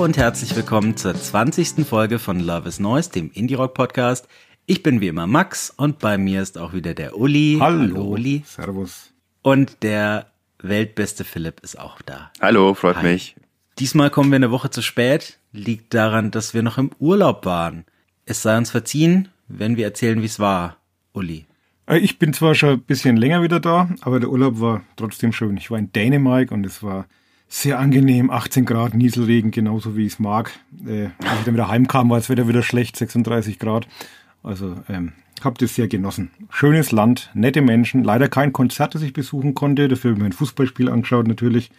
Hallo 0.00 0.06
und 0.06 0.16
herzlich 0.16 0.56
willkommen 0.56 0.96
zur 0.96 1.14
20. 1.14 1.86
Folge 1.86 2.18
von 2.18 2.40
Love 2.40 2.66
is 2.66 2.80
Noise, 2.80 3.10
dem 3.10 3.30
Indie 3.34 3.52
Rock 3.52 3.74
Podcast. 3.74 4.26
Ich 4.64 4.82
bin 4.82 5.02
wie 5.02 5.08
immer 5.08 5.26
Max 5.26 5.68
und 5.76 5.98
bei 5.98 6.16
mir 6.16 6.40
ist 6.40 6.56
auch 6.56 6.72
wieder 6.72 6.94
der 6.94 7.18
Uli. 7.18 7.58
Hallo, 7.60 8.04
Uli. 8.12 8.42
Servus. 8.46 9.12
Und 9.42 9.82
der 9.82 10.30
weltbeste 10.62 11.24
Philipp 11.24 11.60
ist 11.60 11.78
auch 11.78 12.00
da. 12.00 12.32
Hallo, 12.40 12.72
freut 12.72 12.96
Hi. 12.96 13.12
mich. 13.12 13.36
Diesmal 13.78 14.08
kommen 14.08 14.30
wir 14.30 14.36
eine 14.36 14.50
Woche 14.50 14.70
zu 14.70 14.80
spät. 14.80 15.38
Liegt 15.52 15.92
daran, 15.92 16.30
dass 16.30 16.54
wir 16.54 16.62
noch 16.62 16.78
im 16.78 16.92
Urlaub 16.98 17.44
waren. 17.44 17.84
Es 18.24 18.40
sei 18.40 18.56
uns 18.56 18.70
verziehen, 18.70 19.28
wenn 19.48 19.76
wir 19.76 19.84
erzählen, 19.84 20.22
wie 20.22 20.26
es 20.26 20.40
war. 20.40 20.78
Uli. 21.12 21.44
Äh, 21.84 21.98
Ich 21.98 22.18
bin 22.18 22.32
zwar 22.32 22.54
schon 22.54 22.70
ein 22.70 22.80
bisschen 22.80 23.18
länger 23.18 23.42
wieder 23.42 23.60
da, 23.60 23.90
aber 24.00 24.18
der 24.18 24.30
Urlaub 24.30 24.60
war 24.60 24.82
trotzdem 24.96 25.34
schön. 25.34 25.58
Ich 25.58 25.70
war 25.70 25.78
in 25.78 25.92
Dänemark 25.92 26.52
und 26.52 26.64
es 26.64 26.82
war 26.82 27.04
sehr 27.52 27.80
angenehm, 27.80 28.30
18 28.30 28.64
Grad, 28.64 28.94
Nieselregen, 28.94 29.50
genauso 29.50 29.96
wie 29.96 30.06
ich 30.06 30.14
es 30.14 30.18
mag. 30.20 30.52
Äh, 30.86 31.06
als 31.18 31.40
ich 31.40 31.44
dann 31.44 31.54
wieder 31.54 31.68
heimkam, 31.68 32.08
war 32.08 32.18
das 32.18 32.30
Wetter 32.30 32.46
wieder 32.48 32.62
schlecht, 32.62 32.96
36 32.96 33.58
Grad. 33.58 33.88
Also 34.44 34.76
ähm, 34.88 35.12
habe 35.42 35.58
das 35.58 35.74
sehr 35.74 35.88
genossen. 35.88 36.30
Schönes 36.48 36.92
Land, 36.92 37.30
nette 37.34 37.60
Menschen, 37.60 38.04
leider 38.04 38.28
kein 38.28 38.52
Konzert, 38.52 38.94
das 38.94 39.02
ich 39.02 39.12
besuchen 39.12 39.54
konnte. 39.54 39.88
Dafür 39.88 40.10
habe 40.10 40.18
ich 40.18 40.22
mir 40.22 40.28
ein 40.28 40.32
Fußballspiel 40.32 40.88
angeschaut 40.88 41.26
natürlich. 41.26 41.72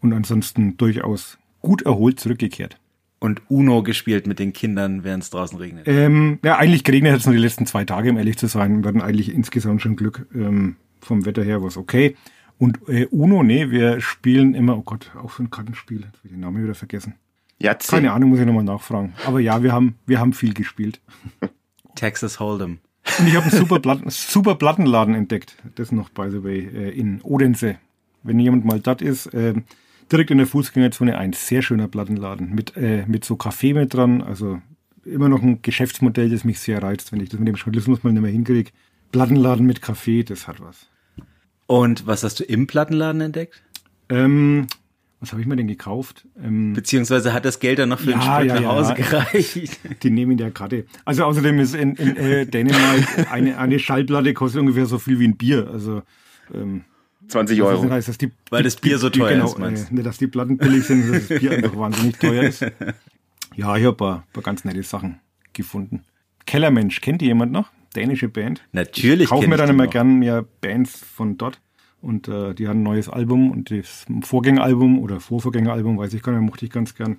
Und 0.00 0.12
ansonsten 0.12 0.76
durchaus 0.76 1.38
gut 1.62 1.82
erholt 1.82 2.20
zurückgekehrt. 2.20 2.78
Und 3.20 3.42
Uno 3.48 3.82
gespielt 3.82 4.26
mit 4.26 4.38
den 4.38 4.52
Kindern, 4.52 5.02
während 5.02 5.22
es 5.22 5.30
draußen 5.30 5.58
regnet. 5.58 5.88
Ähm, 5.88 6.38
ja, 6.44 6.56
eigentlich 6.56 6.84
geregnet 6.84 7.12
hat 7.12 7.20
es 7.20 7.26
nur 7.26 7.34
die 7.34 7.40
letzten 7.40 7.66
zwei 7.66 7.84
Tage, 7.84 8.10
um 8.10 8.18
ehrlich 8.18 8.36
zu 8.36 8.48
sein. 8.48 8.82
Wir 8.82 8.88
hatten 8.88 9.02
eigentlich 9.02 9.34
insgesamt 9.34 9.80
schon 9.80 9.96
Glück. 9.96 10.26
Ähm, 10.34 10.76
vom 11.00 11.24
Wetter 11.24 11.42
her 11.42 11.62
war 11.62 11.68
es 11.68 11.78
okay. 11.78 12.16
Und 12.60 12.86
äh, 12.88 13.06
Uno, 13.06 13.42
nee, 13.42 13.70
wir 13.70 14.02
spielen 14.02 14.54
immer, 14.54 14.76
oh 14.76 14.82
Gott, 14.82 15.10
auch 15.16 15.32
so 15.32 15.42
ein 15.42 15.48
Kartenspiel. 15.48 16.00
Jetzt 16.00 16.18
habe 16.18 16.24
ich 16.24 16.30
den 16.32 16.40
Namen 16.40 16.62
wieder 16.62 16.74
vergessen. 16.74 17.14
Yahtzee. 17.58 17.96
Keine 17.96 18.12
Ahnung, 18.12 18.28
muss 18.28 18.38
ich 18.38 18.44
nochmal 18.44 18.64
nachfragen. 18.64 19.14
Aber 19.24 19.40
ja, 19.40 19.62
wir 19.62 19.72
haben, 19.72 19.94
wir 20.04 20.20
haben 20.20 20.34
viel 20.34 20.52
gespielt. 20.52 21.00
Texas 21.94 22.38
Hold'em. 22.38 22.76
Und 23.18 23.26
ich 23.26 23.34
habe 23.34 23.46
einen 23.46 23.58
super, 23.58 23.80
Platten, 23.80 24.10
super 24.10 24.56
Plattenladen 24.56 25.14
entdeckt. 25.14 25.56
Das 25.76 25.90
noch, 25.90 26.10
by 26.10 26.30
the 26.30 26.44
way, 26.44 26.58
äh, 26.58 26.90
in 26.90 27.22
Odense. 27.22 27.78
Wenn 28.22 28.38
jemand 28.38 28.66
mal 28.66 28.78
dort 28.78 29.00
ist, 29.00 29.32
äh, 29.32 29.54
direkt 30.12 30.30
in 30.30 30.36
der 30.36 30.46
Fußgängerzone 30.46 31.16
ein 31.16 31.32
sehr 31.32 31.62
schöner 31.62 31.88
Plattenladen 31.88 32.54
mit, 32.54 32.76
äh, 32.76 33.06
mit 33.06 33.24
so 33.24 33.36
Kaffee 33.36 33.72
mit 33.72 33.94
dran. 33.94 34.20
Also 34.20 34.60
immer 35.06 35.30
noch 35.30 35.40
ein 35.40 35.62
Geschäftsmodell, 35.62 36.28
das 36.28 36.44
mich 36.44 36.60
sehr 36.60 36.82
reizt, 36.82 37.10
wenn 37.10 37.20
ich 37.20 37.30
das 37.30 37.38
mit 37.38 37.48
dem 37.48 37.54
Journalismus 37.54 38.04
mal 38.04 38.12
nicht 38.12 38.20
mehr 38.20 38.30
hinkriege. 38.30 38.70
Plattenladen 39.12 39.64
mit 39.64 39.80
Kaffee, 39.80 40.24
das 40.24 40.46
hat 40.46 40.60
was. 40.60 40.90
Und 41.70 42.06
was 42.06 42.24
hast 42.24 42.40
du 42.40 42.44
im 42.44 42.66
Plattenladen 42.66 43.20
entdeckt? 43.20 43.62
Ähm, 44.08 44.66
was 45.20 45.30
habe 45.30 45.40
ich 45.40 45.46
mir 45.46 45.54
denn 45.54 45.68
gekauft? 45.68 46.26
Ähm, 46.42 46.72
Beziehungsweise 46.72 47.32
hat 47.32 47.44
das 47.44 47.60
Geld 47.60 47.78
dann 47.78 47.90
noch 47.90 48.00
für 48.00 48.06
den 48.06 48.18
Ja, 48.20 48.36
Sprit 48.38 48.48
ja, 48.48 48.54
nach 48.56 48.62
ja. 48.62 48.68
Hause 48.70 48.94
gereicht? 48.94 49.78
die 50.02 50.10
nehmen 50.10 50.36
der 50.36 50.50
Karte. 50.50 50.86
Also 51.04 51.24
außerdem 51.24 51.60
ist 51.60 51.74
in, 51.76 51.94
in 51.94 52.16
äh, 52.16 52.46
Dänemark 52.46 53.30
eine, 53.30 53.56
eine 53.58 53.78
Schallplatte 53.78 54.34
kostet 54.34 54.60
ungefähr 54.62 54.86
so 54.86 54.98
viel 54.98 55.20
wie 55.20 55.28
ein 55.28 55.36
Bier. 55.36 55.68
Also 55.72 56.02
ähm, 56.52 56.82
20 57.28 57.58
Das 57.58 57.66
Euro. 57.68 57.88
heißt, 57.88 58.08
dass 58.08 58.18
die, 58.18 58.32
Weil 58.50 58.64
das 58.64 58.74
Bier 58.76 58.98
so 58.98 59.08
die- 59.08 59.20
teuer 59.20 59.34
genau, 59.34 59.44
ist, 59.46 59.58
meinst 59.58 59.90
äh, 59.90 59.94
Nicht, 59.94 60.06
dass 60.06 60.18
die 60.18 60.26
Platten 60.26 60.56
billig 60.58 60.84
sind, 60.84 61.02
sondern 61.02 61.20
dass 61.20 61.28
das 61.28 61.38
Bier 61.40 61.50
einfach 61.56 61.76
wahnsinnig 61.76 62.18
teuer 62.18 62.42
ist. 62.42 62.62
Ja, 63.54 63.76
ich 63.76 63.84
habe 63.84 63.90
ein 63.90 63.96
paar, 63.96 64.26
paar 64.32 64.42
ganz 64.42 64.64
nette 64.64 64.82
Sachen 64.82 65.20
gefunden. 65.52 66.02
Kellermensch, 66.46 67.00
kennt 67.00 67.22
ihr 67.22 67.28
jemand 67.28 67.52
noch? 67.52 67.70
Dänische 67.94 68.28
Band. 68.28 68.62
Natürlich 68.72 69.24
Ich 69.24 69.28
kaufe 69.30 69.46
mir 69.48 69.56
dann 69.56 69.66
die 69.66 69.72
immer 69.74 69.84
noch. 69.84 69.90
gern 69.92 70.18
mehr 70.18 70.44
Bands 70.60 70.98
von 70.98 71.36
dort. 71.38 71.60
Und 72.00 72.28
äh, 72.28 72.54
die 72.54 72.66
haben 72.68 72.80
ein 72.80 72.84
neues 72.84 73.08
Album 73.08 73.50
und 73.50 73.70
das 73.70 74.06
Vorgängeralbum 74.22 74.98
oder 74.98 75.20
Vorvorgängeralbum, 75.20 75.98
weiß 75.98 76.14
ich 76.14 76.22
gar 76.22 76.32
nicht, 76.32 76.42
mochte 76.48 76.64
ich 76.64 76.70
ganz 76.70 76.94
gern. 76.94 77.16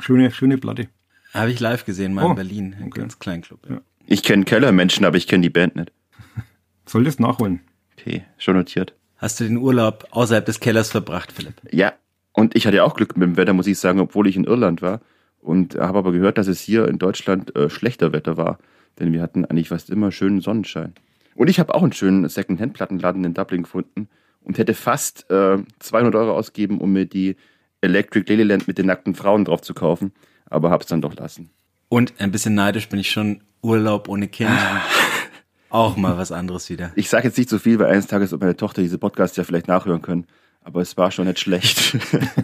Schöne, 0.00 0.30
schöne 0.30 0.58
Platte. 0.58 0.88
Habe 1.32 1.52
ich 1.52 1.60
live 1.60 1.84
gesehen, 1.84 2.14
mal 2.14 2.24
Oh, 2.24 2.30
in 2.30 2.34
Berlin. 2.36 2.74
Ein 2.78 2.86
okay. 2.88 3.00
ganz 3.00 3.18
kleinen 3.18 3.42
Club. 3.42 3.60
Ja. 3.68 3.80
Ich 4.06 4.22
kenne 4.24 4.44
Kellermenschen, 4.44 5.04
aber 5.06 5.16
ich 5.16 5.28
kenne 5.28 5.42
die 5.42 5.50
Band 5.50 5.76
nicht. 5.76 5.92
Soll 6.86 7.04
das 7.04 7.20
nachholen? 7.20 7.60
Okay, 7.96 8.24
schon 8.38 8.56
notiert. 8.56 8.94
Hast 9.16 9.38
du 9.38 9.44
den 9.44 9.58
Urlaub 9.58 10.08
außerhalb 10.10 10.44
des 10.44 10.58
Kellers 10.58 10.90
verbracht, 10.90 11.30
Philipp? 11.30 11.54
Ja, 11.70 11.92
und 12.32 12.56
ich 12.56 12.66
hatte 12.66 12.78
ja 12.78 12.84
auch 12.84 12.94
Glück 12.94 13.16
mit 13.16 13.28
dem 13.28 13.36
Wetter, 13.36 13.52
muss 13.52 13.66
ich 13.66 13.78
sagen, 13.78 14.00
obwohl 14.00 14.26
ich 14.26 14.36
in 14.36 14.44
Irland 14.44 14.82
war. 14.82 15.00
Und 15.40 15.74
habe 15.76 15.98
aber 15.98 16.12
gehört, 16.12 16.36
dass 16.36 16.48
es 16.48 16.60
hier 16.60 16.88
in 16.88 16.98
Deutschland 16.98 17.54
äh, 17.56 17.70
schlechter 17.70 18.12
Wetter 18.12 18.36
war. 18.36 18.58
Denn 18.98 19.12
wir 19.12 19.22
hatten 19.22 19.44
eigentlich 19.44 19.68
fast 19.68 19.88
immer 19.88 20.10
schönen 20.12 20.40
Sonnenschein. 20.40 20.94
Und 21.40 21.48
ich 21.48 21.58
habe 21.58 21.74
auch 21.74 21.82
einen 21.82 21.94
schönen 21.94 22.28
Second-Hand-Plattenladen 22.28 23.24
in 23.24 23.32
Dublin 23.32 23.62
gefunden 23.62 24.10
und 24.42 24.58
hätte 24.58 24.74
fast 24.74 25.30
äh, 25.30 25.56
200 25.78 26.14
Euro 26.14 26.36
ausgeben, 26.36 26.82
um 26.82 26.92
mir 26.92 27.06
die 27.06 27.36
Electric 27.80 28.30
Ladyland 28.30 28.68
mit 28.68 28.76
den 28.76 28.84
nackten 28.84 29.14
Frauen 29.14 29.46
drauf 29.46 29.62
zu 29.62 29.72
kaufen. 29.72 30.12
Aber 30.44 30.68
hab's 30.68 30.84
dann 30.88 31.00
doch 31.00 31.16
lassen. 31.16 31.48
Und 31.88 32.12
ein 32.20 32.30
bisschen 32.30 32.54
neidisch 32.54 32.90
bin 32.90 33.00
ich 33.00 33.10
schon. 33.10 33.42
Urlaub 33.62 34.10
ohne 34.10 34.28
Kind. 34.28 34.50
Auch 35.70 35.96
mal 35.96 36.18
was 36.18 36.30
anderes 36.30 36.68
wieder. 36.68 36.92
Ich 36.94 37.08
sage 37.08 37.28
jetzt 37.28 37.38
nicht 37.38 37.48
so 37.48 37.58
viel, 37.58 37.78
weil 37.78 37.86
eines 37.86 38.06
Tages 38.06 38.32
wird 38.32 38.42
meine 38.42 38.58
Tochter 38.58 38.82
diese 38.82 38.98
Podcast 38.98 39.38
ja 39.38 39.44
vielleicht 39.44 39.66
nachhören 39.66 40.02
können. 40.02 40.26
Aber 40.60 40.82
es 40.82 40.98
war 40.98 41.10
schon 41.10 41.26
nicht 41.26 41.40
schlecht. 41.40 41.96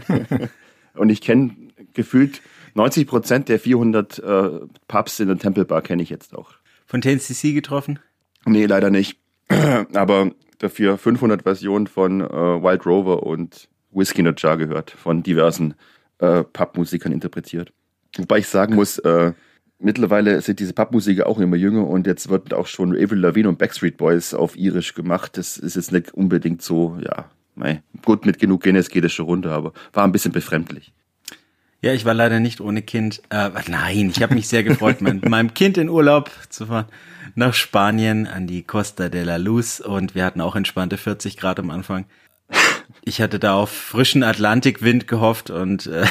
und 0.94 1.10
ich 1.10 1.20
kenne 1.20 1.54
gefühlt 1.92 2.40
90 2.72 3.06
Prozent 3.06 3.50
der 3.50 3.60
400 3.60 4.20
äh, 4.20 4.50
Pubs 4.88 5.20
in 5.20 5.28
der 5.28 5.36
Temple 5.36 5.66
Bar 5.66 5.82
kenne 5.82 6.02
ich 6.02 6.08
jetzt 6.08 6.34
auch. 6.34 6.54
Fontaine 6.86 7.20
CC 7.20 7.52
getroffen? 7.52 7.98
Nee, 8.46 8.66
leider 8.66 8.90
nicht. 8.90 9.18
Aber 9.94 10.30
dafür 10.58 10.96
500 10.96 11.42
Versionen 11.42 11.86
von 11.86 12.20
äh, 12.20 12.26
Wild 12.26 12.86
Rover 12.86 13.24
und 13.24 13.68
Whiskey 13.90 14.20
in 14.20 14.28
a 14.28 14.34
Jar 14.36 14.56
gehört, 14.56 14.90
von 14.90 15.22
diversen 15.22 15.74
äh, 16.18 16.42
Pubmusikern 16.44 17.12
interpretiert. 17.12 17.72
Wobei 18.16 18.38
ich 18.38 18.48
sagen 18.48 18.74
muss, 18.74 18.98
äh, 18.98 19.32
mittlerweile 19.78 20.40
sind 20.40 20.60
diese 20.60 20.72
Pubmusiker 20.72 21.26
auch 21.26 21.38
immer 21.38 21.56
jünger 21.56 21.86
und 21.86 22.06
jetzt 22.06 22.28
wird 22.28 22.54
auch 22.54 22.66
schon 22.66 22.92
Avril 22.92 23.18
Lavigne 23.18 23.48
und 23.48 23.58
Backstreet 23.58 23.96
Boys 23.96 24.32
auf 24.32 24.56
irisch 24.56 24.94
gemacht. 24.94 25.36
Das 25.36 25.58
ist 25.58 25.76
jetzt 25.76 25.92
nicht 25.92 26.14
unbedingt 26.14 26.62
so, 26.62 26.98
ja, 27.02 27.30
mei, 27.54 27.82
gut, 28.04 28.26
mit 28.26 28.38
genug 28.38 28.62
Guinness 28.62 28.88
geht 28.88 29.04
es 29.04 29.12
schon 29.12 29.26
runter, 29.26 29.52
aber 29.52 29.72
war 29.92 30.04
ein 30.04 30.12
bisschen 30.12 30.32
befremdlich. 30.32 30.92
Ja, 31.82 31.92
ich 31.92 32.04
war 32.04 32.14
leider 32.14 32.40
nicht 32.40 32.60
ohne 32.60 32.82
Kind. 32.82 33.22
Äh, 33.28 33.50
nein, 33.68 34.10
ich 34.14 34.22
habe 34.22 34.34
mich 34.34 34.48
sehr 34.48 34.62
gefreut, 34.62 35.02
mit 35.02 35.28
meinem 35.28 35.52
Kind 35.52 35.76
in 35.76 35.88
Urlaub 35.90 36.30
zu 36.48 36.66
fahren 36.66 36.86
nach 37.36 37.54
Spanien 37.54 38.26
an 38.26 38.46
die 38.46 38.62
Costa 38.62 39.08
de 39.08 39.22
la 39.22 39.36
Luz 39.36 39.80
und 39.80 40.14
wir 40.14 40.24
hatten 40.24 40.40
auch 40.40 40.56
entspannte 40.56 40.96
40 40.96 41.36
Grad 41.36 41.60
am 41.60 41.70
Anfang. 41.70 42.06
Ich 43.04 43.20
hatte 43.20 43.38
da 43.38 43.54
auf 43.54 43.70
frischen 43.70 44.22
Atlantikwind 44.22 45.06
gehofft 45.06 45.50
und 45.50 45.86
äh, 45.86 46.06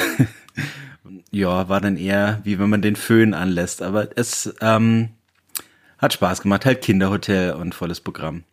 ja, 1.32 1.68
war 1.68 1.82
dann 1.82 1.98
eher 1.98 2.40
wie 2.44 2.60
wenn 2.60 2.70
man 2.70 2.82
den 2.82 2.96
Föhn 2.96 3.34
anlässt. 3.34 3.82
Aber 3.82 4.10
es 4.16 4.54
ähm, 4.62 5.10
hat 5.98 6.14
Spaß 6.14 6.42
gemacht, 6.42 6.66
halt 6.66 6.82
Kinderhotel 6.82 7.54
und 7.54 7.74
volles 7.74 8.02
Programm. 8.02 8.44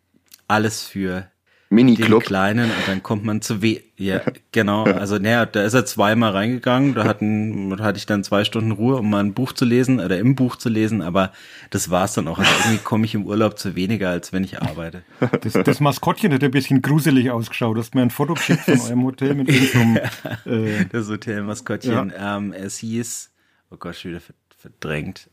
Alles 0.48 0.82
für 0.82 1.30
Mini-Club. 1.72 2.24
Kleinen 2.24 2.66
und 2.70 2.88
dann 2.88 3.02
kommt 3.02 3.24
man 3.24 3.40
zu 3.42 3.62
weh. 3.62 3.80
Ja, 3.96 4.20
genau. 4.52 4.84
Also, 4.84 5.18
naja, 5.18 5.46
da 5.46 5.62
ist 5.62 5.74
er 5.74 5.84
zweimal 5.86 6.32
reingegangen. 6.32 6.94
Da 6.94 7.04
hatten, 7.04 7.70
da 7.76 7.82
hatte 7.84 7.98
ich 7.98 8.06
dann 8.06 8.24
zwei 8.24 8.44
Stunden 8.44 8.72
Ruhe, 8.72 8.96
um 8.96 9.08
mal 9.10 9.20
ein 9.24 9.32
Buch 9.32 9.52
zu 9.52 9.64
lesen 9.64 10.00
oder 10.00 10.18
im 10.18 10.34
Buch 10.34 10.56
zu 10.56 10.68
lesen. 10.68 11.02
Aber 11.02 11.32
das 11.70 11.88
war's 11.90 12.14
dann 12.14 12.28
auch. 12.28 12.38
Also 12.38 12.50
irgendwie 12.60 12.78
komme 12.84 13.04
ich 13.06 13.14
im 13.14 13.26
Urlaub 13.26 13.58
zu 13.58 13.74
weniger, 13.76 14.10
als 14.10 14.32
wenn 14.32 14.44
ich 14.44 14.60
arbeite. 14.60 15.02
Das, 15.40 15.52
das 15.54 15.80
Maskottchen 15.80 16.32
hat 16.32 16.42
ein 16.44 16.50
bisschen 16.50 16.82
gruselig 16.82 17.30
ausgeschaut. 17.30 17.76
Du 17.76 17.80
hast 17.80 17.94
mir 17.94 18.02
ein 18.02 18.10
Foto 18.10 18.34
geschickt 18.34 18.60
von 18.62 18.80
eurem 18.80 19.04
Hotel 19.04 19.34
mit 19.34 19.48
irgendeinem 19.48 19.96
äh, 20.46 20.84
Das 20.92 21.08
Hotelmaskottchen. 21.08 22.12
Ähm, 22.18 22.52
es 22.52 22.78
hieß, 22.78 23.30
oh 23.70 23.76
Gott, 23.78 23.96
schon 23.96 24.10
wieder 24.10 24.20
ver- 24.20 24.34
verdrängt. 24.58 25.30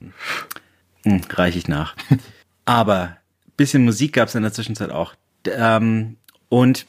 Hm, 1.06 1.22
Reich 1.32 1.56
ich 1.58 1.68
nach. 1.68 1.96
Aber 2.66 3.18
bisschen 3.58 3.84
Musik 3.84 4.14
gab's 4.14 4.36
in 4.36 4.44
der 4.44 4.54
Zwischenzeit 4.54 4.92
auch. 4.92 5.16
D- 5.46 5.52
Ähm, 5.56 6.18
und 6.50 6.88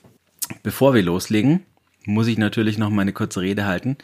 bevor 0.63 0.95
wir 0.95 1.03
loslegen, 1.03 1.65
muss 2.05 2.27
ich 2.27 2.39
natürlich 2.39 2.79
noch 2.79 2.91
meine 2.91 3.13
kurze 3.13 3.41
Rede 3.41 3.67
halten. 3.67 3.97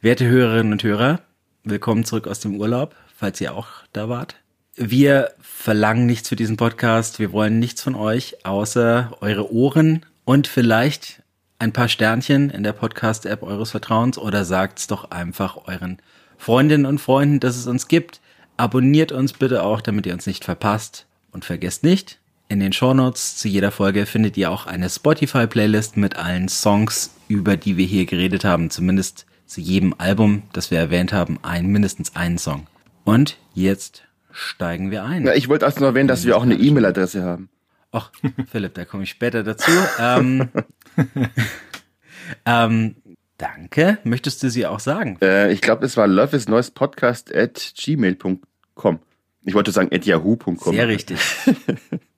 Werte 0.00 0.26
Hörerinnen 0.26 0.72
und 0.72 0.82
Hörer, 0.82 1.20
willkommen 1.62 2.04
zurück 2.04 2.26
aus 2.26 2.40
dem 2.40 2.56
Urlaub, 2.56 2.94
falls 3.16 3.40
ihr 3.40 3.54
auch 3.54 3.68
da 3.92 4.08
wart. 4.08 4.36
Wir 4.76 5.32
verlangen 5.40 6.06
nichts 6.06 6.28
für 6.28 6.36
diesen 6.36 6.56
Podcast. 6.56 7.20
Wir 7.20 7.32
wollen 7.32 7.60
nichts 7.60 7.80
von 7.80 7.94
euch, 7.94 8.44
außer 8.44 9.16
eure 9.20 9.52
Ohren 9.52 10.04
und 10.24 10.48
vielleicht 10.48 11.22
ein 11.60 11.72
paar 11.72 11.88
Sternchen 11.88 12.50
in 12.50 12.64
der 12.64 12.72
Podcast-App 12.72 13.42
eures 13.44 13.70
Vertrauens 13.70 14.18
oder 14.18 14.44
sagt's 14.44 14.88
doch 14.88 15.12
einfach 15.12 15.68
euren 15.68 15.98
Freundinnen 16.36 16.86
und 16.86 16.98
Freunden, 16.98 17.40
dass 17.40 17.56
es 17.56 17.68
uns 17.68 17.86
gibt. 17.86 18.20
Abonniert 18.56 19.12
uns 19.12 19.32
bitte 19.32 19.62
auch, 19.62 19.80
damit 19.80 20.06
ihr 20.06 20.12
uns 20.12 20.26
nicht 20.26 20.44
verpasst. 20.44 21.06
Und 21.30 21.44
vergesst 21.44 21.82
nicht, 21.82 22.18
in 22.48 22.60
den 22.60 22.72
Shownotes 22.72 23.36
zu 23.36 23.48
jeder 23.48 23.70
Folge 23.70 24.06
findet 24.06 24.36
ihr 24.36 24.50
auch 24.50 24.66
eine 24.66 24.88
Spotify-Playlist 24.88 25.96
mit 25.96 26.16
allen 26.16 26.48
Songs, 26.48 27.14
über 27.28 27.56
die 27.56 27.76
wir 27.76 27.86
hier 27.86 28.06
geredet 28.06 28.44
haben. 28.44 28.70
Zumindest 28.70 29.26
zu 29.46 29.60
jedem 29.60 29.94
Album, 29.98 30.42
das 30.52 30.70
wir 30.70 30.78
erwähnt 30.78 31.12
haben, 31.12 31.38
ein, 31.42 31.66
mindestens 31.66 32.16
einen 32.16 32.38
Song. 32.38 32.66
Und 33.04 33.38
jetzt 33.54 34.04
steigen 34.30 34.90
wir 34.90 35.04
ein. 35.04 35.26
Ja, 35.26 35.34
ich 35.34 35.48
wollte 35.48 35.64
erst 35.64 35.80
noch 35.80 35.88
erwähnen, 35.88 36.08
dass 36.08 36.24
wir 36.24 36.36
auch 36.36 36.42
eine 36.42 36.54
E-Mail-Adresse 36.54 37.22
haben. 37.22 37.48
Ach, 37.92 38.10
Philipp, 38.50 38.74
da 38.74 38.84
komme 38.84 39.04
ich 39.04 39.10
später 39.10 39.42
dazu. 39.42 39.70
Ähm, 40.00 40.48
ähm, 42.44 42.96
danke. 43.38 43.98
Möchtest 44.04 44.42
du 44.42 44.50
sie 44.50 44.66
auch 44.66 44.80
sagen? 44.80 45.18
Äh, 45.22 45.52
ich 45.52 45.60
glaube, 45.60 45.86
es 45.86 45.96
war 45.96 46.06
loveisneuespodcast 46.06 47.34
at 47.34 47.72
gmail.com. 47.76 48.98
Ich 49.42 49.54
wollte 49.54 49.70
sagen 49.70 49.90
at 49.94 50.04
yahoo.com. 50.06 50.74
Sehr 50.74 50.88
richtig. 50.88 51.20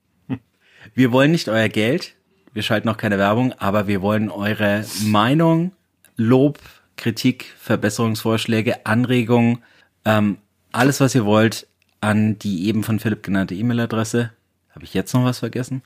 Wir 0.97 1.13
wollen 1.13 1.31
nicht 1.31 1.49
euer 1.51 1.69
Geld. 1.69 2.15
Wir 2.55 2.63
schalten 2.63 2.89
auch 2.89 2.97
keine 2.97 3.19
Werbung, 3.19 3.53
aber 3.59 3.87
wir 3.87 4.01
wollen 4.01 4.31
eure 4.31 4.83
Meinung, 5.05 5.73
Lob, 6.17 6.59
Kritik, 6.97 7.53
Verbesserungsvorschläge, 7.59 8.87
Anregungen, 8.87 9.59
ähm, 10.07 10.39
alles, 10.73 11.01
was 11.01 11.15
ihr 11.15 11.27
wollt, 11.27 11.67
an 12.01 12.39
die 12.39 12.67
eben 12.67 12.83
von 12.83 12.99
Philipp 12.99 13.23
genannte 13.23 13.55
E-Mail-Adresse. 13.55 14.33
Habe 14.71 14.87
ich 14.87 14.95
jetzt 14.95 15.13
noch 15.13 15.23
was 15.23 15.41
vergessen? 15.41 15.83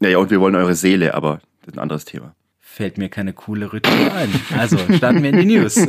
Ja, 0.00 0.08
ja, 0.08 0.16
und 0.16 0.30
wir 0.30 0.40
wollen 0.40 0.54
eure 0.54 0.74
Seele, 0.74 1.12
aber 1.12 1.42
das 1.60 1.68
ist 1.68 1.74
ein 1.74 1.82
anderes 1.82 2.06
Thema. 2.06 2.34
Fällt 2.58 2.96
mir 2.96 3.10
keine 3.10 3.34
coole 3.34 3.70
Ritual 3.70 4.10
ein. 4.12 4.32
Also 4.56 4.78
starten 4.96 5.22
wir 5.22 5.28
in 5.28 5.40
die 5.46 5.58
News. 5.58 5.76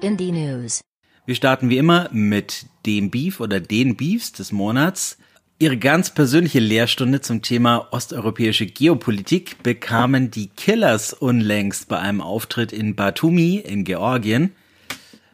Indie 0.00 0.32
News. 0.32 0.80
Wir 1.26 1.34
starten 1.34 1.70
wie 1.70 1.78
immer 1.78 2.10
mit 2.12 2.66
dem 2.84 3.10
Beef 3.10 3.40
oder 3.40 3.58
den 3.58 3.96
Beefs 3.96 4.32
des 4.32 4.52
Monats. 4.52 5.16
Ihre 5.58 5.78
ganz 5.78 6.10
persönliche 6.10 6.58
Lehrstunde 6.58 7.22
zum 7.22 7.40
Thema 7.40 7.88
osteuropäische 7.92 8.66
Geopolitik 8.66 9.62
bekamen 9.62 10.30
die 10.30 10.48
Killers 10.48 11.14
unlängst 11.14 11.88
bei 11.88 11.98
einem 11.98 12.20
Auftritt 12.20 12.72
in 12.72 12.94
Batumi 12.94 13.56
in 13.56 13.84
Georgien. 13.84 14.52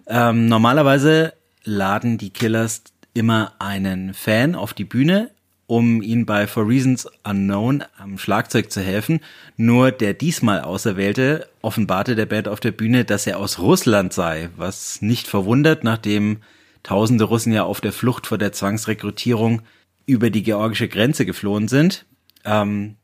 Ähm, 0.07 0.47
normalerweise 0.47 1.33
laden 1.65 2.19
die 2.19 2.31
Killers 2.31 2.85
immer 3.13 3.55
einen 3.59 4.15
Fan 4.15 4.55
auf 4.55 4.75
die 4.75 4.85
Bühne, 4.85 5.31
um 5.71 6.03
ihn 6.03 6.27
bei 6.27 6.49
For 6.49 6.67
Reasons 6.67 7.09
Unknown 7.23 7.85
am 7.97 8.19
Schlagzeug 8.19 8.73
zu 8.73 8.81
helfen. 8.81 9.21
Nur 9.57 9.93
der 9.93 10.15
diesmal 10.15 10.63
Auserwählte 10.63 11.49
offenbarte 11.63 12.17
der 12.17 12.27
Band 12.27 12.49
auf 12.49 12.59
der 12.59 12.73
Bühne, 12.73 13.05
dass 13.05 13.25
er 13.25 13.39
aus 13.39 13.61
Russland 13.61 14.13
sei, 14.13 14.51
was 14.57 15.01
nicht 15.01 15.29
verwundert, 15.29 15.85
nachdem 15.85 16.39
tausende 16.83 17.23
Russen 17.23 17.53
ja 17.53 17.63
auf 17.63 17.81
der 17.81 17.93
Flucht 17.93 18.27
vor 18.27 18.37
der 18.37 18.51
Zwangsrekrutierung 18.51 19.63
über 20.07 20.31
die 20.31 20.43
georgische 20.43 20.89
Grenze 20.89 21.25
geflohen 21.25 21.69
sind. 21.69 22.05
Ähm, 22.45 22.97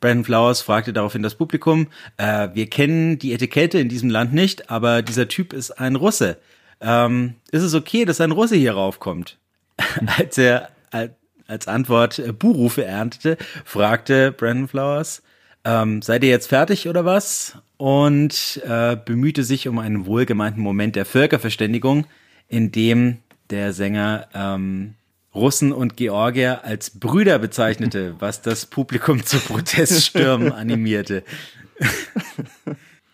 Brandon 0.00 0.24
Flowers 0.24 0.62
fragte 0.62 0.94
daraufhin 0.94 1.22
das 1.22 1.34
Publikum, 1.34 1.88
äh, 2.16 2.48
wir 2.54 2.70
kennen 2.70 3.18
die 3.18 3.34
Etikette 3.34 3.78
in 3.78 3.90
diesem 3.90 4.08
Land 4.08 4.32
nicht, 4.32 4.70
aber 4.70 5.02
dieser 5.02 5.28
Typ 5.28 5.52
ist 5.52 5.72
ein 5.72 5.94
Russe. 5.94 6.38
Ähm, 6.80 7.34
ist 7.50 7.62
es 7.62 7.74
okay, 7.74 8.06
dass 8.06 8.22
ein 8.22 8.32
Russe 8.32 8.56
hier 8.56 8.72
raufkommt? 8.72 9.36
als 10.18 10.38
er 10.38 10.70
als 11.54 11.68
Antwort 11.68 12.18
äh, 12.18 12.32
Buhrufe 12.32 12.84
erntete, 12.84 13.38
fragte 13.64 14.32
Brandon 14.32 14.68
Flowers, 14.68 15.22
ähm, 15.64 16.02
seid 16.02 16.22
ihr 16.24 16.30
jetzt 16.30 16.48
fertig 16.48 16.88
oder 16.88 17.04
was? 17.04 17.56
Und 17.78 18.60
äh, 18.66 18.96
bemühte 18.96 19.44
sich 19.44 19.66
um 19.66 19.78
einen 19.78 20.04
wohlgemeinten 20.04 20.62
Moment 20.62 20.96
der 20.96 21.06
Völkerverständigung, 21.06 22.06
in 22.48 22.70
dem 22.70 23.18
der 23.50 23.72
Sänger 23.72 24.28
ähm, 24.34 24.94
Russen 25.34 25.72
und 25.72 25.96
Georgier 25.96 26.64
als 26.64 26.90
Brüder 26.90 27.38
bezeichnete, 27.38 28.16
was 28.20 28.42
das 28.42 28.66
Publikum 28.66 29.24
zu 29.24 29.38
Proteststürmen 29.38 30.52
animierte. 30.52 31.24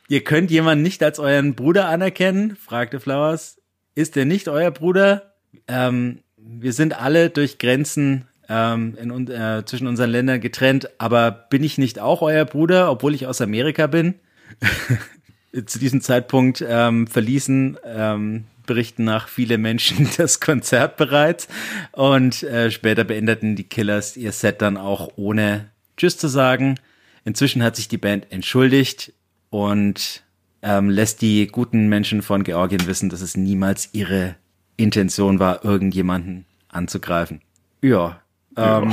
Ihr 0.08 0.24
könnt 0.24 0.50
jemanden 0.50 0.82
nicht 0.82 1.02
als 1.02 1.18
euren 1.18 1.54
Bruder 1.54 1.88
anerkennen? 1.88 2.56
fragte 2.56 3.00
Flowers. 3.00 3.58
Ist 3.94 4.16
er 4.16 4.24
nicht 4.24 4.48
euer 4.48 4.70
Bruder? 4.70 5.34
Ähm, 5.68 6.20
wir 6.36 6.72
sind 6.72 7.00
alle 7.00 7.30
durch 7.30 7.58
Grenzen 7.58 8.26
ähm, 8.50 8.96
in, 9.00 9.28
äh, 9.28 9.62
zwischen 9.64 9.86
unseren 9.86 10.10
Ländern 10.10 10.40
getrennt, 10.40 10.90
aber 10.98 11.30
bin 11.30 11.62
ich 11.62 11.78
nicht 11.78 12.00
auch 12.00 12.20
euer 12.20 12.44
Bruder, 12.44 12.90
obwohl 12.90 13.14
ich 13.14 13.26
aus 13.26 13.40
Amerika 13.40 13.86
bin? 13.86 14.16
Zu 15.66 15.78
diesem 15.78 16.00
Zeitpunkt 16.00 16.64
ähm, 16.66 17.06
verließen 17.06 17.78
ähm, 17.84 18.44
berichten 18.66 19.04
nach 19.04 19.28
viele 19.28 19.56
Menschen 19.56 20.08
das 20.16 20.40
Konzert 20.40 20.96
bereits 20.96 21.48
und 21.92 22.42
äh, 22.42 22.70
später 22.70 23.04
beendeten 23.04 23.56
die 23.56 23.64
Killers 23.64 24.16
ihr 24.16 24.32
Set 24.32 24.60
dann 24.62 24.76
auch 24.76 25.12
ohne 25.16 25.70
Tschüss 25.96 26.18
zu 26.18 26.28
sagen. 26.28 26.78
Inzwischen 27.24 27.62
hat 27.62 27.76
sich 27.76 27.88
die 27.88 27.98
Band 27.98 28.30
entschuldigt 28.30 29.12
und 29.50 30.22
ähm, 30.62 30.90
lässt 30.90 31.22
die 31.22 31.46
guten 31.46 31.88
Menschen 31.88 32.22
von 32.22 32.42
Georgien 32.42 32.86
wissen, 32.86 33.10
dass 33.10 33.20
es 33.20 33.36
niemals 33.36 33.90
ihre 33.92 34.34
Intention 34.76 35.38
war, 35.38 35.64
irgendjemanden 35.64 36.46
anzugreifen. 36.68 37.42
Ja, 37.82 38.20
ähm, 38.56 38.92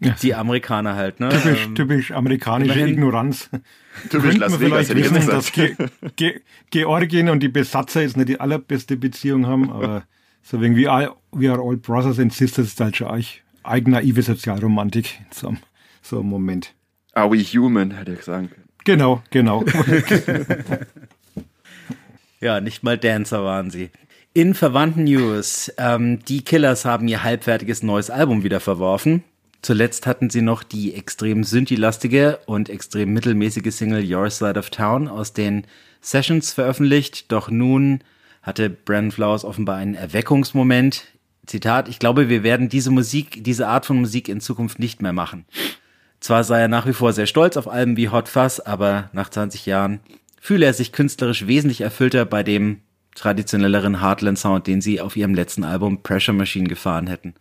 ja. 0.00 0.14
die 0.22 0.34
Amerikaner 0.34 0.96
halt, 0.96 1.20
ne? 1.20 1.28
Typisch, 1.30 1.66
ähm, 1.66 1.74
typisch 1.74 2.12
amerikanische 2.12 2.72
immerhin, 2.72 2.94
Ignoranz. 2.94 3.50
Typisch 4.10 4.36
Las 4.36 4.60
Vegas, 4.60 4.88
hätte 4.88 5.00
ich 5.00 5.04
wissen, 5.06 5.14
gesagt. 5.16 5.36
dass 5.36 5.52
Ge 5.52 5.76
Ge 6.16 6.40
Georgien 6.70 7.28
und 7.28 7.42
die 7.42 7.48
Besatzer 7.48 8.02
jetzt 8.02 8.16
nicht 8.16 8.28
die 8.28 8.40
allerbeste 8.40 8.96
Beziehung 8.96 9.46
haben, 9.46 9.70
aber 9.70 10.04
so 10.42 10.60
wegen 10.60 10.76
wie 10.76 10.88
all, 10.88 11.12
We 11.32 11.50
are 11.50 11.60
all 11.60 11.76
brothers 11.76 12.18
and 12.18 12.32
sisters 12.32 12.68
ist 12.68 12.80
halt 12.80 12.96
schon 12.96 13.08
eigentlich 13.08 13.42
eignaive 13.62 14.22
Sozialromantik 14.22 15.18
in 15.18 15.26
so 15.32 15.48
einem, 15.48 15.58
so 16.02 16.20
einem 16.20 16.28
Moment. 16.28 16.74
Are 17.12 17.30
we 17.30 17.38
human, 17.38 17.92
hätte 17.92 18.12
ich 18.12 18.22
sagen 18.22 18.50
können. 18.50 18.68
Genau, 18.84 19.22
genau. 19.30 19.64
Ja, 22.44 22.60
nicht 22.60 22.82
mal 22.82 22.98
Dancer 22.98 23.42
waren 23.42 23.70
sie. 23.70 23.88
In 24.36 24.54
verwandten 24.54 25.04
News, 25.04 25.72
ähm, 25.78 26.18
die 26.24 26.42
Killers 26.42 26.84
haben 26.84 27.06
ihr 27.06 27.22
halbfertiges 27.22 27.84
neues 27.84 28.10
Album 28.10 28.42
wieder 28.42 28.58
verworfen. 28.58 29.22
Zuletzt 29.62 30.08
hatten 30.08 30.28
sie 30.28 30.42
noch 30.42 30.64
die 30.64 30.92
extrem 30.96 31.44
synthi-lastige 31.44 32.40
und 32.46 32.68
extrem 32.68 33.12
mittelmäßige 33.12 33.72
Single 33.72 34.04
Your 34.12 34.28
Side 34.28 34.58
of 34.58 34.70
Town 34.70 35.06
aus 35.06 35.34
den 35.34 35.68
Sessions 36.00 36.52
veröffentlicht, 36.52 37.30
doch 37.30 37.48
nun 37.48 38.00
hatte 38.42 38.70
Brandon 38.70 39.12
Flowers 39.12 39.44
offenbar 39.44 39.76
einen 39.76 39.94
Erweckungsmoment. 39.94 41.04
Zitat, 41.46 41.88
ich 41.88 42.00
glaube, 42.00 42.28
wir 42.28 42.42
werden 42.42 42.68
diese 42.68 42.90
Musik, 42.90 43.44
diese 43.44 43.68
Art 43.68 43.86
von 43.86 44.00
Musik 44.00 44.28
in 44.28 44.40
Zukunft 44.40 44.80
nicht 44.80 45.00
mehr 45.00 45.12
machen. 45.12 45.44
Zwar 46.18 46.42
sei 46.42 46.62
er 46.62 46.68
nach 46.68 46.88
wie 46.88 46.92
vor 46.92 47.12
sehr 47.12 47.26
stolz 47.26 47.56
auf 47.56 47.68
Alben 47.68 47.96
wie 47.96 48.08
Hot 48.08 48.28
Fuzz, 48.28 48.58
aber 48.58 49.10
nach 49.12 49.30
20 49.30 49.64
Jahren 49.64 50.00
fühle 50.40 50.66
er 50.66 50.74
sich 50.74 50.90
künstlerisch 50.90 51.46
wesentlich 51.46 51.82
erfüllter 51.82 52.24
bei 52.24 52.42
dem 52.42 52.80
traditionelleren 53.14 54.00
Heartland 54.00 54.38
Sound, 54.38 54.66
den 54.66 54.80
sie 54.80 55.00
auf 55.00 55.16
ihrem 55.16 55.34
letzten 55.34 55.64
Album 55.64 56.02
Pressure 56.02 56.34
Machine 56.34 56.68
gefahren 56.68 57.06
hätten. 57.06 57.34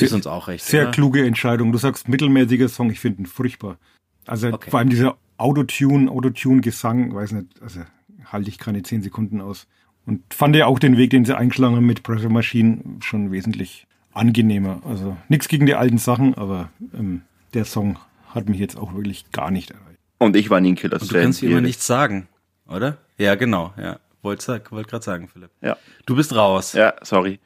Ist 0.00 0.12
uns 0.12 0.26
auch 0.26 0.48
recht. 0.48 0.64
Sehr 0.64 0.82
oder? 0.82 0.90
kluge 0.92 1.24
Entscheidung. 1.26 1.72
Du 1.72 1.78
sagst 1.78 2.08
mittelmäßiger 2.08 2.68
Song, 2.68 2.90
ich 2.90 3.00
finde 3.00 3.22
ihn 3.22 3.26
furchtbar. 3.26 3.78
Also 4.26 4.48
Okay. 4.48 4.70
vor 4.70 4.78
allem 4.80 4.90
dieser 4.90 5.16
Autotune, 5.38 6.10
Autotune-Gesang, 6.10 7.14
weiß 7.14 7.32
nicht, 7.32 7.62
also 7.62 7.80
halte 8.24 8.48
ich 8.48 8.58
keine 8.58 8.82
zehn 8.82 9.02
Sekunden 9.02 9.40
aus. 9.40 9.66
Und 10.06 10.22
fand 10.32 10.54
ja 10.56 10.66
auch 10.66 10.78
den 10.78 10.96
Weg, 10.96 11.10
den 11.10 11.24
sie 11.24 11.36
eingeschlagen 11.36 11.76
haben 11.76 11.86
mit 11.86 12.02
Pressure 12.02 12.30
Machine, 12.30 12.78
schon 13.00 13.32
wesentlich 13.32 13.86
angenehmer. 14.12 14.80
Also 14.88 15.16
nichts 15.28 15.48
gegen 15.48 15.66
die 15.66 15.74
alten 15.74 15.98
Sachen, 15.98 16.34
aber 16.34 16.70
ähm, 16.94 17.22
der 17.54 17.64
Song 17.64 17.98
hat 18.34 18.48
mich 18.48 18.58
jetzt 18.58 18.76
auch 18.76 18.94
wirklich 18.94 19.30
gar 19.32 19.50
nicht 19.50 19.70
erreicht. 19.70 19.98
Und 20.18 20.36
ich 20.36 20.48
war 20.48 20.60
nie 20.60 20.72
ein 20.72 20.76
Killers 20.76 21.02
Und 21.02 21.12
du 21.12 21.20
kannst 21.20 21.42
wie 21.42 21.46
immer 21.46 21.60
nichts 21.60 21.86
sagen, 21.86 22.28
oder? 22.68 22.98
Ja, 23.18 23.34
genau, 23.34 23.72
ja. 23.76 23.98
Wollte 24.26 24.60
wollt 24.70 24.88
gerade 24.88 25.04
sagen, 25.04 25.28
Philipp. 25.28 25.50
Ja. 25.62 25.76
Du 26.04 26.16
bist 26.16 26.34
raus. 26.34 26.72
ja, 26.72 26.94
sorry. 27.02 27.38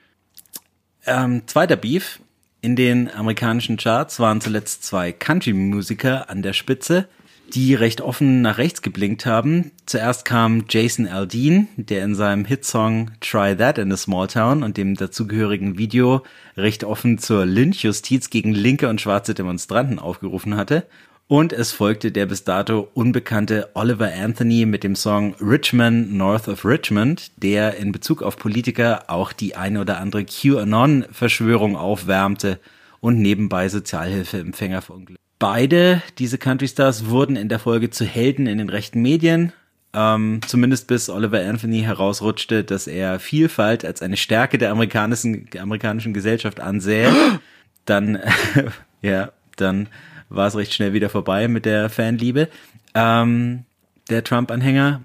Ähm, 1.05 1.43
zweiter 1.47 1.77
Beef. 1.77 2.21
In 2.63 2.75
den 2.75 3.11
amerikanischen 3.11 3.77
Charts 3.77 4.19
waren 4.19 4.41
zuletzt 4.41 4.85
zwei 4.85 5.13
Country-Musiker 5.13 6.31
an 6.31 6.43
der 6.43 6.55
Spitze, 6.55 7.07
die 7.53 7.75
recht 7.75 8.01
offen 8.01 8.41
nach 8.41 8.57
rechts 8.57 8.81
geblinkt 8.81 9.27
haben. 9.27 9.73
Zuerst 9.85 10.25
kam 10.25 10.65
Jason 10.71 11.07
Aldean, 11.07 11.69
der 11.77 12.03
in 12.03 12.15
seinem 12.15 12.47
Hitsong 12.47 13.11
Try 13.21 13.57
That 13.57 13.77
in 13.77 13.93
a 13.93 13.97
Small 13.99 14.27
Town 14.29 14.63
und 14.63 14.79
dem 14.79 14.95
dazugehörigen 14.95 15.77
Video 15.77 16.23
recht 16.57 16.85
offen 16.85 17.19
zur 17.19 17.45
Lynchjustiz 17.45 18.31
gegen 18.31 18.53
linke 18.53 18.89
und 18.89 19.03
schwarze 19.03 19.35
Demonstranten 19.35 19.99
aufgerufen 19.99 20.57
hatte. 20.57 20.87
Und 21.31 21.53
es 21.53 21.71
folgte 21.71 22.11
der 22.11 22.27
bis 22.27 22.43
dato 22.43 22.89
unbekannte 22.93 23.69
Oliver 23.75 24.13
Anthony 24.13 24.67
mit 24.67 24.83
dem 24.83 24.97
Song 24.97 25.37
Richmond 25.41 26.13
North 26.13 26.49
of 26.49 26.65
Richmond, 26.65 27.31
der 27.41 27.77
in 27.77 27.93
Bezug 27.93 28.25
auf 28.25 28.37
Politiker 28.37 29.05
auch 29.07 29.33
die 29.33 29.55
eine 29.55 29.81
oder 29.81 30.01
andere 30.01 30.25
QAnon-Verschwörung 30.25 31.77
aufwärmte 31.77 32.59
und 32.99 33.21
nebenbei 33.21 33.69
Sozialhilfeempfänger 33.69 34.83
verunglückt. 34.83 35.21
Beide, 35.39 36.03
diese 36.19 36.37
Country 36.37 36.67
Stars, 36.67 37.07
wurden 37.07 37.37
in 37.37 37.49
der 37.49 37.61
Folge 37.61 37.91
zu 37.91 38.05
Helden 38.05 38.49
in 38.49 38.59
den 38.59 38.69
rechten 38.69 39.01
Medien. 39.01 39.53
ähm, 39.95 40.41
zumindest 40.45 40.89
bis 40.89 41.09
Oliver 41.09 41.47
Anthony 41.47 41.83
herausrutschte, 41.83 42.65
dass 42.65 42.89
er 42.89 43.21
Vielfalt 43.21 43.85
als 43.85 44.03
eine 44.03 44.17
Stärke 44.17 44.59
der 44.59 44.73
amerikanischen, 44.73 45.49
amerikanischen 45.57 46.13
Gesellschaft 46.13 46.59
ansähe. 46.59 47.13
Dann, 47.85 48.19
ja, 49.01 49.31
dann 49.57 49.89
war 50.31 50.47
es 50.47 50.57
recht 50.57 50.73
schnell 50.73 50.93
wieder 50.93 51.11
vorbei 51.11 51.49
mit 51.49 51.67
der 51.67 51.91
Fanliebe 51.91 52.49
ähm, 52.95 53.65
der 54.09 54.25
Trump-Anhänger. 54.25 55.03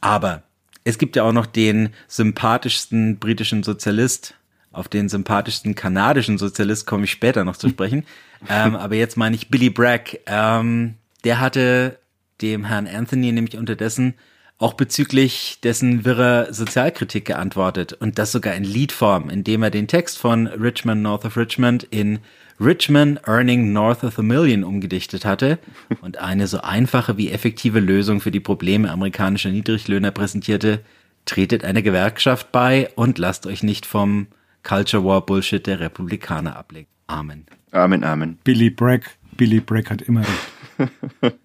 Aber 0.00 0.42
es 0.84 0.98
gibt 0.98 1.16
ja 1.16 1.24
auch 1.24 1.32
noch 1.32 1.46
den 1.46 1.90
sympathischsten 2.08 3.18
britischen 3.18 3.62
Sozialist. 3.62 4.34
Auf 4.72 4.88
den 4.88 5.08
sympathischsten 5.08 5.74
kanadischen 5.74 6.38
Sozialist 6.38 6.86
komme 6.86 7.04
ich 7.04 7.10
später 7.10 7.44
noch 7.44 7.56
zu 7.56 7.68
sprechen. 7.70 8.04
ähm, 8.48 8.76
aber 8.76 8.94
jetzt 8.94 9.16
meine 9.16 9.36
ich 9.36 9.50
Billy 9.50 9.68
Bragg. 9.70 10.18
Ähm, 10.26 10.94
der 11.24 11.40
hatte 11.40 11.98
dem 12.40 12.64
Herrn 12.64 12.86
Anthony 12.86 13.32
nämlich 13.32 13.58
unterdessen 13.58 14.14
auch 14.60 14.74
bezüglich 14.74 15.58
dessen 15.62 16.04
wirrer 16.04 16.52
Sozialkritik 16.52 17.24
geantwortet 17.24 17.94
und 17.94 18.18
das 18.18 18.30
sogar 18.30 18.54
in 18.54 18.62
Liedform, 18.62 19.30
indem 19.30 19.62
er 19.62 19.70
den 19.70 19.88
Text 19.88 20.18
von 20.18 20.46
Richmond 20.46 21.00
North 21.00 21.24
of 21.24 21.38
Richmond 21.38 21.84
in 21.84 22.18
Richmond 22.60 23.20
Earning 23.26 23.72
North 23.72 24.04
of 24.04 24.18
a 24.18 24.22
Million 24.22 24.64
umgedichtet 24.64 25.24
hatte 25.24 25.58
und 26.02 26.18
eine 26.18 26.46
so 26.46 26.60
einfache 26.60 27.16
wie 27.16 27.30
effektive 27.30 27.80
Lösung 27.80 28.20
für 28.20 28.30
die 28.30 28.40
Probleme 28.40 28.90
amerikanischer 28.90 29.50
Niedriglöhner 29.50 30.10
präsentierte, 30.10 30.80
tretet 31.24 31.64
eine 31.64 31.82
Gewerkschaft 31.82 32.52
bei 32.52 32.90
und 32.96 33.18
lasst 33.18 33.46
euch 33.46 33.62
nicht 33.62 33.86
vom 33.86 34.26
Culture 34.62 35.04
War 35.04 35.24
Bullshit 35.24 35.66
der 35.66 35.80
Republikaner 35.80 36.56
ablegen. 36.56 36.88
Amen. 37.06 37.46
Amen, 37.70 38.04
Amen. 38.04 38.38
Billy 38.44 38.68
Bragg, 38.68 39.06
Billy 39.38 39.60
Bragg 39.60 39.88
hat 39.88 40.02
immer 40.02 40.20
recht. 40.20 40.92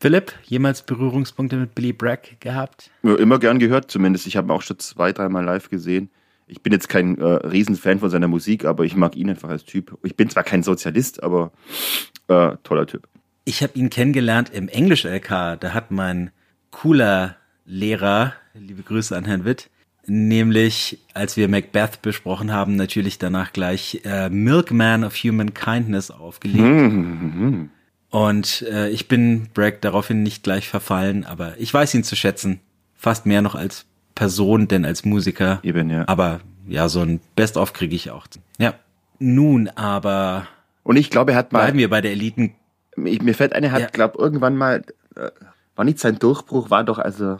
Philipp, 0.00 0.32
jemals 0.44 0.82
Berührungspunkte 0.82 1.56
mit 1.56 1.74
Billy 1.74 1.92
Bragg 1.92 2.36
gehabt? 2.38 2.90
Ja, 3.02 3.16
immer 3.16 3.38
gern 3.40 3.58
gehört 3.58 3.90
zumindest. 3.90 4.28
Ich 4.28 4.36
habe 4.36 4.48
ihn 4.48 4.52
auch 4.52 4.62
schon 4.62 4.78
zwei, 4.78 5.12
dreimal 5.12 5.44
live 5.44 5.68
gesehen. 5.70 6.08
Ich 6.50 6.62
bin 6.62 6.72
jetzt 6.72 6.88
kein 6.88 7.16
äh, 7.18 7.24
Riesenfan 7.24 8.00
von 8.00 8.10
seiner 8.10 8.28
Musik, 8.28 8.64
aber 8.64 8.84
ich 8.84 8.96
mag 8.96 9.16
ihn 9.16 9.30
einfach 9.30 9.48
als 9.48 9.64
Typ. 9.64 9.96
Ich 10.02 10.16
bin 10.16 10.28
zwar 10.28 10.42
kein 10.42 10.62
Sozialist, 10.62 11.22
aber 11.22 11.52
äh, 12.28 12.56
toller 12.64 12.86
Typ. 12.86 13.08
Ich 13.44 13.62
habe 13.62 13.78
ihn 13.78 13.88
kennengelernt 13.88 14.50
im 14.52 14.68
Englisch-LK. 14.68 15.58
Da 15.60 15.72
hat 15.72 15.90
mein 15.90 16.30
cooler 16.70 17.36
Lehrer, 17.64 18.34
liebe 18.54 18.82
Grüße 18.82 19.16
an 19.16 19.24
Herrn 19.24 19.44
Witt, 19.44 19.70
nämlich 20.06 20.98
als 21.14 21.36
wir 21.36 21.48
Macbeth 21.48 22.02
besprochen 22.02 22.52
haben, 22.52 22.74
natürlich 22.74 23.18
danach 23.18 23.52
gleich 23.52 24.00
äh, 24.04 24.28
Milkman 24.28 25.04
of 25.04 25.14
Human 25.16 25.54
Kindness 25.54 26.10
aufgelegt. 26.10 26.64
Mhm. 26.64 27.70
Und 28.10 28.62
äh, 28.62 28.88
ich 28.90 29.06
bin 29.06 29.48
Bragg 29.54 29.78
daraufhin 29.82 30.24
nicht 30.24 30.42
gleich 30.42 30.68
verfallen, 30.68 31.24
aber 31.24 31.54
ich 31.58 31.72
weiß 31.72 31.94
ihn 31.94 32.02
zu 32.02 32.16
schätzen. 32.16 32.60
Fast 32.96 33.24
mehr 33.24 33.40
noch 33.40 33.54
als 33.54 33.86
Person, 34.14 34.68
denn 34.68 34.84
als 34.84 35.04
Musiker. 35.04 35.60
Eben, 35.62 35.90
ja. 35.90 36.04
Aber 36.08 36.40
ja, 36.66 36.88
so 36.88 37.00
ein 37.00 37.20
Best-of 37.36 37.72
kriege 37.72 37.94
ich 37.96 38.10
auch. 38.10 38.26
Ja. 38.58 38.74
Nun, 39.18 39.68
aber 39.68 40.46
Und 40.82 40.96
ich 40.96 41.10
glaube, 41.10 41.32
er 41.32 41.38
hat 41.38 41.52
mal. 41.52 41.60
bleiben 41.60 41.78
wir 41.78 41.90
bei 41.90 42.00
der 42.00 42.12
Eliten. 42.12 42.54
Ich, 43.04 43.22
mir 43.22 43.34
fällt 43.34 43.52
ein, 43.54 43.64
er 43.64 43.72
hat, 43.72 43.80
Ja. 43.80 43.88
glaub, 43.88 44.16
irgendwann 44.18 44.56
mal, 44.56 44.82
äh, 45.16 45.30
war 45.76 45.84
nicht 45.84 45.98
sein 45.98 46.18
Durchbruch, 46.18 46.70
war 46.70 46.84
doch, 46.84 46.98
also 46.98 47.38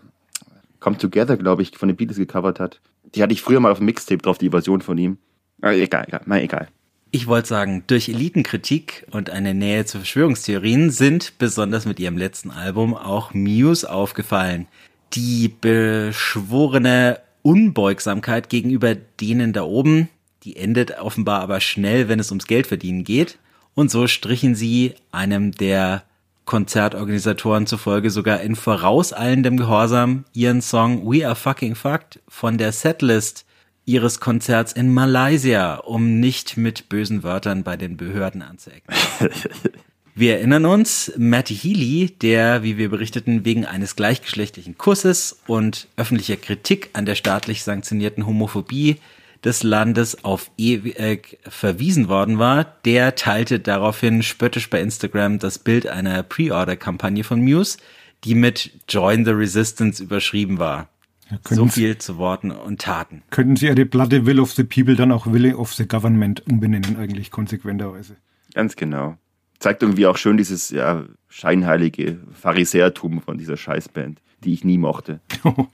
Come 0.80 0.96
Together, 0.98 1.36
glaube 1.36 1.62
ich, 1.62 1.76
von 1.76 1.88
den 1.88 1.96
Beatles 1.96 2.16
gecovert 2.18 2.60
hat. 2.60 2.80
Die 3.14 3.22
hatte 3.22 3.32
ich 3.32 3.42
früher 3.42 3.60
mal 3.60 3.72
auf 3.72 3.78
dem 3.78 3.86
Mixtape 3.86 4.22
drauf, 4.22 4.38
die 4.38 4.50
Version 4.50 4.80
von 4.80 4.96
ihm. 4.96 5.18
Äh, 5.62 5.82
egal, 5.82 6.04
egal, 6.08 6.22
mal 6.26 6.40
egal. 6.40 6.68
Ich 7.10 7.26
wollte 7.26 7.48
sagen, 7.48 7.82
durch 7.88 8.08
Elitenkritik 8.08 9.04
und 9.10 9.30
eine 9.30 9.52
Nähe 9.52 9.84
zu 9.84 9.98
Verschwörungstheorien 9.98 10.90
sind 10.90 11.38
besonders 11.38 11.84
mit 11.84 11.98
ihrem 11.98 12.16
letzten 12.16 12.50
Album 12.52 12.94
auch 12.94 13.34
Muse 13.34 13.90
aufgefallen. 13.90 14.68
Die 15.12 15.48
beschworene 15.48 17.20
Unbeugsamkeit 17.42 18.48
gegenüber 18.48 18.94
denen 18.94 19.52
da 19.52 19.62
oben, 19.62 20.08
die 20.44 20.56
endet 20.56 20.98
offenbar 20.98 21.40
aber 21.40 21.60
schnell, 21.60 22.08
wenn 22.08 22.20
es 22.20 22.30
ums 22.30 22.46
Geldverdienen 22.46 23.04
geht. 23.04 23.38
Und 23.74 23.90
so 23.90 24.06
strichen 24.06 24.54
sie 24.54 24.94
einem 25.12 25.52
der 25.52 26.02
Konzertorganisatoren 26.44 27.66
zufolge 27.66 28.10
sogar 28.10 28.40
in 28.40 28.56
vorauseilendem 28.56 29.56
Gehorsam 29.56 30.24
ihren 30.32 30.60
Song 30.60 31.08
We 31.10 31.26
Are 31.26 31.36
Fucking 31.36 31.76
Fucked 31.76 32.20
von 32.28 32.58
der 32.58 32.72
Setlist 32.72 33.46
ihres 33.84 34.20
Konzerts 34.20 34.72
in 34.72 34.92
Malaysia, 34.92 35.76
um 35.76 36.20
nicht 36.20 36.56
mit 36.56 36.88
bösen 36.88 37.22
Wörtern 37.22 37.62
bei 37.62 37.76
den 37.76 37.96
Behörden 37.96 38.42
anzuecken. 38.42 38.94
Wir 40.20 40.36
erinnern 40.36 40.66
uns, 40.66 41.10
Matty 41.16 41.56
Healy, 41.56 42.10
der, 42.20 42.62
wie 42.62 42.76
wir 42.76 42.90
berichteten, 42.90 43.46
wegen 43.46 43.64
eines 43.64 43.96
gleichgeschlechtlichen 43.96 44.76
Kusses 44.76 45.40
und 45.46 45.88
öffentlicher 45.96 46.36
Kritik 46.36 46.90
an 46.92 47.06
der 47.06 47.14
staatlich 47.14 47.62
sanktionierten 47.62 48.26
Homophobie 48.26 48.96
des 49.42 49.62
Landes 49.62 50.22
auf 50.22 50.50
ewig 50.58 51.38
verwiesen 51.48 52.10
worden 52.10 52.38
war, 52.38 52.64
der 52.84 53.14
teilte 53.14 53.60
daraufhin 53.60 54.22
spöttisch 54.22 54.68
bei 54.68 54.82
Instagram 54.82 55.38
das 55.38 55.58
Bild 55.58 55.86
einer 55.86 56.22
Pre-Order-Kampagne 56.22 57.24
von 57.24 57.40
Muse, 57.40 57.78
die 58.24 58.34
mit 58.34 58.72
Join 58.90 59.24
the 59.24 59.30
Resistance 59.30 60.02
überschrieben 60.02 60.58
war. 60.58 60.90
Ja, 61.30 61.38
So 61.48 61.66
viel 61.66 61.96
zu 61.96 62.18
Worten 62.18 62.50
und 62.50 62.82
Taten. 62.82 63.22
könnten 63.30 63.56
Sie 63.56 63.68
Ihre 63.68 63.86
Platte 63.86 64.26
Will 64.26 64.38
of 64.38 64.52
the 64.52 64.64
People 64.64 64.96
dann 64.96 65.12
auch 65.12 65.32
Will 65.32 65.54
of 65.54 65.72
the 65.72 65.88
Government 65.88 66.46
umbenennen, 66.46 66.98
eigentlich 66.98 67.30
konsequenterweise. 67.30 68.16
Ganz 68.52 68.76
genau. 68.76 69.16
Zeigt 69.60 69.82
irgendwie 69.82 70.06
auch 70.06 70.16
schön 70.16 70.36
dieses 70.36 70.70
ja, 70.70 71.04
scheinheilige 71.28 72.18
Pharisäertum 72.32 73.20
von 73.20 73.38
dieser 73.38 73.56
Scheißband, 73.56 74.20
die 74.42 74.54
ich 74.54 74.64
nie 74.64 74.78
mochte. 74.78 75.20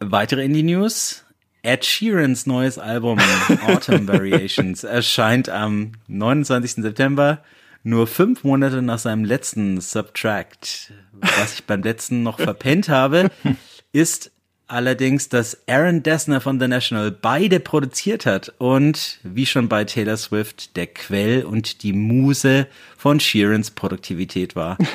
Weitere 0.00 0.44
Indie-News. 0.44 1.24
Ed 1.62 1.84
Sheerans 1.84 2.46
neues 2.46 2.78
Album 2.78 3.18
Autumn 3.66 4.06
Variations 4.06 4.84
erscheint 4.84 5.48
am 5.48 5.92
29. 6.08 6.82
September, 6.82 7.42
nur 7.82 8.06
fünf 8.06 8.44
Monate 8.44 8.82
nach 8.82 8.98
seinem 8.98 9.24
letzten 9.24 9.80
Subtract. 9.80 10.92
Was 11.20 11.54
ich 11.54 11.64
beim 11.64 11.82
letzten 11.82 12.22
noch 12.22 12.38
verpennt 12.38 12.90
habe, 12.90 13.30
ist 13.92 14.30
allerdings, 14.66 15.28
dass 15.28 15.58
Aaron 15.68 16.02
Dessner 16.02 16.40
von 16.40 16.58
The 16.58 16.68
National 16.68 17.10
beide 17.10 17.60
produziert 17.60 18.26
hat 18.26 18.52
und 18.58 19.18
wie 19.22 19.46
schon 19.46 19.68
bei 19.68 19.84
Taylor 19.84 20.16
Swift 20.16 20.76
der 20.76 20.86
Quell 20.86 21.44
und 21.44 21.82
die 21.82 21.92
Muse 21.92 22.66
von 22.96 23.20
Sheerans 23.20 23.70
Produktivität 23.70 24.56
war. 24.56 24.78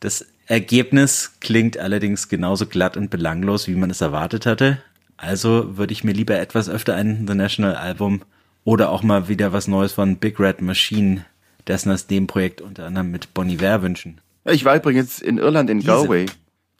Das 0.00 0.26
Ergebnis 0.46 1.34
klingt 1.40 1.78
allerdings 1.78 2.28
genauso 2.28 2.66
glatt 2.66 2.96
und 2.96 3.10
belanglos, 3.10 3.68
wie 3.68 3.74
man 3.74 3.90
es 3.90 4.00
erwartet 4.00 4.46
hatte. 4.46 4.82
Also 5.16 5.76
würde 5.76 5.92
ich 5.92 6.02
mir 6.02 6.12
lieber 6.12 6.38
etwas 6.40 6.68
öfter 6.68 6.96
ein 6.96 7.26
The 7.28 7.34
National 7.34 7.76
Album 7.76 8.22
oder 8.64 8.90
auch 8.90 9.02
mal 9.02 9.28
wieder 9.28 9.52
was 9.52 9.68
Neues 9.68 9.92
von 9.92 10.16
Big 10.16 10.40
Red 10.40 10.62
Machine, 10.62 11.26
dessen 11.68 11.90
das 11.90 12.08
Nebenprojekt 12.08 12.62
unter 12.62 12.86
anderem 12.86 13.10
mit 13.10 13.34
Bon 13.34 13.48
Iver 13.48 13.82
wünschen. 13.82 14.20
Ich 14.44 14.64
war 14.64 14.74
übrigens 14.74 15.20
in 15.20 15.38
Irland, 15.38 15.68
in 15.70 15.84
Galway. 15.84 16.26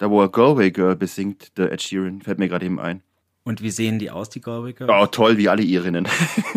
Da, 0.00 0.10
wo 0.10 0.22
er 0.22 0.30
Galway 0.30 0.70
Girl 0.70 0.96
besingt, 0.96 1.58
der 1.58 1.72
Ed 1.72 1.82
Sheeran, 1.82 2.22
fällt 2.22 2.38
mir 2.38 2.48
gerade 2.48 2.64
eben 2.64 2.80
ein. 2.80 3.02
Und 3.44 3.60
wie 3.60 3.70
sehen 3.70 3.98
die 3.98 4.10
aus, 4.10 4.30
die 4.30 4.40
Galway 4.40 4.72
Girls? 4.72 4.90
Oh, 4.90 5.04
toll, 5.04 5.36
wie 5.36 5.50
alle 5.50 5.62
Irinnen. 5.62 6.08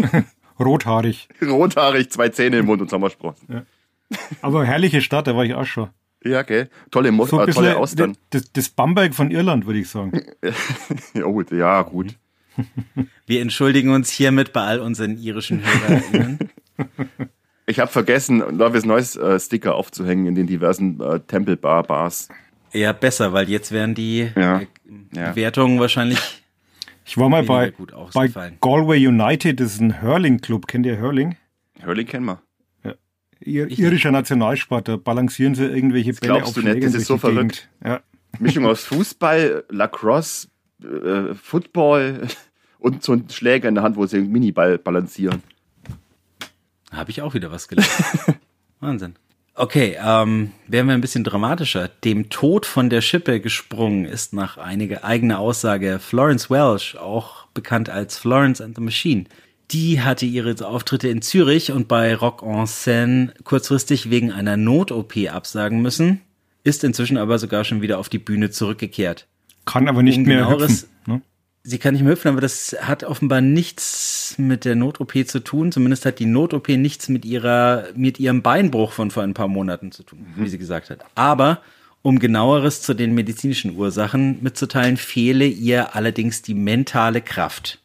Rothaarig. 0.60 1.28
Rothaarig, 1.42 2.10
zwei 2.10 2.30
Zähne 2.30 2.60
im 2.60 2.68
Mund 2.68 2.82
und 2.82 2.90
Sommersprossen. 2.90 3.66
Aber 4.42 4.66
herrliche 4.66 5.02
Stadt, 5.02 5.28
da 5.28 5.36
war 5.36 5.44
ich 5.44 5.56
auch 5.56 5.66
schon. 5.66 5.90
Ja, 6.24 6.44
gell? 6.44 6.70
Tolle, 6.90 7.12
Mo 7.12 7.26
So 7.26 7.36
äh, 7.36 7.40
tolle 7.40 7.46
bisschen 7.48 7.76
Austern. 7.76 8.18
das, 8.30 8.50
das 8.54 8.70
Bamberg 8.70 9.14
von 9.14 9.30
Irland, 9.30 9.66
würde 9.66 9.80
ich 9.80 9.90
sagen. 9.90 10.22
Oh, 11.22 11.42
ja, 11.52 11.82
gut. 11.82 12.16
Wir 13.26 13.42
entschuldigen 13.42 13.90
uns 13.90 14.10
hiermit 14.10 14.54
bei 14.54 14.62
all 14.62 14.80
unseren 14.80 15.18
irischen 15.18 15.62
HörerInnen. 15.66 16.40
Ich 17.66 17.82
habe 17.82 17.92
vergessen, 17.92 18.40
Love 18.58 18.78
is 18.78 18.86
Noise 18.86 19.22
äh, 19.22 19.38
Sticker 19.38 19.76
aufzuhängen 19.76 20.28
in 20.28 20.36
den 20.36 20.48
diversen 20.48 21.02
äh, 21.02 21.20
Tempelbar-Bars. 21.20 22.30
Ja, 22.74 22.92
besser, 22.94 23.34
weil 23.34 23.50
jetzt 23.50 23.72
wären 23.72 23.96
die 23.96 24.30
Ja, 24.36 24.60
äh, 24.60 24.68
ja. 25.16 25.30
Bewertungen 25.32 25.80
wahrscheinlich 25.80 26.20
Ich 27.06 27.18
war 27.18 27.30
mal 27.30 27.44
bei, 27.44 27.70
gut 27.72 27.92
bei 27.92 27.98
ausgefallen. 27.98 28.58
Galway 28.62 29.06
United, 29.08 29.60
das 29.60 29.74
ist 29.76 29.82
ein 29.82 30.02
Hurling-Club. 30.02 30.68
Kennt 30.68 30.86
ihr 30.86 31.00
Hurling? 31.02 31.36
Hurling 31.86 32.08
kennen 32.08 32.26
wir. 32.26 32.42
Ir 33.46 33.68
Ich- 33.68 33.78
irischer 33.80 34.12
Nationalsport, 34.12 34.88
da 34.88 34.96
balancieren 34.96 35.54
sie 35.54 35.66
irgendwelche 35.66 36.14
Bälle 36.14 36.34
glaubst 36.36 36.48
auf 36.50 36.54
du 36.54 36.62
nicht, 36.62 36.82
das 36.84 36.94
ist 36.94 37.08
so 37.08 37.18
verrückt. 37.18 37.68
Ja. 37.84 38.00
Mischung 38.40 38.66
aus 38.66 38.86
Fußball, 38.86 39.66
Lacrosse, 39.70 40.48
äh, 40.82 41.34
Football 41.36 42.26
und 42.80 43.04
so 43.04 43.12
ein 43.14 43.30
Schläger 43.30 43.68
in 43.68 43.76
der 43.76 43.84
Hand, 43.84 43.98
wo 43.98 44.06
sie 44.06 44.18
einen 44.20 44.32
Miniball 44.32 44.78
balancieren. 44.78 45.44
Habe 46.92 47.12
ich 47.12 47.22
auch 47.22 47.34
wieder 47.34 47.52
was 47.52 47.68
gelernt. 47.68 47.92
Wahnsinn. 48.80 49.16
Okay, 49.56 49.98
ähm, 50.04 50.52
werden 50.68 50.88
wir 50.88 50.96
ein 50.96 51.02
bisschen 51.02 51.24
dramatischer. 51.24 51.88
Dem 52.04 52.30
Tod 52.30 52.66
von 52.66 52.90
der 52.90 53.02
Schippe 53.02 53.40
gesprungen 53.40 54.06
ist 54.06 54.34
nach 54.34 54.58
einiger 54.58 55.04
eigener 55.04 55.38
Aussage 55.38 56.00
Florence 56.00 56.50
Welsh, 56.50 56.96
auch 56.96 57.46
bekannt 57.54 57.90
als 57.90 58.18
Florence 58.18 58.62
and 58.62 58.76
the 58.76 58.82
Machine. 58.82 59.26
Die 59.70 60.02
hatte 60.02 60.26
ihre 60.26 60.56
Auftritte 60.66 61.08
in 61.08 61.22
Zürich 61.22 61.72
und 61.72 61.88
bei 61.88 62.16
Rock 62.16 62.42
en 62.44 62.66
Seine 62.66 63.34
kurzfristig 63.44 64.10
wegen 64.10 64.32
einer 64.32 64.58
Not-OP 64.58 65.14
absagen 65.32 65.82
müssen. 65.82 66.22
ist 66.64 66.84
inzwischen 66.84 67.18
aber 67.18 67.38
sogar 67.40 67.64
schon 67.64 67.82
wieder 67.82 68.00
auf 68.00 68.10
die 68.10 68.20
Bühne 68.20 68.50
zurückgekehrt. 68.50 69.28
Kann 69.66 69.88
aber 69.88 70.02
nicht 70.02 70.18
Um 70.18 70.24
mehr 70.24 70.50
hüpfen. 70.50 70.90
Ne? 71.06 71.22
Sie 71.66 71.78
kann 71.78 71.94
nicht 71.94 72.04
mehr 72.04 72.12
hüpfen, 72.12 72.30
aber 72.30 72.42
das 72.42 72.76
hat 72.82 73.06
offenbar 73.06 73.40
nichts 73.40 74.36
mit 74.38 74.66
der 74.66 74.76
Not-OP 74.76 75.26
zu 75.26 75.40
tun. 75.40 75.72
Zumindest 75.72 76.06
hat 76.06 76.20
die 76.20 76.26
Not-OP 76.26 76.68
nichts 76.68 77.08
mit 77.08 77.24
ihrer, 77.24 77.86
mit 77.96 78.20
ihrem 78.20 78.42
Beinbruch 78.42 78.92
von 78.92 79.12
vor 79.12 79.24
ein 79.24 79.34
paar 79.34 79.48
Monaten 79.48 79.94
zu 79.94 80.04
tun, 80.04 80.26
wie 80.36 80.50
sie 80.50 80.58
gesagt 80.58 80.90
hat. 80.90 81.00
Aber 81.16 81.62
um 82.02 82.20
genaueres 82.20 82.82
zu 82.82 82.94
den 82.94 83.14
medizinischen 83.16 83.78
Ursachen 83.78 84.44
mitzuteilen, 84.44 84.98
fehle 84.98 85.46
ihr 85.46 85.96
allerdings 85.96 86.42
die 86.42 86.54
mentale 86.54 87.22
Kraft. 87.22 87.80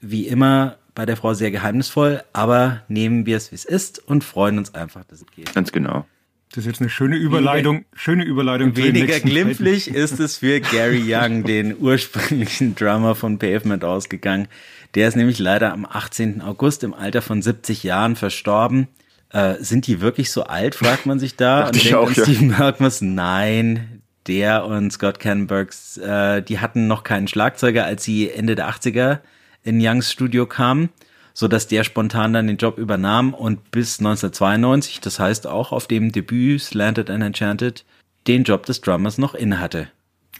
Wie 0.00 0.26
immer 0.26 0.78
bei 0.94 1.04
der 1.04 1.18
Frau 1.18 1.34
sehr 1.34 1.50
geheimnisvoll, 1.50 2.22
aber 2.32 2.82
nehmen 2.88 3.26
wir 3.26 3.36
es, 3.36 3.50
wie 3.50 3.56
es 3.56 3.66
ist 3.66 3.98
und 3.98 4.24
freuen 4.24 4.56
uns 4.56 4.74
einfach, 4.74 5.04
dass 5.04 5.20
es 5.20 5.26
geht. 5.26 5.54
Ganz 5.54 5.70
genau. 5.70 6.06
Das 6.52 6.64
ist 6.64 6.66
jetzt 6.66 6.80
eine 6.82 6.90
schöne 6.90 7.16
Überleitung, 7.16 7.86
schöne 7.94 8.24
Überleitung 8.24 8.76
Weniger 8.76 9.20
glimpflich 9.20 9.88
ist 9.88 10.20
es 10.20 10.36
für 10.36 10.60
Gary 10.60 11.02
Young, 11.06 11.44
den 11.46 11.74
ursprünglichen 11.78 12.74
Drummer 12.74 13.14
von 13.14 13.38
Pavement, 13.38 13.84
ausgegangen. 13.84 14.48
Der 14.94 15.08
ist 15.08 15.16
nämlich 15.16 15.38
leider 15.38 15.72
am 15.72 15.86
18. 15.86 16.42
August 16.42 16.84
im 16.84 16.92
Alter 16.92 17.22
von 17.22 17.40
70 17.40 17.82
Jahren 17.84 18.16
verstorben. 18.16 18.88
Äh, 19.30 19.54
sind 19.60 19.86
die 19.86 20.02
wirklich 20.02 20.30
so 20.30 20.44
alt, 20.44 20.74
fragt 20.74 21.06
man 21.06 21.18
sich 21.18 21.36
da. 21.36 21.70
Ich 21.72 21.84
denkt 21.84 21.94
auch, 21.94 22.08
an 22.08 22.14
ja. 22.14 22.22
Stephen 22.22 22.48
Malkmus, 22.48 23.00
nein, 23.00 24.02
der 24.26 24.66
und 24.66 24.92
Scott 24.92 25.20
Canbergs, 25.20 25.96
äh, 25.96 26.42
die 26.42 26.58
hatten 26.58 26.86
noch 26.86 27.02
keinen 27.02 27.28
Schlagzeuger, 27.28 27.86
als 27.86 28.04
sie 28.04 28.30
Ende 28.30 28.56
der 28.56 28.68
80er 28.68 29.20
in 29.64 29.80
Youngs 29.80 30.12
Studio 30.12 30.44
kamen, 30.44 30.90
so 31.34 31.48
dass 31.48 31.68
der 31.68 31.84
spontan 31.84 32.32
dann 32.32 32.46
den 32.46 32.56
Job 32.56 32.78
übernahm 32.78 33.34
und 33.34 33.70
bis 33.70 33.98
1992, 33.98 35.00
das 35.00 35.18
heißt 35.18 35.46
auch 35.46 35.72
auf 35.72 35.86
dem 35.86 36.12
Debüt 36.12 36.60
Slanted 36.60 37.10
and 37.10 37.24
Enchanted, 37.24 37.84
den 38.26 38.44
Job 38.44 38.66
des 38.66 38.80
Drummers 38.80 39.18
noch 39.18 39.34
innehatte. 39.34 39.88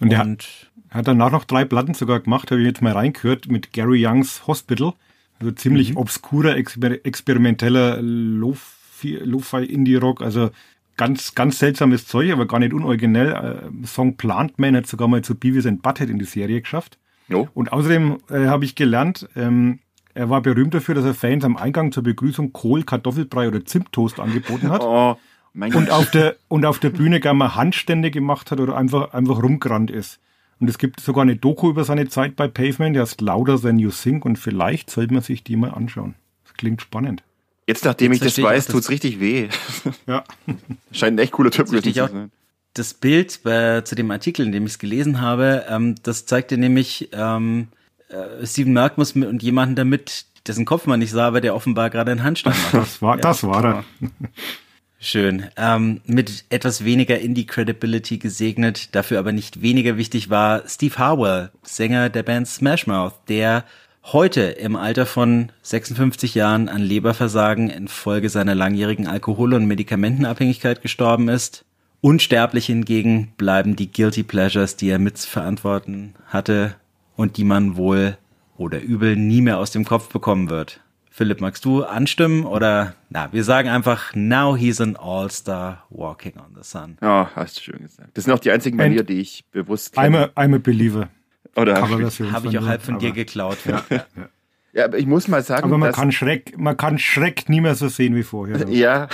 Und 0.00 0.10
der 0.10 0.18
hat, 0.18 0.70
hat 0.90 1.08
danach 1.08 1.30
noch 1.30 1.44
drei 1.44 1.64
Platten 1.64 1.94
sogar 1.94 2.20
gemacht, 2.20 2.50
habe 2.50 2.60
ich 2.60 2.66
jetzt 2.66 2.82
mal 2.82 2.92
reingehört, 2.92 3.48
mit 3.48 3.72
Gary 3.72 4.04
Youngs 4.06 4.46
Hospital. 4.46 4.94
Also 5.38 5.52
ziemlich 5.52 5.96
obskurer, 5.96 6.56
exper 6.56 7.04
experimenteller 7.04 8.00
Lo-Fi- 8.00 9.20
Lo-Fi-Indie-Rock, 9.24 10.22
also 10.22 10.50
ganz, 10.96 11.34
ganz 11.34 11.58
seltsames 11.58 12.06
Zeug, 12.06 12.30
aber 12.30 12.46
gar 12.46 12.60
nicht 12.60 12.72
unoriginell. 12.72 13.32
Äh, 13.32 13.86
Song 13.86 14.16
Plant 14.16 14.58
Man 14.58 14.76
hat 14.76 14.86
sogar 14.86 15.08
mal 15.08 15.22
zu 15.22 15.34
Beavis 15.34 15.66
and 15.66 15.82
Butthead 15.82 16.10
in 16.10 16.18
die 16.18 16.24
Serie 16.24 16.60
geschafft. 16.60 16.98
Jo. 17.28 17.48
Und 17.54 17.72
außerdem 17.72 18.18
äh, 18.30 18.46
habe 18.46 18.64
ich 18.64 18.74
gelernt, 18.74 19.28
ähm, 19.34 19.80
er 20.14 20.30
war 20.30 20.40
berühmt 20.42 20.74
dafür, 20.74 20.94
dass 20.94 21.04
er 21.04 21.14
Fans 21.14 21.44
am 21.44 21.56
Eingang 21.56 21.92
zur 21.92 22.02
Begrüßung 22.02 22.52
Kohl, 22.52 22.82
Kartoffelbrei 22.84 23.48
oder 23.48 23.64
Zimttoast 23.64 24.20
angeboten 24.20 24.68
hat. 24.70 24.82
Oh, 24.82 25.16
mein 25.54 25.74
Und 25.74 25.86
Gott. 25.88 25.94
auf 25.94 26.10
der, 26.10 26.36
und 26.48 26.64
auf 26.66 26.78
der 26.78 26.90
Bühne 26.90 27.20
gerne 27.20 27.38
mal 27.38 27.54
Handstände 27.54 28.10
gemacht 28.10 28.50
hat 28.50 28.60
oder 28.60 28.76
einfach, 28.76 29.12
einfach 29.12 29.42
rumgerannt 29.42 29.90
ist. 29.90 30.18
Und 30.60 30.68
es 30.68 30.78
gibt 30.78 31.00
sogar 31.00 31.22
eine 31.22 31.36
Doku 31.36 31.70
über 31.70 31.84
seine 31.84 32.08
Zeit 32.08 32.36
bei 32.36 32.46
Pavement, 32.48 32.94
die 32.94 33.00
heißt 33.00 33.20
Louder 33.20 33.60
Than 33.60 33.78
You 33.78 33.90
Think 33.90 34.24
und 34.24 34.36
vielleicht 34.38 34.90
sollte 34.90 35.12
man 35.12 35.22
sich 35.22 35.42
die 35.42 35.56
mal 35.56 35.70
anschauen. 35.70 36.14
Das 36.44 36.54
klingt 36.54 36.80
spannend. 36.82 37.22
Jetzt, 37.66 37.84
nachdem 37.84 38.12
Jetzt 38.12 38.22
ich 38.22 38.28
das 38.28 38.38
ich 38.38 38.44
weiß, 38.44 38.66
das- 38.66 38.72
tut's 38.74 38.90
richtig 38.90 39.18
weh. 39.20 39.48
Ja. 40.06 40.24
Scheint 40.92 41.16
ein 41.16 41.22
echt 41.22 41.32
cooler 41.32 41.50
Typ 41.50 41.66
gewesen 41.66 41.92
zu 41.92 42.06
sein. 42.06 42.30
Das 42.74 42.94
Bild 42.94 43.44
äh, 43.44 43.84
zu 43.84 43.94
dem 43.94 44.10
Artikel, 44.10 44.46
in 44.46 44.52
dem 44.52 44.64
ich 44.64 44.72
es 44.72 44.78
gelesen 44.78 45.20
habe, 45.20 45.64
ähm, 45.68 45.94
das 46.02 46.24
zeigte 46.26 46.56
nämlich 46.56 47.10
ähm, 47.12 47.68
äh, 48.12 48.46
Steven 48.46 48.72
Malkmus 48.72 49.14
mit- 49.14 49.28
und 49.28 49.42
jemanden 49.42 49.74
damit, 49.74 50.26
dessen 50.46 50.64
Kopf 50.64 50.86
man 50.86 51.00
nicht 51.00 51.10
sah, 51.10 51.26
aber 51.26 51.40
der 51.40 51.54
offenbar 51.54 51.90
gerade 51.90 52.10
einen 52.10 52.22
Handstand 52.22 52.56
macht. 52.56 52.72
Das 52.74 53.02
war, 53.02 53.16
das 53.16 53.44
war 53.44 53.64
er. 53.64 53.84
Schön. 54.98 55.48
Ähm, 55.56 56.00
mit 56.06 56.44
etwas 56.48 56.84
weniger 56.84 57.18
Indie-Credibility 57.18 58.18
gesegnet, 58.18 58.94
dafür 58.94 59.18
aber 59.18 59.32
nicht 59.32 59.60
weniger 59.60 59.96
wichtig 59.96 60.30
war 60.30 60.62
Steve 60.68 60.96
Harwell, 60.96 61.50
Sänger 61.64 62.08
der 62.08 62.22
Band 62.22 62.46
Smash 62.46 62.86
Mouth, 62.86 63.14
der 63.28 63.64
heute 64.04 64.42
im 64.42 64.76
Alter 64.76 65.06
von 65.06 65.50
56 65.62 66.36
Jahren 66.36 66.68
an 66.68 66.82
Leberversagen 66.82 67.68
infolge 67.68 68.28
seiner 68.28 68.54
langjährigen 68.54 69.08
Alkohol- 69.08 69.54
und 69.54 69.66
Medikamentenabhängigkeit 69.66 70.82
gestorben 70.82 71.28
ist. 71.28 71.64
Unsterblich 72.00 72.66
hingegen 72.66 73.32
bleiben 73.36 73.74
die 73.74 73.90
Guilty 73.90 74.22
Pleasures, 74.22 74.76
die 74.76 74.88
er 74.88 74.98
mitzuverantworten 74.98 76.14
hatte 76.26 76.76
und 77.22 77.36
die 77.36 77.44
man 77.44 77.76
wohl 77.76 78.18
oder 78.56 78.80
übel 78.82 79.14
nie 79.16 79.40
mehr 79.40 79.58
aus 79.58 79.70
dem 79.70 79.84
Kopf 79.84 80.08
bekommen 80.08 80.50
wird. 80.50 80.80
Philipp, 81.08 81.40
magst 81.40 81.64
du 81.64 81.84
anstimmen 81.84 82.44
oder 82.44 82.94
na, 83.10 83.32
wir 83.32 83.44
sagen 83.44 83.68
einfach 83.68 84.12
now 84.14 84.56
he's 84.56 84.80
an 84.80 84.96
all-star 84.96 85.84
walking 85.90 86.32
on 86.36 86.54
the 86.56 86.62
sun. 86.68 86.96
Ja, 87.00 87.30
hast 87.36 87.58
du 87.58 87.62
schön 87.62 87.82
gesagt. 87.82 88.10
Das 88.14 88.24
sind 88.24 88.32
auch 88.32 88.38
die 88.40 88.50
einzigen 88.50 88.76
mir, 88.76 89.04
die 89.04 89.20
ich 89.20 89.44
bewusst 89.52 89.96
I'm 89.96 90.02
kenne. 90.12 90.30
a, 90.34 90.40
I'm 90.40 90.54
a 90.54 90.58
Believer. 90.58 91.08
Oder, 91.54 91.80
Habe 91.80 92.48
ich 92.48 92.58
auch 92.58 92.66
halb 92.66 92.82
von 92.82 92.98
dir 92.98 93.12
geklaut. 93.12 93.58
ja, 94.72 94.84
aber 94.86 94.98
ich 94.98 95.06
muss 95.06 95.28
mal 95.28 95.42
sagen, 95.42 95.64
Aber 95.64 95.78
man 95.78 95.88
dass, 95.90 95.96
kann 95.96 96.10
Schreck, 96.10 96.58
man 96.58 96.76
kann 96.76 96.98
Schreck 96.98 97.48
nie 97.48 97.60
mehr 97.60 97.74
so 97.76 97.88
sehen 97.88 98.16
wie 98.16 98.22
vorher. 98.22 98.66
ja, 98.68 99.08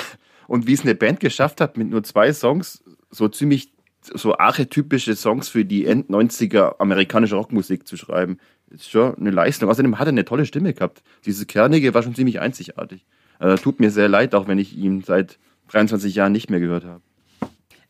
und 0.46 0.66
wie 0.66 0.72
es 0.72 0.82
eine 0.82 0.94
Band 0.94 1.20
geschafft 1.20 1.60
hat, 1.60 1.76
mit 1.76 1.90
nur 1.90 2.02
zwei 2.04 2.32
Songs 2.32 2.82
so 3.10 3.28
ziemlich 3.28 3.70
so 4.14 4.36
archetypische 4.36 5.14
Songs 5.16 5.48
für 5.48 5.64
die 5.64 5.86
End-90er 5.86 6.76
amerikanische 6.78 7.36
Rockmusik 7.36 7.86
zu 7.86 7.96
schreiben, 7.96 8.38
ist 8.70 8.90
schon 8.90 9.14
eine 9.16 9.30
Leistung. 9.30 9.68
Außerdem 9.70 9.98
hat 9.98 10.06
er 10.08 10.12
eine 10.12 10.24
tolle 10.24 10.44
Stimme 10.46 10.74
gehabt. 10.74 11.02
Dieses 11.24 11.46
Kernige 11.46 11.94
war 11.94 12.02
schon 12.02 12.14
ziemlich 12.14 12.40
einzigartig. 12.40 13.06
Äh, 13.40 13.54
tut 13.56 13.80
mir 13.80 13.90
sehr 13.90 14.08
leid, 14.08 14.34
auch 14.34 14.48
wenn 14.48 14.58
ich 14.58 14.76
ihn 14.76 15.02
seit 15.02 15.38
23 15.70 16.14
Jahren 16.14 16.32
nicht 16.32 16.50
mehr 16.50 16.60
gehört 16.60 16.84
habe. 16.84 17.00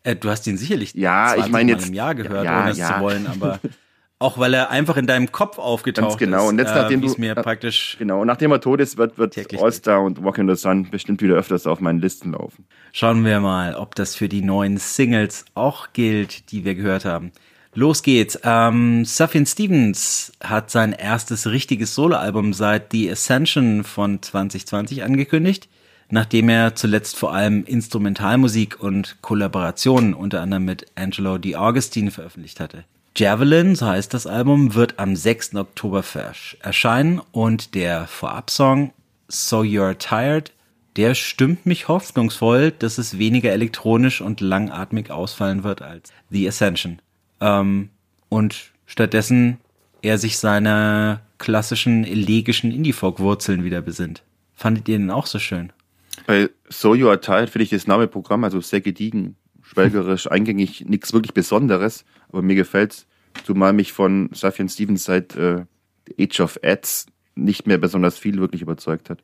Äh, 0.05 0.15
du 0.17 0.29
hast 0.31 0.47
ihn 0.47 0.57
sicherlich 0.57 0.95
Ja, 0.95 1.31
ich 1.31 1.35
20 1.43 1.53
meine 1.53 1.73
Mal 1.73 1.79
jetzt- 1.79 1.89
im 1.89 1.95
Jahr 1.95 2.15
gehört, 2.15 2.45
ja, 2.45 2.61
ohne 2.63 2.71
es 2.71 2.79
ja. 2.79 2.95
zu 2.97 3.01
wollen, 3.01 3.27
aber 3.27 3.59
auch 4.21 4.37
weil 4.39 4.53
er 4.55 4.71
einfach 4.71 4.97
in 4.97 5.07
deinem 5.07 5.31
Kopf 5.31 5.59
aufgetaucht 5.59 6.09
Ganz 6.09 6.19
genau. 6.19 6.45
ist. 6.45 6.49
Und 6.51 6.59
jetzt, 6.59 6.75
nachdem 6.75 7.03
äh, 7.03 7.07
du- 7.07 7.15
mir 7.19 7.37
äh, 7.37 7.43
praktisch 7.43 7.97
Genau, 7.99 8.21
und 8.23 8.27
nachdem 8.27 8.51
er 8.51 8.61
tot 8.61 8.81
ist, 8.81 8.97
wird, 8.99 9.17
wird 9.19 9.37
All-Star 9.63 10.03
und 10.03 10.23
Walk 10.25 10.39
in 10.39 10.49
the 10.49 10.57
Sun 10.57 10.91
bestimmt 10.91 11.23
wieder 11.23 11.37
öfters 11.37 11.67
auf 11.67 11.81
meinen 11.81 12.01
Listen 12.01 12.33
laufen. 12.33 12.67
Schauen 12.93 13.25
wir 13.25 13.41
mal, 13.41 13.75
ob 13.75 13.95
das 13.95 14.15
für 14.17 14.29
die 14.29 14.43
neuen 14.43 14.77
Singles 14.79 15.45
auch 15.55 15.93
gilt, 15.93 16.51
die 16.51 16.65
wir 16.65 16.75
gehört 16.75 17.05
haben. 17.05 17.31
Los 17.75 18.03
geht's. 18.03 18.41
Ähm, 18.43 19.05
Sufjan 19.05 19.47
Stevens 19.47 20.33
hat 20.43 20.71
sein 20.71 20.93
erstes 20.93 21.47
richtiges 21.47 21.95
Soloalbum 21.95 22.53
seit 22.55 22.91
The 22.91 23.11
Ascension 23.13 23.85
von 23.85 24.21
2020 24.21 25.05
angekündigt, 25.05 25.69
nachdem 26.11 26.49
er 26.49 26.75
zuletzt 26.75 27.17
vor 27.17 27.35
allem 27.35 27.63
Instrumentalmusik 27.65 28.81
und 28.81 29.19
Kollaborationen 29.21 30.15
unter 30.15 30.41
anderem 30.41 30.65
mit 30.65 30.87
Angelo 30.97 31.39
Di 31.39 31.55
Augustine 31.55 32.11
veröffentlicht 32.11 32.59
hatte. 32.59 32.85
Javelin, 33.17 33.75
so 33.75 33.87
heißt 33.87 34.15
das 34.15 34.27
Album, 34.27 34.75
wird 34.75 34.99
am 34.99 35.17
6. 35.17 35.57
Oktober 35.57 36.05
erscheinen 36.61 37.21
und 37.33 37.75
der 37.75 38.07
Vorabsong 38.07 38.93
So 39.29 39.61
You're 39.61 39.99
Tired 39.99 40.53
der 40.99 41.15
stimmt 41.15 41.65
mich 41.65 41.87
hoffnungsvoll, 41.87 42.73
dass 42.73 42.99
es 42.99 43.19
weniger 43.19 43.53
elektronisch 43.53 44.21
und 44.21 44.41
langatmig 44.41 45.13
ausfallen 45.13 45.63
wird 45.63 45.81
als 45.81 46.13
The 46.31 46.49
Ascension. 46.49 47.01
Ähm, 47.41 47.91
und 48.29 48.73
stattdessen 48.85 49.59
er 50.03 50.19
sich 50.19 50.39
seiner 50.39 51.21
klassischen 51.39 52.03
elegischen 52.03 52.73
Indie-Folk-Wurzeln 52.73 53.63
wieder 53.63 53.81
besinnt. 53.81 54.25
Fandet 54.57 54.89
ihr 54.89 54.99
den 54.99 55.13
auch 55.13 55.27
so 55.27 55.39
schön? 55.39 55.73
Bei 56.27 56.51
So 56.69 56.97
You 56.97 57.09
Are 57.09 57.21
Tired 57.21 57.49
finde 57.49 57.63
ich 57.63 57.71
das 57.71 57.87
Name 57.87 58.09
Programm 58.09 58.43
also 58.43 58.61
sehr 58.61 58.81
gediegen, 58.81 59.37
schwelgerisch, 59.63 60.27
eingängig, 60.31 60.85
nichts 60.85 61.13
wirklich 61.13 61.33
Besonderes, 61.33 62.05
aber 62.31 62.43
mir 62.43 62.55
gefällt's, 62.55 63.07
zumal 63.45 63.73
mich 63.73 63.93
von 63.93 64.31
Sufjan 64.33 64.69
Stevens 64.69 65.05
seit 65.05 65.37
äh, 65.37 65.65
Age 66.19 66.41
of 66.41 66.59
Ads 66.63 67.07
nicht 67.35 67.67
mehr 67.67 67.79
besonders 67.79 68.19
viel 68.19 68.39
wirklich 68.39 68.63
überzeugt 68.63 69.11
hat. 69.11 69.23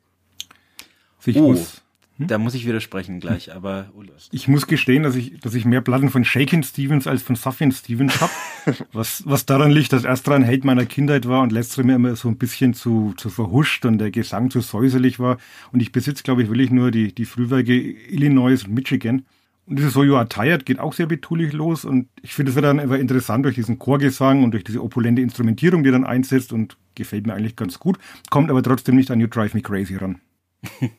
Ich, 1.25 1.35
Oh. 1.37 1.51
muss, 1.51 1.81
Da 2.17 2.37
muss 2.37 2.53
ich 2.53 2.65
widersprechen 2.65 3.19
gleich, 3.19 3.53
aber 3.53 3.89
Uli. 3.93 4.11
ich 4.31 4.47
muss 4.47 4.67
gestehen, 4.67 5.03
dass 5.03 5.15
ich, 5.15 5.39
dass 5.41 5.53
ich 5.53 5.65
mehr 5.65 5.81
Platten 5.81 6.09
von 6.09 6.23
Shakin 6.23 6.63
Stevens 6.63 7.07
als 7.07 7.23
von 7.23 7.35
Sufjan 7.35 7.71
Stevens 7.73 8.21
habe. 8.21 8.31
was, 8.93 9.23
was 9.25 9.45
daran 9.45 9.71
liegt, 9.71 9.91
dass 9.91 10.05
ersterer 10.05 10.35
ein 10.35 10.47
Hate 10.47 10.65
meiner 10.65 10.85
Kindheit 10.85 11.27
war 11.27 11.41
und 11.41 11.51
letztere 11.51 11.83
mir 11.83 11.95
immer 11.95 12.15
so 12.15 12.29
ein 12.29 12.37
bisschen 12.37 12.73
zu, 12.73 13.13
zu 13.17 13.29
verhuscht 13.29 13.85
und 13.85 13.97
der 13.97 14.11
Gesang 14.11 14.49
zu 14.49 14.61
säuselig 14.61 15.19
war. 15.19 15.37
Und 15.73 15.81
ich 15.81 15.91
besitze, 15.91 16.23
glaube 16.23 16.43
ich, 16.43 16.47
wirklich 16.49 16.69
nur 16.71 16.91
die, 16.91 17.13
die 17.13 17.25
Frühwerke 17.25 17.73
Illinois 17.73 18.63
und 18.63 18.73
Michigan. 18.73 19.25
Und 19.67 19.77
dieses 19.77 19.93
So 19.93 20.03
You 20.03 20.15
Are 20.15 20.29
Tired 20.29 20.65
geht 20.65 20.79
auch 20.79 20.93
sehr 20.93 21.07
betulich 21.07 21.51
los 21.51 21.85
und 21.85 22.07
ich 22.21 22.33
finde 22.33 22.51
es 22.51 22.55
wird 22.55 22.65
dann 22.65 22.79
einfach 22.79 22.97
interessant 22.97 23.45
durch 23.45 23.55
diesen 23.55 23.79
Chorgesang 23.79 24.43
und 24.43 24.51
durch 24.51 24.63
diese 24.63 24.83
opulente 24.83 25.21
Instrumentierung, 25.21 25.83
die 25.83 25.91
dann 25.91 26.05
einsetzt 26.05 26.53
und 26.53 26.77
gefällt 26.93 27.25
mir 27.25 27.33
eigentlich 27.33 27.55
ganz 27.55 27.79
gut, 27.79 27.97
kommt 28.29 28.51
aber 28.51 28.61
trotzdem 28.61 28.95
nicht 28.95 29.09
an 29.09 29.19
You 29.19 29.27
Drive 29.27 29.53
Me 29.53 29.61
Crazy 29.61 29.95
ran. 29.95 30.21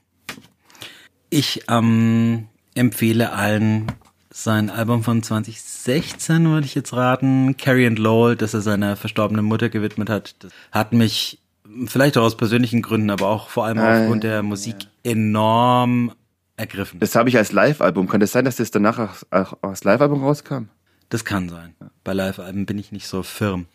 Ich 1.28 1.64
ähm, 1.68 2.46
empfehle 2.76 3.32
allen 3.32 3.90
sein 4.30 4.70
Album 4.70 5.02
von 5.02 5.22
2016, 5.22 6.48
würde 6.48 6.66
ich 6.66 6.74
jetzt 6.74 6.92
raten, 6.92 7.56
Carrie 7.56 7.86
and 7.86 7.98
Lowell, 7.98 8.36
das 8.36 8.54
er 8.54 8.60
seiner 8.60 8.96
verstorbenen 8.96 9.44
Mutter 9.44 9.68
gewidmet 9.68 10.08
hat. 10.08 10.36
Das 10.38 10.52
hat 10.70 10.92
mich 10.92 11.40
vielleicht 11.86 12.16
auch 12.16 12.22
aus 12.22 12.36
persönlichen 12.36 12.80
Gründen, 12.80 13.10
aber 13.10 13.28
auch 13.28 13.48
vor 13.48 13.64
allem 13.64 13.78
aufgrund 13.78 14.24
der 14.24 14.42
Musik 14.42 14.76
enorm 15.02 16.12
ergriffen. 16.56 17.00
Das 17.00 17.14
habe 17.14 17.28
ich 17.28 17.36
als 17.36 17.52
Live-Album. 17.52 18.08
Kann 18.08 18.20
das 18.20 18.32
sein, 18.32 18.44
dass 18.44 18.56
das 18.56 18.70
danach 18.70 18.98
auch, 18.98 19.22
auch 19.30 19.54
als 19.62 19.84
Live-Album 19.84 20.22
rauskam? 20.22 20.68
Das 21.08 21.24
kann 21.24 21.48
sein. 21.48 21.74
Bei 22.04 22.12
Live-Alben 22.12 22.66
bin 22.66 22.78
ich 22.78 22.92
nicht 22.92 23.06
so 23.06 23.22
firm. 23.22 23.66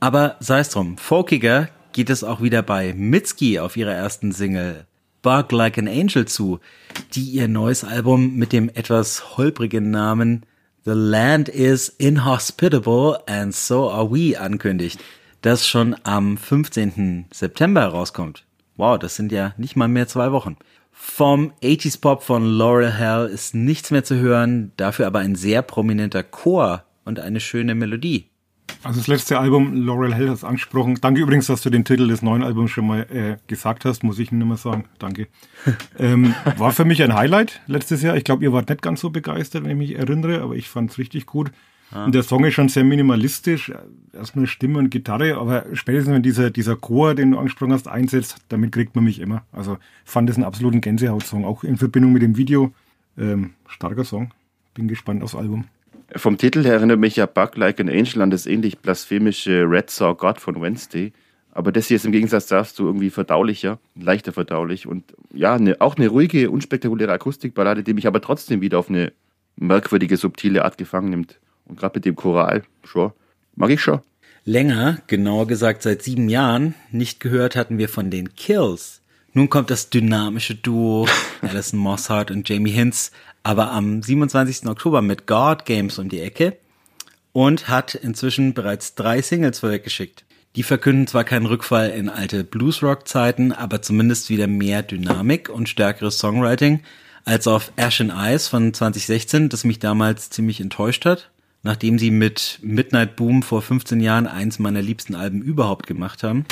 Aber 0.00 0.36
sei 0.40 0.60
es 0.60 0.70
drum, 0.70 0.96
folkiger 0.96 1.68
geht 1.92 2.10
es 2.10 2.24
auch 2.24 2.40
wieder 2.40 2.62
bei 2.62 2.94
Mitski 2.94 3.58
auf 3.58 3.76
ihrer 3.76 3.92
ersten 3.92 4.32
Single 4.32 4.86
Bug 5.22 5.50
Like 5.50 5.78
an 5.78 5.88
Angel 5.88 6.26
zu, 6.26 6.60
die 7.14 7.24
ihr 7.24 7.48
neues 7.48 7.82
Album 7.82 8.36
mit 8.36 8.52
dem 8.52 8.68
etwas 8.68 9.36
holprigen 9.36 9.90
Namen 9.90 10.46
The 10.84 10.92
Land 10.94 11.48
is 11.48 11.88
Inhospitable 11.88 13.20
and 13.26 13.54
So 13.54 13.90
Are 13.90 14.10
We 14.10 14.40
ankündigt, 14.40 15.00
das 15.42 15.66
schon 15.66 15.96
am 16.04 16.38
15. 16.38 17.26
September 17.32 17.84
rauskommt. 17.86 18.44
Wow, 18.76 18.98
das 18.98 19.16
sind 19.16 19.32
ja 19.32 19.52
nicht 19.58 19.76
mal 19.76 19.88
mehr 19.88 20.06
zwei 20.06 20.30
Wochen. 20.30 20.56
Vom 21.00 21.52
80s 21.62 22.00
Pop 22.00 22.24
von 22.24 22.44
Laurel 22.44 22.92
Hell 22.92 23.26
ist 23.26 23.54
nichts 23.54 23.92
mehr 23.92 24.02
zu 24.02 24.16
hören, 24.16 24.72
dafür 24.76 25.06
aber 25.06 25.20
ein 25.20 25.36
sehr 25.36 25.62
prominenter 25.62 26.24
Chor 26.24 26.84
und 27.04 27.20
eine 27.20 27.38
schöne 27.38 27.76
Melodie. 27.76 28.26
Also 28.82 28.98
das 28.98 29.06
letzte 29.06 29.38
Album, 29.38 29.86
Laurel 29.86 30.12
Hell, 30.12 30.28
hast 30.28 30.42
angesprochen. 30.42 30.98
Danke 31.00 31.20
übrigens, 31.20 31.46
dass 31.46 31.62
du 31.62 31.70
den 31.70 31.84
Titel 31.84 32.08
des 32.08 32.20
neuen 32.20 32.42
Albums 32.42 32.72
schon 32.72 32.88
mal 32.88 33.02
äh, 33.12 33.36
gesagt 33.46 33.84
hast, 33.84 34.02
muss 34.02 34.18
ich 34.18 34.32
nicht 34.32 34.44
mehr 34.44 34.56
sagen. 34.56 34.86
Danke. 34.98 35.28
ähm, 35.98 36.34
war 36.56 36.72
für 36.72 36.84
mich 36.84 37.00
ein 37.02 37.14
Highlight 37.14 37.60
letztes 37.68 38.02
Jahr. 38.02 38.16
Ich 38.16 38.24
glaube, 38.24 38.42
ihr 38.42 38.52
wart 38.52 38.68
nicht 38.68 38.82
ganz 38.82 39.00
so 39.00 39.10
begeistert, 39.10 39.62
wenn 39.64 39.70
ich 39.70 39.76
mich 39.76 39.98
erinnere, 39.98 40.42
aber 40.42 40.56
ich 40.56 40.68
fand 40.68 40.90
es 40.90 40.98
richtig 40.98 41.26
gut. 41.26 41.52
Und 41.94 42.14
der 42.14 42.22
Song 42.22 42.44
ist 42.44 42.54
schon 42.54 42.68
sehr 42.68 42.84
minimalistisch. 42.84 43.72
Erstmal 44.12 44.46
Stimme 44.46 44.78
und 44.78 44.90
Gitarre, 44.90 45.36
aber 45.36 45.64
spätestens 45.72 46.14
wenn 46.14 46.22
dieser, 46.22 46.50
dieser 46.50 46.76
Chor, 46.76 47.14
den 47.14 47.30
du 47.30 47.38
angesprochen 47.38 47.72
hast, 47.72 47.88
einsetzt, 47.88 48.36
damit 48.48 48.72
kriegt 48.72 48.94
man 48.94 49.04
mich 49.04 49.20
immer. 49.20 49.42
Also 49.52 49.78
fand 50.04 50.28
es 50.28 50.36
einen 50.36 50.44
absoluten 50.44 50.80
Gänsehaut-Song, 50.80 51.44
auch 51.44 51.64
in 51.64 51.78
Verbindung 51.78 52.12
mit 52.12 52.22
dem 52.22 52.36
Video. 52.36 52.72
Ähm, 53.16 53.54
starker 53.66 54.04
Song. 54.04 54.32
Bin 54.74 54.86
gespannt 54.86 55.22
aufs 55.22 55.34
Album. 55.34 55.64
Vom 56.14 56.38
Titel 56.38 56.64
her 56.64 56.74
erinnert 56.74 56.98
mich 56.98 57.16
ja 57.16 57.26
Bug 57.26 57.56
Like 57.56 57.80
an 57.80 57.88
Angel 57.88 58.22
an 58.22 58.30
das 58.30 58.46
ähnlich 58.46 58.78
blasphemische 58.78 59.64
Red 59.68 59.90
Saw 59.90 60.14
God 60.14 60.40
von 60.40 60.60
Wednesday. 60.60 61.12
Aber 61.50 61.72
das 61.72 61.88
hier 61.88 61.96
ist 61.96 62.06
im 62.06 62.12
Gegensatz 62.12 62.46
dazu 62.46 62.86
irgendwie 62.86 63.10
verdaulicher, 63.10 63.78
leichter 63.96 64.32
verdaulich 64.32 64.86
und 64.86 65.04
ja, 65.32 65.58
ne, 65.58 65.76
auch 65.80 65.96
eine 65.96 66.08
ruhige, 66.08 66.50
unspektakuläre 66.50 67.12
Akustikballade, 67.12 67.82
die 67.82 67.94
mich 67.94 68.06
aber 68.06 68.20
trotzdem 68.20 68.60
wieder 68.60 68.78
auf 68.78 68.88
eine 68.88 69.12
merkwürdige, 69.56 70.16
subtile 70.16 70.64
Art 70.64 70.78
gefangen 70.78 71.10
nimmt. 71.10 71.40
Und 71.68 71.78
gerade 71.78 71.98
mit 71.98 72.04
dem 72.04 72.16
Choral, 72.16 72.64
schon, 72.84 73.12
mag 73.54 73.70
ich 73.70 73.80
schon. 73.80 74.00
Länger, 74.44 74.98
genauer 75.06 75.46
gesagt 75.46 75.82
seit 75.82 76.02
sieben 76.02 76.28
Jahren, 76.28 76.74
nicht 76.90 77.20
gehört 77.20 77.54
hatten 77.54 77.78
wir 77.78 77.88
von 77.88 78.10
den 78.10 78.34
Kills. 78.34 79.02
Nun 79.34 79.50
kommt 79.50 79.70
das 79.70 79.90
dynamische 79.90 80.54
Duo 80.54 81.06
Alison 81.42 81.78
Mosshart 81.78 82.30
und 82.30 82.48
Jamie 82.48 82.70
Hinz 82.70 83.12
aber 83.48 83.70
am 83.72 84.02
27. 84.02 84.66
Oktober 84.66 85.00
mit 85.00 85.26
God 85.26 85.64
Games 85.64 85.98
um 85.98 86.10
die 86.10 86.20
Ecke 86.20 86.58
und 87.32 87.68
hat 87.68 87.94
inzwischen 87.94 88.52
bereits 88.52 88.94
drei 88.94 89.22
Singles 89.22 89.60
vorweggeschickt. 89.60 90.24
Die 90.56 90.62
verkünden 90.62 91.06
zwar 91.06 91.24
keinen 91.24 91.46
Rückfall 91.46 91.90
in 91.90 92.10
alte 92.10 92.44
Bluesrock-Zeiten, 92.44 93.52
aber 93.52 93.80
zumindest 93.80 94.28
wieder 94.28 94.46
mehr 94.46 94.82
Dynamik 94.82 95.48
und 95.48 95.68
stärkeres 95.68 96.18
Songwriting 96.18 96.80
als 97.24 97.46
auf 97.46 97.72
Ash 97.76 98.00
and 98.02 98.12
Ice 98.14 98.50
von 98.50 98.74
2016, 98.74 99.48
das 99.48 99.64
mich 99.64 99.78
damals 99.78 100.30
ziemlich 100.30 100.60
enttäuscht 100.60 101.06
hat, 101.06 101.30
nachdem 101.62 101.98
sie 101.98 102.10
mit 102.10 102.58
Midnight 102.62 103.16
Boom 103.16 103.42
vor 103.42 103.62
15 103.62 104.00
Jahren 104.00 104.26
eins 104.26 104.58
meiner 104.58 104.82
liebsten 104.82 105.14
Alben 105.14 105.42
überhaupt 105.42 105.86
gemacht 105.86 106.22
haben. 106.22 106.44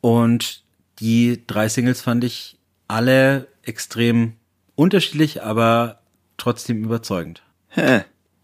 Und 0.00 0.62
die 1.00 1.42
drei 1.46 1.68
Singles 1.68 2.00
fand 2.00 2.24
ich 2.24 2.58
alle 2.88 3.48
extrem 3.62 4.34
unterschiedlich, 4.74 5.42
aber 5.42 6.00
trotzdem 6.36 6.84
überzeugend. 6.84 7.42
Hä. 7.68 8.02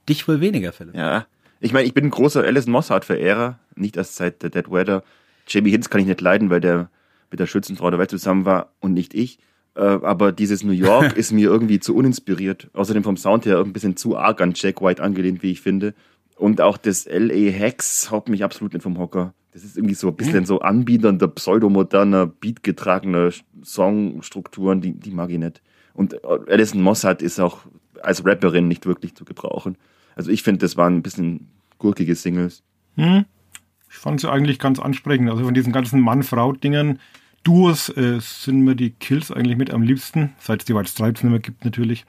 Dich 0.08 0.28
wohl 0.28 0.40
weniger, 0.40 0.72
Philipp. 0.72 0.94
Ja. 0.94 1.26
Ich 1.60 1.72
meine, 1.72 1.86
ich 1.86 1.94
bin 1.94 2.04
ein 2.04 2.10
großer 2.10 2.42
Alison 2.42 2.72
Mossart-Verehrer, 2.72 3.58
nicht 3.74 3.96
erst 3.96 4.16
seit 4.16 4.42
The 4.42 4.50
Dead 4.50 4.70
Weather. 4.70 5.02
Jamie 5.48 5.70
Hinz 5.70 5.88
kann 5.88 6.00
ich 6.00 6.06
nicht 6.06 6.20
leiden, 6.20 6.50
weil 6.50 6.60
der 6.60 6.90
mit 7.30 7.40
der 7.40 7.46
Schützenfrau 7.46 7.90
der 7.90 7.98
Welt 7.98 8.10
zusammen 8.10 8.44
war 8.44 8.72
und 8.80 8.92
nicht 8.92 9.14
ich. 9.14 9.38
Äh, 9.76 9.80
aber 9.80 10.32
dieses 10.32 10.62
New 10.62 10.72
York 10.72 11.12
ist 11.16 11.32
mir 11.32 11.48
irgendwie 11.48 11.80
zu 11.80 11.94
uninspiriert. 11.94 12.68
Außerdem 12.72 13.02
vom 13.02 13.16
Sound 13.16 13.46
her 13.46 13.58
ein 13.60 13.72
bisschen 13.72 13.96
zu 13.96 14.16
arg 14.16 14.40
an 14.40 14.52
Jack 14.54 14.80
White 14.80 15.02
angelehnt, 15.02 15.42
wie 15.42 15.52
ich 15.52 15.60
finde. 15.60 15.94
Und 16.36 16.60
auch 16.60 16.76
das 16.76 17.06
L.A. 17.06 17.50
Hex 17.50 18.10
haut 18.10 18.28
mich 18.28 18.44
absolut 18.44 18.72
nicht 18.72 18.82
vom 18.82 18.98
Hocker. 18.98 19.34
Das 19.52 19.62
ist 19.62 19.76
irgendwie 19.76 19.94
so 19.94 20.08
ein 20.08 20.16
bisschen 20.16 20.38
hm. 20.38 20.46
so 20.46 20.60
anbiedernder, 20.60 21.28
pseudomoderner, 21.28 22.26
beatgetragener 22.26 23.30
Songstrukturen, 23.64 24.80
die, 24.80 24.92
die 24.92 25.12
mag 25.12 25.30
ich 25.30 25.38
nicht. 25.38 25.62
Und 25.92 26.24
Alison 26.24 26.82
Mossad 26.82 27.22
ist 27.22 27.38
auch 27.38 27.60
als 28.02 28.26
Rapperin 28.26 28.66
nicht 28.66 28.84
wirklich 28.84 29.14
zu 29.14 29.24
gebrauchen. 29.24 29.76
Also 30.16 30.32
ich 30.32 30.42
finde, 30.42 30.58
das 30.58 30.76
waren 30.76 30.96
ein 30.96 31.02
bisschen 31.02 31.48
gurkige 31.78 32.16
Singles. 32.16 32.64
Hm. 32.96 33.26
Ich 33.88 33.96
fand 33.96 34.20
sie 34.20 34.30
eigentlich 34.30 34.58
ganz 34.58 34.80
ansprechend. 34.80 35.30
Also 35.30 35.44
von 35.44 35.54
diesen 35.54 35.72
ganzen 35.72 36.00
Mann-Frau-Dingern, 36.00 36.98
Duos 37.44 37.90
äh, 37.90 38.18
sind 38.20 38.62
mir 38.62 38.74
die 38.74 38.90
Kills 38.90 39.30
eigentlich 39.30 39.56
mit 39.56 39.70
am 39.70 39.82
liebsten, 39.82 40.32
seit 40.38 40.60
es 40.60 40.64
die 40.64 40.74
White 40.74 40.88
Stripes 40.88 41.22
nicht 41.22 41.30
mehr 41.30 41.40
gibt 41.40 41.64
natürlich. 41.64 42.04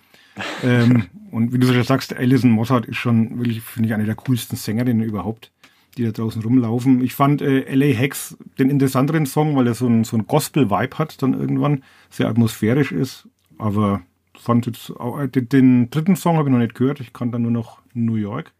ähm, 0.63 1.05
und 1.31 1.53
wie 1.53 1.59
du 1.59 1.67
schon 1.67 1.83
sagst, 1.83 2.15
Alison 2.15 2.51
Mossad 2.51 2.85
ist 2.85 2.97
schon 2.97 3.37
wirklich, 3.37 3.61
finde 3.61 3.87
ich, 3.87 3.93
eine 3.93 4.05
der 4.05 4.15
coolsten 4.15 4.55
Sängerinnen 4.55 5.03
überhaupt, 5.03 5.51
die 5.97 6.03
da 6.03 6.11
draußen 6.11 6.41
rumlaufen. 6.41 7.03
Ich 7.03 7.13
fand 7.13 7.41
äh, 7.41 7.73
LA 7.73 7.97
Hex 7.97 8.37
den 8.57 8.69
interessanteren 8.69 9.25
Song, 9.25 9.55
weil 9.55 9.67
er 9.67 9.75
so 9.75 9.87
ein, 9.87 10.05
so 10.05 10.17
ein 10.17 10.25
Gospel-Vibe 10.25 10.97
hat 10.97 11.21
dann 11.21 11.33
irgendwann, 11.33 11.83
sehr 12.09 12.27
atmosphärisch 12.27 12.91
ist, 12.91 13.27
aber 13.57 14.01
fand 14.39 14.65
jetzt 14.65 14.91
auch, 14.91 15.19
äh, 15.19 15.27
den, 15.27 15.89
dritten 15.89 16.15
Song 16.15 16.37
habe 16.37 16.49
ich 16.49 16.53
noch 16.53 16.59
nicht 16.59 16.75
gehört. 16.75 16.99
Ich 16.99 17.13
kann 17.13 17.31
dann 17.31 17.41
nur 17.41 17.51
noch 17.51 17.81
New 17.93 18.15
York. 18.15 18.53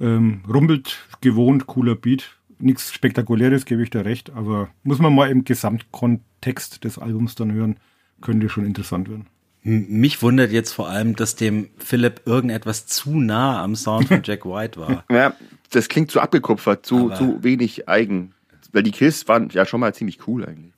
Ähm, 0.00 0.42
rumpelt 0.52 1.06
gewohnt, 1.20 1.66
cooler 1.66 1.94
Beat. 1.94 2.38
Nichts 2.62 2.92
Spektakuläres, 2.92 3.64
gebe 3.64 3.82
ich 3.82 3.90
dir 3.90 4.04
recht, 4.04 4.30
aber 4.30 4.70
muss 4.84 5.00
man 5.00 5.14
mal 5.14 5.30
im 5.30 5.44
Gesamtkontext 5.44 6.84
des 6.84 6.96
Albums 6.98 7.34
dann 7.34 7.52
hören, 7.52 7.76
könnte 8.20 8.48
schon 8.48 8.64
interessant 8.64 9.08
werden. 9.10 9.26
Mich 9.64 10.22
wundert 10.22 10.52
jetzt 10.52 10.72
vor 10.72 10.88
allem, 10.88 11.14
dass 11.14 11.36
dem 11.36 11.70
Philipp 11.78 12.22
irgendetwas 12.24 12.86
zu 12.86 13.20
nah 13.20 13.62
am 13.62 13.76
Sound 13.76 14.08
von 14.08 14.22
Jack 14.24 14.44
White 14.44 14.80
war. 14.80 15.04
ja, 15.10 15.34
das 15.70 15.88
klingt 15.88 16.10
zu 16.10 16.20
abgekupfert, 16.20 16.86
zu, 16.86 17.10
zu 17.10 17.42
wenig 17.42 17.88
eigen. 17.88 18.34
Weil 18.72 18.82
die 18.82 18.90
Kills 18.90 19.28
waren 19.28 19.50
ja 19.50 19.66
schon 19.66 19.80
mal 19.80 19.94
ziemlich 19.94 20.26
cool 20.26 20.44
eigentlich. 20.44 20.72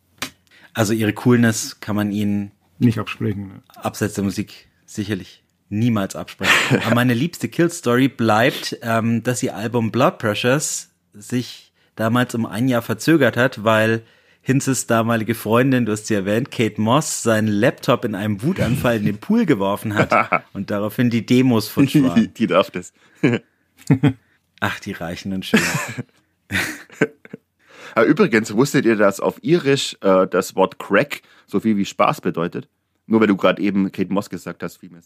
Also 0.73 0.92
ihre 0.92 1.12
Coolness 1.12 1.81
kann 1.81 1.97
man 1.97 2.11
ihnen 2.11 2.51
nicht 2.79 2.99
absprechen. 2.99 3.49
Ne? 3.49 3.62
Abseits 3.77 4.14
der 4.14 4.25
Musik 4.25 4.68
sicherlich 4.87 5.44
niemals 5.68 6.16
absprechen. 6.16 6.81
Aber 6.85 6.94
meine 6.94 7.14
liebste 7.14 7.49
Kill-Story 7.49 8.09
bleibt, 8.09 8.79
ähm, 8.83 9.23
dass 9.23 9.42
ihr 9.42 9.55
Album 9.55 9.92
Blood 9.92 10.18
Pressures 10.18 10.90
sich 11.12 11.63
damals 11.96 12.35
um 12.35 12.46
ein 12.46 12.68
Jahr 12.68 12.83
verzögert 12.83 13.37
hat, 13.37 13.64
weil 13.64 14.02
Hinzes 14.46 14.87
damalige 14.87 15.35
Freundin, 15.35 15.87
du 15.87 15.92
hast 15.92 16.07
sie 16.07 16.14
erwähnt, 16.14 16.50
Kate 16.50 16.78
Moss, 16.78 17.22
seinen 17.22 17.48
Laptop 17.48 18.04
in 18.04 18.14
einem 18.14 18.42
Wutanfall 18.42 18.98
in 18.98 19.07
den 19.07 19.16
Pool 19.16 19.46
geworfen 19.46 19.94
hat 19.94 20.44
und 20.52 20.70
daraufhin 20.70 21.09
die 21.09 21.24
Demos 21.24 21.68
von 21.68 21.87
waren. 21.87 22.35
Die 22.37 22.46
darf 22.46 22.70
das. 22.70 22.92
Ach, 24.61 24.80
die 24.80 24.92
Reichen 24.92 25.33
und 25.33 25.46
Schönen. 25.46 25.64
Übrigens, 28.07 28.54
wusstet 28.54 28.85
ihr, 28.85 28.96
dass 28.96 29.20
auf 29.20 29.42
Irisch 29.42 29.96
äh, 30.00 30.26
das 30.26 30.57
Wort 30.57 30.78
Crack 30.78 31.22
so 31.46 31.61
viel 31.61 31.76
wie 31.76 31.85
Spaß 31.85 32.20
bedeutet? 32.20 32.68
Nur 33.07 33.20
weil 33.20 33.26
du 33.26 33.37
gerade 33.37 33.62
eben 33.62 33.90
Kate 33.92 34.12
Moss 34.12 34.30
gesagt 34.30 34.62
hast, 34.62 34.76
viel 34.76 34.90
mehr. 34.90 35.00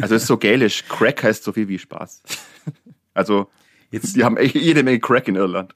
Also 0.00 0.14
es 0.14 0.22
ist 0.22 0.26
so 0.26 0.36
gälisch. 0.36 0.84
Crack 0.88 1.22
heißt 1.22 1.44
so 1.44 1.52
viel 1.52 1.68
wie 1.68 1.78
Spaß. 1.78 2.22
Also 3.14 3.48
jetzt, 3.94 4.16
die 4.16 4.24
haben 4.24 4.36
echt 4.36 4.54
jede 4.54 4.82
Menge 4.82 5.00
Crack 5.00 5.28
in 5.28 5.36
Irland. 5.36 5.72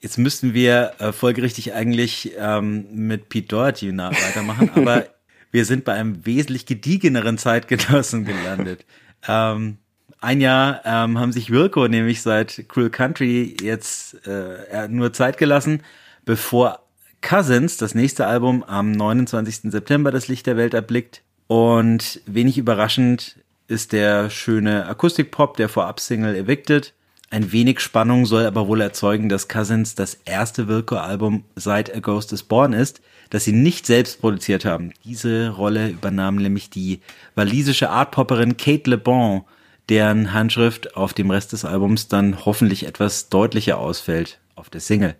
Jetzt 0.00 0.18
müssten 0.18 0.54
wir 0.54 0.92
äh, 0.98 1.12
folgerichtig 1.12 1.74
eigentlich 1.74 2.32
ähm, 2.38 2.86
mit 2.92 3.28
Pete 3.28 3.48
Doherty 3.48 3.96
weitermachen, 3.96 4.70
aber 4.74 5.06
wir 5.50 5.64
sind 5.64 5.84
bei 5.84 5.92
einem 5.92 6.24
wesentlich 6.24 6.66
gediegeneren 6.66 7.38
Zeitgenossen 7.38 8.24
gelandet. 8.24 8.84
Ähm, 9.28 9.78
ein 10.20 10.40
Jahr 10.40 10.80
ähm, 10.84 11.18
haben 11.18 11.32
sich 11.32 11.50
Wilco 11.50 11.88
nämlich 11.88 12.22
seit 12.22 12.68
Cruel 12.68 12.90
Country 12.90 13.56
jetzt 13.60 14.26
äh, 14.26 14.88
nur 14.88 15.12
Zeit 15.12 15.36
gelassen, 15.36 15.82
bevor 16.24 16.80
Cousins, 17.20 17.76
das 17.76 17.94
nächste 17.94 18.26
Album, 18.26 18.62
am 18.64 18.92
29. 18.92 19.70
September 19.70 20.10
das 20.10 20.28
Licht 20.28 20.46
der 20.46 20.56
Welt 20.56 20.74
erblickt. 20.74 21.22
Und 21.46 22.20
wenig 22.26 22.58
überraschend 22.58 23.36
ist 23.68 23.92
der 23.92 24.30
schöne 24.30 24.86
Akustikpop 24.86 25.56
der 25.56 25.68
Vorab-Single 25.68 26.34
Evicted. 26.34 26.94
Ein 27.32 27.50
wenig 27.50 27.80
Spannung 27.80 28.26
soll 28.26 28.44
aber 28.44 28.68
wohl 28.68 28.82
erzeugen, 28.82 29.30
dass 29.30 29.48
Cousins 29.48 29.94
das 29.94 30.18
erste 30.26 30.68
Wilco-Album 30.68 31.44
seit 31.56 31.96
A 31.96 31.98
Ghost 31.98 32.30
is 32.34 32.42
Born 32.42 32.74
ist, 32.74 33.00
das 33.30 33.44
sie 33.44 33.52
nicht 33.52 33.86
selbst 33.86 34.20
produziert 34.20 34.66
haben. 34.66 34.92
Diese 35.06 35.48
Rolle 35.48 35.88
übernahm 35.88 36.36
nämlich 36.36 36.68
die 36.68 37.00
walisische 37.34 37.88
Artpopperin 37.88 38.58
Kate 38.58 38.90
Le 38.90 38.98
Bon, 38.98 39.44
deren 39.88 40.34
Handschrift 40.34 40.94
auf 40.94 41.14
dem 41.14 41.30
Rest 41.30 41.54
des 41.54 41.64
Albums 41.64 42.06
dann 42.06 42.44
hoffentlich 42.44 42.84
etwas 42.84 43.30
deutlicher 43.30 43.78
ausfällt 43.78 44.38
auf 44.54 44.68
der 44.68 44.82
Single. 44.82 45.16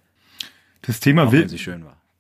Das 0.83 1.01
Thema, 1.01 1.33
Will 1.33 1.49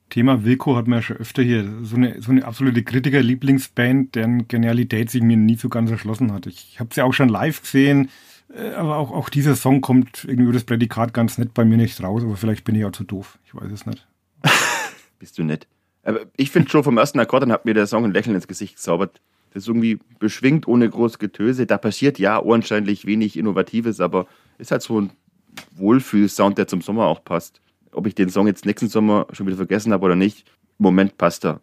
Thema 0.08 0.42
Wilco 0.42 0.74
hat 0.74 0.86
man 0.86 1.00
ja 1.00 1.02
schon 1.02 1.16
öfter 1.18 1.42
hier. 1.42 1.70
So 1.82 1.96
eine, 1.96 2.22
so 2.22 2.30
eine 2.30 2.46
absolute 2.46 2.82
Kritiker-Lieblingsband, 2.82 4.14
deren 4.14 4.48
Genialität 4.48 5.10
sich 5.10 5.20
mir 5.22 5.36
nie 5.36 5.56
so 5.56 5.68
ganz 5.68 5.90
erschlossen 5.90 6.32
hat. 6.32 6.46
Ich 6.46 6.80
habe 6.80 6.94
sie 6.94 7.02
auch 7.02 7.12
schon 7.12 7.28
live 7.28 7.60
gesehen, 7.60 8.08
aber 8.76 8.96
auch, 8.96 9.10
auch 9.10 9.28
dieser 9.28 9.56
Song 9.56 9.80
kommt 9.80 10.24
irgendwie 10.24 10.44
über 10.44 10.52
das 10.52 10.64
Prädikat 10.64 11.14
ganz 11.14 11.38
nett 11.38 11.54
bei 11.54 11.64
mir 11.64 11.76
nicht 11.76 12.02
raus. 12.02 12.22
Aber 12.22 12.36
vielleicht 12.36 12.64
bin 12.64 12.74
ich 12.74 12.84
auch 12.84 12.92
zu 12.92 13.04
doof. 13.04 13.38
Ich 13.44 13.54
weiß 13.54 13.70
es 13.70 13.86
nicht. 13.86 14.06
Bist 15.18 15.38
du 15.38 15.44
nett. 15.44 15.66
Aber 16.02 16.20
ich 16.36 16.50
finde 16.50 16.68
schon 16.68 16.84
vom 16.84 16.98
ersten 16.98 17.20
Akkord, 17.20 17.42
dann 17.42 17.52
hat 17.52 17.64
mir 17.64 17.74
der 17.74 17.86
Song 17.86 18.04
ein 18.04 18.12
Lächeln 18.12 18.34
ins 18.34 18.48
Gesicht 18.48 18.76
gezaubert. 18.76 19.20
Das 19.52 19.64
ist 19.64 19.68
irgendwie 19.68 20.00
beschwingt, 20.18 20.66
ohne 20.66 20.88
groß 20.88 21.18
Getöse. 21.18 21.66
Da 21.66 21.78
passiert 21.78 22.18
ja 22.18 22.42
anscheinend 22.42 22.88
wenig 23.06 23.36
Innovatives, 23.36 24.00
aber 24.00 24.26
ist 24.58 24.70
halt 24.70 24.82
so 24.82 25.00
ein 25.00 25.10
Wohlfühl-Sound, 25.76 26.58
der 26.58 26.66
zum 26.66 26.80
Sommer 26.80 27.04
auch 27.04 27.22
passt 27.22 27.60
ob 27.92 28.06
ich 28.06 28.14
den 28.14 28.30
Song 28.30 28.46
jetzt 28.46 28.66
nächsten 28.66 28.88
Sommer 28.88 29.26
schon 29.32 29.46
wieder 29.46 29.56
vergessen 29.56 29.92
habe 29.92 30.04
oder 30.04 30.16
nicht, 30.16 30.46
im 30.78 30.84
Moment 30.84 31.18
passt 31.18 31.44
er. 31.44 31.60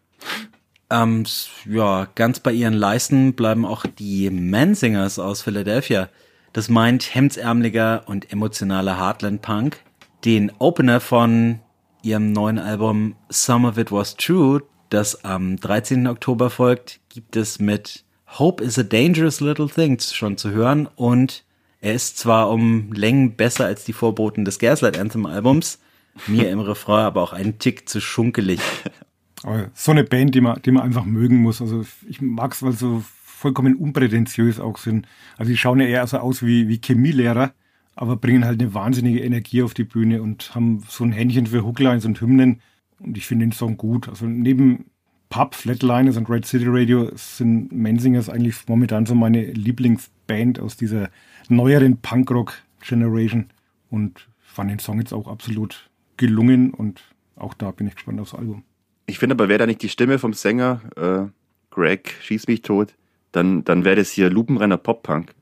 Ähm, 0.92 1.26
ja, 1.66 2.08
ganz 2.16 2.40
bei 2.40 2.52
ihren 2.52 2.74
Leisten 2.74 3.34
bleiben 3.34 3.66
auch 3.66 3.86
die 3.86 4.30
Mansingers 4.30 5.20
aus 5.20 5.42
Philadelphia. 5.42 6.10
Das 6.54 6.70
meint 6.70 7.14
hemdsärmeliger 7.14 8.04
und 8.08 8.32
emotionaler 8.32 9.00
Heartland 9.00 9.42
Punk. 9.42 9.82
Den 10.26 10.52
Opener 10.60 11.00
von 11.00 11.60
ihrem 12.02 12.32
neuen 12.32 12.60
Album 12.60 13.16
Some 13.30 13.68
of 13.68 13.78
It 13.78 13.92
Was 13.92 14.16
True, 14.16 14.64
das 14.90 15.24
am 15.24 15.58
13. 15.58 16.08
Oktober 16.08 16.50
folgt, 16.50 17.00
gibt 17.10 17.36
es 17.36 17.60
mit 17.60 18.04
Hope 18.38 18.64
is 18.64 18.78
a 18.78 18.84
Dangerous 18.84 19.42
Little 19.42 19.70
Thing 19.70 20.00
schon 20.00 20.38
zu 20.38 20.52
hören 20.52 20.88
und 20.96 21.44
er 21.82 21.94
ist 21.94 22.18
zwar 22.18 22.50
um 22.50 22.92
Längen 22.94 23.36
besser 23.36 23.66
als 23.66 23.86
die 23.86 23.94
Vorboten 23.94 24.46
des 24.46 24.60
Gaslight 24.60 24.98
Anthem 24.98 25.26
Albums, 25.26 25.80
mir 26.28 26.50
im 26.50 26.60
Refrain 26.60 27.06
aber 27.06 27.22
auch 27.22 27.34
einen 27.34 27.60
Tick 27.60 27.88
zu 27.88 28.02
schunkelig. 28.02 28.60
so 29.74 29.92
eine 29.92 30.04
Band, 30.04 30.36
die 30.36 30.42
man, 30.42 30.62
die 30.62 30.72
man 30.72 30.84
einfach 30.84 31.06
mögen 31.06 31.38
muss. 31.38 31.62
Also 31.62 31.86
ich 32.08 32.22
mag 32.22 32.54
es, 32.54 32.62
weil 32.62 32.74
so 32.74 33.04
vollkommen 33.40 33.76
unprätentiös 33.76 34.60
auch 34.60 34.78
sind. 34.78 35.08
Also 35.38 35.52
die 35.52 35.58
schauen 35.58 35.80
ja 35.80 35.88
eher 35.88 36.06
so 36.08 36.18
aus 36.18 36.44
wie, 36.44 36.68
wie 36.68 36.82
Chemielehrer, 36.84 37.54
aber 37.96 38.18
bringen 38.18 38.46
halt 38.46 38.62
eine 38.62 38.74
wahnsinnige 38.74 39.22
Energie 39.22 39.64
auf 39.64 39.74
die 39.74 39.86
Bühne 39.86 40.22
und 40.22 40.54
haben 40.54 40.84
so 40.88 41.04
ein 41.04 41.12
Händchen 41.12 41.48
für 41.48 41.66
Hooklines 41.66 42.06
und 42.06 42.20
Hymnen. 42.20 42.62
Und 43.00 43.18
ich 43.18 43.26
finde 43.26 43.46
den 43.46 43.52
Song 43.54 43.78
gut. 43.78 44.10
Also 44.10 44.26
neben 44.26 44.86
Pub, 45.30 45.56
Flatliners 45.56 46.18
und 46.18 46.30
Red 46.30 46.46
City 46.46 46.66
Radio 46.68 47.12
sind 47.16 47.72
Mensingers 47.72 48.30
eigentlich 48.30 48.68
momentan 48.68 49.06
so 49.06 49.16
meine 49.16 49.44
Lieblingsband 49.44 50.60
aus 50.60 50.76
dieser 50.76 51.10
neueren 51.48 51.98
Punkrock-Generation. 51.98 53.46
Und 53.90 54.28
fand 54.42 54.70
den 54.70 54.80
Song 54.80 55.00
jetzt 55.00 55.14
auch 55.14 55.28
absolut 55.28 55.90
gelungen 56.18 56.74
und 56.74 57.02
auch 57.38 57.54
da 57.54 57.72
bin 57.72 57.88
ich 57.88 57.96
gespannt 57.96 58.20
aufs 58.20 58.34
Album. 58.34 58.64
Ich 59.06 59.18
finde 59.18 59.36
aber, 59.36 59.48
wäre 59.48 59.60
da 59.60 59.66
nicht 59.66 59.82
die 59.82 59.90
Stimme 59.90 60.20
vom 60.20 60.34
Sänger, 60.34 60.82
äh, 60.98 61.32
Greg, 61.72 62.16
schieß 62.22 62.48
mich 62.48 62.62
tot, 62.62 62.96
dann, 63.32 63.64
dann 63.64 63.86
wäre 63.86 63.98
das 63.98 64.12
hier 64.12 64.30
Lupenrenner 64.30 64.78
Pop-Punk. 64.78 65.34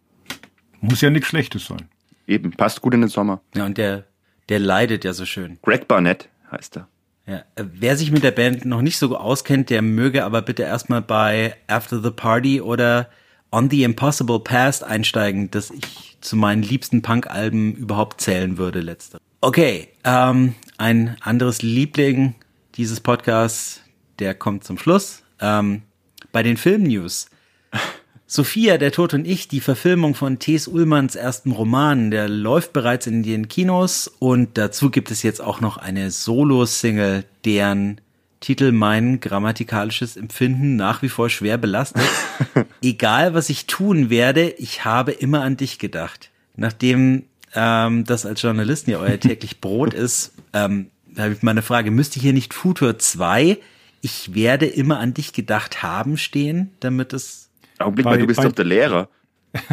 Muss 0.81 1.01
ja 1.01 1.09
nichts 1.09 1.29
Schlechtes 1.29 1.65
sein. 1.65 1.89
Eben, 2.27 2.51
passt 2.51 2.81
gut 2.81 2.93
in 2.93 3.01
den 3.01 3.09
Sommer. 3.09 3.41
Ja, 3.55 3.65
und 3.65 3.77
der, 3.77 4.05
der 4.49 4.59
leidet 4.59 5.05
ja 5.05 5.13
so 5.13 5.25
schön. 5.25 5.57
Greg 5.61 5.87
Barnett 5.87 6.29
heißt 6.51 6.77
er. 6.77 6.87
Ja, 7.25 7.43
äh, 7.55 7.65
wer 7.73 7.97
sich 7.97 8.11
mit 8.11 8.23
der 8.23 8.31
Band 8.31 8.65
noch 8.65 8.81
nicht 8.81 8.97
so 8.97 9.17
auskennt, 9.17 9.69
der 9.69 9.81
möge 9.81 10.23
aber 10.23 10.41
bitte 10.41 10.63
erstmal 10.63 11.01
bei 11.01 11.55
After 11.67 12.01
the 12.01 12.11
Party 12.11 12.61
oder 12.61 13.09
On 13.51 13.69
the 13.69 13.83
Impossible 13.83 14.39
Past 14.39 14.83
einsteigen, 14.83 15.49
das 15.51 15.71
ich 15.71 16.17
zu 16.21 16.35
meinen 16.35 16.63
liebsten 16.63 17.01
Punk-Alben 17.01 17.75
überhaupt 17.75 18.21
zählen 18.21 18.57
würde, 18.57 18.81
letzte. 18.81 19.19
Okay, 19.41 19.87
ähm, 20.03 20.55
ein 20.77 21.15
anderes 21.21 21.61
Liebling 21.61 22.35
dieses 22.75 22.99
Podcasts, 22.99 23.81
der 24.19 24.33
kommt 24.33 24.63
zum 24.63 24.77
Schluss. 24.77 25.23
Ähm, 25.39 25.83
bei 26.31 26.43
den 26.43 26.57
Filmnews. 26.57 27.29
Sophia, 28.29 28.77
der 28.77 28.91
Tod 28.91 29.13
und 29.13 29.25
ich, 29.25 29.47
die 29.47 29.61
Verfilmung 29.61 30.13
von 30.13 30.37
T.S. 30.37 30.67
Ullmanns 30.67 31.15
ersten 31.15 31.51
Roman, 31.51 32.11
der 32.11 32.27
läuft 32.27 32.73
bereits 32.73 33.07
in 33.07 33.23
den 33.23 33.47
Kinos 33.47 34.11
und 34.19 34.57
dazu 34.57 34.91
gibt 34.91 35.11
es 35.11 35.23
jetzt 35.23 35.41
auch 35.41 35.61
noch 35.61 35.77
eine 35.77 36.11
Solo-Single, 36.11 37.23
deren 37.45 38.01
Titel 38.41 38.73
mein 38.73 39.21
grammatikalisches 39.21 40.17
Empfinden 40.17 40.75
nach 40.75 41.01
wie 41.01 41.09
vor 41.09 41.29
schwer 41.29 41.57
belastet. 41.57 42.03
Egal, 42.81 43.33
was 43.33 43.49
ich 43.49 43.65
tun 43.65 44.09
werde, 44.09 44.49
ich 44.49 44.83
habe 44.83 45.13
immer 45.13 45.41
an 45.43 45.55
dich 45.55 45.79
gedacht. 45.79 46.29
Nachdem 46.57 47.23
ähm, 47.55 48.03
das 48.03 48.25
als 48.25 48.41
Journalisten 48.41 48.91
ja 48.91 48.99
euer 48.99 49.19
täglich 49.19 49.61
Brot 49.61 49.93
ist, 49.93 50.33
ähm, 50.51 50.87
da 51.05 51.23
habe 51.23 51.33
ich 51.33 51.43
mal 51.43 51.51
eine 51.51 51.61
Frage, 51.61 51.91
müsste 51.91 52.19
hier 52.19 52.33
nicht 52.33 52.53
Futur 52.53 52.99
2 52.99 53.57
ich 54.01 54.33
werde 54.35 54.65
immer 54.65 54.99
an 54.99 55.13
dich 55.13 55.33
gedacht 55.33 55.83
haben 55.83 56.17
stehen, 56.17 56.71
damit 56.79 57.13
es. 57.13 57.46
Augenblick 57.79 58.05
mal, 58.05 58.17
du 58.17 58.27
bist 58.27 58.43
doch 58.43 58.51
der 58.51 58.65
Lehrer. 58.65 59.09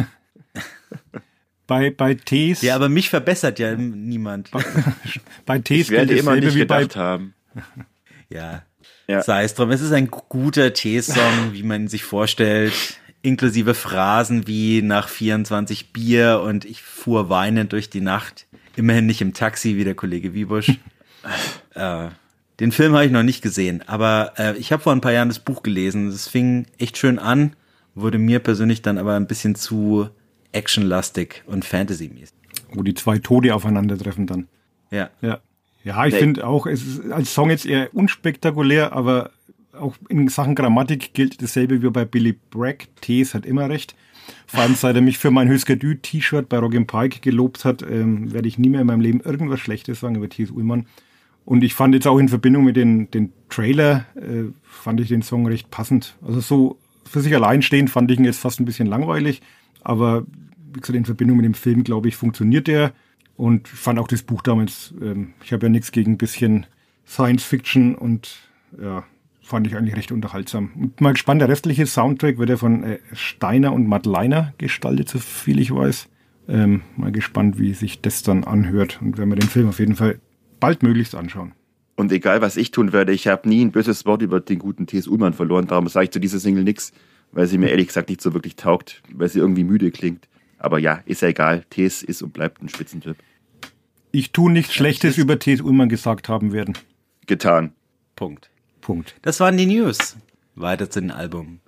bei, 1.67 1.91
bei 1.91 2.13
Ts. 2.15 2.61
Ja, 2.61 2.75
aber 2.75 2.89
mich 2.89 3.09
verbessert 3.09 3.59
ja 3.59 3.75
niemand. 3.75 4.51
Bei, 4.51 4.63
bei 5.45 5.59
Ts 5.59 5.71
ich 5.71 5.89
werde 5.89 6.15
immer 6.17 6.31
an 6.31 6.41
dich 6.41 6.55
gedacht 6.55 6.95
haben. 6.95 7.33
Ja. 8.27 8.63
ja. 9.07 9.21
Sei 9.21 9.43
es 9.43 9.53
drum, 9.53 9.69
es 9.69 9.81
ist 9.81 9.91
ein 9.91 10.09
guter 10.09 10.73
T-Song, 10.73 11.53
wie 11.53 11.61
man 11.61 11.83
ihn 11.83 11.87
sich 11.87 12.03
vorstellt 12.03 12.73
inklusive 13.25 13.73
Phrasen 13.73 14.47
wie 14.47 14.81
nach 14.81 15.09
24 15.09 15.91
Bier 15.91 16.41
und 16.43 16.63
ich 16.63 16.81
fuhr 16.81 17.29
weinend 17.29 17.73
durch 17.73 17.89
die 17.89 18.01
Nacht. 18.01 18.45
Immerhin 18.75 19.05
nicht 19.05 19.21
im 19.21 19.33
Taxi 19.33 19.77
wie 19.77 19.83
der 19.83 19.95
Kollege 19.95 20.33
Wiebusch. 20.33 20.73
äh, 21.73 22.07
den 22.59 22.71
Film 22.71 22.93
habe 22.93 23.05
ich 23.05 23.11
noch 23.11 23.23
nicht 23.23 23.41
gesehen, 23.41 23.83
aber 23.87 24.33
äh, 24.37 24.55
ich 24.57 24.71
habe 24.71 24.83
vor 24.83 24.93
ein 24.93 25.01
paar 25.01 25.11
Jahren 25.11 25.27
das 25.27 25.39
Buch 25.39 25.63
gelesen. 25.63 26.07
Es 26.07 26.27
fing 26.27 26.67
echt 26.77 26.97
schön 26.97 27.19
an, 27.19 27.55
wurde 27.95 28.19
mir 28.19 28.39
persönlich 28.39 28.81
dann 28.81 28.97
aber 28.97 29.15
ein 29.15 29.27
bisschen 29.27 29.55
zu 29.55 30.09
actionlastig 30.51 31.43
und 31.47 31.65
fantasymäßig. 31.65 32.35
Wo 32.73 32.83
die 32.83 32.93
zwei 32.93 33.17
Tode 33.19 33.55
aufeinandertreffen 33.55 34.27
dann. 34.27 34.47
Ja. 34.91 35.09
Ja. 35.21 35.39
Ja, 35.83 36.03
ich 36.07 36.15
finde 36.15 36.47
auch, 36.47 36.65
es 36.65 36.81
ist 36.85 37.11
als 37.11 37.33
Song 37.33 37.51
jetzt 37.51 37.67
eher 37.67 37.93
unspektakulär, 37.93 38.93
aber 38.93 39.29
auch 39.79 39.95
in 40.09 40.27
Sachen 40.29 40.55
Grammatik 40.55 41.13
gilt 41.13 41.43
dasselbe 41.43 41.83
wie 41.83 41.89
bei 41.91 42.05
Billy 42.05 42.33
Bragg. 42.49 42.87
T 43.01 43.23
hat 43.23 43.45
immer 43.45 43.69
recht. 43.69 43.95
Vor 44.47 44.61
allem, 44.61 44.73
seit 44.73 44.95
er 44.95 45.03
mich 45.03 45.19
für 45.19 45.29
mein 45.29 45.47
Höchstgedü-T-Shirt 45.47 46.49
bei 46.49 46.57
Rock 46.57 46.87
Pike 46.87 47.19
gelobt 47.19 47.65
hat, 47.65 47.83
ähm, 47.83 48.33
werde 48.33 48.47
ich 48.47 48.57
nie 48.57 48.69
mehr 48.69 48.81
in 48.81 48.87
meinem 48.87 49.01
Leben 49.01 49.19
irgendwas 49.21 49.59
Schlechtes 49.59 49.99
sagen 49.99 50.15
über 50.15 50.27
T.S. 50.27 50.49
Ullmann. 50.49 50.87
Und 51.45 51.63
ich 51.63 51.75
fand 51.75 51.93
jetzt 51.93 52.07
auch 52.07 52.17
in 52.17 52.29
Verbindung 52.29 52.63
mit 52.63 52.75
den, 52.75 53.11
den 53.11 53.31
Trailer, 53.49 54.05
äh, 54.15 54.45
fand 54.63 54.99
ich 54.99 55.09
den 55.09 55.21
Song 55.21 55.45
recht 55.45 55.69
passend. 55.69 56.15
Also 56.25 56.39
so 56.39 56.79
für 57.07 57.21
sich 57.21 57.33
allein 57.35 57.61
stehen 57.61 57.87
fand 57.87 58.11
ich 58.11 58.19
ihn 58.19 58.25
jetzt 58.25 58.39
fast 58.39 58.59
ein 58.59 58.65
bisschen 58.65 58.87
langweilig. 58.87 59.41
Aber 59.81 60.25
wie 60.73 60.79
gesagt, 60.79 60.97
in 60.97 61.05
Verbindung 61.05 61.37
mit 61.37 61.45
dem 61.45 61.53
Film, 61.53 61.83
glaube 61.83 62.07
ich, 62.07 62.15
funktioniert 62.15 62.67
der. 62.67 62.93
Und 63.37 63.67
ich 63.67 63.79
fand 63.79 63.99
auch 63.99 64.07
das 64.07 64.23
Buch 64.23 64.41
damals, 64.41 64.93
ähm, 65.01 65.33
ich 65.43 65.53
habe 65.53 65.65
ja 65.65 65.69
nichts 65.69 65.91
gegen 65.91 66.13
ein 66.13 66.17
bisschen 66.17 66.65
Science 67.05 67.43
Fiction 67.43 67.95
und 67.95 68.37
ja, 68.81 69.03
fand 69.41 69.67
ich 69.67 69.75
eigentlich 69.75 69.95
recht 69.95 70.11
unterhaltsam. 70.11 70.71
Und 70.75 71.01
mal 71.01 71.13
gespannt, 71.13 71.41
der 71.41 71.49
restliche 71.49 71.85
Soundtrack 71.85 72.37
wird 72.37 72.49
ja 72.49 72.57
von 72.57 72.83
äh, 72.83 72.99
Steiner 73.13 73.73
und 73.73 73.87
Matt 73.87 74.05
Leiner 74.05 74.53
gestaltet, 74.57 75.09
so 75.09 75.19
viel 75.19 75.59
ich 75.59 75.73
weiß. 75.73 76.07
Ähm, 76.47 76.81
mal 76.95 77.11
gespannt, 77.11 77.59
wie 77.59 77.73
sich 77.73 78.01
das 78.01 78.23
dann 78.23 78.43
anhört. 78.43 78.99
Und 79.01 79.17
werden 79.17 79.29
wir 79.29 79.35
den 79.35 79.49
Film 79.49 79.69
auf 79.69 79.79
jeden 79.79 79.95
Fall 79.95 80.19
baldmöglichst 80.59 81.15
anschauen. 81.15 81.53
Und 81.95 82.11
egal, 82.11 82.41
was 82.41 82.57
ich 82.57 82.71
tun 82.71 82.91
werde, 82.91 83.13
ich 83.13 83.27
habe 83.27 83.47
nie 83.47 83.63
ein 83.63 83.71
böses 83.71 84.05
Wort 84.05 84.21
über 84.21 84.41
den 84.41 84.59
guten 84.59 84.85
T.S. 84.85 85.07
Ullmann 85.07 85.33
verloren. 85.33 85.67
Darum 85.67 85.87
sage 85.87 86.05
ich 86.05 86.11
zu 86.11 86.19
dieser 86.19 86.39
Single 86.39 86.63
nichts, 86.63 86.91
weil 87.31 87.47
sie 87.47 87.57
mir 87.57 87.69
ehrlich 87.69 87.87
gesagt 87.87 88.09
nicht 88.09 88.21
so 88.21 88.33
wirklich 88.33 88.55
taugt, 88.55 89.01
weil 89.13 89.29
sie 89.29 89.39
irgendwie 89.39 89.63
müde 89.63 89.91
klingt. 89.91 90.27
Aber 90.57 90.77
ja, 90.79 91.01
ist 91.05 91.21
ja 91.21 91.29
egal. 91.29 91.63
T.S. 91.69 92.03
ist 92.03 92.21
und 92.21 92.33
bleibt 92.33 92.61
ein 92.61 92.69
Spitzentyp. 92.69 93.17
Ich 94.11 94.31
tue 94.31 94.51
nichts 94.51 94.73
Schlechtes 94.73 95.17
über 95.17 95.39
T.S. 95.39 95.61
Ullmann 95.61 95.89
gesagt 95.89 96.27
haben 96.27 96.51
werden. 96.51 96.77
Getan. 97.27 97.71
Punkt. 98.15 98.49
Punkt. 98.81 99.15
Das 99.21 99.39
waren 99.39 99.57
die 99.57 99.65
News. 99.65 100.17
Weiter 100.55 100.89
zu 100.89 101.01
den 101.01 101.11
Album. 101.11 101.59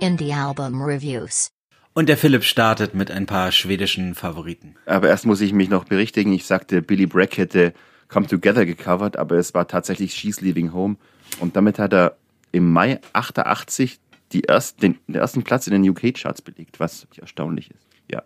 Indie 0.00 0.32
Album 0.32 0.82
Reviews. 0.82 1.50
Und 1.94 2.08
der 2.08 2.16
Philipp 2.16 2.44
startet 2.44 2.94
mit 2.94 3.10
ein 3.10 3.26
paar 3.26 3.52
schwedischen 3.52 4.14
Favoriten. 4.14 4.76
Aber 4.86 5.08
erst 5.08 5.26
muss 5.26 5.40
ich 5.40 5.52
mich 5.52 5.68
noch 5.68 5.84
berichtigen. 5.84 6.32
Ich 6.32 6.46
sagte, 6.46 6.80
Billy 6.80 7.06
Bragg 7.06 7.36
hätte 7.36 7.74
Come 8.12 8.26
Together 8.26 8.66
gecovert, 8.66 9.16
aber 9.16 9.36
es 9.36 9.54
war 9.54 9.66
tatsächlich 9.66 10.14
She's 10.14 10.40
Leaving 10.40 10.72
Home. 10.72 10.96
Und 11.40 11.56
damit 11.56 11.78
hat 11.78 11.94
er 11.94 12.16
im 12.52 12.70
Mai 12.70 13.00
88 13.14 13.98
die 14.32 14.42
erst, 14.42 14.82
den, 14.82 14.98
den 15.06 15.16
ersten 15.16 15.42
Platz 15.42 15.66
in 15.66 15.72
den 15.72 15.88
UK-Charts 15.88 16.42
belegt, 16.42 16.80
was 16.80 17.06
erstaunlich 17.16 17.70
ist. 17.70 17.86
Ja. 18.10 18.22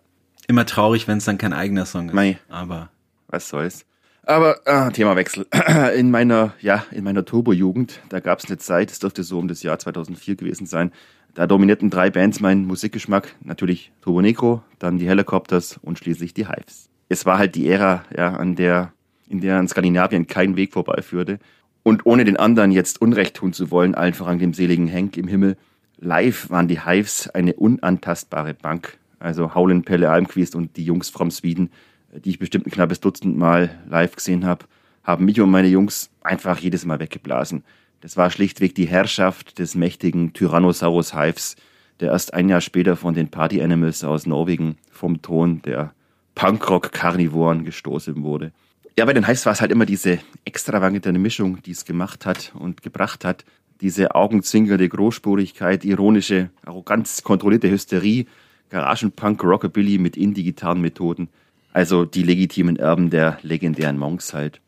Immer 0.48 0.66
traurig, 0.66 1.08
wenn 1.08 1.18
es 1.18 1.24
dann 1.24 1.38
kein 1.38 1.52
eigener 1.52 1.86
Song 1.86 2.08
ist. 2.08 2.14
Mei. 2.14 2.38
Aber. 2.48 2.90
Was 3.28 3.48
soll's. 3.48 3.86
Aber 4.24 4.60
ah, 4.66 4.90
Themawechsel. 4.90 5.46
In 5.96 6.10
meiner, 6.10 6.54
ja, 6.60 6.84
in 6.90 7.04
meiner 7.04 7.24
Turbo-Jugend, 7.24 8.00
da 8.08 8.18
gab 8.18 8.40
es 8.40 8.46
eine 8.46 8.58
Zeit, 8.58 8.90
es 8.90 8.98
dürfte 8.98 9.22
so 9.22 9.38
um 9.38 9.46
das 9.46 9.62
Jahr 9.62 9.78
2004 9.78 10.34
gewesen 10.34 10.66
sein, 10.66 10.90
da 11.34 11.46
dominierten 11.46 11.90
drei 11.90 12.10
Bands 12.10 12.40
meinen 12.40 12.66
Musikgeschmack. 12.66 13.36
Natürlich 13.44 13.92
Turbo 14.00 14.20
Negro, 14.22 14.62
dann 14.80 14.98
die 14.98 15.08
Helicopters 15.08 15.78
und 15.80 15.98
schließlich 15.98 16.34
die 16.34 16.48
Hives. 16.48 16.88
Es 17.08 17.24
war 17.24 17.38
halt 17.38 17.54
die 17.54 17.68
Ära, 17.68 18.04
ja, 18.16 18.34
an 18.34 18.56
der 18.56 18.92
in 19.28 19.40
der 19.40 19.58
an 19.58 19.68
Skandinavien 19.68 20.26
kein 20.26 20.56
Weg 20.56 20.72
vorbeiführte. 20.72 21.38
Und 21.82 22.06
ohne 22.06 22.24
den 22.24 22.36
anderen 22.36 22.72
jetzt 22.72 23.00
Unrecht 23.00 23.36
tun 23.36 23.52
zu 23.52 23.70
wollen, 23.70 23.94
allen 23.94 24.14
voran 24.14 24.38
dem 24.38 24.54
seligen 24.54 24.88
Henk 24.88 25.16
im 25.16 25.28
Himmel, 25.28 25.56
live 25.98 26.50
waren 26.50 26.68
die 26.68 26.84
Hives 26.84 27.28
eine 27.28 27.54
unantastbare 27.54 28.54
Bank. 28.54 28.98
Also 29.18 29.54
Howlin, 29.54 29.82
Pelle 29.82 30.10
Almquist 30.10 30.54
und 30.54 30.76
die 30.76 30.84
Jungs 30.84 31.08
from 31.08 31.30
Sweden, 31.30 31.70
die 32.12 32.30
ich 32.30 32.38
bestimmt 32.38 32.66
ein 32.66 32.70
knappes 32.70 33.00
Dutzend 33.00 33.36
Mal 33.36 33.70
live 33.88 34.16
gesehen 34.16 34.44
habe, 34.44 34.66
haben 35.04 35.24
mich 35.24 35.40
und 35.40 35.50
meine 35.50 35.68
Jungs 35.68 36.10
einfach 36.22 36.58
jedes 36.58 36.84
Mal 36.84 36.98
weggeblasen. 36.98 37.62
Das 38.00 38.16
war 38.16 38.30
schlichtweg 38.30 38.74
die 38.74 38.86
Herrschaft 38.86 39.58
des 39.58 39.74
mächtigen 39.74 40.32
Tyrannosaurus 40.32 41.14
Hives, 41.14 41.56
der 42.00 42.10
erst 42.10 42.34
ein 42.34 42.48
Jahr 42.48 42.60
später 42.60 42.96
von 42.96 43.14
den 43.14 43.28
Party 43.28 43.62
Animals 43.62 44.04
aus 44.04 44.26
Norwegen 44.26 44.76
vom 44.90 45.22
Thron 45.22 45.62
der 45.62 45.92
Punkrock-Karnivoren 46.34 47.64
gestoßen 47.64 48.22
wurde. 48.22 48.52
Ja, 48.98 49.04
bei 49.04 49.12
den 49.12 49.26
Hives 49.26 49.44
war 49.44 49.52
es 49.52 49.60
halt 49.60 49.70
immer 49.70 49.84
diese 49.84 50.20
extravagante 50.46 51.12
Mischung, 51.12 51.62
die 51.62 51.72
es 51.72 51.84
gemacht 51.84 52.24
hat 52.24 52.52
und 52.58 52.80
gebracht 52.80 53.26
hat. 53.26 53.44
Diese 53.82 54.14
augenzwinkernde 54.14 54.88
Großspurigkeit, 54.88 55.84
ironische 55.84 56.48
Arroganz, 56.64 57.22
kontrollierte 57.22 57.70
Hysterie, 57.70 58.24
Garagenpunk, 58.70 59.44
Rockabilly 59.44 59.98
mit 59.98 60.16
indigitalen 60.16 60.80
Methoden. 60.80 61.28
Also 61.74 62.06
die 62.06 62.22
legitimen 62.22 62.76
Erben 62.76 63.10
der 63.10 63.38
legendären 63.42 63.98
Monks 63.98 64.32
halt. 64.32 64.62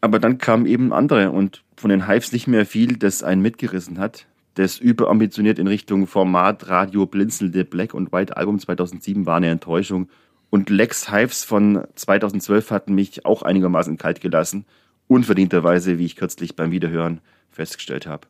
Aber 0.00 0.18
dann 0.18 0.38
kamen 0.38 0.66
eben 0.66 0.92
andere 0.92 1.30
und 1.30 1.62
von 1.76 1.90
den 1.90 2.08
Hives 2.08 2.32
nicht 2.32 2.48
mehr 2.48 2.66
viel, 2.66 2.96
das 2.96 3.22
einen 3.22 3.42
mitgerissen 3.42 4.00
hat. 4.00 4.26
Das 4.54 4.78
überambitioniert 4.78 5.60
in 5.60 5.68
Richtung 5.68 6.08
Format, 6.08 6.68
Radio, 6.68 7.06
blinzelnde 7.06 7.64
Black 7.64 7.94
und 7.94 8.12
White 8.12 8.36
Album 8.36 8.58
2007 8.58 9.24
war 9.24 9.36
eine 9.36 9.50
Enttäuschung 9.50 10.08
und 10.50 10.70
Lex 10.70 11.10
Hives 11.10 11.44
von 11.44 11.86
2012 11.94 12.70
hatten 12.70 12.94
mich 12.94 13.24
auch 13.24 13.42
einigermaßen 13.42 13.98
kalt 13.98 14.20
gelassen. 14.20 14.64
Unverdienterweise, 15.08 15.98
wie 15.98 16.06
ich 16.06 16.16
kürzlich 16.16 16.56
beim 16.56 16.70
Wiederhören 16.70 17.20
festgestellt 17.50 18.06
habe. 18.06 18.26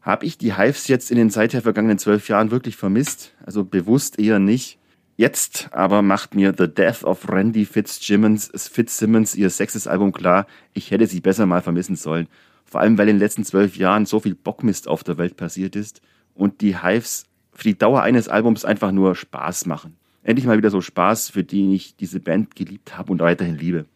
Habe 0.00 0.24
ich 0.24 0.38
die 0.38 0.56
Hives 0.56 0.88
jetzt 0.88 1.10
in 1.10 1.16
den 1.16 1.30
seither 1.30 1.62
vergangenen 1.62 1.98
zwölf 1.98 2.28
Jahren 2.28 2.50
wirklich 2.50 2.76
vermisst? 2.76 3.32
Also 3.44 3.64
bewusst 3.64 4.18
eher 4.18 4.38
nicht. 4.38 4.78
Jetzt 5.16 5.68
aber 5.72 6.02
macht 6.02 6.34
mir 6.34 6.54
The 6.56 6.68
Death 6.68 7.02
of 7.02 7.28
Randy 7.28 7.64
Fitzsimmons, 7.64 8.50
Fitzsimmons 8.70 9.34
ihr 9.34 9.48
sechstes 9.48 9.86
Album 9.86 10.12
klar, 10.12 10.46
ich 10.74 10.90
hätte 10.90 11.06
sie 11.06 11.20
besser 11.20 11.46
mal 11.46 11.62
vermissen 11.62 11.96
sollen. 11.96 12.28
Vor 12.66 12.80
allem, 12.80 12.98
weil 12.98 13.08
in 13.08 13.16
den 13.16 13.20
letzten 13.22 13.44
zwölf 13.44 13.76
Jahren 13.76 14.04
so 14.04 14.20
viel 14.20 14.34
Bockmist 14.34 14.88
auf 14.88 15.04
der 15.04 15.16
Welt 15.16 15.36
passiert 15.36 15.74
ist 15.74 16.02
und 16.34 16.60
die 16.60 16.82
Hives 16.82 17.24
für 17.52 17.64
die 17.64 17.78
Dauer 17.78 18.02
eines 18.02 18.28
Albums 18.28 18.66
einfach 18.66 18.92
nur 18.92 19.14
Spaß 19.14 19.66
machen 19.66 19.96
endlich 20.26 20.46
mal 20.46 20.58
wieder 20.58 20.70
so 20.70 20.80
Spaß, 20.80 21.30
für 21.30 21.44
den 21.44 21.72
ich 21.72 21.96
diese 21.96 22.20
Band 22.20 22.56
geliebt 22.56 22.98
habe 22.98 23.12
und 23.12 23.20
weiterhin 23.20 23.56
liebe. 23.56 23.86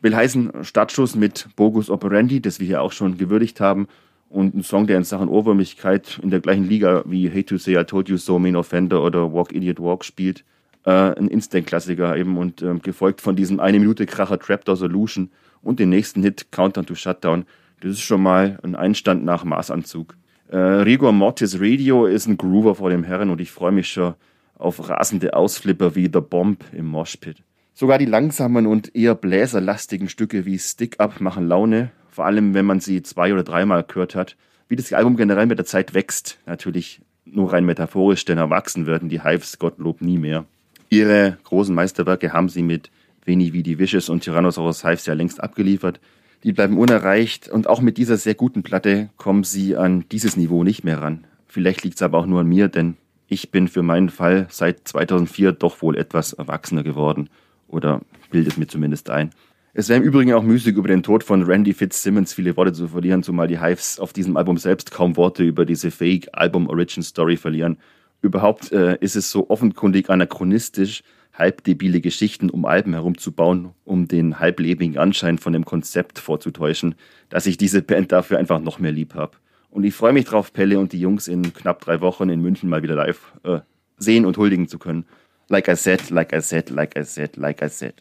Will 0.00 0.14
heißen 0.14 0.62
Startschuss 0.62 1.16
mit 1.16 1.48
Bogus 1.56 1.90
Operandi, 1.90 2.40
das 2.40 2.60
wir 2.60 2.66
hier 2.66 2.82
auch 2.82 2.92
schon 2.92 3.18
gewürdigt 3.18 3.60
haben, 3.60 3.88
und 4.30 4.54
ein 4.54 4.62
Song, 4.62 4.86
der 4.86 4.98
in 4.98 5.04
Sachen 5.04 5.28
Ohrwürmigkeit 5.28 6.20
in 6.22 6.30
der 6.30 6.40
gleichen 6.40 6.68
Liga 6.68 7.02
wie 7.06 7.30
Hate 7.30 7.46
to 7.46 7.56
Say 7.56 7.80
I 7.80 7.84
Told 7.84 8.08
You 8.08 8.18
So, 8.18 8.38
Main 8.38 8.56
Offender 8.56 9.02
oder 9.02 9.32
Walk 9.32 9.52
Idiot 9.52 9.80
Walk 9.80 10.04
spielt. 10.04 10.44
Äh, 10.84 10.90
ein 10.90 11.28
Instant-Klassiker 11.28 12.16
eben 12.16 12.36
und 12.36 12.62
äh, 12.62 12.74
gefolgt 12.74 13.20
von 13.20 13.36
diesem 13.36 13.58
eine 13.58 13.78
Minute 13.78 14.06
Kracher 14.06 14.38
Trapdoor 14.38 14.76
Solution 14.76 15.30
und 15.62 15.80
den 15.80 15.88
nächsten 15.88 16.22
Hit 16.22 16.52
Countdown 16.52 16.86
to 16.86 16.94
Shutdown. 16.94 17.46
Das 17.80 17.92
ist 17.92 18.00
schon 18.00 18.22
mal 18.22 18.58
ein 18.62 18.76
Einstand 18.76 19.24
nach 19.24 19.44
Maßanzug. 19.44 20.14
Äh, 20.48 20.56
Rigor 20.56 21.12
Mortis 21.12 21.58
Radio 21.58 22.04
ist 22.06 22.26
ein 22.26 22.36
Groover 22.36 22.74
vor 22.74 22.90
dem 22.90 23.04
Herren 23.04 23.30
und 23.30 23.40
ich 23.40 23.50
freue 23.50 23.72
mich 23.72 23.88
schon 23.88 24.14
auf 24.58 24.88
rasende 24.88 25.34
Ausflipper 25.34 25.94
wie 25.94 26.10
The 26.12 26.20
Bomb 26.20 26.64
im 26.72 26.86
Moshpit. 26.86 27.42
Sogar 27.74 27.98
die 27.98 28.06
langsamen 28.06 28.66
und 28.66 28.94
eher 28.94 29.14
bläserlastigen 29.14 30.08
Stücke 30.08 30.44
wie 30.44 30.58
Stick 30.58 30.98
Up 30.98 31.20
machen 31.20 31.46
Laune, 31.46 31.90
vor 32.10 32.26
allem 32.26 32.52
wenn 32.52 32.66
man 32.66 32.80
sie 32.80 33.02
zwei 33.02 33.32
oder 33.32 33.44
dreimal 33.44 33.84
gehört 33.84 34.14
hat. 34.14 34.36
Wie 34.68 34.76
das 34.76 34.92
Album 34.92 35.16
generell 35.16 35.46
mit 35.46 35.58
der 35.58 35.64
Zeit 35.64 35.94
wächst, 35.94 36.38
natürlich 36.44 37.00
nur 37.24 37.52
rein 37.52 37.64
metaphorisch, 37.64 38.24
denn 38.24 38.38
erwachsen 38.38 38.86
werden 38.86 39.08
die 39.08 39.22
Hives 39.22 39.58
Gottlob 39.58 40.02
nie 40.02 40.18
mehr. 40.18 40.44
Ihre 40.90 41.38
großen 41.44 41.74
Meisterwerke 41.74 42.32
haben 42.32 42.48
sie 42.48 42.62
mit 42.62 42.90
Veni 43.24 43.52
Vidi 43.52 43.78
Vicious 43.78 44.08
und 44.08 44.24
Tyrannosaurus 44.24 44.84
Hives 44.84 45.06
ja 45.06 45.14
längst 45.14 45.42
abgeliefert. 45.42 46.00
Die 46.44 46.52
bleiben 46.52 46.78
unerreicht 46.78 47.48
und 47.48 47.68
auch 47.68 47.80
mit 47.80 47.98
dieser 47.98 48.16
sehr 48.16 48.34
guten 48.34 48.62
Platte 48.62 49.10
kommen 49.16 49.44
sie 49.44 49.76
an 49.76 50.04
dieses 50.10 50.36
Niveau 50.36 50.64
nicht 50.64 50.84
mehr 50.84 51.02
ran. 51.02 51.24
Vielleicht 51.46 51.84
liegt 51.84 51.96
es 51.96 52.02
aber 52.02 52.18
auch 52.18 52.26
nur 52.26 52.40
an 52.40 52.46
mir, 52.46 52.68
denn 52.68 52.96
ich 53.28 53.50
bin 53.50 53.68
für 53.68 53.82
meinen 53.82 54.08
Fall 54.08 54.46
seit 54.50 54.88
2004 54.88 55.52
doch 55.52 55.82
wohl 55.82 55.96
etwas 55.96 56.32
erwachsener 56.32 56.82
geworden 56.82 57.28
oder 57.68 58.00
bildet 58.30 58.58
mir 58.58 58.66
zumindest 58.66 59.10
ein. 59.10 59.30
Es 59.74 59.88
wäre 59.88 60.00
im 60.00 60.04
Übrigen 60.04 60.32
auch 60.32 60.42
müßig, 60.42 60.76
über 60.76 60.88
den 60.88 61.02
Tod 61.02 61.22
von 61.22 61.44
Randy 61.44 61.74
Fitzsimmons 61.74 62.32
viele 62.32 62.56
Worte 62.56 62.72
zu 62.72 62.88
verlieren, 62.88 63.22
zumal 63.22 63.46
die 63.46 63.60
Hives 63.60 64.00
auf 64.00 64.12
diesem 64.12 64.36
Album 64.36 64.56
selbst 64.56 64.90
kaum 64.90 65.16
Worte 65.16 65.44
über 65.44 65.66
diese 65.66 65.90
Fake-Album-Origin-Story 65.90 67.36
verlieren. 67.36 67.76
Überhaupt 68.22 68.72
äh, 68.72 68.96
ist 69.00 69.14
es 69.14 69.30
so 69.30 69.50
offenkundig 69.50 70.10
anachronistisch, 70.10 71.02
halbdebile 71.34 72.00
Geschichten 72.00 72.50
um 72.50 72.64
Alben 72.64 72.94
herumzubauen, 72.94 73.68
um 73.84 74.08
den 74.08 74.40
halblebigen 74.40 74.98
Anschein 74.98 75.38
von 75.38 75.52
dem 75.52 75.64
Konzept 75.64 76.18
vorzutäuschen, 76.18 76.96
dass 77.28 77.46
ich 77.46 77.58
diese 77.58 77.82
Band 77.82 78.10
dafür 78.10 78.38
einfach 78.38 78.60
noch 78.60 78.80
mehr 78.80 78.90
lieb 78.90 79.14
habe. 79.14 79.36
Und 79.78 79.84
ich 79.84 79.94
freue 79.94 80.12
mich 80.12 80.24
drauf, 80.24 80.52
Pelle 80.52 80.76
und 80.76 80.92
die 80.92 80.98
Jungs 80.98 81.28
in 81.28 81.52
knapp 81.52 81.80
drei 81.82 82.00
Wochen 82.00 82.30
in 82.30 82.42
München 82.42 82.68
mal 82.68 82.82
wieder 82.82 82.96
live 82.96 83.32
äh, 83.44 83.60
sehen 83.96 84.26
und 84.26 84.36
huldigen 84.36 84.66
zu 84.66 84.76
können. 84.76 85.04
Like 85.46 85.68
I 85.68 85.76
said, 85.76 86.10
like 86.10 86.32
I 86.34 86.40
said, 86.40 86.68
like 86.70 86.98
I 86.98 87.04
said, 87.04 87.36
like 87.36 87.62
I 87.62 87.68
said. 87.68 87.94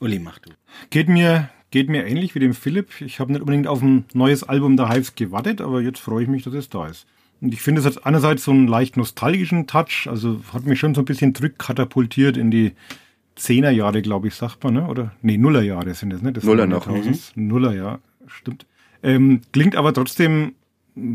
Uli, 0.00 0.18
mach 0.18 0.38
du. 0.38 0.48
Geht 0.88 1.10
mir, 1.10 1.50
geht 1.70 1.90
mir 1.90 2.06
ähnlich 2.06 2.34
wie 2.34 2.38
dem 2.38 2.54
Philipp. 2.54 3.02
Ich 3.02 3.20
habe 3.20 3.30
nicht 3.30 3.42
unbedingt 3.42 3.66
auf 3.66 3.82
ein 3.82 4.06
neues 4.14 4.42
Album 4.42 4.78
der 4.78 4.88
Hives 4.88 5.14
gewartet, 5.16 5.60
aber 5.60 5.82
jetzt 5.82 5.98
freue 5.98 6.22
ich 6.22 6.30
mich, 6.30 6.44
dass 6.44 6.54
es 6.54 6.70
da 6.70 6.86
ist. 6.86 7.06
Und 7.42 7.52
ich 7.52 7.60
finde, 7.60 7.82
es 7.82 7.86
hat 7.86 8.06
einerseits 8.06 8.44
so 8.44 8.50
einen 8.50 8.66
leicht 8.66 8.96
nostalgischen 8.96 9.66
Touch, 9.66 10.08
also 10.08 10.40
hat 10.54 10.64
mich 10.64 10.80
schon 10.80 10.94
so 10.94 11.02
ein 11.02 11.04
bisschen 11.04 11.34
zurückkatapultiert 11.34 12.38
in 12.38 12.50
die 12.50 12.72
Zehnerjahre, 13.34 14.00
glaube 14.00 14.28
ich, 14.28 14.34
sagt 14.34 14.64
man, 14.64 14.72
ne? 14.72 14.86
oder? 14.86 15.12
Nee, 15.20 15.36
Nullerjahre 15.36 15.92
sind 15.92 16.14
es, 16.14 16.22
ne? 16.22 16.32
Das 16.32 16.42
Nuller 16.42 16.66
noch. 16.66 16.86
Mhm. 16.86 17.18
Nuller, 17.34 17.74
ja, 17.74 17.98
stimmt. 18.28 18.64
Ähm, 19.02 19.42
klingt 19.52 19.76
aber 19.76 19.92
trotzdem 19.92 20.54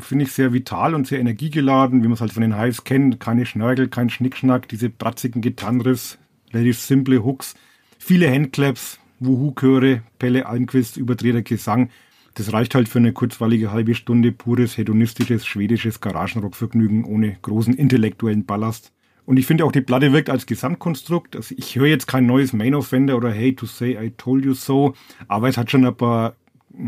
finde 0.02 0.26
ich 0.26 0.32
sehr 0.32 0.54
vital 0.54 0.96
und 0.96 1.08
sehr 1.08 1.20
energiegeladen, 1.20 2.02
wie 2.02 2.08
man 2.08 2.14
es 2.14 2.22
halt 2.22 2.34
von 2.34 2.42
den 2.42 2.58
Hives 2.58 2.84
kennt. 2.84 3.20
Keine 3.20 3.46
Schnörkel, 3.46 3.88
kein 3.88 4.10
Schnickschnack, 4.10 4.68
diese 4.68 4.90
bratzigen 4.90 5.42
Gitarrenriffs, 5.42 6.18
relativ 6.54 6.80
simple 6.80 7.24
Hooks, 7.24 7.56
viele 8.00 8.32
Handclaps, 8.32 9.00
Wuhu-Chöre, 9.20 10.02
Pelle 10.20 10.46
Almquist, 10.46 10.98
überdrehter 10.98 11.42
Gesang. 11.42 11.90
Das 12.36 12.52
reicht 12.52 12.76
halt 12.76 12.90
für 12.90 13.00
eine 13.00 13.14
kurzweilige 13.14 13.72
halbe 13.72 13.96
Stunde 13.96 14.32
pures, 14.32 14.78
hedonistisches, 14.78 15.46
schwedisches 15.46 16.02
Garagenrockvergnügen 16.02 17.06
ohne 17.06 17.38
großen 17.42 17.74
intellektuellen 17.74 18.46
Ballast. 18.46 18.92
Und 19.26 19.38
ich 19.38 19.46
finde 19.46 19.66
auch, 19.66 19.72
die 19.72 19.82
Platte 19.82 20.14
wirkt 20.14 20.30
als 20.30 20.46
Gesamtkonstrukt. 20.46 21.36
Also 21.36 21.56
ich 21.58 21.76
höre 21.76 21.88
jetzt 21.88 22.08
kein 22.08 22.26
neues 22.26 22.54
Main 22.54 22.76
Offender 22.76 23.18
oder 23.18 23.32
Hey 23.32 23.56
to 23.56 23.66
Say 23.66 23.98
I 24.00 24.12
Told 24.12 24.46
You 24.46 24.54
So, 24.54 24.94
aber 25.28 25.48
es 25.48 25.58
hat 25.58 25.72
schon 25.72 25.86
ein 25.86 25.96
paar 25.96 26.36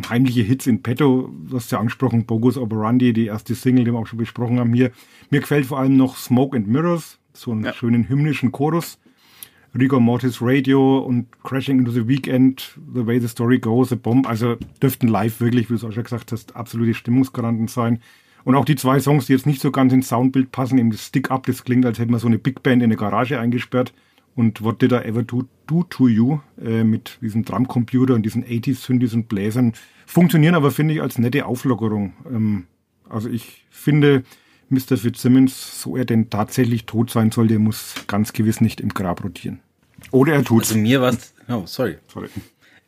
heimliche 0.10 0.42
Hits 0.42 0.68
in 0.68 0.82
petto. 0.82 1.32
Du 1.50 1.56
hast 1.56 1.72
ja 1.72 1.80
angesprochen, 1.80 2.26
Bogus 2.26 2.58
Operandi, 2.58 3.14
die 3.14 3.28
erste 3.28 3.56
Single, 3.56 3.86
die 3.86 3.92
wir 3.92 4.00
auch 4.00 4.08
schon 4.08 4.20
besprochen 4.20 4.60
haben 4.60 4.74
hier. 4.74 4.92
Mir 5.30 5.42
gefällt 5.42 5.66
vor 5.66 5.80
allem 5.80 5.98
noch 5.98 6.18
Smoke 6.18 6.56
and 6.56 6.68
Mirrors, 6.68 7.20
so 7.34 7.52
einen 7.52 7.66
ja. 7.66 7.74
schönen 7.74 8.08
hymnischen 8.10 8.52
Chorus. 8.52 9.00
Rigor 9.78 10.00
Mortis 10.00 10.42
Radio 10.42 11.00
und 11.00 11.28
Crashing 11.44 11.80
into 11.80 11.92
the 11.92 12.08
Weekend, 12.08 12.80
The 12.94 13.06
Way 13.06 13.20
the 13.20 13.28
Story 13.28 13.60
Goes, 13.60 13.90
The 13.90 13.96
Bomb. 13.96 14.28
Also 14.28 14.56
dürften 14.82 15.08
live 15.08 15.40
wirklich, 15.40 15.66
wie 15.66 15.74
du 15.74 15.76
es 15.76 15.84
auch 15.84 15.92
schon 15.92 16.04
gesagt 16.04 16.32
hast, 16.32 16.56
absolute 16.56 16.94
Stimmungsgaranten 16.94 17.68
sein. 17.68 18.00
Und 18.44 18.56
auch 18.56 18.66
die 18.66 18.76
zwei 18.76 19.00
Songs, 19.00 19.28
die 19.28 19.34
jetzt 19.34 19.46
nicht 19.46 19.62
so 19.62 19.72
ganz 19.72 19.94
ins 19.94 20.08
Soundbild 20.08 20.52
passen, 20.52 20.78
eben 20.78 20.90
das 20.90 21.06
Stick 21.06 21.30
Up, 21.32 21.46
das 21.46 21.64
klingt, 21.64 21.86
als 21.86 22.00
hätte 22.00 22.12
man 22.12 22.20
so 22.20 22.28
eine 22.28 22.40
Big 22.40 22.64
Band 22.64 22.82
in 22.82 22.88
eine 22.88 22.96
Garage 22.96 23.40
eingesperrt 23.40 23.94
und 24.38 24.64
What 24.64 24.82
Did 24.82 24.92
I 24.92 24.98
Ever 24.98 25.24
Do, 25.24 25.46
do 25.66 25.84
to 25.84 26.08
You 26.08 26.40
äh, 26.64 26.84
mit 26.84 27.18
diesem 27.22 27.44
Drumcomputer 27.44 28.14
und 28.14 28.24
diesen 28.24 28.46
80s-Synthes 28.46 29.14
und 29.14 29.28
Bläsern 29.28 29.74
funktionieren 30.06 30.54
aber, 30.54 30.70
finde 30.72 30.94
ich, 30.94 31.02
als 31.02 31.18
nette 31.18 31.46
Auflockerung. 31.46 32.14
Ähm, 32.30 32.68
also 33.10 33.30
ich 33.30 33.66
finde, 33.72 34.24
Mr. 34.70 34.98
Fitzsimmons, 34.98 35.82
so 35.82 35.98
er 35.98 36.06
denn 36.06 36.30
tatsächlich 36.30 36.86
tot 36.86 37.10
sein 37.10 37.32
sollte, 37.32 37.58
muss 37.58 37.96
ganz 38.06 38.32
gewiss 38.32 38.62
nicht 38.62 38.80
im 38.80 38.90
Grab 38.90 39.24
rotieren. 39.24 39.60
Oder 40.12 40.34
er 40.34 40.44
tut 40.44 40.62
Also 40.62 40.78
mir 40.78 41.02
war 41.02 41.18
oh, 41.50 41.64
sorry. 41.66 41.98
sorry. 42.08 42.30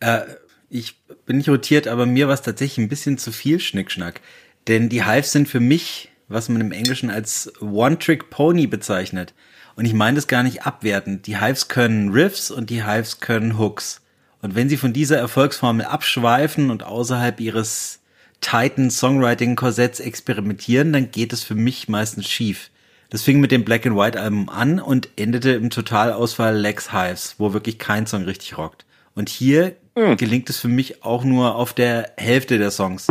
Äh, 0.01 0.21
ich 0.69 1.01
bin 1.25 1.37
nicht 1.37 1.49
rotiert, 1.49 1.87
aber 1.87 2.05
mir 2.05 2.27
war 2.27 2.35
es 2.35 2.43
tatsächlich 2.43 2.85
ein 2.85 2.89
bisschen 2.89 3.17
zu 3.17 3.31
viel 3.31 3.59
Schnickschnack. 3.59 4.21
Denn 4.67 4.87
die 4.87 5.03
Hives 5.03 5.31
sind 5.31 5.47
für 5.47 5.59
mich, 5.59 6.11
was 6.27 6.47
man 6.47 6.61
im 6.61 6.71
Englischen 6.71 7.09
als 7.09 7.51
One-Trick-Pony 7.59 8.67
bezeichnet. 8.67 9.33
Und 9.79 9.85
ich 9.85 9.93
meine 9.93 10.15
das 10.15 10.27
gar 10.27 10.43
nicht 10.43 10.63
abwertend. 10.63 11.25
Die 11.25 11.39
Hives 11.39 11.69
können 11.69 12.11
Riffs 12.11 12.51
und 12.51 12.69
die 12.69 12.85
Hives 12.85 13.21
können 13.21 13.57
Hooks. 13.57 14.01
Und 14.41 14.53
wenn 14.53 14.67
sie 14.67 14.75
von 14.75 14.91
dieser 14.91 15.17
Erfolgsformel 15.17 15.85
abschweifen 15.85 16.69
und 16.69 16.83
außerhalb 16.83 17.39
ihres 17.39 18.01
tighten 18.41 18.91
Songwriting-Korsetts 18.91 20.01
experimentieren, 20.01 20.91
dann 20.91 21.11
geht 21.11 21.31
es 21.31 21.45
für 21.45 21.55
mich 21.55 21.87
meistens 21.87 22.27
schief. 22.27 22.71
Das 23.09 23.21
fing 23.21 23.39
mit 23.39 23.51
dem 23.51 23.63
Black 23.63 23.85
and 23.85 23.95
White 23.95 24.19
Album 24.19 24.49
an 24.49 24.81
und 24.81 25.07
endete 25.15 25.51
im 25.51 25.69
Totalausfall 25.69 26.57
Lex 26.57 26.91
Hives, 26.91 27.35
wo 27.37 27.53
wirklich 27.53 27.79
kein 27.79 28.05
Song 28.05 28.23
richtig 28.23 28.57
rockt. 28.57 28.85
Und 29.15 29.29
hier 29.29 29.77
hm. 29.97 30.17
gelingt 30.17 30.49
es 30.49 30.59
für 30.59 30.67
mich 30.67 31.05
auch 31.05 31.23
nur 31.23 31.55
auf 31.55 31.71
der 31.71 32.11
Hälfte 32.17 32.57
der 32.57 32.71
Songs. 32.71 33.07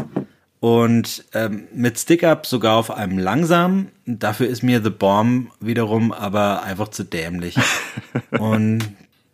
Und 0.61 1.25
ähm, 1.35 1.69
mit 1.73 1.99
Stick 1.99 2.25
Up 2.25 2.47
sogar 2.47 2.77
auf 2.77 2.91
einem 2.91 3.19
langsamen. 3.19 3.89
Dafür 4.07 4.49
ist 4.49 4.63
mir 4.63 4.83
The 4.83 4.91
Bomb 4.91 5.53
wiederum 5.61 6.13
aber 6.13 6.63
einfach 6.63 6.89
zu 6.89 7.05
dämlich. 7.05 7.57
Und 8.31 8.81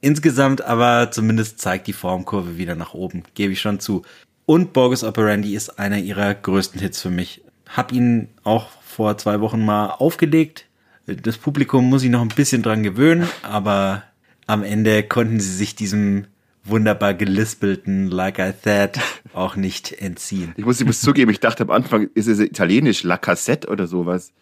insgesamt 0.01 0.63
aber 0.63 1.11
zumindest 1.11 1.61
zeigt 1.61 1.87
die 1.87 1.95
Formkurve 1.95 2.59
wieder 2.59 2.75
nach 2.75 2.93
oben, 2.93 3.23
gebe 3.35 3.55
ich 3.55 3.61
schon 3.61 3.81
zu. 3.81 4.03
Und 4.47 4.75
Borges 4.75 5.03
Operandi 5.03 5.55
ist 5.55 5.79
einer 5.79 5.99
ihrer 5.99 6.35
größten 6.35 6.81
Hits 6.81 7.01
für 7.01 7.11
mich. 7.11 7.41
Hab 7.67 7.93
ihn 7.93 8.29
auch 8.43 8.69
vor 8.83 9.17
zwei 9.17 9.41
Wochen 9.41 9.65
mal 9.65 9.87
aufgelegt. 9.87 10.67
Das 11.07 11.39
Publikum 11.39 11.89
muss 11.89 12.03
sich 12.03 12.11
noch 12.11 12.21
ein 12.21 12.29
bisschen 12.29 12.63
dran 12.63 12.83
gewöhnen, 12.83 13.29
aber 13.43 14.03
am 14.47 14.63
Ende 14.63 15.03
konnten 15.03 15.41
sie 15.41 15.55
sich 15.55 15.75
diesem 15.75 16.27
wunderbar 16.65 17.15
gelispelten 17.15 18.09
Like 18.09 18.39
I 18.39 18.53
Said 18.63 18.99
auch 19.35 19.57
nicht 19.57 19.93
entziehen. 19.93 20.53
Ich 20.57 20.65
muss, 20.65 20.81
ich 20.81 20.87
muss 20.87 21.01
zugeben, 21.01 21.31
ich 21.31 21.41
dachte 21.41 21.65
am 21.65 21.71
Anfang, 21.71 22.09
ist 22.15 22.27
es 22.27 22.39
italienisch, 22.39 23.03
La 23.03 23.17
Cassette 23.17 23.69
oder 23.69 23.87
sowas? 23.87 24.33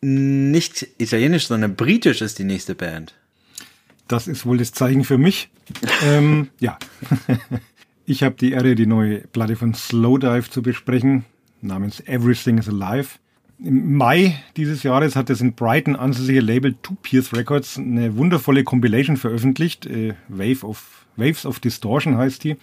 nicht 0.00 0.86
italienisch, 0.98 1.46
sondern 1.46 1.76
britisch 1.76 2.20
ist 2.22 2.38
die 2.38 2.44
nächste 2.44 2.74
Band. 2.74 3.14
Das 4.08 4.28
ist 4.28 4.44
wohl 4.44 4.58
das 4.58 4.72
Zeichen 4.72 5.04
für 5.04 5.18
mich. 5.18 5.50
ähm, 6.04 6.48
ja. 6.60 6.78
ich 8.06 8.22
habe 8.22 8.34
die 8.34 8.52
Ehre, 8.52 8.74
die 8.74 8.86
neue 8.86 9.20
Platte 9.20 9.56
von 9.56 9.74
Slowdive 9.74 10.50
zu 10.50 10.62
besprechen, 10.62 11.24
namens 11.62 12.00
Everything 12.06 12.58
is 12.58 12.68
Alive. 12.68 13.18
Im 13.58 13.96
Mai 13.96 14.42
dieses 14.56 14.82
Jahres 14.82 15.16
hat 15.16 15.30
das 15.30 15.40
in 15.40 15.54
Brighton 15.54 15.96
ansässige 15.96 16.40
Label 16.40 16.74
Two 16.82 16.96
Pierce 17.00 17.32
Records 17.32 17.78
eine 17.78 18.16
wundervolle 18.16 18.64
Compilation 18.64 19.16
veröffentlicht. 19.16 19.86
Äh, 19.86 20.14
Wave 20.28 20.66
of, 20.66 21.03
Waves 21.16 21.46
of 21.46 21.60
Distortion 21.60 22.16
heißt 22.16 22.44
die. 22.44 22.56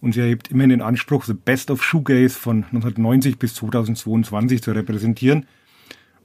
Und 0.00 0.14
sie 0.14 0.20
erhebt 0.20 0.48
immerhin 0.48 0.70
den 0.70 0.82
Anspruch, 0.82 1.24
The 1.24 1.34
Best 1.34 1.70
of 1.70 1.82
Shoegaze 1.82 2.38
von 2.38 2.64
1990 2.64 3.38
bis 3.38 3.54
2022 3.54 4.62
zu 4.62 4.72
repräsentieren. 4.72 5.46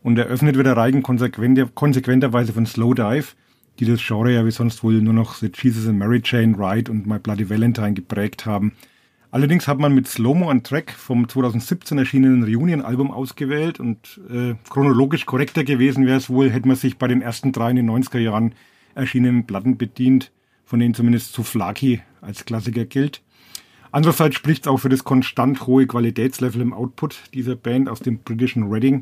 Und 0.01 0.17
eröffnet 0.17 0.55
wird 0.55 0.67
der 0.67 0.77
Reigen 0.77 1.03
konsequenter, 1.03 1.67
konsequenterweise 1.73 2.53
von 2.53 2.65
Slowdive, 2.65 3.35
die 3.79 3.85
das 3.85 4.01
Genre 4.05 4.33
ja 4.33 4.45
wie 4.45 4.51
sonst 4.51 4.83
wohl 4.83 5.01
nur 5.01 5.13
noch 5.13 5.35
The 5.35 5.51
Jesus 5.53 5.87
and 5.87 5.99
Mary 5.99 6.21
Chain, 6.21 6.55
Ride 6.55 6.91
und 6.91 7.05
My 7.05 7.19
Bloody 7.19 7.49
Valentine 7.49 7.93
geprägt 7.93 8.45
haben. 8.45 8.73
Allerdings 9.29 9.67
hat 9.67 9.77
man 9.77 9.93
mit 9.93 10.07
Slow-Mo 10.07 10.49
einen 10.49 10.63
Track 10.63 10.91
vom 10.91 11.27
2017 11.27 11.97
erschienenen 11.97 12.43
Reunion-Album 12.43 13.11
ausgewählt 13.11 13.79
und 13.79 14.19
äh, 14.29 14.55
chronologisch 14.69 15.25
korrekter 15.25 15.63
gewesen 15.63 16.05
wäre 16.05 16.17
es 16.17 16.29
wohl, 16.29 16.49
hätte 16.49 16.67
man 16.67 16.77
sich 16.77 16.97
bei 16.97 17.07
den 17.07 17.21
ersten 17.21 17.51
drei 17.51 17.71
in 17.71 17.75
den 17.75 17.89
90er 17.89 18.19
Jahren 18.19 18.55
erschienenen 18.95 19.45
Platten 19.45 19.77
bedient, 19.77 20.31
von 20.67 20.79
denen 20.79 20.93
zumindest 20.93 21.33
Souflaki 21.33 22.01
als 22.21 22.45
Klassiker 22.45 22.85
gilt. 22.85 23.23
Andererseits 23.91 24.35
spricht 24.35 24.65
es 24.65 24.67
auch 24.67 24.77
für 24.77 24.89
das 24.89 25.05
konstant 25.05 25.65
hohe 25.65 25.87
Qualitätslevel 25.87 26.61
im 26.61 26.73
Output 26.73 27.15
dieser 27.33 27.55
Band 27.55 27.89
aus 27.89 28.01
dem 28.01 28.19
britischen 28.19 28.69
Reading, 28.69 29.01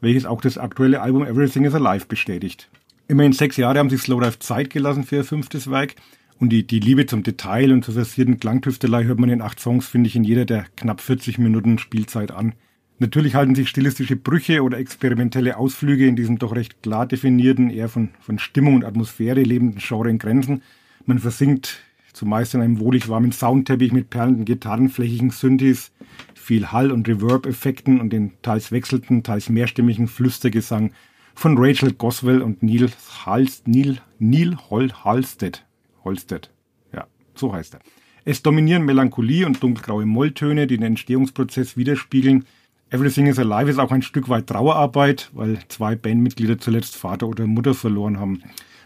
welches 0.00 0.26
auch 0.26 0.40
das 0.40 0.58
aktuelle 0.58 1.00
Album 1.00 1.24
Everything 1.24 1.64
is 1.64 1.74
Alive 1.74 2.06
bestätigt. 2.06 2.68
Immerhin 3.06 3.32
sechs 3.32 3.56
Jahre 3.56 3.78
haben 3.78 3.90
sich 3.90 4.02
Slowdive 4.02 4.40
Zeit 4.40 4.70
gelassen 4.70 5.04
für 5.04 5.16
ihr 5.16 5.24
fünftes 5.24 5.70
Werk 5.70 5.94
und 6.40 6.50
die, 6.50 6.66
die 6.66 6.80
Liebe 6.80 7.06
zum 7.06 7.22
Detail 7.22 7.72
und 7.72 7.84
zur 7.84 7.94
versierten 7.94 8.40
Klangtüftelei 8.40 9.04
hört 9.04 9.20
man 9.20 9.30
in 9.30 9.40
acht 9.40 9.60
Songs, 9.60 9.86
finde 9.86 10.08
ich, 10.08 10.16
in 10.16 10.24
jeder 10.24 10.44
der 10.44 10.66
knapp 10.76 11.00
40 11.00 11.38
Minuten 11.38 11.78
Spielzeit 11.78 12.32
an. 12.32 12.54
Natürlich 12.98 13.34
halten 13.34 13.54
sich 13.54 13.68
stilistische 13.68 14.16
Brüche 14.16 14.62
oder 14.62 14.78
experimentelle 14.78 15.56
Ausflüge 15.56 16.06
in 16.06 16.16
diesem 16.16 16.38
doch 16.38 16.54
recht 16.54 16.82
klar 16.82 17.06
definierten, 17.06 17.70
eher 17.70 17.88
von, 17.88 18.10
von 18.20 18.38
Stimmung 18.38 18.74
und 18.74 18.84
Atmosphäre 18.84 19.42
lebenden 19.42 19.80
Genre 19.80 20.10
in 20.10 20.18
Grenzen. 20.18 20.62
Man 21.06 21.18
versinkt 21.18 21.80
zumeist 22.14 22.54
in 22.54 22.62
einem 22.62 22.78
wohlig 22.78 23.08
warmen 23.08 23.32
Soundteppich 23.32 23.92
mit 23.92 24.08
perlenden 24.08 24.44
Gitarren, 24.44 24.88
flächigen 24.88 25.30
Synthes, 25.30 25.92
viel 26.34 26.70
Hall- 26.72 26.92
und 26.92 27.08
Reverb-Effekten 27.08 28.00
und 28.00 28.12
den 28.12 28.32
teils 28.42 28.72
wechselnden, 28.72 29.22
teils 29.22 29.48
mehrstimmigen 29.48 30.08
Flüstergesang 30.08 30.92
von 31.34 31.58
Rachel 31.58 31.92
Goswell 31.92 32.40
und 32.40 32.62
Neil, 32.62 32.90
Hals, 33.26 33.62
Neil, 33.66 33.98
Neil 34.18 34.56
Hol 34.70 34.92
Halstead. 34.92 35.64
Holstedt. 36.04 36.50
Ja, 36.92 37.06
so 37.34 37.52
heißt 37.52 37.74
er. 37.74 37.80
Es 38.24 38.42
dominieren 38.42 38.84
Melancholie 38.84 39.46
und 39.46 39.62
dunkelgraue 39.62 40.06
Molltöne, 40.06 40.66
die 40.66 40.76
den 40.76 40.86
Entstehungsprozess 40.86 41.76
widerspiegeln. 41.76 42.44
Everything 42.90 43.26
is 43.26 43.38
Alive 43.38 43.70
ist 43.70 43.78
auch 43.78 43.90
ein 43.90 44.02
Stück 44.02 44.28
weit 44.28 44.46
Trauerarbeit, 44.46 45.30
weil 45.32 45.58
zwei 45.68 45.96
Bandmitglieder 45.96 46.58
zuletzt 46.58 46.96
Vater 46.96 47.26
oder 47.26 47.46
Mutter 47.46 47.74
verloren 47.74 48.18
haben. 48.18 48.42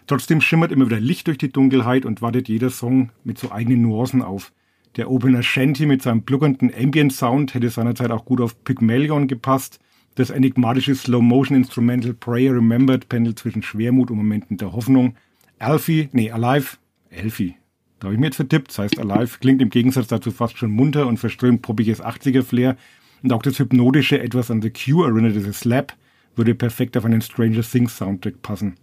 Trotzdem 0.09 0.41
schimmert 0.41 0.73
immer 0.73 0.87
wieder 0.87 1.01
Licht 1.01 1.27
durch 1.27 1.37
die 1.37 1.53
Dunkelheit 1.53 2.07
und 2.07 2.23
wartet 2.23 2.49
jeder 2.49 2.71
Song 2.71 3.11
mit 3.25 3.39
so 3.39 3.53
eigenen 3.53 3.83
Nuancen 3.83 4.23
auf. 4.23 4.53
Der 4.97 5.11
Opener 5.11 5.43
Shanty 5.43 5.85
mit 5.85 6.01
seinem 6.01 6.23
bluggernden 6.23 6.73
Ambient 6.75 7.13
Sound 7.13 7.53
hätte 7.53 7.69
seinerzeit 7.69 8.11
auch 8.11 8.25
gut 8.25 8.41
auf 8.41 8.65
Pygmalion 8.65 9.29
gepasst. 9.29 9.81
Das 10.15 10.31
enigmatische 10.31 10.95
Slow-Motion 10.95 11.59
Instrumental 11.59 12.15
Prayer 12.15 12.55
Remembered 12.55 13.11
pendelt 13.11 13.39
zwischen 13.39 13.63
Schwermut 13.63 14.11
und 14.11 14.17
Momenten 14.17 14.57
der 14.57 14.73
Hoffnung. 14.73 15.15
Alfie, 15.59 16.09
nee, 16.13 16.31
Alive, 16.31 16.79
Elfie. 17.11 17.57
Da 18.01 18.07
habe 18.07 18.15
ich 18.15 18.21
mir 18.21 18.27
jetzt 18.27 18.37
vertippt. 18.37 18.71
Das 18.71 18.79
heißt, 18.79 18.99
Alive 18.99 19.39
klingt 19.41 19.61
im 19.61 19.69
Gegensatz 19.69 20.07
dazu 20.07 20.31
fast 20.31 20.57
schon 20.57 20.71
munter 20.71 21.07
und 21.07 21.19
verströmt 21.19 21.61
poppiges 21.61 22.03
80er-Flair. 22.03 22.79
Und 23.23 23.33
auch 23.35 23.43
das 23.43 23.59
hypnotische 23.59 24.21
etwas 24.21 24.51
an 24.51 24.63
The 24.63 24.71
Cure 24.71 25.11
erinnert, 25.11 25.37
dieses 25.37 25.61
Slap, 25.61 25.93
würde 26.35 26.55
perfekt 26.55 26.97
auf 26.97 27.05
einen 27.05 27.21
Stranger 27.21 27.61
Things 27.61 27.99
Soundtrack 27.99 28.41
passen. 28.41 28.77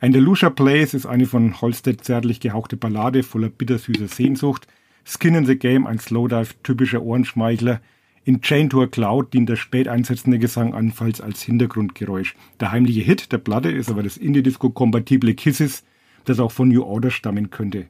Andalusia 0.00 0.48
Place 0.48 0.94
ist 0.94 1.06
eine 1.06 1.26
von 1.26 1.60
Holstead 1.60 2.04
zärtlich 2.04 2.38
gehauchte 2.38 2.76
Ballade 2.76 3.24
voller 3.24 3.48
bittersüßer 3.48 4.06
Sehnsucht. 4.06 4.68
Skin 5.04 5.34
in 5.34 5.44
the 5.44 5.58
Game, 5.58 5.88
ein 5.88 5.98
Slowdive 5.98 6.54
typischer 6.62 7.02
Ohrenschmeichler. 7.02 7.80
In 8.24 8.40
Chain 8.40 8.70
to 8.70 8.80
a 8.80 8.86
Cloud 8.86 9.34
dient 9.34 9.48
der 9.48 9.56
spät 9.56 9.88
einsetzende 9.88 10.38
Gesang 10.38 10.72
anfalls 10.72 11.20
als 11.20 11.42
Hintergrundgeräusch. 11.42 12.36
Der 12.60 12.70
heimliche 12.70 13.00
Hit 13.00 13.32
der 13.32 13.38
Platte 13.38 13.72
ist 13.72 13.90
aber 13.90 14.04
das 14.04 14.16
Indie-Disco-kompatible 14.16 15.34
Kisses, 15.34 15.82
das 16.26 16.38
auch 16.38 16.52
von 16.52 16.68
New 16.68 16.84
Order 16.84 17.10
stammen 17.10 17.50
könnte. 17.50 17.86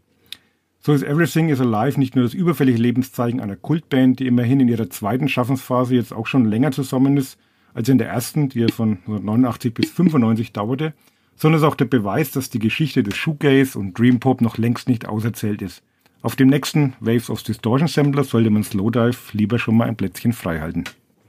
So 0.80 0.94
ist 0.94 1.02
Everything 1.02 1.50
is 1.50 1.60
Alive 1.60 1.98
nicht 1.98 2.16
nur 2.16 2.24
das 2.24 2.32
überfällige 2.32 2.78
Lebenszeichen 2.78 3.40
einer 3.40 3.56
Kultband, 3.56 4.20
die 4.20 4.28
immerhin 4.28 4.60
in 4.60 4.68
ihrer 4.68 4.88
zweiten 4.88 5.28
Schaffensphase 5.28 5.96
jetzt 5.96 6.14
auch 6.14 6.26
schon 6.26 6.46
länger 6.46 6.72
zusammen 6.72 7.18
ist 7.18 7.38
als 7.74 7.90
in 7.90 7.98
der 7.98 8.08
ersten, 8.08 8.48
die 8.48 8.60
ja 8.60 8.68
von 8.68 8.92
1989 8.92 9.74
bis 9.74 9.90
95 9.90 10.52
dauerte, 10.52 10.94
sondern 11.38 11.60
ist 11.60 11.66
auch 11.66 11.74
der 11.74 11.86
Beweis, 11.86 12.30
dass 12.30 12.50
die 12.50 12.58
Geschichte 12.58 13.02
des 13.02 13.16
Shoegaze 13.16 13.78
und 13.78 13.98
Dream 13.98 14.20
Pop 14.20 14.40
noch 14.40 14.58
längst 14.58 14.88
nicht 14.88 15.06
auserzählt 15.06 15.62
ist. 15.62 15.82
Auf 16.20 16.36
dem 16.36 16.48
nächsten 16.48 16.94
Waves 17.00 17.30
of 17.30 17.42
Distortion 17.42 17.88
Sampler 17.88 18.24
sollte 18.24 18.50
man 18.50 18.64
Slowdive 18.64 19.16
lieber 19.32 19.58
schon 19.58 19.76
mal 19.76 19.88
ein 19.88 19.96
Plätzchen 19.96 20.32
frei 20.32 20.60
halten. 20.60 20.84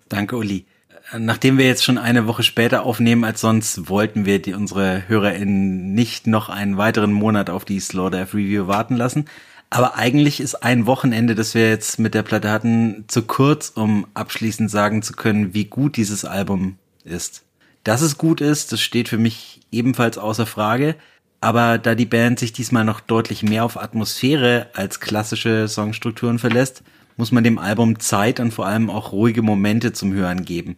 Danke, 0.09 0.35
Uli 0.35 0.65
nachdem 1.17 1.57
wir 1.57 1.65
jetzt 1.65 1.83
schon 1.83 1.97
eine 1.97 2.27
Woche 2.27 2.43
später 2.43 2.83
aufnehmen 2.83 3.23
als 3.23 3.41
sonst, 3.41 3.89
wollten 3.89 4.25
wir 4.25 4.41
die, 4.41 4.53
unsere 4.53 5.07
HörerInnen 5.07 5.93
nicht 5.93 6.27
noch 6.27 6.49
einen 6.49 6.77
weiteren 6.77 7.11
Monat 7.11 7.49
auf 7.49 7.65
die 7.65 7.79
Slaughter 7.79 8.21
Review 8.33 8.67
warten 8.67 8.95
lassen. 8.95 9.25
Aber 9.71 9.95
eigentlich 9.95 10.39
ist 10.39 10.63
ein 10.63 10.85
Wochenende, 10.85 11.35
das 11.35 11.53
wir 11.53 11.69
jetzt 11.69 11.99
mit 11.99 12.13
der 12.13 12.23
Platte 12.23 12.49
hatten, 12.49 13.05
zu 13.07 13.23
kurz, 13.23 13.69
um 13.69 14.07
abschließend 14.13 14.69
sagen 14.69 15.01
zu 15.01 15.13
können, 15.13 15.53
wie 15.53 15.65
gut 15.65 15.95
dieses 15.97 16.25
Album 16.25 16.77
ist. 17.03 17.43
Dass 17.89 18.01
es 18.01 18.19
gut 18.19 18.39
ist, 18.39 18.71
das 18.71 18.81
steht 18.81 19.09
für 19.09 19.17
mich 19.17 19.61
ebenfalls 19.71 20.19
außer 20.19 20.45
Frage. 20.45 20.95
Aber 21.41 21.79
da 21.79 21.95
die 21.95 22.05
Band 22.05 22.37
sich 22.37 22.53
diesmal 22.53 22.85
noch 22.85 22.99
deutlich 22.99 23.41
mehr 23.41 23.65
auf 23.65 23.81
Atmosphäre 23.81 24.67
als 24.75 24.99
klassische 24.99 25.67
Songstrukturen 25.67 26.37
verlässt, 26.37 26.83
muss 27.17 27.31
man 27.31 27.43
dem 27.43 27.57
Album 27.57 27.99
Zeit 27.99 28.39
und 28.39 28.53
vor 28.53 28.67
allem 28.67 28.91
auch 28.91 29.11
ruhige 29.11 29.41
Momente 29.41 29.91
zum 29.91 30.13
Hören 30.13 30.45
geben. 30.45 30.77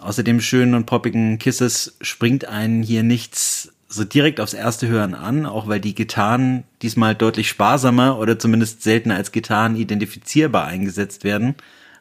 Außer 0.00 0.22
dem 0.22 0.40
schönen 0.40 0.74
und 0.74 0.86
poppigen 0.86 1.40
Kisses 1.40 1.96
springt 2.00 2.44
einen 2.44 2.84
hier 2.84 3.02
nichts 3.02 3.72
so 3.88 4.04
direkt 4.04 4.38
aufs 4.38 4.54
erste 4.54 4.86
Hören 4.86 5.16
an, 5.16 5.46
auch 5.46 5.66
weil 5.66 5.80
die 5.80 5.96
Gitarren 5.96 6.62
diesmal 6.80 7.16
deutlich 7.16 7.48
sparsamer 7.48 8.20
oder 8.20 8.38
zumindest 8.38 8.84
seltener 8.84 9.16
als 9.16 9.32
Gitarren 9.32 9.74
identifizierbar 9.74 10.66
eingesetzt 10.66 11.24
werden, 11.24 11.56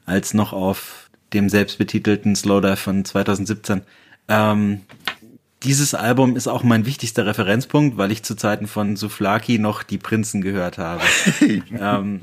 als 0.05 0.36
noch 0.36 0.53
auf 0.53 1.09
dem 1.34 1.49
selbstbetitelten 1.49 2.36
Slowdive 2.36 2.78
von 2.78 3.03
2017. 3.03 3.82
Ähm, 4.32 4.82
dieses 5.63 5.93
Album 5.93 6.36
ist 6.36 6.47
auch 6.47 6.63
mein 6.63 6.86
wichtigster 6.86 7.25
Referenzpunkt, 7.25 7.97
weil 7.97 8.11
ich 8.11 8.23
zu 8.23 8.36
Zeiten 8.36 8.65
von 8.65 8.95
Souflaki 8.95 9.59
noch 9.59 9.84
die 9.84 9.97
Prinzen 9.97 10.41
gehört 10.41 10.77
habe. 10.77 11.03
ähm, 11.79 12.21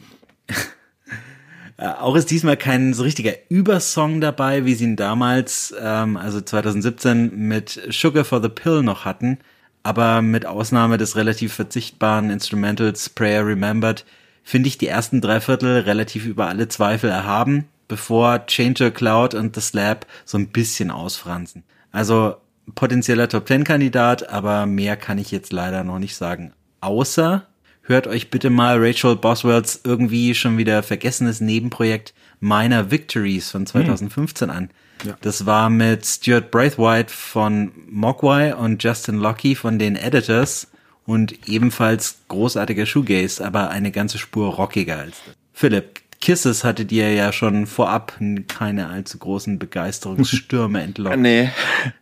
äh, 1.77 1.87
auch 1.87 2.17
ist 2.17 2.31
diesmal 2.31 2.57
kein 2.57 2.95
so 2.95 3.03
richtiger 3.03 3.35
Übersong 3.51 4.21
dabei, 4.21 4.65
wie 4.65 4.75
sie 4.75 4.85
ihn 4.85 4.97
damals, 4.97 5.75
ähm, 5.81 6.17
also 6.17 6.41
2017, 6.41 7.37
mit 7.37 7.81
Sugar 7.91 8.25
for 8.25 8.43
the 8.43 8.49
Pill 8.49 8.83
noch 8.83 9.05
hatten. 9.05 9.39
Aber 9.83 10.23
mit 10.23 10.47
Ausnahme 10.47 10.99
des 10.99 11.15
relativ 11.15 11.53
verzichtbaren 11.53 12.31
Instrumentals 12.31 13.11
Prayer 13.11 13.47
Remembered 13.47 14.05
finde 14.43 14.69
ich 14.69 14.79
die 14.79 14.89
ersten 14.89 15.21
drei 15.21 15.41
Viertel 15.41 15.81
relativ 15.81 16.25
über 16.25 16.49
alle 16.49 16.69
Zweifel 16.69 17.11
erhaben, 17.11 17.67
bevor 17.87 18.47
Changer 18.47 18.91
Cloud 18.91 19.35
und 19.35 19.55
The 19.55 19.61
Slab 19.61 20.07
so 20.25 20.39
ein 20.39 20.49
bisschen 20.49 20.91
ausfransen. 20.91 21.65
Also 21.93 22.37
potenzieller 22.75 23.29
Top 23.29 23.47
Ten 23.47 23.65
Kandidat, 23.65 24.29
aber 24.29 24.67
mehr 24.67 24.97
kann 24.97 25.19
ich 25.19 25.31
jetzt 25.31 25.53
leider 25.53 25.85
noch 25.85 25.99
nicht 25.99 26.17
sagen. 26.17 26.53
Außer 26.81 27.47
hört 27.83 28.07
euch 28.07 28.31
bitte 28.31 28.51
mal 28.51 28.77
Rachel 28.79 29.17
Boswells 29.17 29.81
irgendwie 29.85 30.35
schon 30.35 30.59
wieder 30.59 30.83
vergessenes 30.83 31.41
Nebenprojekt 31.41 32.15
Minor 32.41 32.91
Victories 32.91 33.51
von 33.51 33.67
2015 33.67 34.51
an. 34.51 34.71
Ja. 35.05 35.17
Das 35.21 35.47
war 35.47 35.71
mit 35.71 36.05
Stuart 36.05 36.51
Braithwaite 36.51 37.13
von 37.13 37.73
Mogwai 37.89 38.55
und 38.55 38.83
Justin 38.83 39.17
Locke 39.17 39.55
von 39.55 39.79
den 39.79 39.97
Editors 39.97 40.69
und 41.07 41.49
ebenfalls 41.49 42.19
großartiger 42.29 42.85
Shoegaze, 42.85 43.45
aber 43.45 43.71
eine 43.71 43.91
ganze 43.91 44.19
Spur 44.19 44.55
rockiger 44.55 44.99
als 44.99 45.17
das. 45.25 45.35
Philipp, 45.53 46.01
Kisses 46.21 46.65
hatte 46.65 46.85
dir 46.85 47.13
ja 47.13 47.33
schon 47.33 47.67
vorab 47.67 48.19
keine 48.49 48.89
allzu 48.89 49.19
großen 49.19 49.59
Begeisterungsstürme 49.59 50.83
entlockt. 50.83 51.19
Nee. 51.19 51.51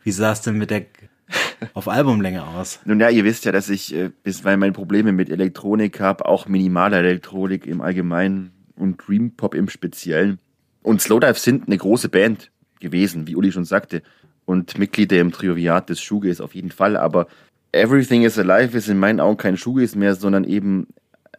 Wie 0.02 0.12
sah 0.12 0.32
es 0.32 0.40
denn 0.40 0.56
mit 0.56 0.70
der 0.70 0.86
auf 1.74 1.88
Albumlänge 1.88 2.46
aus? 2.46 2.80
Nun 2.84 3.00
ja, 3.00 3.10
ihr 3.10 3.24
wisst 3.24 3.44
ja, 3.44 3.52
dass 3.52 3.68
ich 3.68 3.94
äh, 3.94 4.10
bisweilen 4.22 4.60
meine 4.60 4.72
Probleme 4.72 5.12
mit 5.12 5.30
Elektronik 5.30 6.00
habe, 6.00 6.26
auch 6.26 6.46
minimaler 6.46 6.98
Elektronik 6.98 7.66
im 7.66 7.80
Allgemeinen 7.80 8.52
und 8.76 9.06
Dream 9.06 9.32
Pop 9.32 9.54
im 9.54 9.68
Speziellen. 9.68 10.38
Und 10.82 11.02
Slowdive 11.02 11.38
sind 11.38 11.66
eine 11.66 11.76
große 11.76 12.08
Band 12.08 12.50
gewesen, 12.80 13.26
wie 13.26 13.36
Uli 13.36 13.52
schon 13.52 13.64
sagte. 13.64 14.02
Und 14.44 14.78
Mitglieder 14.78 15.18
im 15.18 15.32
Trioviat 15.32 15.90
des 15.90 16.00
Shoegaze 16.00 16.42
auf 16.42 16.54
jeden 16.54 16.70
Fall. 16.70 16.96
Aber 16.96 17.26
Everything 17.72 18.22
is 18.22 18.38
Alive 18.38 18.76
ist 18.76 18.88
in 18.88 18.98
meinen 18.98 19.20
Augen 19.20 19.36
kein 19.36 19.56
Shoegaze 19.56 19.98
mehr, 19.98 20.14
sondern 20.14 20.44
eben 20.44 20.86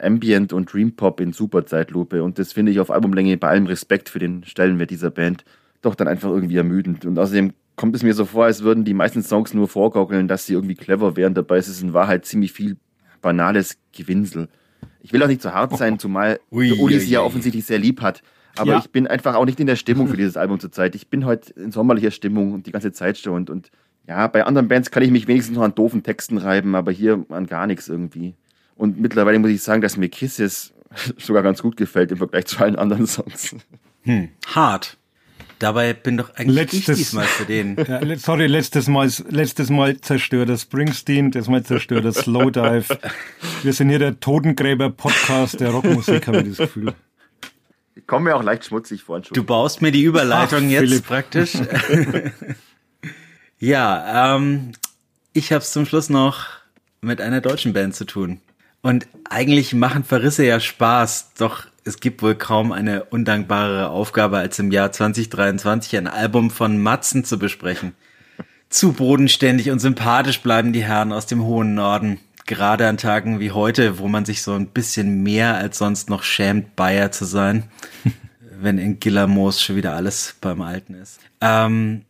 Ambient 0.00 0.52
und 0.52 0.72
Dream 0.72 0.94
Pop 0.96 1.20
in 1.20 1.32
super 1.32 1.66
Zeitlupe. 1.66 2.22
Und 2.22 2.38
das 2.38 2.52
finde 2.52 2.72
ich 2.72 2.80
auf 2.80 2.90
Albumlänge 2.90 3.36
bei 3.36 3.48
allem 3.48 3.66
Respekt 3.66 4.08
für 4.08 4.18
den 4.18 4.44
Stellenwert 4.44 4.90
dieser 4.90 5.10
Band 5.10 5.44
doch 5.82 5.94
dann 5.94 6.08
einfach 6.08 6.30
irgendwie 6.30 6.56
ermüdend. 6.56 7.04
Und 7.04 7.18
außerdem 7.18 7.52
kommt 7.76 7.94
es 7.94 8.02
mir 8.02 8.14
so 8.14 8.24
vor, 8.24 8.46
als 8.46 8.62
würden 8.62 8.84
die 8.84 8.94
meisten 8.94 9.22
Songs 9.22 9.54
nur 9.54 9.68
vorgaukeln, 9.68 10.26
dass 10.28 10.46
sie 10.46 10.54
irgendwie 10.54 10.74
clever 10.74 11.16
wären. 11.16 11.34
Dabei 11.34 11.58
ist 11.58 11.68
es 11.68 11.80
in 11.82 11.92
Wahrheit 11.92 12.24
ziemlich 12.26 12.52
viel 12.52 12.76
banales 13.22 13.78
Gewinsel. 13.96 14.48
Ich 15.00 15.12
will 15.12 15.22
auch 15.22 15.28
nicht 15.28 15.42
zu 15.42 15.54
hart 15.54 15.76
sein, 15.76 15.98
zumal 15.98 16.40
Ui, 16.50 16.72
Uli 16.72 16.98
sie 16.98 17.10
ja 17.10 17.20
offensichtlich 17.22 17.64
sehr 17.64 17.78
lieb 17.78 18.00
hat. 18.02 18.22
Aber 18.56 18.72
Ja. 18.72 18.78
ich 18.78 18.90
bin 18.90 19.06
einfach 19.06 19.36
auch 19.36 19.44
nicht 19.44 19.60
in 19.60 19.66
der 19.68 19.76
Stimmung 19.76 20.08
für 20.08 20.16
dieses 20.16 20.36
Album 20.36 20.58
zurzeit. 20.58 20.94
Ich 20.96 21.08
bin 21.08 21.24
heute 21.24 21.52
in 21.52 21.70
sommerlicher 21.70 22.10
Stimmung 22.10 22.52
und 22.52 22.66
die 22.66 22.72
ganze 22.72 22.90
Zeit 22.92 23.18
schon. 23.18 23.34
Und, 23.34 23.50
und 23.50 23.70
ja, 24.08 24.26
bei 24.26 24.44
anderen 24.44 24.66
Bands 24.68 24.90
kann 24.90 25.02
ich 25.02 25.10
mich 25.10 25.28
wenigstens 25.28 25.56
noch 25.56 25.62
an 25.64 25.74
doofen 25.74 26.02
Texten 26.02 26.38
reiben, 26.38 26.74
aber 26.74 26.90
hier 26.90 27.24
an 27.28 27.46
gar 27.46 27.66
nichts 27.68 27.88
irgendwie. 27.88 28.34
Und 28.78 28.98
mittlerweile 29.00 29.38
muss 29.38 29.50
ich 29.50 29.62
sagen, 29.62 29.82
dass 29.82 29.96
mir 29.98 30.08
Kisses 30.08 30.72
sogar 31.18 31.42
ganz 31.42 31.60
gut 31.60 31.76
gefällt 31.76 32.10
im 32.12 32.18
Vergleich 32.18 32.46
zu 32.46 32.58
allen 32.60 32.76
anderen 32.76 33.06
Songs. 33.06 33.54
Hart. 34.46 34.96
Dabei 35.58 35.92
bin 35.92 36.16
doch 36.16 36.30
eigentlich 36.36 36.72
ich 36.74 36.86
Letztes- 36.86 36.98
diesmal 36.98 37.26
für 37.26 37.44
den. 37.44 37.76
Ja, 37.88 37.98
le- 37.98 38.16
sorry, 38.18 38.46
letztes 38.46 38.86
Mal, 38.86 39.10
letztes 39.28 39.70
Mal 39.70 40.00
zerstört 40.00 40.48
das 40.48 40.62
Springsteen, 40.62 41.32
das 41.32 41.48
Mal 41.48 41.64
zerstört 41.64 42.04
das 42.04 42.14
Slowdive. 42.18 42.96
Wir 43.64 43.72
sind 43.72 43.88
hier 43.90 43.98
der 43.98 44.20
Totengräber-Podcast 44.20 45.58
der 45.58 45.70
Rockmusik, 45.70 46.28
habe 46.28 46.42
ich 46.42 46.50
das 46.50 46.58
Gefühl. 46.58 46.94
Ich 47.96 48.06
komme 48.06 48.30
mir 48.30 48.36
auch 48.36 48.44
leicht 48.44 48.66
schmutzig 48.66 49.02
vor, 49.02 49.18
Du 49.20 49.42
baust 49.42 49.82
mir 49.82 49.90
die 49.90 50.04
Überleitung 50.04 50.60
Ach, 50.66 50.70
jetzt 50.70 50.88
Philipp. 50.88 51.04
praktisch. 51.06 51.54
ja, 53.58 54.36
ähm, 54.36 54.72
ich 55.32 55.52
habe 55.52 55.62
es 55.62 55.72
zum 55.72 55.86
Schluss 55.86 56.08
noch 56.08 56.46
mit 57.00 57.20
einer 57.20 57.40
deutschen 57.40 57.72
Band 57.72 57.96
zu 57.96 58.04
tun. 58.04 58.40
Und 58.82 59.06
eigentlich 59.28 59.74
machen 59.74 60.04
Verrisse 60.04 60.44
ja 60.44 60.60
Spaß, 60.60 61.32
doch 61.38 61.66
es 61.84 62.00
gibt 62.00 62.22
wohl 62.22 62.34
kaum 62.34 62.72
eine 62.72 63.04
undankbarere 63.04 63.88
Aufgabe, 63.88 64.38
als 64.38 64.58
im 64.58 64.70
Jahr 64.70 64.92
2023 64.92 65.96
ein 65.96 66.06
Album 66.06 66.50
von 66.50 66.80
Matzen 66.80 67.24
zu 67.24 67.38
besprechen. 67.38 67.94
Zu 68.68 68.92
bodenständig 68.92 69.70
und 69.70 69.78
sympathisch 69.78 70.42
bleiben 70.42 70.72
die 70.72 70.84
Herren 70.84 71.12
aus 71.12 71.26
dem 71.26 71.42
hohen 71.42 71.74
Norden. 71.74 72.20
Gerade 72.46 72.86
an 72.86 72.98
Tagen 72.98 73.40
wie 73.40 73.50
heute, 73.50 73.98
wo 73.98 74.08
man 74.08 74.24
sich 74.24 74.42
so 74.42 74.52
ein 74.54 74.68
bisschen 74.68 75.22
mehr 75.22 75.56
als 75.56 75.78
sonst 75.78 76.08
noch 76.08 76.22
schämt, 76.22 76.76
Bayer 76.76 77.10
zu 77.10 77.24
sein 77.24 77.64
wenn 78.60 78.78
in 78.78 79.00
Gillermoos 79.00 79.62
schon 79.62 79.76
wieder 79.76 79.94
alles 79.94 80.34
beim 80.40 80.62
Alten 80.62 80.94
ist. 80.94 81.20
Ähm, 81.40 82.04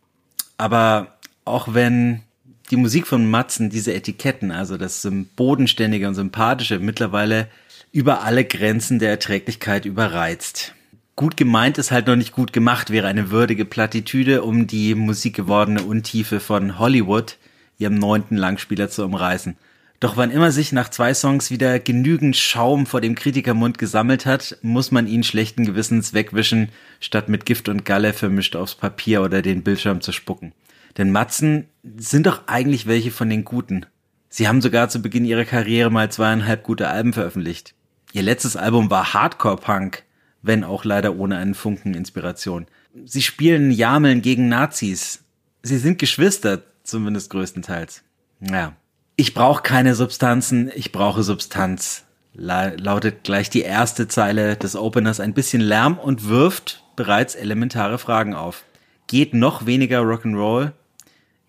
aber 0.57 1.17
auch 1.45 1.73
wenn 1.73 2.23
die 2.69 2.75
Musik 2.75 3.07
von 3.07 3.29
Matzen 3.29 3.69
diese 3.69 3.93
Etiketten, 3.93 4.51
also 4.51 4.77
das 4.77 5.07
bodenständige 5.35 6.07
und 6.07 6.15
sympathische, 6.15 6.79
mittlerweile 6.79 7.47
über 7.91 8.23
alle 8.23 8.45
Grenzen 8.45 8.99
der 8.99 9.09
Erträglichkeit 9.09 9.85
überreizt. 9.85 10.75
Gut 11.15 11.35
gemeint 11.35 11.77
ist 11.77 11.91
halt 11.91 12.07
noch 12.07 12.15
nicht 12.15 12.31
gut 12.31 12.53
gemacht, 12.53 12.91
wäre 12.91 13.07
eine 13.07 13.31
würdige 13.31 13.65
Plattitüde, 13.65 14.43
um 14.43 14.67
die 14.67 14.95
musikgewordene 14.95 15.83
Untiefe 15.83 16.39
von 16.39 16.79
Hollywood, 16.79 17.37
ihrem 17.77 17.95
neunten 17.95 18.37
Langspieler, 18.37 18.89
zu 18.89 19.03
umreißen. 19.03 19.57
Doch 19.99 20.15
wann 20.15 20.31
immer 20.31 20.51
sich 20.51 20.71
nach 20.71 20.87
zwei 20.89 21.13
Songs 21.13 21.51
wieder 21.51 21.77
genügend 21.79 22.37
Schaum 22.37 22.85
vor 22.85 23.01
dem 23.01 23.15
Kritikermund 23.15 23.77
gesammelt 23.77 24.25
hat, 24.25 24.57
muss 24.61 24.91
man 24.91 25.07
ihn 25.07 25.23
schlechten 25.23 25.65
Gewissens 25.65 26.13
wegwischen, 26.13 26.69
statt 27.01 27.27
mit 27.27 27.45
Gift 27.45 27.67
und 27.67 27.83
Galle 27.83 28.13
vermischt 28.13 28.55
aufs 28.55 28.75
Papier 28.75 29.21
oder 29.21 29.41
den 29.41 29.61
Bildschirm 29.61 29.99
zu 29.99 30.13
spucken. 30.13 30.53
Denn 30.97 31.11
Matzen 31.11 31.65
sind 31.83 32.25
doch 32.25 32.47
eigentlich 32.47 32.87
welche 32.87 33.11
von 33.11 33.29
den 33.29 33.45
Guten. 33.45 33.85
Sie 34.29 34.47
haben 34.47 34.61
sogar 34.61 34.89
zu 34.89 35.01
Beginn 35.01 35.25
ihrer 35.25 35.45
Karriere 35.45 35.89
mal 35.89 36.11
zweieinhalb 36.11 36.63
gute 36.63 36.87
Alben 36.87 37.13
veröffentlicht. 37.13 37.73
Ihr 38.13 38.21
letztes 38.21 38.55
Album 38.55 38.89
war 38.89 39.13
Hardcore-Punk, 39.13 40.03
wenn 40.41 40.63
auch 40.63 40.85
leider 40.85 41.15
ohne 41.15 41.37
einen 41.37 41.55
Funken 41.55 41.93
Inspiration. 41.93 42.67
Sie 43.05 43.21
spielen 43.21 43.71
Jameln 43.71 44.21
gegen 44.21 44.49
Nazis. 44.49 45.23
Sie 45.63 45.77
sind 45.77 45.99
Geschwister, 45.99 46.63
zumindest 46.83 47.29
größtenteils. 47.31 48.03
Ja. 48.39 48.75
Ich 49.15 49.33
brauche 49.33 49.61
keine 49.63 49.95
Substanzen, 49.95 50.71
ich 50.73 50.91
brauche 50.91 51.23
Substanz. 51.23 52.05
La 52.33 52.69
lautet 52.69 53.23
gleich 53.23 53.49
die 53.49 53.61
erste 53.61 54.07
Zeile 54.07 54.55
des 54.55 54.75
Openers 54.75 55.19
ein 55.19 55.33
bisschen 55.33 55.61
Lärm 55.61 55.97
und 55.97 56.29
wirft 56.29 56.83
bereits 56.95 57.35
elementare 57.35 57.97
Fragen 57.97 58.33
auf. 58.33 58.63
Geht 59.07 59.33
noch 59.33 59.65
weniger 59.65 60.01
Rock'n'Roll? 60.01 60.71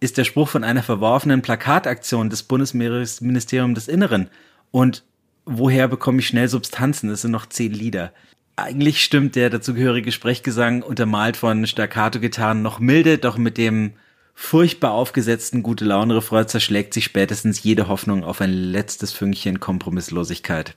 Ist 0.03 0.16
der 0.16 0.24
Spruch 0.24 0.48
von 0.48 0.64
einer 0.64 0.82
verworfenen 0.82 1.42
Plakataktion 1.42 2.30
des 2.30 2.42
Bundesministeriums 2.42 3.74
des 3.74 3.88
Inneren? 3.88 4.30
Und 4.70 5.05
woher 5.44 5.88
bekomme 5.88 6.20
ich 6.20 6.26
schnell 6.26 6.48
Substanzen? 6.48 7.11
Es 7.11 7.20
sind 7.20 7.32
noch 7.32 7.46
zehn 7.46 7.74
Lieder. 7.74 8.12
Eigentlich 8.57 9.05
stimmt 9.05 9.36
der 9.36 9.51
dazugehörige 9.51 10.11
Sprechgesang, 10.11 10.82
untermalt 10.82 11.36
von 11.36 11.66
Staccato-Gitarren, 11.66 12.62
noch 12.62 12.78
milde, 12.78 13.18
doch 13.18 13.36
mit 13.36 13.59
dem 13.59 13.92
furchtbar 14.34 14.92
aufgesetzten 14.92 15.62
gute 15.62 15.84
Laune 15.84 16.16
Refrain 16.16 16.48
zerschlägt 16.48 16.94
sich 16.94 17.05
spätestens 17.05 17.62
jede 17.62 17.88
Hoffnung 17.88 18.24
auf 18.24 18.40
ein 18.40 18.53
letztes 18.53 19.12
Fünkchen 19.12 19.61
Kompromisslosigkeit. 19.61 20.76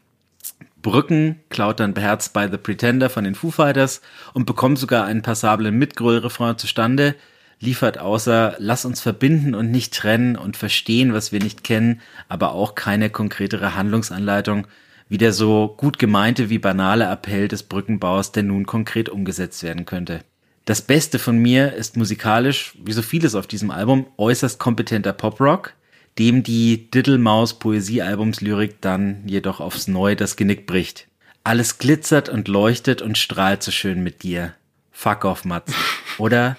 Brücken 0.82 1.39
klaut 1.49 1.80
dann 1.80 1.93
beherzt 1.93 2.34
bei 2.34 2.49
The 2.51 2.57
Pretender 2.57 3.09
von 3.09 3.24
den 3.24 3.36
Foo 3.36 3.51
Fighters 3.51 4.01
und 4.34 4.45
bekommt 4.45 4.80
sogar 4.80 5.05
einen 5.05 5.21
passablen 5.21 5.78
Mitgröl-Refrain 5.78 6.57
zustande, 6.57 7.15
liefert 7.64 7.97
außer 7.97 8.55
Lass 8.59 8.86
uns 8.86 9.01
verbinden 9.01 9.55
und 9.55 9.72
nicht 9.72 9.93
trennen 9.93 10.36
und 10.36 10.57
verstehen, 10.57 11.14
was 11.14 11.32
wir 11.32 11.39
nicht 11.39 11.64
kennen, 11.64 12.01
aber 12.28 12.53
auch 12.53 12.76
keine 12.76 13.09
konkretere 13.09 13.76
Handlungsanleitung, 13.76 14.68
wie 15.09 15.18
der 15.18 15.34
so 15.34 15.74
gut 15.78 15.99
gemeinte 15.99 16.49
wie 16.49 16.59
banale 16.59 17.05
Appell 17.05 17.47
des 17.47 17.64
Brückenbaus, 17.64 18.32
der 18.32 18.43
nun 18.43 18.66
konkret 18.66 19.09
umgesetzt 19.09 19.64
werden 19.64 19.86
könnte. 19.86 20.22
Das 20.66 20.82
Beste 20.82 21.20
von 21.20 21.38
mir 21.38 21.74
ist 21.74 21.97
musikalisch, 21.97 22.74
wie 22.84 22.93
so 22.93 23.01
vieles 23.01 23.36
auf 23.36 23.47
diesem 23.47 23.70
Album, 23.70 24.07
äußerst 24.18 24.59
kompetenter 24.59 25.11
Poprock, 25.11 25.74
dem 26.20 26.43
die 26.43 26.89
Diddlemaus 26.89 27.59
Poesiealbumslyrik 27.59 28.80
dann 28.82 29.24
jedoch 29.26 29.59
aufs 29.59 29.88
Neue 29.88 30.16
das 30.16 30.36
Genick 30.36 30.66
bricht. 30.66 31.07
Alles 31.43 31.80
glitzert 31.80 32.30
und 32.30 32.47
leuchtet 32.47 33.01
und 33.01 33.18
strahlt 33.18 33.61
so 33.64 33.72
schön 33.72 34.03
mit 34.03 34.24
dir. 34.24 34.53
Fuck 34.91 35.26
off, 35.26 35.43
Matzen. 35.43 35.76
Oder 36.18 36.55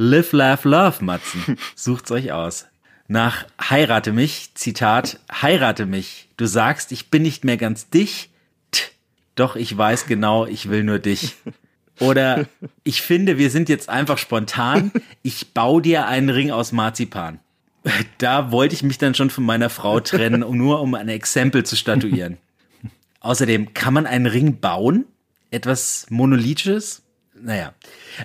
Live, 0.00 0.32
Laugh, 0.32 0.64
Love, 0.64 1.04
Matzen. 1.04 1.58
Sucht's 1.74 2.12
euch 2.12 2.30
aus. 2.30 2.68
Nach 3.08 3.44
Heirate 3.60 4.12
mich, 4.12 4.54
Zitat, 4.54 5.18
heirate 5.28 5.86
mich. 5.86 6.28
Du 6.36 6.46
sagst, 6.46 6.92
ich 6.92 7.10
bin 7.10 7.22
nicht 7.22 7.44
mehr 7.44 7.56
ganz 7.56 7.90
dich. 7.90 8.30
T, 8.70 8.84
doch 9.34 9.56
ich 9.56 9.76
weiß 9.76 10.06
genau, 10.06 10.46
ich 10.46 10.68
will 10.68 10.84
nur 10.84 11.00
dich. 11.00 11.34
Oder 11.98 12.46
ich 12.84 13.02
finde, 13.02 13.38
wir 13.38 13.50
sind 13.50 13.68
jetzt 13.68 13.88
einfach 13.88 14.18
spontan. 14.18 14.92
Ich 15.24 15.52
baue 15.52 15.82
dir 15.82 16.06
einen 16.06 16.30
Ring 16.30 16.52
aus 16.52 16.70
Marzipan. 16.70 17.40
Da 18.18 18.52
wollte 18.52 18.76
ich 18.76 18.84
mich 18.84 18.98
dann 18.98 19.16
schon 19.16 19.30
von 19.30 19.42
meiner 19.42 19.68
Frau 19.68 19.98
trennen, 19.98 20.44
um 20.44 20.56
nur 20.56 20.80
um 20.80 20.94
ein 20.94 21.08
Exempel 21.08 21.66
zu 21.66 21.74
statuieren. 21.74 22.38
Außerdem, 23.18 23.74
kann 23.74 23.94
man 23.94 24.06
einen 24.06 24.26
Ring 24.26 24.60
bauen? 24.60 25.06
Etwas 25.50 26.06
Monolithisches? 26.08 27.02
Naja. 27.34 27.74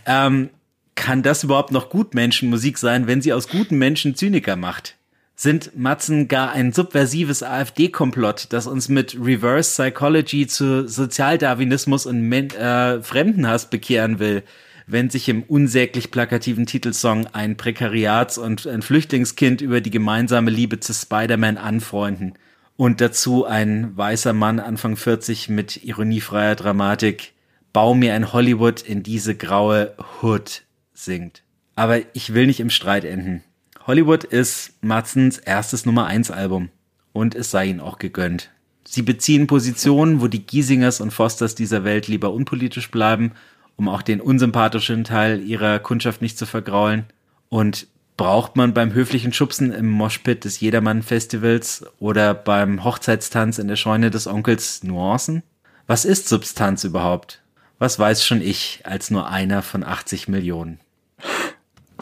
Ähm, 0.06 0.52
kann 0.96 1.24
das 1.24 1.44
überhaupt 1.44 1.72
noch 1.72 1.90
Gutmenschenmusik 1.90 2.78
sein, 2.78 3.08
wenn 3.08 3.22
sie 3.22 3.34
aus 3.34 3.48
guten 3.48 3.78
Menschen 3.78 4.16
Zyniker 4.16 4.56
macht? 4.56 4.96
Sind 5.36 5.78
Matzen 5.78 6.28
gar 6.28 6.52
ein 6.52 6.74
subversives 6.74 7.42
AfD-Komplott, 7.42 8.48
das 8.52 8.68
uns 8.68 8.88
mit 8.88 9.18
Reverse 9.20 9.72
Psychology 9.72 10.46
zu 10.46 10.88
Sozialdarwinismus 10.88 12.06
und 12.06 12.22
Men 12.22 12.52
äh, 12.52 13.02
Fremdenhass 13.02 13.70
bekehren 13.70 14.20
will, 14.20 14.44
wenn 14.86 15.10
sich 15.10 15.28
im 15.30 15.44
unsäglich 15.44 16.12
plakativen 16.12 16.66
Titelsong 16.66 17.28
ein 17.34 17.58
Prekariats- 17.58 18.38
und 18.38 18.68
ein 18.68 18.84
Flüchtlingskind 18.84 19.62
über 19.62 19.82
die 19.82 19.92
gemeinsame 19.92 20.52
Liebe 20.52 20.80
zu 20.80 20.94
Spider-Man 20.94 21.58
anfreunden? 21.58 22.34
Und 22.76 23.02
dazu 23.02 23.46
ein 23.46 23.96
weißer 23.98 24.34
Mann 24.34 24.60
Anfang 24.60 24.96
40 24.98 25.50
mit 25.50 25.84
ironiefreier 25.84 26.56
Dramatik. 26.56 27.34
Bau 27.72 27.96
mir 27.96 28.14
ein 28.14 28.34
Hollywood 28.34 28.82
in 28.82 29.04
diese 29.04 29.36
graue 29.36 29.96
Hood 30.22 30.63
singt. 30.94 31.44
Aber 31.76 32.00
ich 32.16 32.34
will 32.34 32.48
nicht 32.48 32.60
im 32.60 32.70
Streit 32.70 33.06
enden. 33.06 33.44
Hollywood 33.86 34.24
ist 34.24 34.74
Matzens 34.82 35.38
erstes 35.40 35.86
Nummer 35.86 36.06
1 36.06 36.32
Album. 36.32 36.70
Und 37.12 37.36
es 37.36 37.52
sei 37.52 37.68
ihnen 37.68 37.80
auch 37.80 38.00
gegönnt. 38.00 38.50
Sie 38.86 39.02
beziehen 39.02 39.48
Positionen, 39.48 40.22
wo 40.22 40.28
die 40.28 40.46
Giesingers 40.46 41.02
und 41.02 41.12
Fosters 41.12 41.56
dieser 41.56 41.84
Welt 41.84 42.08
lieber 42.08 42.34
unpolitisch 42.34 42.92
bleiben, 42.92 43.32
um 43.76 43.88
auch 43.90 44.02
den 44.02 44.22
unsympathischen 44.22 45.04
Teil 45.04 45.42
ihrer 45.42 45.80
Kundschaft 45.80 46.22
nicht 46.22 46.38
zu 46.38 46.46
vergraulen. 46.46 47.06
Und 47.50 47.88
braucht 48.18 48.56
man 48.56 48.74
beim 48.74 48.94
höflichen 48.94 49.34
Schubsen 49.34 49.72
im 49.72 49.90
Moshpit 49.90 50.46
des 50.46 50.60
Jedermann-Festivals 50.60 51.86
oder 52.00 52.34
beim 52.34 52.84
Hochzeitstanz 52.84 53.58
in 53.60 53.68
der 53.68 53.76
Scheune 53.76 54.12
des 54.12 54.28
Onkels 54.28 54.84
Nuancen? 54.84 55.44
Was 55.88 56.06
ist 56.06 56.30
Substanz 56.30 56.84
überhaupt? 56.84 57.42
Was 57.80 58.00
weiß 58.00 58.26
schon 58.26 58.42
ich 58.42 58.82
als 58.84 59.12
nur 59.12 59.28
einer 59.30 59.62
von 59.62 59.84
80 59.84 60.28
Millionen? 60.28 60.80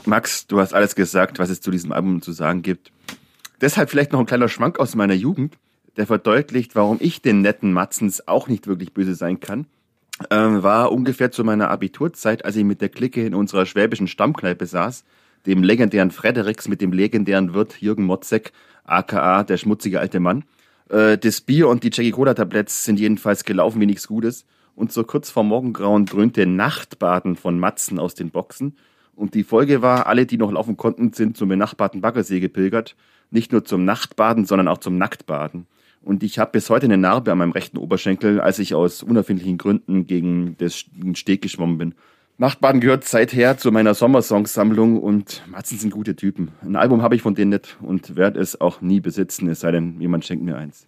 Max, 0.05 0.47
du 0.47 0.59
hast 0.59 0.73
alles 0.73 0.95
gesagt, 0.95 1.39
was 1.39 1.49
es 1.49 1.61
zu 1.61 1.71
diesem 1.71 1.91
Album 1.91 2.21
zu 2.21 2.31
sagen 2.31 2.61
gibt. 2.61 2.91
Deshalb 3.59 3.89
vielleicht 3.89 4.11
noch 4.11 4.19
ein 4.19 4.25
kleiner 4.25 4.49
Schwank 4.49 4.79
aus 4.79 4.95
meiner 4.95 5.13
Jugend, 5.13 5.57
der 5.97 6.07
verdeutlicht, 6.07 6.75
warum 6.75 6.97
ich 6.99 7.21
den 7.21 7.41
netten 7.41 7.73
Matzens 7.73 8.27
auch 8.27 8.47
nicht 8.47 8.67
wirklich 8.67 8.93
böse 8.93 9.15
sein 9.15 9.39
kann. 9.39 9.67
Ähm, 10.29 10.63
war 10.63 10.91
ungefähr 10.91 11.31
zu 11.31 11.43
meiner 11.43 11.69
Abiturzeit, 11.69 12.45
als 12.45 12.55
ich 12.55 12.63
mit 12.63 12.81
der 12.81 12.89
Clique 12.89 13.25
in 13.25 13.35
unserer 13.35 13.65
schwäbischen 13.65 14.07
Stammkneipe 14.07 14.65
saß, 14.65 15.03
dem 15.45 15.63
legendären 15.63 16.11
Fredericks 16.11 16.67
mit 16.67 16.81
dem 16.81 16.91
legendären 16.91 17.53
Wirt 17.53 17.81
Jürgen 17.81 18.03
Motzek, 18.03 18.51
aka 18.83 19.43
der 19.43 19.57
schmutzige 19.57 19.99
alte 19.99 20.19
Mann. 20.19 20.43
Äh, 20.89 21.17
das 21.17 21.41
Bier 21.41 21.67
und 21.67 21.83
die 21.83 21.89
Jackie 21.91 22.11
Cola 22.11 22.33
Tabletts 22.33 22.83
sind 22.83 22.99
jedenfalls 22.99 23.43
gelaufen 23.45 23.81
wie 23.81 23.85
nichts 23.85 24.07
Gutes. 24.07 24.45
Und 24.75 24.91
so 24.91 25.03
kurz 25.03 25.29
vor 25.29 25.43
Morgengrauen 25.43 26.05
dröhnte 26.05 26.45
Nachtbaden 26.45 27.35
von 27.35 27.59
Matzen 27.59 27.99
aus 27.99 28.15
den 28.15 28.29
Boxen. 28.29 28.75
Und 29.21 29.35
die 29.35 29.43
Folge 29.43 29.83
war, 29.83 30.07
alle, 30.07 30.25
die 30.25 30.37
noch 30.39 30.51
laufen 30.51 30.77
konnten, 30.77 31.13
sind 31.13 31.37
zum 31.37 31.47
benachbarten 31.47 32.01
Baggersee 32.01 32.39
gepilgert. 32.39 32.95
Nicht 33.29 33.51
nur 33.51 33.63
zum 33.63 33.85
Nachtbaden, 33.85 34.45
sondern 34.45 34.67
auch 34.67 34.79
zum 34.79 34.97
Nacktbaden. 34.97 35.67
Und 36.01 36.23
ich 36.23 36.39
habe 36.39 36.53
bis 36.53 36.71
heute 36.71 36.87
eine 36.87 36.97
Narbe 36.97 37.31
an 37.31 37.37
meinem 37.37 37.51
rechten 37.51 37.77
Oberschenkel, 37.77 38.41
als 38.41 38.57
ich 38.57 38.73
aus 38.73 39.03
unerfindlichen 39.03 39.59
Gründen 39.59 40.07
gegen 40.07 40.55
das 40.57 40.85
Steg 41.13 41.43
geschwommen 41.43 41.77
bin. 41.77 41.93
Nachtbaden 42.39 42.81
gehört 42.81 43.03
seither 43.03 43.59
zu 43.59 43.71
meiner 43.71 43.93
Sommersongsammlung 43.93 44.99
und 44.99 45.43
Matzen 45.47 45.77
sind 45.77 45.91
gute 45.91 46.15
Typen. 46.15 46.49
Ein 46.63 46.75
Album 46.75 47.03
habe 47.03 47.13
ich 47.13 47.21
von 47.21 47.35
denen 47.35 47.51
nicht 47.51 47.77
und 47.79 48.15
werde 48.15 48.39
es 48.39 48.59
auch 48.59 48.81
nie 48.81 49.01
besitzen, 49.01 49.47
es 49.49 49.59
sei 49.59 49.69
denn, 49.69 50.01
jemand 50.01 50.25
schenkt 50.25 50.43
mir 50.43 50.57
eins. 50.57 50.87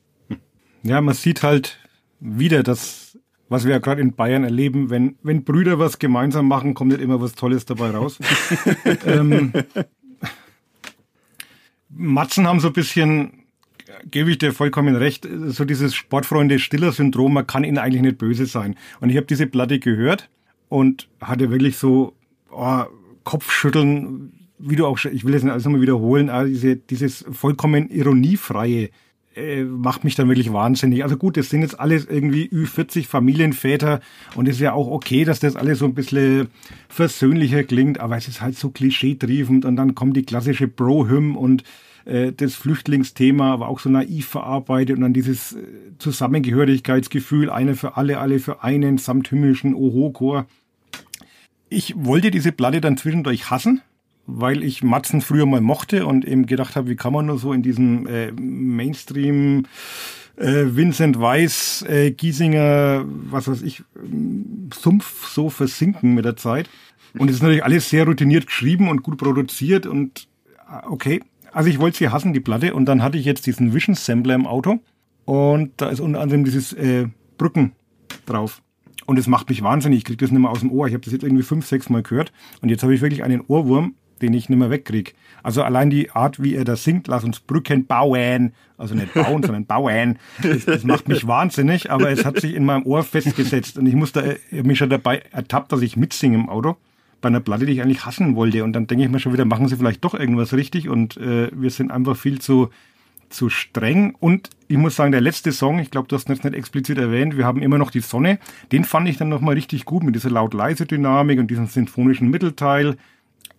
Ja, 0.82 1.02
man 1.02 1.14
sieht 1.14 1.44
halt 1.44 1.78
wieder 2.20 2.64
das, 2.64 3.16
was 3.50 3.66
wir 3.66 3.72
ja 3.72 3.80
gerade 3.80 4.02
in 4.02 4.14
Bayern 4.14 4.44
erleben, 4.44 4.90
wenn, 4.90 5.16
wenn 5.24 5.44
Brüder 5.44 5.80
was 5.80 6.00
gemeinsam 6.00 6.48
machen, 6.48 6.74
kommt 6.74 6.92
nicht 6.92 7.02
immer 7.02 7.22
was 7.22 7.36
Tolles 7.36 7.66
dabei 7.66 7.92
raus. 7.92 8.20
ähm, 9.06 9.54
Matzen 11.90 12.48
haben 12.48 12.60
so 12.60 12.68
ein 12.68 12.74
bisschen 12.74 13.44
gebe 14.10 14.32
ich 14.32 14.38
dir 14.38 14.54
vollkommen 14.54 14.96
recht, 14.96 15.28
so 15.48 15.66
dieses 15.66 15.96
Sportfreunde-Stiller-Syndrom, 15.96 17.34
man 17.34 17.48
kann 17.48 17.64
ihnen 17.64 17.78
eigentlich 17.78 18.02
nicht 18.02 18.18
böse 18.18 18.46
sein. 18.46 18.76
Und 19.00 19.10
ich 19.10 19.18
habe 19.18 19.26
diese 19.26 19.48
Platte 19.48 19.80
gehört 19.80 20.30
und 20.70 21.08
hatte 21.22 21.52
wirklich 21.52 21.78
so 21.78 22.14
oh, 22.52 22.84
Kopfschütteln, 23.24 24.34
wie 24.60 24.76
du 24.76 24.86
auch, 24.86 25.04
ich 25.06 25.26
will 25.26 25.34
das 25.34 25.44
nicht 25.44 25.52
alles 25.52 25.66
nochmal 25.66 25.82
wiederholen, 25.82 26.30
aber 26.30 26.46
diese, 26.46 26.76
dieses 26.76 27.26
vollkommen 27.32 27.90
ironiefreie 27.90 28.90
äh, 29.36 29.64
macht 29.64 30.04
mich 30.04 30.16
dann 30.16 30.28
wirklich 30.28 30.54
wahnsinnig. 30.54 31.04
Also 31.04 31.18
gut, 31.18 31.38
das 31.38 31.50
sind 31.50 31.62
jetzt 31.62 31.80
alles 31.80 32.06
irgendwie 32.06 32.48
Ü40 32.50 33.08
Familienväter 33.08 34.00
und 34.36 34.48
es 34.48 34.56
ist 34.56 34.62
ja 34.62 34.74
auch 34.74 34.88
okay, 34.88 35.26
dass 35.26 35.40
das 35.40 35.56
alles 35.56 35.80
so 35.80 35.86
ein 35.86 35.94
bisschen 35.94 36.48
versöhnlicher 36.90 37.64
klingt, 37.64 38.00
aber 38.00 38.18
es 38.18 38.28
ist 38.28 38.42
halt 38.42 38.58
so 38.58 38.70
klischeetriefend 38.70 39.66
und 39.66 39.76
dann 39.76 39.96
kommt 39.96 40.16
die 40.18 40.24
klassische 40.24 40.68
Bro-Hymn 40.68 41.36
und 41.36 41.64
äh, 42.06 42.32
das 42.32 42.56
Flüchtlingsthema 42.56 43.54
aber 43.54 43.68
auch 43.68 43.80
so 43.80 43.90
naiv 43.90 44.28
verarbeitet 44.28 44.98
und 44.98 45.02
dann 45.02 45.14
dieses 45.14 45.54
äh, 45.54 45.58
Zusammengehörigkeitsgefühl, 45.98 47.50
einer 47.50 47.76
für 47.76 47.98
alle, 47.98 48.20
alle 48.20 48.40
für 48.40 48.64
einen, 48.64 48.98
samt 48.98 49.30
himmlischen 49.30 49.74
Oho-Chor. 49.74 50.46
Ich 51.70 51.96
wollte 51.98 52.30
diese 52.30 52.52
Platte 52.52 52.82
dann 52.82 52.98
zwischendurch 52.98 53.50
hassen, 53.50 53.82
weil 54.26 54.64
ich 54.64 54.84
Matzen 54.84 55.22
früher 55.22 55.46
mal 55.46 55.62
mochte 55.62 56.06
und 56.06 56.26
eben 56.26 56.46
gedacht 56.46 56.76
habe, 56.76 56.90
wie 56.90 56.96
kann 56.96 57.14
man 57.14 57.26
nur 57.26 57.40
so 57.40 57.54
in 57.54 57.62
diesem 57.62 58.08
äh, 58.08 58.32
Mainstream 58.32 59.66
äh, 60.38 60.66
Vincent 60.76 61.20
Weiss, 61.20 61.84
äh, 61.88 62.12
Giesinger, 62.12 63.06
was 63.06 63.48
weiß 63.48 63.62
ich, 63.62 63.84
Sumpf 64.74 65.28
so 65.28 65.50
versinken 65.50 66.14
mit 66.14 66.26
der 66.26 66.36
Zeit. 66.36 66.70
Und 67.18 67.30
es 67.30 67.36
ist 67.36 67.42
natürlich 67.44 67.64
alles 67.64 67.90
sehr 67.90 68.06
routiniert 68.06 68.48
geschrieben 68.48 68.90
und 68.90 69.04
gut 69.04 69.18
produziert 69.18 69.86
und 69.86 70.28
äh, 70.68 70.86
okay, 70.88 71.22
also 71.52 71.70
ich 71.70 71.80
wollte 71.80 71.98
sie 71.98 72.10
hassen, 72.10 72.34
die 72.34 72.40
Platte, 72.40 72.74
und 72.74 72.86
dann 72.86 73.04
hatte 73.04 73.18
ich 73.18 73.26
jetzt 73.26 73.46
diesen 73.46 73.74
Vision 73.74 73.96
Sampler 73.96 74.34
im 74.34 74.48
Auto 74.48 74.80
und 75.26 75.72
da 75.78 75.90
ist 75.90 76.00
unter 76.00 76.20
anderem 76.20 76.44
dieses 76.44 76.74
äh, 76.74 77.08
Brücken 77.38 77.74
drauf. 78.26 78.62
Und 79.06 79.20
es 79.20 79.28
macht 79.28 79.50
mich 79.50 79.62
wahnsinnig, 79.62 80.00
ich 80.00 80.06
krieg 80.06 80.18
das 80.18 80.32
nicht 80.32 80.40
mehr 80.40 80.50
aus 80.50 80.62
dem 80.62 80.72
Ohr. 80.72 80.88
Ich 80.88 80.94
habe 80.94 81.04
das 81.04 81.12
jetzt 81.14 81.24
irgendwie 81.24 81.44
fünf, 81.44 81.68
sechs 81.68 81.90
Mal 81.90 82.02
gehört 82.02 82.32
und 82.62 82.70
jetzt 82.70 82.82
habe 82.84 82.96
ich 82.96 83.02
wirklich 83.02 83.22
einen 83.24 83.42
Ohrwurm, 83.42 83.96
den 84.22 84.34
ich 84.34 84.50
nicht 84.50 84.58
mehr 84.58 84.70
wegkrieg. 84.70 85.16
Also 85.42 85.64
allein 85.64 85.90
die 85.90 86.12
Art, 86.12 86.42
wie 86.42 86.56
er 86.56 86.64
da 86.64 86.76
singt, 86.76 87.08
lass 87.08 87.24
uns 87.24 87.40
Brücken 87.40 87.86
bauen, 87.86 88.54
also 88.78 88.96
nicht 88.96 89.14
bauen, 89.14 89.44
sondern 89.44 89.66
bauen, 89.66 90.18
das, 90.42 90.66
das, 90.66 90.84
macht 90.84 91.08
mich 91.08 91.28
wahnsinnig, 91.28 91.92
aber 91.92 92.10
es 92.10 92.26
hat 92.26 92.40
sich 92.40 92.56
in 92.56 92.66
meinem 92.66 92.86
Ohr 92.86 93.04
festgesetzt 93.04 93.78
und 93.78 93.86
ich 93.86 93.96
musste 93.96 94.40
mich 94.52 94.78
schon 94.78 94.90
dabei 94.90 95.24
ertappt, 95.32 95.72
dass 95.72 95.82
ich 95.82 95.98
mitsinge 95.98 96.36
im 96.36 96.50
Auto 96.50 96.78
bei 97.24 97.28
einer 97.28 97.40
Platte, 97.40 97.66
die 97.66 97.74
ich 97.74 97.82
eigentlich 97.82 98.06
hassen 98.06 98.36
wollte. 98.36 98.64
Und 98.64 98.74
dann 98.74 98.86
denke 98.86 99.06
ich 99.06 99.10
mir 99.10 99.20
schon 99.20 99.34
wieder, 99.34 99.46
machen 99.46 99.68
sie 99.68 99.78
vielleicht 99.78 100.04
doch 100.04 100.14
irgendwas 100.14 100.54
richtig 100.54 100.90
und 100.90 101.18
äh, 101.18 101.50
wir 101.54 101.72
sind 101.72 101.90
einfach 101.90 102.16
viel 102.16 102.40
zu, 102.40 102.70
zu 103.30 103.50
streng. 103.50 104.14
Und 104.20 104.52
ich 104.68 104.78
muss 104.78 104.96
sagen, 104.96 105.12
der 105.12 105.22
letzte 105.22 105.52
Song, 105.52 105.80
ich 105.80 105.90
glaube, 105.90 106.08
du 106.08 106.16
hast 106.16 106.30
das 106.30 106.44
nicht 106.44 106.54
explizit 106.54 107.00
erwähnt, 107.00 107.36
wir 107.36 107.46
haben 107.46 107.62
immer 107.62 107.80
noch 107.80 107.90
die 107.90 108.02
Sonne. 108.02 108.38
Den 108.72 108.84
fand 108.84 109.10
ich 109.10 109.18
dann 109.18 109.30
nochmal 109.30 109.56
richtig 109.56 109.86
gut 109.86 110.04
mit 110.04 110.16
dieser 110.16 110.30
laut-leise-Dynamik 110.30 111.40
und 111.40 111.48
diesem 111.48 111.68
sinfonischen 111.68 112.30
Mittelteil. 112.30 112.98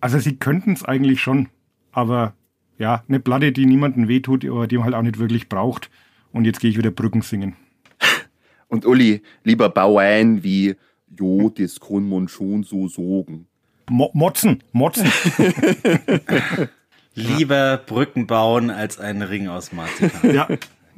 Also 0.01 0.18
sie 0.18 0.37
könnten 0.37 0.72
es 0.72 0.85
eigentlich 0.85 1.20
schon, 1.20 1.49
aber 1.93 2.35
ja, 2.78 3.05
eine 3.09 3.20
Platte, 3.20 3.53
die 3.53 3.66
niemanden 3.66 4.09
wehtut, 4.09 4.45
aber 4.45 4.66
die 4.66 4.76
man 4.76 4.85
halt 4.85 4.95
auch 4.95 5.03
nicht 5.03 5.18
wirklich 5.18 5.49
braucht. 5.49 5.91
Und 6.32 6.45
jetzt 6.45 6.61
gehe 6.61 6.70
ich 6.70 6.78
wieder 6.78 6.91
Brücken 6.91 7.22
singen. 7.22 7.57
Und 8.68 8.85
Uli, 8.85 9.22
lieber 9.45 9.68
Bauern 9.68 10.43
wie 10.43 10.74
Jo, 11.16 11.49
das 11.49 11.78
kann 11.78 12.09
man 12.09 12.28
schon 12.28 12.64
so 12.64 12.89
sagen. 12.89 13.47
Mo 13.89 14.11
Motzen, 14.14 14.62
Motzen. 14.72 15.12
Lieber 17.14 17.76
Brücken 17.76 18.26
bauen 18.26 18.70
als 18.70 18.99
einen 18.99 19.22
Ring 19.22 19.47
aus 19.47 19.72
Marzipan. 19.72 20.35
Ja, 20.35 20.49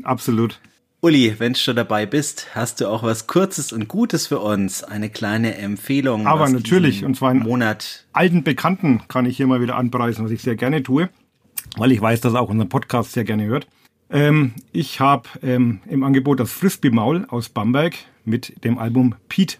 absolut. 0.03 0.61
Uli, 1.03 1.35
wenn 1.39 1.53
du 1.53 1.59
schon 1.59 1.77
dabei 1.77 2.07
bist, 2.07 2.49
hast 2.55 2.81
du 2.81 2.89
auch 2.89 3.03
was 3.03 3.27
Kurzes 3.27 3.73
und 3.73 3.87
Gutes 3.87 4.27
für 4.27 4.41
uns, 4.41 4.83
eine 4.83 5.11
kleine 5.11 5.57
Empfehlung. 5.57 6.27
Aber 6.27 6.49
natürlich, 6.49 7.05
und 7.05 7.17
zwar 7.17 7.31
einen 7.31 7.41
Monat. 7.41 8.07
alten 8.13 8.43
Bekannten 8.43 9.03
kann 9.09 9.27
ich 9.27 9.37
hier 9.37 9.47
mal 9.47 9.61
wieder 9.61 9.77
anpreisen, 9.77 10.25
was 10.25 10.33
ich 10.33 10.43
sehr 10.43 10.57
gerne 10.57 10.83
tue, 10.83 11.11
weil 11.77 11.93
ich 11.93 12.01
weiß, 12.01 12.21
dass 12.23 12.35
er 12.35 12.41
auch 12.41 12.49
unseren 12.49 12.69
Podcast 12.69 13.13
sehr 13.13 13.25
gerne 13.25 13.45
hört. 13.45 13.67
Ähm, 14.09 14.55
ich 14.73 15.01
habe 15.01 15.29
ähm, 15.43 15.81
im 15.87 16.03
Angebot 16.03 16.41
das 16.41 16.51
Frisbee-Maul 16.53 17.27
aus 17.29 17.49
Bamberg 17.49 17.95
mit 18.25 18.65
dem 18.65 18.79
Album 18.79 19.17
Pete 19.29 19.59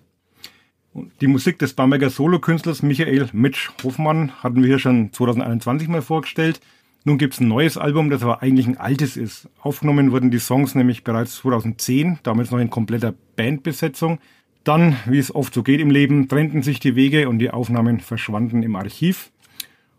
die 1.21 1.27
Musik 1.27 1.59
des 1.59 1.75
Bamberger 1.75 2.11
Solokünstlers 2.11 2.83
Michael 2.83 3.29
Mitch 3.33 3.71
Hoffmann 3.83 4.33
hatten 4.43 4.63
wir 4.63 4.69
hier 4.69 4.79
schon 4.79 5.13
2021 5.13 5.89
mal 5.89 6.03
vorgestellt. 6.03 6.61
Nun 7.07 7.19
gibt's 7.19 7.39
ein 7.39 7.47
neues 7.47 7.79
Album, 7.79 8.11
das 8.11 8.25
aber 8.25 8.43
eigentlich 8.43 8.67
ein 8.67 8.79
altes 8.79 9.17
ist. 9.17 9.49
Aufgenommen 9.61 10.11
wurden 10.11 10.33
die 10.33 10.41
Songs 10.41 10.75
nämlich 10.75 11.05
bereits 11.05 11.37
2010, 11.37 12.19
damals 12.25 12.51
noch 12.51 12.59
in 12.59 12.69
kompletter 12.69 13.15
Bandbesetzung. 13.37 14.19
Dann, 14.65 14.97
wie 15.07 15.21
es 15.21 15.33
oft 15.33 15.55
so 15.55 15.63
geht 15.63 15.81
im 15.81 15.93
Leben, 15.93 16.27
trennten 16.27 16.63
sich 16.63 16.81
die 16.81 16.97
Wege 16.97 17.29
und 17.29 17.39
die 17.39 17.53
Aufnahmen 17.53 18.01
verschwanden 18.01 18.65
im 18.65 18.75
Archiv. 18.75 19.31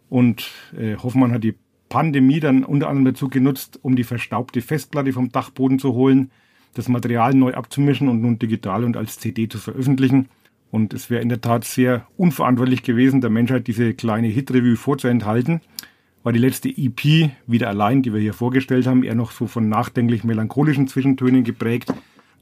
Und 0.09 0.51
äh, 0.77 0.97
Hoffmann 0.97 1.31
hat 1.31 1.45
die 1.45 1.55
Pandemie 1.87 2.41
dann 2.41 2.65
unter 2.65 2.89
anderem 2.89 3.13
dazu 3.13 3.29
genutzt, 3.29 3.79
um 3.81 3.95
die 3.95 4.03
verstaubte 4.03 4.61
Festplatte 4.61 5.13
vom 5.13 5.31
Dachboden 5.31 5.79
zu 5.79 5.93
holen, 5.93 6.29
das 6.73 6.89
Material 6.89 7.33
neu 7.33 7.53
abzumischen 7.53 8.09
und 8.09 8.21
nun 8.21 8.37
digital 8.37 8.83
und 8.83 8.97
als 8.97 9.17
CD 9.17 9.47
zu 9.47 9.59
veröffentlichen. 9.59 10.27
Und 10.71 10.93
es 10.93 11.09
wäre 11.09 11.21
in 11.21 11.29
der 11.29 11.39
Tat 11.39 11.63
sehr 11.63 12.05
unverantwortlich 12.17 12.83
gewesen, 12.83 13.21
der 13.21 13.29
Menschheit 13.29 13.67
diese 13.67 13.93
kleine 13.93 14.27
Hit-Review 14.27 14.75
vorzuenthalten, 14.75 15.61
weil 16.27 16.33
die 16.33 16.39
letzte 16.39 16.67
EP, 16.67 17.31
wieder 17.47 17.69
allein, 17.69 18.01
die 18.01 18.11
wir 18.11 18.19
hier 18.19 18.33
vorgestellt 18.33 18.85
haben, 18.85 19.01
eher 19.01 19.15
noch 19.15 19.31
so 19.31 19.47
von 19.47 19.69
nachdenklich 19.69 20.25
melancholischen 20.25 20.89
Zwischentönen 20.89 21.45
geprägt, 21.45 21.93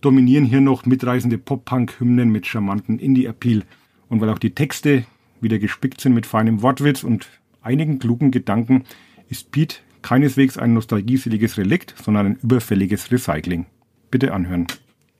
dominieren 0.01 0.43
hier 0.43 0.59
noch 0.59 0.88
mitreißende 0.88 1.38
Pop-Punk-Hymnen 1.38 2.31
mit 2.31 2.47
charmanten 2.47 2.97
Indie-Appeal. 2.97 3.61
Und 4.09 4.21
weil 4.21 4.31
auch 4.31 4.39
die 4.39 4.55
Texte 4.55 5.05
wieder 5.39 5.59
gespickt 5.59 6.01
sind 6.01 6.15
mit 6.15 6.25
feinem 6.25 6.63
Wortwitz 6.63 7.03
und 7.03 7.27
einigen 7.61 7.99
klugen 7.99 8.31
Gedanken, 8.31 8.86
ist 9.29 9.51
Pete 9.51 9.75
keineswegs 10.01 10.57
ein 10.57 10.73
nostalgieseliges 10.73 11.59
Relikt, 11.59 11.93
sondern 12.03 12.25
ein 12.25 12.39
überfälliges 12.41 13.11
Recycling. 13.11 13.67
Bitte 14.09 14.33
anhören. 14.33 14.65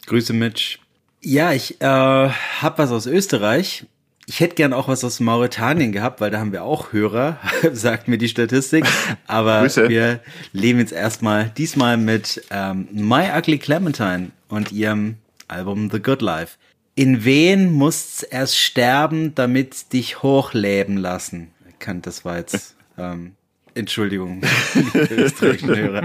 Grüße 0.08 0.34
Mitch. 0.34 0.80
Ja, 1.22 1.54
ich 1.54 1.82
äh, 1.82 1.86
hab 1.86 2.80
was 2.80 2.92
aus 2.92 3.06
Österreich. 3.06 3.86
Ich 4.28 4.40
hätte 4.40 4.56
gern 4.56 4.74
auch 4.74 4.88
was 4.88 5.04
aus 5.04 5.20
Mauretanien 5.20 5.92
gehabt, 5.92 6.20
weil 6.20 6.32
da 6.32 6.40
haben 6.40 6.52
wir 6.52 6.64
auch 6.64 6.94
Hörer, 6.94 7.40
sagt 7.74 8.08
mir 8.08 8.18
die 8.18 8.28
Statistik. 8.28 8.86
Aber 9.28 9.62
Grüße. 9.62 9.88
wir 9.88 10.20
leben 10.52 10.80
jetzt 10.80 10.94
erstmal 10.94 11.52
diesmal 11.56 11.98
mit 11.98 12.44
ähm, 12.50 12.88
My 12.92 13.30
Ugly 13.38 13.60
Clementine 13.60 14.32
und 14.50 14.72
ihrem 14.72 15.18
Album 15.48 15.92
The 15.92 16.02
Good 16.02 16.22
Life. 16.22 16.58
In 16.96 17.24
wen 17.24 17.72
musst's 17.72 18.24
erst 18.24 18.58
sterben, 18.58 19.36
damit 19.36 19.94
dich 19.94 20.24
hochleben 20.24 20.98
lassen? 20.98 21.52
Ich 21.70 21.78
kann, 21.78 22.02
das 22.02 22.26
war 22.26 22.38
jetzt, 22.38 22.76
ähm, 22.98 23.34
Entschuldigung, 23.76 24.42
österreichischen 24.94 25.76
Hörer. 25.76 26.04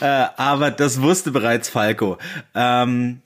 Äh, 0.00 0.28
aber 0.36 0.70
das 0.70 1.00
wusste 1.00 1.32
bereits 1.32 1.70
Falco. 1.70 2.18
Ähm, 2.54 3.22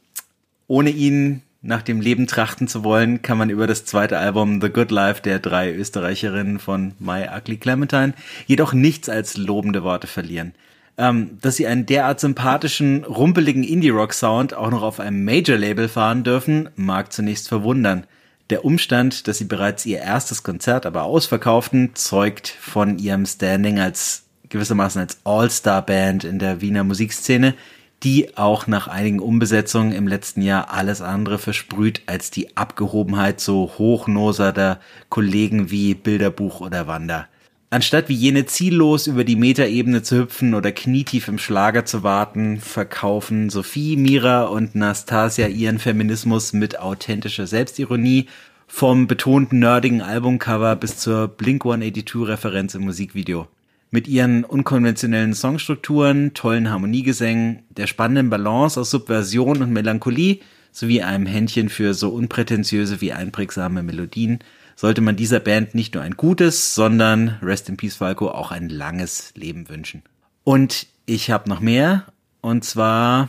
ohne 0.69 0.91
ihn 0.91 1.43
nach 1.63 1.83
dem 1.83 2.01
Leben 2.01 2.27
trachten 2.27 2.67
zu 2.67 2.83
wollen, 2.83 3.23
kann 3.23 3.39
man 3.39 3.49
über 3.49 3.67
das 3.67 3.85
zweite 3.85 4.19
Album 4.19 4.61
The 4.61 4.69
Good 4.69 4.91
Life 4.91 5.23
der 5.23 5.39
drei 5.39 5.73
Österreicherinnen 5.73 6.59
von 6.59 6.95
My 6.99 7.29
Ugly 7.35 7.57
Clementine 7.57 8.15
jedoch 8.47 8.73
nichts 8.73 9.09
als 9.09 9.37
lobende 9.37 9.85
Worte 9.85 10.09
verlieren. 10.09 10.55
Ähm, 10.99 11.39
dass 11.41 11.57
sie 11.57 11.67
einen 11.67 11.87
derart 11.87 12.21
sympathischen, 12.21 13.05
rumpeligen 13.05 13.65
Indie-Rock-Sound 13.65 14.55
auch 14.55 14.71
noch 14.71 14.83
auf 14.83 15.01
einem 15.01 15.25
Major-Label 15.25 15.89
fahren 15.89 16.23
dürfen, 16.25 16.69
mag 16.77 17.13
zunächst 17.13 17.49
verwundern. 17.49 18.07
Der 18.51 18.65
Umstand, 18.65 19.27
dass 19.27 19.39
sie 19.39 19.45
bereits 19.45 19.87
ihr 19.87 20.01
erstes 20.01 20.43
Konzert 20.43 20.85
aber 20.85 21.05
ausverkauften, 21.05 21.95
zeugt 21.95 22.49
von 22.49 22.99
ihrem 22.99 23.25
Standing 23.25 23.79
als 23.79 24.25
gewissermaßen 24.51 25.01
als 25.01 25.19
All-Star-Band 25.25 26.25
in 26.25 26.39
der 26.39 26.61
Wiener 26.61 26.85
Musikszene, 26.85 27.55
die 28.03 28.37
auch 28.37 28.67
nach 28.67 28.89
einigen 28.89 29.21
Umbesetzungen 29.21 29.93
im 29.93 30.09
letzten 30.09 30.43
Jahr 30.43 30.73
alles 30.73 31.01
andere 31.01 31.39
versprüht 31.39 32.03
als 32.07 32.31
die 32.31 32.57
Abgehobenheit 32.57 33.41
so 33.41 33.73
hochnoserter 33.79 34.81
Kollegen 35.09 35.71
wie 35.71 35.95
Bilderbuch 35.95 36.61
oder 36.61 36.87
Wander. 36.87 37.29
Anstatt 37.71 38.11
wie 38.11 38.15
jene 38.15 38.45
ziellos 38.45 39.07
über 39.07 39.25
die 39.25 39.37
Metaebene 39.37 40.03
zu 40.03 40.19
hüpfen 40.19 40.53
oder 40.55 40.73
knietief 40.73 41.29
im 41.29 41.39
Schlager 41.39 41.87
zu 41.87 42.03
warten, 42.03 42.61
verkaufen 42.61 43.49
Sophie, 43.49 43.97
Mira 43.97 44.43
und 44.43 44.75
Nastasia 44.75 45.47
ihren 45.47 45.79
Feminismus 45.79 46.53
mit 46.53 46.79
authentischer 46.79 47.47
Selbstironie 47.47 48.27
vom 48.67 49.07
betonten 49.07 49.59
nerdigen 49.61 50.03
Albumcover 50.03 50.77
bis 50.77 50.99
zur 50.99 51.29
Blink-182-Referenz 51.29 52.75
im 52.75 52.83
Musikvideo. 52.83 53.49
Mit 53.93 54.09
ihren 54.09 54.43
unkonventionellen 54.43 55.35
Songstrukturen, 55.35 56.33
tollen 56.33 56.71
Harmoniegesängen, 56.71 57.63
der 57.69 57.87
spannenden 57.87 58.31
Balance 58.31 58.81
aus 58.81 58.91
Subversion 58.91 59.63
und 59.63 59.71
Melancholie 59.71 60.41
sowie 60.73 61.03
einem 61.03 61.27
Händchen 61.27 61.69
für 61.69 61.93
so 61.93 62.09
unprätentiöse 62.09 63.03
wie 63.03 63.13
einprägsame 63.13 63.83
Melodien 63.83 64.39
sollte 64.77 65.03
man 65.03 65.17
dieser 65.17 65.41
Band 65.41 65.75
nicht 65.75 65.95
nur 65.95 66.03
ein 66.03 66.17
gutes, 66.17 66.75
sondern 66.75 67.39
Rest 67.43 67.69
in 67.69 67.77
Peace 67.77 67.97
Falco 67.97 68.31
auch 68.31 68.51
ein 68.51 68.71
langes 68.71 69.33
Leben 69.37 69.69
wünschen. 69.69 70.03
Und 70.43 70.87
ich 71.07 71.31
habe 71.31 71.51
noch 71.51 71.61
mehr, 71.61 72.07
und 72.41 72.65
zwar 72.65 73.29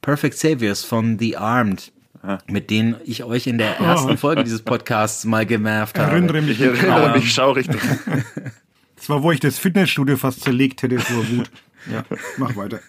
Perfect 0.00 0.38
Saviors 0.38 0.84
von 0.84 1.18
The 1.18 1.36
Armed, 1.36 1.92
mit 2.46 2.70
denen 2.70 2.96
ich 3.04 3.24
euch 3.24 3.46
in 3.48 3.58
der 3.58 3.78
ersten 3.80 4.16
Folge 4.16 4.44
dieses 4.44 4.62
Podcasts 4.62 5.24
mal 5.24 5.44
gemervt 5.44 5.98
habe. 5.98 6.12
Erinnere 6.12 6.40
mich. 6.40 6.60
Ich 6.60 6.66
erinnere 6.66 7.12
mich 7.14 7.34
schaurichtig. 7.34 7.80
Das 9.04 9.10
war, 9.10 9.22
wo 9.22 9.32
ich 9.32 9.40
das 9.40 9.58
Fitnessstudio 9.58 10.16
fast 10.16 10.40
zerlegt 10.40 10.82
hätte 10.82 10.98
vor 10.98 11.28
Wut. 11.28 11.50
Ja, 11.92 12.02
mach 12.38 12.56
weiter. 12.56 12.80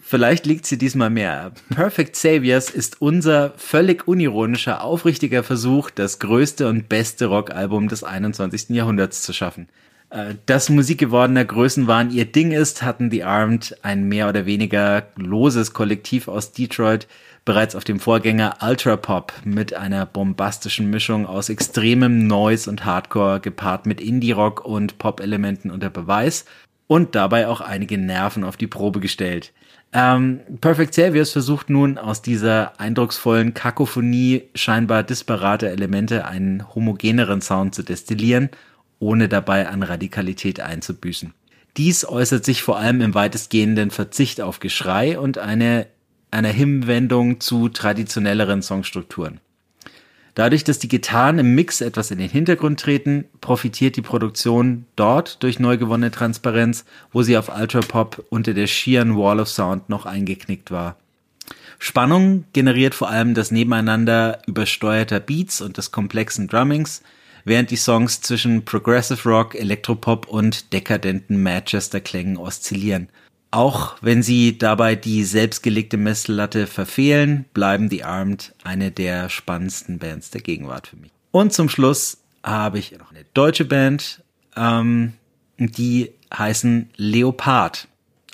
Vielleicht 0.00 0.46
liegt 0.46 0.64
sie 0.64 0.78
diesmal 0.78 1.10
mehr. 1.10 1.50
Perfect 1.74 2.14
Saviors 2.14 2.70
ist 2.70 3.02
unser 3.02 3.52
völlig 3.56 4.06
unironischer, 4.06 4.84
aufrichtiger 4.84 5.42
Versuch, 5.42 5.90
das 5.90 6.20
größte 6.20 6.68
und 6.68 6.88
beste 6.88 7.26
Rockalbum 7.26 7.88
des 7.88 8.04
21. 8.04 8.68
Jahrhunderts 8.68 9.22
zu 9.22 9.32
schaffen. 9.32 9.68
Äh, 10.10 10.34
Dass 10.46 10.68
musikgewordener 10.68 11.44
Größenwahn 11.44 12.12
ihr 12.12 12.26
Ding 12.26 12.52
ist, 12.52 12.84
hatten 12.84 13.10
The 13.10 13.24
Armed, 13.24 13.76
ein 13.82 14.04
mehr 14.04 14.28
oder 14.28 14.46
weniger 14.46 15.08
loses 15.16 15.72
Kollektiv 15.72 16.28
aus 16.28 16.52
Detroit, 16.52 17.08
bereits 17.50 17.74
auf 17.74 17.82
dem 17.82 17.98
Vorgänger 17.98 18.58
Ultra 18.62 18.96
Pop 18.96 19.32
mit 19.42 19.74
einer 19.74 20.06
bombastischen 20.06 20.88
Mischung 20.88 21.26
aus 21.26 21.48
extremem 21.48 22.28
Noise 22.28 22.70
und 22.70 22.84
Hardcore 22.84 23.40
gepaart 23.40 23.86
mit 23.86 24.00
Indie-Rock 24.00 24.64
und 24.64 24.98
Pop-Elementen 24.98 25.72
unter 25.72 25.90
Beweis 25.90 26.44
und 26.86 27.16
dabei 27.16 27.48
auch 27.48 27.60
einige 27.60 27.98
Nerven 27.98 28.44
auf 28.44 28.56
die 28.56 28.68
Probe 28.68 29.00
gestellt. 29.00 29.52
Ähm, 29.92 30.38
Perfect 30.60 30.94
Saviors 30.94 31.32
versucht 31.32 31.70
nun 31.70 31.98
aus 31.98 32.22
dieser 32.22 32.78
eindrucksvollen 32.78 33.52
Kakophonie 33.52 34.44
scheinbar 34.54 35.02
disparate 35.02 35.70
Elemente 35.70 36.26
einen 36.26 36.72
homogeneren 36.76 37.40
Sound 37.40 37.74
zu 37.74 37.82
destillieren, 37.82 38.50
ohne 39.00 39.28
dabei 39.28 39.66
an 39.66 39.82
Radikalität 39.82 40.60
einzubüßen. 40.60 41.34
Dies 41.76 42.04
äußert 42.04 42.44
sich 42.44 42.62
vor 42.62 42.78
allem 42.78 43.00
im 43.00 43.14
weitestgehenden 43.14 43.90
Verzicht 43.90 44.40
auf 44.40 44.60
Geschrei 44.60 45.18
und 45.18 45.38
eine, 45.38 45.88
einer 46.30 46.50
Hinwendung 46.50 47.40
zu 47.40 47.68
traditionelleren 47.68 48.62
Songstrukturen. 48.62 49.40
Dadurch, 50.34 50.64
dass 50.64 50.78
die 50.78 50.88
Gitarren 50.88 51.38
im 51.38 51.54
Mix 51.54 51.80
etwas 51.80 52.10
in 52.10 52.18
den 52.18 52.30
Hintergrund 52.30 52.80
treten, 52.80 53.24
profitiert 53.40 53.96
die 53.96 54.02
Produktion 54.02 54.86
dort 54.96 55.42
durch 55.42 55.58
neu 55.58 55.76
gewonnene 55.76 56.12
Transparenz, 56.12 56.84
wo 57.12 57.22
sie 57.22 57.36
auf 57.36 57.48
Ultra 57.54 57.80
Pop 57.80 58.24
unter 58.30 58.54
der 58.54 58.66
schieren 58.66 59.16
Wall 59.16 59.40
of 59.40 59.48
Sound 59.48 59.88
noch 59.88 60.06
eingeknickt 60.06 60.70
war. 60.70 60.96
Spannung 61.78 62.44
generiert 62.52 62.94
vor 62.94 63.08
allem 63.08 63.34
das 63.34 63.50
Nebeneinander 63.50 64.40
übersteuerter 64.46 65.18
Beats 65.18 65.60
und 65.60 65.78
des 65.78 65.90
komplexen 65.90 66.46
Drummings, 66.46 67.02
während 67.44 67.70
die 67.70 67.76
Songs 67.76 68.20
zwischen 68.20 68.64
Progressive 68.64 69.28
Rock, 69.28 69.54
Elektropop 69.54 70.28
und 70.28 70.72
dekadenten 70.72 71.42
Manchester-Klängen 71.42 72.36
oszillieren. 72.36 73.08
Auch 73.50 73.96
wenn 74.00 74.22
sie 74.22 74.58
dabei 74.58 74.94
die 74.94 75.24
selbstgelegte 75.24 75.96
Messlatte 75.96 76.66
verfehlen, 76.66 77.46
bleiben 77.52 77.90
The 77.90 78.04
Armed 78.04 78.54
eine 78.62 78.92
der 78.92 79.28
spannendsten 79.28 79.98
Bands 79.98 80.30
der 80.30 80.40
Gegenwart 80.40 80.86
für 80.86 80.96
mich. 80.96 81.10
Und 81.32 81.52
zum 81.52 81.68
Schluss 81.68 82.18
habe 82.44 82.78
ich 82.78 82.96
noch 82.96 83.10
eine 83.10 83.24
deutsche 83.34 83.64
Band, 83.64 84.22
ähm, 84.56 85.14
die 85.58 86.12
heißen 86.32 86.90
Leopard 86.96 87.88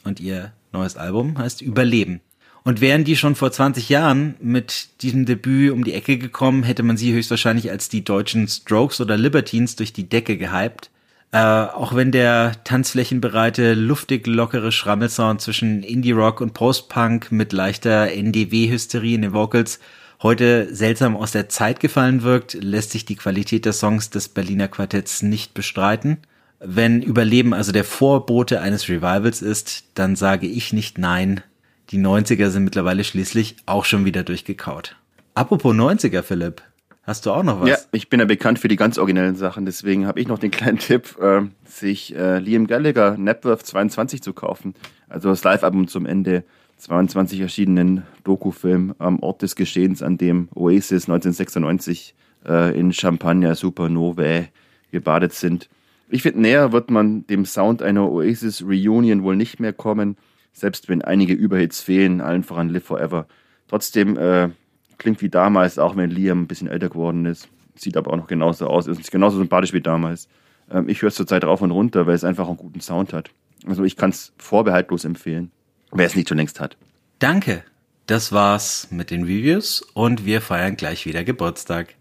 und 0.05 0.21
ihr 0.21 0.53
neues 0.73 0.97
Album 0.97 1.39
heißt 1.39 1.63
Überleben. 1.63 2.21
Und 2.63 2.81
wären 2.81 3.05
die 3.05 3.17
schon 3.17 3.37
vor 3.37 3.53
20 3.53 3.89
Jahren 3.89 4.35
mit 4.41 4.89
diesem 5.03 5.25
Debüt 5.25 5.71
um 5.73 5.85
die 5.85 5.95
Ecke 5.95 6.19
gekommen, 6.19 6.65
hätte 6.65 6.83
man 6.83 6.97
sie 6.97 7.13
höchstwahrscheinlich 7.13 7.71
als 7.71 7.89
die 7.89 8.05
deutschen 8.05 8.49
Strokes 8.49 9.01
oder 9.01 9.17
Libertines 9.17 9.77
durch 9.77 9.93
die 9.93 10.09
Decke 10.09 10.37
gehypt. 10.37 10.91
Äh, 11.33 11.39
auch 11.39 11.95
wenn 11.95 12.13
der 12.13 12.63
tanzflächenbereite, 12.65 13.75
luftig 13.75 14.27
lockere 14.27 14.73
Schrammelsound 14.73 15.41
zwischen 15.41 15.83
Indie-Rock 15.83 16.41
und 16.41 16.55
Post-Punk 16.55 17.33
mit 17.33 17.53
leichter 17.53 18.11
NDW-Hysterie 18.13 19.15
in 19.15 19.23
den 19.23 19.33
Vocals 19.33 19.81
heute 20.23 20.75
seltsam 20.75 21.17
aus 21.17 21.33
der 21.33 21.49
Zeit 21.49 21.81
gefallen 21.81 22.23
wirkt, 22.23 22.55
lässt 22.55 22.93
sich 22.93 23.05
die 23.05 23.17
Qualität 23.17 23.65
der 23.65 23.73
Songs 23.73 24.11
des 24.11 24.29
Berliner 24.29 24.69
Quartetts 24.69 25.23
nicht 25.23 25.53
bestreiten. 25.55 26.19
Wenn 26.59 27.03
Überleben 27.03 27.53
also 27.53 27.73
der 27.73 27.85
Vorbote 27.85 28.61
eines 28.61 28.89
Revivals 28.89 29.43
ist, 29.43 29.85
dann 29.95 30.17
sage 30.17 30.47
ich 30.47 30.73
nicht 30.73 30.97
nein. 30.97 31.43
Die 31.91 31.99
90er 31.99 32.49
sind 32.51 32.65
mittlerweile 32.65 33.05
schließlich 33.05 33.57
auch 33.67 33.85
schon 33.85 34.05
wieder 34.05 34.23
durchgekaut. 34.23 34.97
Apropos 35.35 35.75
90er, 35.75 36.23
Philipp, 36.23 36.63
hast 37.07 37.27
du 37.27 37.31
auch 37.31 37.43
noch 37.43 37.61
was? 37.61 37.69
Ja, 37.69 37.77
ich 37.93 38.09
bin 38.09 38.21
ja 38.21 38.27
bekannt 38.27 38.59
für 38.59 38.69
die 38.69 38.77
ganz 38.77 38.99
originellen 38.99 39.37
Sachen, 39.37 39.65
deswegen 39.65 40.07
habe 40.07 40.21
ich 40.21 40.29
noch 40.29 40.39
den 40.39 40.51
kleinen 40.51 40.79
Tipp, 40.81 41.17
äh, 41.21 41.43
sich 41.65 42.15
äh, 42.15 42.39
Liam 42.39 42.67
Gallagher 42.67 43.17
Napworth 43.17 43.65
22 43.65 44.23
zu 44.23 44.33
kaufen. 44.33 44.75
Also 45.09 45.29
das 45.31 45.45
Live-Album 45.45 45.89
zum 45.89 46.07
Ende 46.07 46.45
22 46.79 47.41
erschienenen 47.41 48.03
Dokufilm 48.25 48.95
am 48.99 49.21
Ort 49.21 49.43
des 49.43 49.57
Geschehens, 49.57 50.03
an 50.03 50.19
dem 50.19 50.49
Oasis 50.55 51.09
1996 51.09 52.15
äh, 52.47 52.79
in 52.79 52.93
Champagner 52.93 53.55
Supernovae 53.55 54.49
gebadet 54.91 55.33
sind. 55.33 55.69
Ich 56.09 56.23
finde, 56.23 56.41
näher 56.41 56.73
wird 56.73 56.91
man 56.91 57.27
dem 57.27 57.45
Sound 57.45 57.83
einer 57.83 58.11
Oasis 58.11 58.63
Reunion 58.63 59.23
wohl 59.23 59.37
nicht 59.37 59.59
mehr 59.59 59.73
kommen, 59.73 60.17
selbst 60.53 60.89
wenn 60.89 61.03
einige 61.03 61.33
Überhits 61.33 61.81
fehlen, 61.81 62.21
allen 62.21 62.45
voran 62.45 62.69
Live 62.69 62.85
Forever. 62.85 63.27
Trotzdem 63.69 64.17
äh, 64.17 64.51
klingt 64.99 65.23
wie 65.23 65.29
damals, 65.29 65.79
auch 65.79 65.97
wenn 65.97 66.11
Liam 66.11 66.43
ein 66.43 66.47
bisschen 66.47 66.69
älter 66.69 66.89
geworden 66.89 67.27
ist. 67.27 67.49
Sieht 67.75 67.97
aber 67.97 68.13
auch 68.13 68.17
noch 68.17 68.27
genauso 68.27 68.69
aus, 68.69 68.87
ist 68.87 69.11
genauso 69.11 69.39
sympathisch 69.39 69.73
wie 69.73 69.81
damals. 69.81 70.29
Ähm, 70.71 70.89
ich 70.89 71.03
höre 71.03 71.09
es 71.09 71.15
zurzeit 71.15 71.45
rauf 71.45 71.61
und 71.63 71.71
runter, 71.71 72.07
weil 72.07 72.15
es 72.15 72.25
einfach 72.25 72.49
einen 72.49 72.57
guten 72.57 72.81
Sound 72.81 73.13
hat. 73.13 73.31
Also 73.67 73.85
ich 73.85 73.97
kann 73.97 74.11
es 74.11 74.33
vorbehaltlos 74.39 75.05
empfehlen, 75.05 75.51
wer 75.93 76.07
es 76.07 76.15
nicht 76.17 76.29
schon 76.29 76.39
längst 76.39 76.61
hat. 76.61 76.77
Danke. 77.19 77.65
Das 78.07 78.31
war's 78.31 78.89
mit 78.93 79.11
den 79.11 79.25
Reviews 79.25 79.83
und 79.95 80.25
wir 80.25 80.41
feiern 80.41 80.77
gleich 80.77 81.07
wieder 81.07 81.25
Geburtstag. 81.25 81.97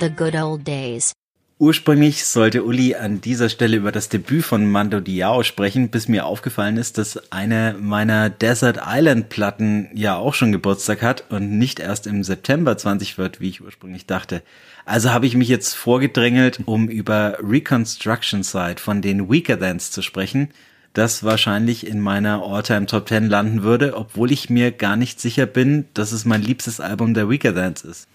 The 0.00 0.10
good 0.10 0.34
old 0.34 0.66
days. 0.66 1.12
Ursprünglich 1.60 2.24
sollte 2.24 2.62
Uli 2.62 2.94
an 2.94 3.20
dieser 3.20 3.48
Stelle 3.48 3.78
über 3.78 3.90
das 3.90 4.08
Debüt 4.08 4.44
von 4.44 4.70
Mando 4.70 5.00
Diao 5.00 5.42
sprechen, 5.42 5.88
bis 5.88 6.06
mir 6.06 6.24
aufgefallen 6.24 6.76
ist, 6.76 6.98
dass 6.98 7.32
eine 7.32 7.74
meiner 7.80 8.30
Desert 8.30 8.78
Island 8.86 9.28
Platten 9.28 9.88
ja 9.92 10.14
auch 10.14 10.34
schon 10.34 10.52
Geburtstag 10.52 11.02
hat 11.02 11.24
und 11.30 11.58
nicht 11.58 11.80
erst 11.80 12.06
im 12.06 12.22
September 12.22 12.78
20 12.78 13.18
wird, 13.18 13.40
wie 13.40 13.48
ich 13.48 13.60
ursprünglich 13.60 14.06
dachte. 14.06 14.42
Also 14.84 15.10
habe 15.10 15.26
ich 15.26 15.34
mich 15.34 15.48
jetzt 15.48 15.74
vorgedrängelt, 15.74 16.60
um 16.64 16.88
über 16.88 17.38
Reconstruction 17.42 18.44
Side 18.44 18.76
von 18.78 19.02
den 19.02 19.28
Weaker 19.28 19.56
Dance 19.56 19.90
zu 19.90 20.02
sprechen, 20.02 20.50
das 20.92 21.24
wahrscheinlich 21.24 21.84
in 21.84 21.98
meiner 21.98 22.40
All-Time 22.40 22.86
Top 22.86 23.08
10 23.08 23.28
landen 23.28 23.64
würde, 23.64 23.96
obwohl 23.96 24.30
ich 24.30 24.48
mir 24.48 24.70
gar 24.70 24.94
nicht 24.94 25.20
sicher 25.20 25.46
bin, 25.46 25.86
dass 25.92 26.12
es 26.12 26.24
mein 26.24 26.42
liebstes 26.42 26.78
Album 26.78 27.14
der 27.14 27.28
Weaker 27.28 27.52
Dance 27.52 27.88
ist. 27.88 28.06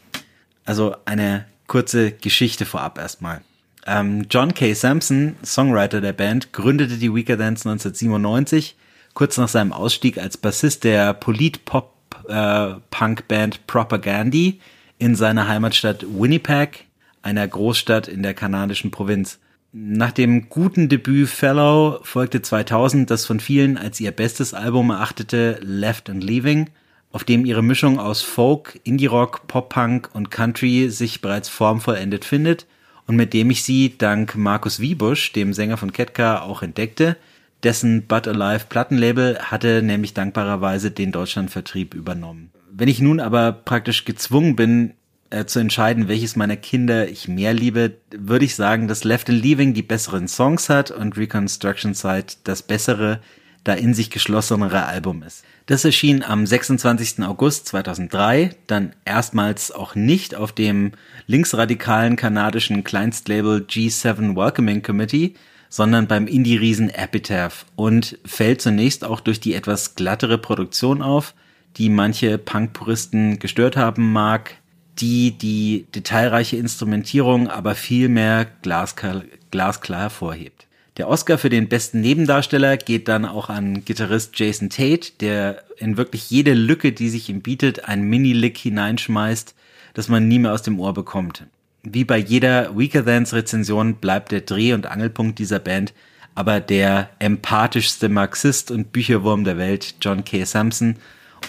Also 0.64 0.96
eine 1.04 1.44
kurze 1.74 2.12
Geschichte 2.12 2.66
vorab 2.68 3.00
erstmal. 3.00 3.42
Ähm, 3.88 4.28
John 4.30 4.54
K. 4.54 4.76
Sampson, 4.76 5.38
Songwriter 5.44 6.02
der 6.02 6.14
Band, 6.14 6.54
gründete 6.54 6.98
die 6.98 7.12
Weaker 7.12 7.36
Dance 7.36 7.68
1997, 7.68 8.76
kurz 9.16 9.40
nach 9.40 9.48
seinem 9.48 9.74
Ausstieg 9.74 10.20
als 10.20 10.38
Bassist 10.38 10.84
der 10.84 11.16
Polit-Pop-Punk-Band 11.16 13.56
äh, 13.56 13.60
Propagandy 13.66 14.60
in 15.00 15.16
seiner 15.16 15.48
Heimatstadt 15.48 16.06
Winnipeg, 16.08 16.86
einer 17.24 17.48
Großstadt 17.48 18.08
in 18.08 18.22
der 18.22 18.36
kanadischen 18.36 18.92
Provinz. 18.92 19.40
Nach 19.72 20.12
dem 20.12 20.50
guten 20.50 20.90
Debüt 20.90 21.28
Fellow 21.28 22.02
folgte 22.04 22.44
2000 22.44 23.10
das 23.10 23.26
von 23.26 23.40
vielen 23.40 23.80
als 23.80 24.00
ihr 24.00 24.12
bestes 24.12 24.54
Album 24.54 24.92
erachtete 24.92 25.58
Left 25.64 26.08
and 26.12 26.24
Leaving– 26.24 26.70
auf 27.14 27.24
dem 27.24 27.46
ihre 27.46 27.64
Mischung 27.64 28.00
aus 28.00 28.22
Folk, 28.22 28.82
Indie-Rock, 28.84 29.48
Pop-Punk 29.48 30.10
und 30.14 30.32
Country 30.32 30.90
sich 30.90 31.22
bereits 31.22 31.48
formvollendet 31.48 32.26
findet 32.26 32.66
und 33.06 33.16
mit 33.16 33.34
dem 33.34 33.52
ich 33.52 33.64
sie 33.64 33.98
dank 33.98 34.36
Markus 34.36 34.80
Wiebusch, 34.80 35.32
dem 35.32 35.54
Sänger 35.54 35.78
von 35.78 35.94
Ketka, 35.94 36.42
auch 36.42 36.64
entdeckte. 36.64 37.16
Dessen 37.62 38.08
But 38.08 38.28
Alive 38.28 38.66
Plattenlabel 38.68 39.38
hatte 39.40 39.84
nämlich 39.84 40.14
dankbarerweise 40.14 40.92
den 40.92 41.12
Deutschlandvertrieb 41.12 41.94
übernommen. 41.94 42.50
Wenn 42.72 42.90
ich 42.90 43.00
nun 43.00 43.20
aber 43.20 43.52
praktisch 43.52 44.06
gezwungen 44.06 44.56
bin, 44.56 44.94
äh, 45.30 45.46
zu 45.46 45.60
entscheiden, 45.60 46.08
welches 46.08 46.36
meiner 46.36 46.58
Kinder 46.58 47.08
ich 47.08 47.28
mehr 47.28 47.54
liebe, 47.54 47.94
würde 48.12 48.46
ich 48.46 48.56
sagen, 48.56 48.88
dass 48.88 49.04
Left 49.04 49.30
and 49.30 49.42
Leaving 49.42 49.76
die 49.76 49.84
besseren 49.84 50.28
Songs 50.28 50.68
hat 50.68 50.90
und 50.90 51.16
Reconstruction 51.16 51.94
Side 51.94 52.26
das 52.44 52.64
bessere, 52.64 53.20
da 53.64 53.74
in 53.74 53.94
sich 53.94 54.10
geschlossenere 54.10 54.86
Album 54.86 55.22
ist. 55.24 55.44
Das 55.66 55.86
erschien 55.86 56.24
am 56.24 56.46
26. 56.46 57.24
August 57.24 57.68
2003, 57.68 58.54
dann 58.68 58.94
erstmals 59.06 59.72
auch 59.72 59.96
nicht 59.96 60.36
auf 60.36 60.52
dem 60.52 60.92
linksradikalen 61.26 62.18
kanadischen 62.18 62.84
Kleinstlabel 62.84 63.66
G7 63.70 64.36
Welcoming 64.36 64.82
Committee, 64.82 65.36
sondern 65.70 66.08
beim 66.08 66.28
Indie-Riesen 66.28 66.90
Epitaph 66.90 67.66
und 67.78 68.20
fällt 68.26 68.62
zunächst 68.62 69.06
auch 69.06 69.22
durch 69.22 69.40
die 69.40 69.54
etwas 69.54 69.96
glattere 69.96 70.38
Produktion 70.38 71.02
auf, 71.02 71.34
die 71.78 71.90
manche 71.90 72.38
Punk-Puristen 72.38 73.40
gestört 73.40 73.78
haben 73.78 74.12
mag, 74.12 74.56
die 75.00 75.32
die 75.32 75.88
detailreiche 75.96 76.58
Instrumentierung 76.58 77.48
aber 77.48 77.74
viel 77.74 78.10
mehr 78.10 78.46
glasklar, 78.62 79.24
glasklar 79.50 80.02
hervorhebt. 80.02 80.68
Der 80.98 81.08
Oscar 81.08 81.38
für 81.38 81.50
den 81.50 81.70
besten 81.70 82.02
Nebendarsteller 82.02 82.78
geht 82.78 83.08
dann 83.08 83.26
auch 83.26 83.50
an 83.50 83.84
Gitarrist 83.84 84.38
Jason 84.38 84.70
Tate, 84.70 85.12
der 85.20 85.64
in 85.78 85.98
wirklich 85.98 86.30
jede 86.30 86.54
Lücke, 86.54 86.92
die 86.92 87.10
sich 87.10 87.30
ihm 87.30 87.42
bietet, 87.42 87.86
ein 87.86 88.04
Mini-Lick 88.04 88.58
hineinschmeißt, 88.58 89.56
das 89.96 90.08
man 90.08 90.28
nie 90.28 90.40
mehr 90.40 90.54
aus 90.54 90.62
dem 90.62 90.80
Ohr 90.80 90.94
bekommt. 90.94 91.46
Wie 91.82 92.04
bei 92.04 92.18
jeder 92.18 92.78
Weaker 92.78 93.04
Thans 93.04 93.34
Rezension 93.34 93.96
bleibt 93.96 94.32
der 94.32 94.42
Dreh- 94.42 94.74
und 94.74 94.86
Angelpunkt 94.86 95.40
dieser 95.40 95.60
Band 95.60 95.94
aber 96.36 96.60
der 96.60 97.10
empathischste 97.20 98.10
Marxist 98.10 98.72
und 98.72 98.92
Bücherwurm 98.92 99.44
der 99.44 99.58
Welt, 99.58 99.96
John 100.02 100.24
K. 100.24 100.46
Sampson, 100.46 100.98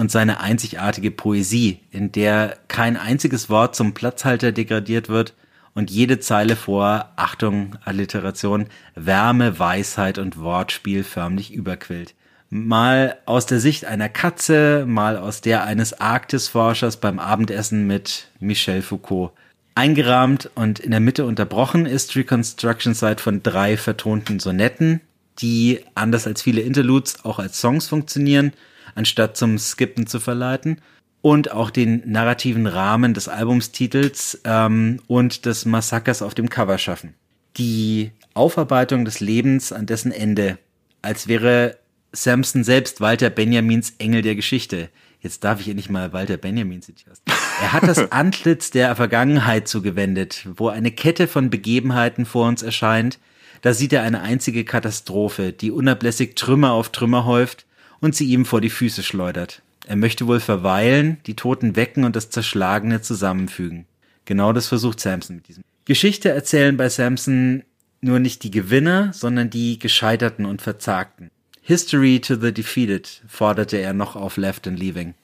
und 0.00 0.10
seine 0.10 0.40
einzigartige 0.40 1.12
Poesie, 1.12 1.78
in 1.92 2.10
der 2.10 2.58
kein 2.66 2.96
einziges 2.96 3.48
Wort 3.48 3.76
zum 3.76 3.94
Platzhalter 3.94 4.50
degradiert 4.50 5.08
wird 5.08 5.34
und 5.74 5.90
jede 5.90 6.20
Zeile 6.20 6.56
vor, 6.56 7.12
Achtung, 7.16 7.76
Alliteration, 7.84 8.66
Wärme, 8.94 9.58
Weisheit 9.58 10.18
und 10.18 10.38
Wortspiel 10.38 11.04
förmlich 11.04 11.52
überquillt. 11.52 12.14
Mal 12.50 13.18
aus 13.26 13.46
der 13.46 13.58
Sicht 13.58 13.84
einer 13.84 14.08
Katze, 14.08 14.84
mal 14.86 15.16
aus 15.16 15.40
der 15.40 15.64
eines 15.64 16.00
Arktisforschers 16.00 16.98
beim 16.98 17.18
Abendessen 17.18 17.86
mit 17.86 18.28
Michel 18.38 18.82
Foucault. 18.82 19.32
Eingerahmt 19.74 20.50
und 20.54 20.78
in 20.78 20.92
der 20.92 21.00
Mitte 21.00 21.24
unterbrochen 21.24 21.84
ist 21.86 22.14
Reconstruction 22.14 22.94
Side 22.94 23.20
von 23.20 23.42
drei 23.42 23.76
vertonten 23.76 24.38
Sonetten, 24.38 25.00
die, 25.40 25.80
anders 25.96 26.28
als 26.28 26.42
viele 26.42 26.60
Interludes, 26.60 27.24
auch 27.24 27.40
als 27.40 27.60
Songs 27.60 27.88
funktionieren, 27.88 28.52
anstatt 28.94 29.36
zum 29.36 29.58
Skippen 29.58 30.06
zu 30.06 30.20
verleiten 30.20 30.80
und 31.24 31.52
auch 31.52 31.70
den 31.70 32.02
narrativen 32.04 32.66
Rahmen 32.66 33.14
des 33.14 33.28
Albumstitels 33.28 34.42
ähm, 34.44 35.00
und 35.06 35.46
des 35.46 35.64
Massakers 35.64 36.20
auf 36.20 36.34
dem 36.34 36.50
Cover 36.50 36.76
schaffen. 36.76 37.14
Die 37.56 38.10
Aufarbeitung 38.34 39.06
des 39.06 39.20
Lebens 39.20 39.72
an 39.72 39.86
dessen 39.86 40.12
Ende, 40.12 40.58
als 41.00 41.26
wäre 41.26 41.78
Samson 42.12 42.62
selbst 42.62 43.00
Walter 43.00 43.30
Benjamins 43.30 43.94
Engel 43.96 44.20
der 44.20 44.34
Geschichte. 44.34 44.90
Jetzt 45.22 45.44
darf 45.44 45.62
ich 45.62 45.68
endlich 45.68 45.88
mal 45.88 46.12
Walter 46.12 46.36
Benjamin 46.36 46.82
zitieren. 46.82 47.16
Er 47.62 47.72
hat 47.72 47.84
das 47.84 48.12
Antlitz 48.12 48.70
der 48.70 48.94
Vergangenheit 48.94 49.66
zugewendet, 49.66 50.46
wo 50.56 50.68
eine 50.68 50.90
Kette 50.90 51.26
von 51.26 51.48
Begebenheiten 51.48 52.26
vor 52.26 52.46
uns 52.46 52.62
erscheint. 52.62 53.18
Da 53.62 53.72
sieht 53.72 53.94
er 53.94 54.02
eine 54.02 54.20
einzige 54.20 54.66
Katastrophe, 54.66 55.54
die 55.54 55.70
unablässig 55.70 56.36
Trümmer 56.36 56.72
auf 56.72 56.90
Trümmer 56.90 57.24
häuft 57.24 57.64
und 58.00 58.14
sie 58.14 58.26
ihm 58.26 58.44
vor 58.44 58.60
die 58.60 58.68
Füße 58.68 59.02
schleudert. 59.02 59.62
Er 59.86 59.96
möchte 59.96 60.26
wohl 60.26 60.40
verweilen, 60.40 61.18
die 61.26 61.36
Toten 61.36 61.76
wecken 61.76 62.04
und 62.04 62.16
das 62.16 62.30
Zerschlagene 62.30 63.02
zusammenfügen. 63.02 63.86
Genau 64.24 64.52
das 64.52 64.68
versucht 64.68 65.00
Samson 65.00 65.36
mit 65.36 65.48
diesem. 65.48 65.64
Geschichte 65.84 66.30
erzählen 66.30 66.76
bei 66.76 66.88
Samson 66.88 67.62
nur 68.00 68.18
nicht 68.18 68.42
die 68.42 68.50
Gewinner, 68.50 69.12
sondern 69.12 69.50
die 69.50 69.78
Gescheiterten 69.78 70.46
und 70.46 70.62
Verzagten. 70.62 71.30
History 71.62 72.20
to 72.20 72.36
the 72.36 72.52
Defeated 72.52 73.22
forderte 73.26 73.78
er 73.78 73.92
noch 73.92 74.16
auf 74.16 74.36
Left 74.36 74.66
and 74.66 74.78
Leaving. 74.78 75.14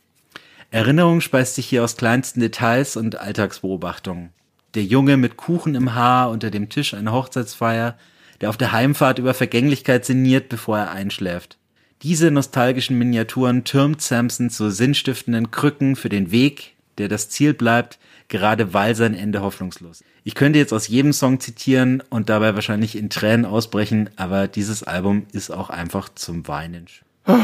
Erinnerung 0.71 1.21
speist 1.21 1.57
sich 1.57 1.67
hier 1.67 1.83
aus 1.83 1.97
kleinsten 1.97 2.41
Details 2.41 2.97
und 2.97 3.17
Alltagsbeobachtungen. 3.17 4.31
Der 4.75 4.85
Junge 4.85 5.17
mit 5.17 5.37
Kuchen 5.37 5.75
im 5.75 5.95
Haar 5.95 6.31
unter 6.31 6.51
dem 6.51 6.69
Tisch 6.69 6.95
einer 6.95 7.13
Hochzeitsfeier, 7.13 7.99
der 8.41 8.49
auf 8.49 8.57
der 8.57 8.73
Heimfahrt 8.73 9.19
über 9.19 9.35
Vergänglichkeit 9.35 10.05
sinniert, 10.05 10.49
bevor 10.49 10.79
er 10.79 10.91
einschläft. 10.93 11.59
Diese 12.03 12.31
nostalgischen 12.31 12.97
Miniaturen 12.97 13.65
türmt 13.65 14.01
Samson 14.01 14.49
zu 14.49 14.71
sinnstiftenden 14.71 15.51
Krücken 15.51 15.97
für 15.97 16.09
den 16.09 16.31
Weg, 16.31 16.75
der 16.97 17.09
das 17.09 17.29
Ziel 17.29 17.53
bleibt, 17.53 17.99
gerade 18.29 18.73
weil 18.73 18.95
sein 18.95 19.13
Ende 19.13 19.43
hoffnungslos 19.43 20.01
ist. 20.01 20.07
Ich 20.25 20.35
könnte 20.35 20.59
jetzt 20.59 20.73
aus 20.73 20.89
jedem 20.89 21.13
Song 21.13 21.41
zitieren 21.41 22.03
und 22.09 22.31
dabei 22.31 22.55
wahrscheinlich 22.55 22.97
in 22.97 23.11
Tränen 23.11 23.45
ausbrechen, 23.45 24.09
aber 24.17 24.49
dieses 24.49 24.83
Album 24.83 25.27
ist 25.33 25.51
auch 25.51 25.69
einfach 25.69 26.09
zum 26.15 26.49
Weinen. 26.49 26.87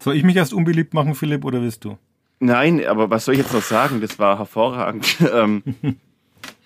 Soll 0.00 0.16
ich 0.16 0.24
mich 0.24 0.34
erst 0.34 0.52
unbeliebt 0.52 0.94
machen, 0.94 1.14
Philipp, 1.14 1.44
oder 1.44 1.62
willst 1.62 1.84
du? 1.84 1.96
Nein, 2.40 2.84
aber 2.84 3.08
was 3.08 3.24
soll 3.24 3.34
ich 3.34 3.40
jetzt 3.40 3.54
noch 3.54 3.62
sagen? 3.62 4.00
Das 4.00 4.18
war 4.18 4.38
hervorragend. 4.38 5.16
ähm, 5.32 5.62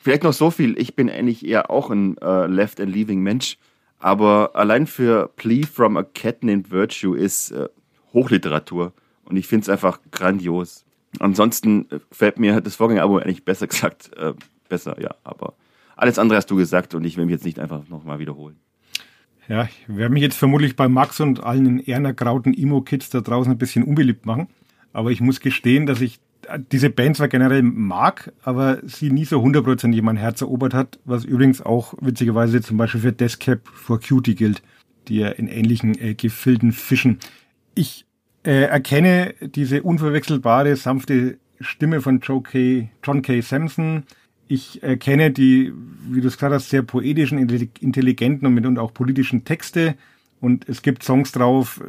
vielleicht 0.02 0.22
noch 0.22 0.32
so 0.32 0.50
viel. 0.50 0.78
Ich 0.78 0.96
bin 0.96 1.10
eigentlich 1.10 1.44
eher 1.44 1.70
auch 1.70 1.90
ein 1.90 2.16
äh, 2.18 2.46
Left 2.46 2.80
and 2.80 2.94
Leaving 2.94 3.20
Mensch. 3.20 3.58
Aber 3.98 4.50
allein 4.54 4.86
für 4.86 5.28
Plea 5.36 5.64
from 5.64 5.96
a 5.96 6.02
Cat 6.02 6.44
Named 6.44 6.70
Virtue 6.70 7.16
ist 7.16 7.50
äh, 7.50 7.68
Hochliteratur. 8.12 8.92
Und 9.24 9.36
ich 9.36 9.46
finde 9.46 9.64
es 9.64 9.68
einfach 9.68 10.00
grandios. 10.10 10.84
Ansonsten 11.18 11.90
äh, 11.90 12.00
fällt 12.12 12.38
mir 12.38 12.60
das 12.60 12.76
Vorgängeralbum 12.76 13.18
eigentlich 13.18 13.44
besser 13.44 13.66
gesagt, 13.66 14.10
äh, 14.16 14.34
besser, 14.68 15.00
ja. 15.00 15.14
Aber 15.24 15.54
alles 15.96 16.18
andere 16.18 16.36
hast 16.36 16.50
du 16.50 16.56
gesagt 16.56 16.94
und 16.94 17.04
ich 17.04 17.16
will 17.16 17.24
mich 17.24 17.32
jetzt 17.32 17.44
nicht 17.44 17.58
einfach 17.58 17.88
nochmal 17.88 18.18
wiederholen. 18.18 18.56
Ja, 19.48 19.64
ich 19.64 19.84
werde 19.86 20.12
mich 20.12 20.22
jetzt 20.22 20.36
vermutlich 20.36 20.74
bei 20.74 20.88
Max 20.88 21.20
und 21.20 21.42
allen 21.42 21.78
ehrnergrauten 21.78 22.52
Emo-Kids 22.52 23.10
da 23.10 23.20
draußen 23.20 23.52
ein 23.52 23.58
bisschen 23.58 23.84
unbeliebt 23.84 24.26
machen. 24.26 24.48
Aber 24.92 25.10
ich 25.10 25.20
muss 25.20 25.40
gestehen, 25.40 25.86
dass 25.86 26.00
ich 26.00 26.18
diese 26.72 26.90
Band 26.90 27.16
zwar 27.16 27.28
generell 27.28 27.62
mag, 27.62 28.32
aber 28.42 28.78
sie 28.84 29.10
nie 29.10 29.24
so 29.24 29.40
hundertprozentig 29.40 30.02
mein 30.02 30.16
Herz 30.16 30.40
erobert 30.40 30.74
hat, 30.74 30.98
was 31.04 31.24
übrigens 31.24 31.62
auch 31.62 31.94
witzigerweise 32.00 32.60
zum 32.60 32.76
Beispiel 32.76 33.00
für 33.00 33.12
Deathcap 33.12 33.66
for 33.68 34.00
Cutie 34.00 34.34
gilt, 34.34 34.62
die 35.08 35.16
ja 35.18 35.28
in 35.28 35.48
ähnlichen 35.48 35.98
äh, 35.98 36.14
Gefilden 36.14 36.72
fischen. 36.72 37.18
Ich 37.74 38.06
äh, 38.44 38.62
erkenne 38.62 39.34
diese 39.40 39.82
unverwechselbare, 39.82 40.76
sanfte 40.76 41.38
Stimme 41.60 42.00
von 42.00 42.20
Joe 42.20 42.42
K., 42.42 42.90
John 43.02 43.22
K. 43.22 43.40
Sampson. 43.40 44.04
Ich 44.48 44.82
erkenne 44.82 45.30
die, 45.30 45.72
wie 46.08 46.20
du 46.20 46.28
es 46.28 46.36
gesagt 46.36 46.54
hast, 46.54 46.70
sehr 46.70 46.82
poetischen, 46.82 47.38
intelligenten 47.38 48.46
und 48.46 48.54
mitunter 48.54 48.82
auch 48.82 48.94
politischen 48.94 49.44
Texte. 49.44 49.96
Und 50.40 50.68
es 50.68 50.82
gibt 50.82 51.02
Songs 51.02 51.32
drauf, 51.32 51.80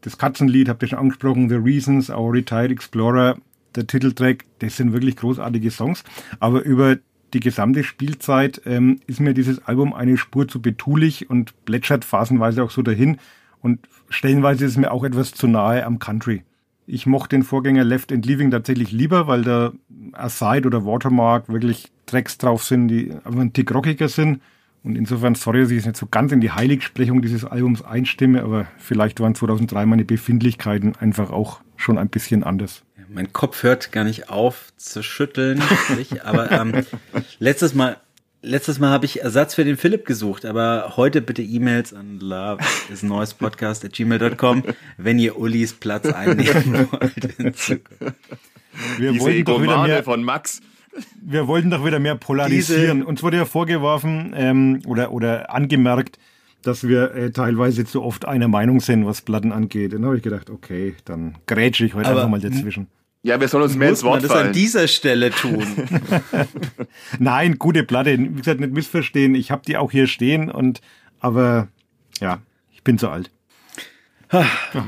das 0.00 0.16
Katzenlied 0.16 0.68
habt 0.68 0.82
ihr 0.82 0.88
schon 0.88 0.98
angesprochen, 0.98 1.48
The 1.48 1.56
Reasons, 1.56 2.08
Our 2.08 2.32
Retired 2.32 2.70
Explorer, 2.70 3.36
der 3.74 3.86
Titeltrack, 3.86 4.44
das 4.58 4.76
sind 4.76 4.92
wirklich 4.92 5.16
großartige 5.16 5.70
Songs. 5.70 6.04
Aber 6.38 6.62
über 6.62 6.98
die 7.32 7.40
gesamte 7.40 7.84
Spielzeit 7.84 8.60
ähm, 8.66 9.00
ist 9.06 9.20
mir 9.20 9.34
dieses 9.34 9.64
Album 9.66 9.92
eine 9.92 10.16
Spur 10.16 10.48
zu 10.48 10.60
betulich 10.60 11.30
und 11.30 11.64
plätschert 11.64 12.04
phasenweise 12.04 12.62
auch 12.62 12.70
so 12.70 12.82
dahin. 12.82 13.18
Und 13.60 13.80
stellenweise 14.08 14.64
ist 14.64 14.72
es 14.72 14.76
mir 14.78 14.90
auch 14.90 15.04
etwas 15.04 15.32
zu 15.32 15.46
nahe 15.46 15.84
am 15.84 15.98
Country. 15.98 16.42
Ich 16.86 17.06
mochte 17.06 17.36
den 17.36 17.44
Vorgänger 17.44 17.84
Left 17.84 18.12
and 18.12 18.26
Leaving 18.26 18.50
tatsächlich 18.50 18.90
lieber, 18.90 19.28
weil 19.28 19.42
da 19.42 19.72
Aside 20.12 20.66
oder 20.66 20.84
Watermark 20.84 21.48
wirklich 21.48 21.92
Tracks 22.06 22.36
drauf 22.38 22.64
sind, 22.64 22.88
die 22.88 23.12
einfach 23.12 23.40
ein 23.40 23.52
Tick 23.52 23.72
rockiger 23.72 24.08
sind. 24.08 24.40
Und 24.82 24.96
insofern, 24.96 25.34
sorry, 25.34 25.60
dass 25.60 25.70
ich 25.70 25.76
jetzt 25.76 25.86
nicht 25.86 25.96
so 25.98 26.06
ganz 26.06 26.32
in 26.32 26.40
die 26.40 26.50
Heiligsprechung 26.50 27.20
dieses 27.22 27.44
Albums 27.44 27.82
einstimme, 27.82 28.42
aber 28.42 28.66
vielleicht 28.78 29.20
waren 29.20 29.34
2003 29.34 29.86
meine 29.86 30.04
Befindlichkeiten 30.04 30.96
einfach 30.96 31.30
auch 31.30 31.60
schon 31.76 31.98
ein 31.98 32.08
bisschen 32.08 32.42
anders. 32.42 32.82
Mein 33.12 33.32
Kopf 33.32 33.62
hört 33.64 33.90
gar 33.90 34.04
nicht 34.04 34.30
auf 34.30 34.72
zu 34.76 35.02
schütteln, 35.02 35.62
aber 36.22 36.50
ähm, 36.52 36.86
letztes 37.38 37.74
Mal 37.74 37.96
Letztes 38.42 38.78
Mal 38.78 38.88
habe 38.88 39.04
ich 39.04 39.20
Ersatz 39.20 39.54
für 39.54 39.66
den 39.66 39.76
Philipp 39.76 40.06
gesucht, 40.06 40.46
aber 40.46 40.94
heute 40.96 41.20
bitte 41.20 41.42
E-Mails 41.42 41.92
an 41.92 42.20
love 42.20 42.64
is 42.90 43.02
neues 43.02 43.34
Podcast 43.34 43.84
at 43.84 43.92
gmail.com, 43.92 44.64
wenn 44.96 45.18
ihr 45.18 45.38
Ulis 45.38 45.74
Platz 45.74 46.06
einnehmen 46.06 46.88
wollt 46.90 47.38
in 47.38 47.52
Zukunft. 47.52 48.14
Wir 48.96 49.12
Diese 49.12 49.24
wollten 49.24 49.44
doch 49.44 49.62
wieder 49.62 49.82
mehr, 49.82 50.02
von 50.02 50.24
Max. 50.24 50.62
Wir 51.20 51.48
wollten 51.48 51.68
doch 51.68 51.84
wieder 51.84 51.98
mehr 51.98 52.14
polarisieren. 52.14 53.00
Diese, 53.00 53.08
Uns 53.08 53.22
wurde 53.22 53.36
ja 53.36 53.44
vorgeworfen 53.44 54.32
ähm, 54.34 54.80
oder, 54.86 55.12
oder 55.12 55.52
angemerkt, 55.52 56.18
dass 56.62 56.88
wir 56.88 57.14
äh, 57.14 57.32
teilweise 57.32 57.84
zu 57.84 58.02
oft 58.02 58.24
einer 58.24 58.48
Meinung 58.48 58.80
sind, 58.80 59.04
was 59.04 59.20
Platten 59.20 59.52
angeht. 59.52 59.92
Dann 59.92 60.06
habe 60.06 60.16
ich 60.16 60.22
gedacht, 60.22 60.48
okay, 60.48 60.94
dann 61.04 61.36
grätsche 61.46 61.84
ich 61.84 61.92
heute 61.92 62.08
einfach 62.08 62.28
mal 62.28 62.40
dazwischen. 62.40 62.88
Ja, 63.22 63.38
wir 63.38 63.48
sollen 63.48 63.64
uns 63.64 63.76
mehr 63.76 63.90
ins 63.90 64.02
Wort 64.02 64.22
man 64.22 64.30
fallen. 64.30 64.40
das 64.40 64.48
an 64.48 64.52
dieser 64.54 64.88
Stelle 64.88 65.30
tun. 65.30 65.66
Nein, 67.18 67.58
gute 67.58 67.84
Platte. 67.84 68.18
Wie 68.18 68.28
gesagt, 68.28 68.60
nicht 68.60 68.72
missverstehen. 68.72 69.34
Ich 69.34 69.50
habe 69.50 69.62
die 69.66 69.76
auch 69.76 69.90
hier 69.90 70.06
stehen 70.06 70.50
und, 70.50 70.80
aber, 71.18 71.68
ja, 72.18 72.40
ich 72.72 72.82
bin 72.82 72.98
zu 72.98 73.08
alt. 73.08 73.30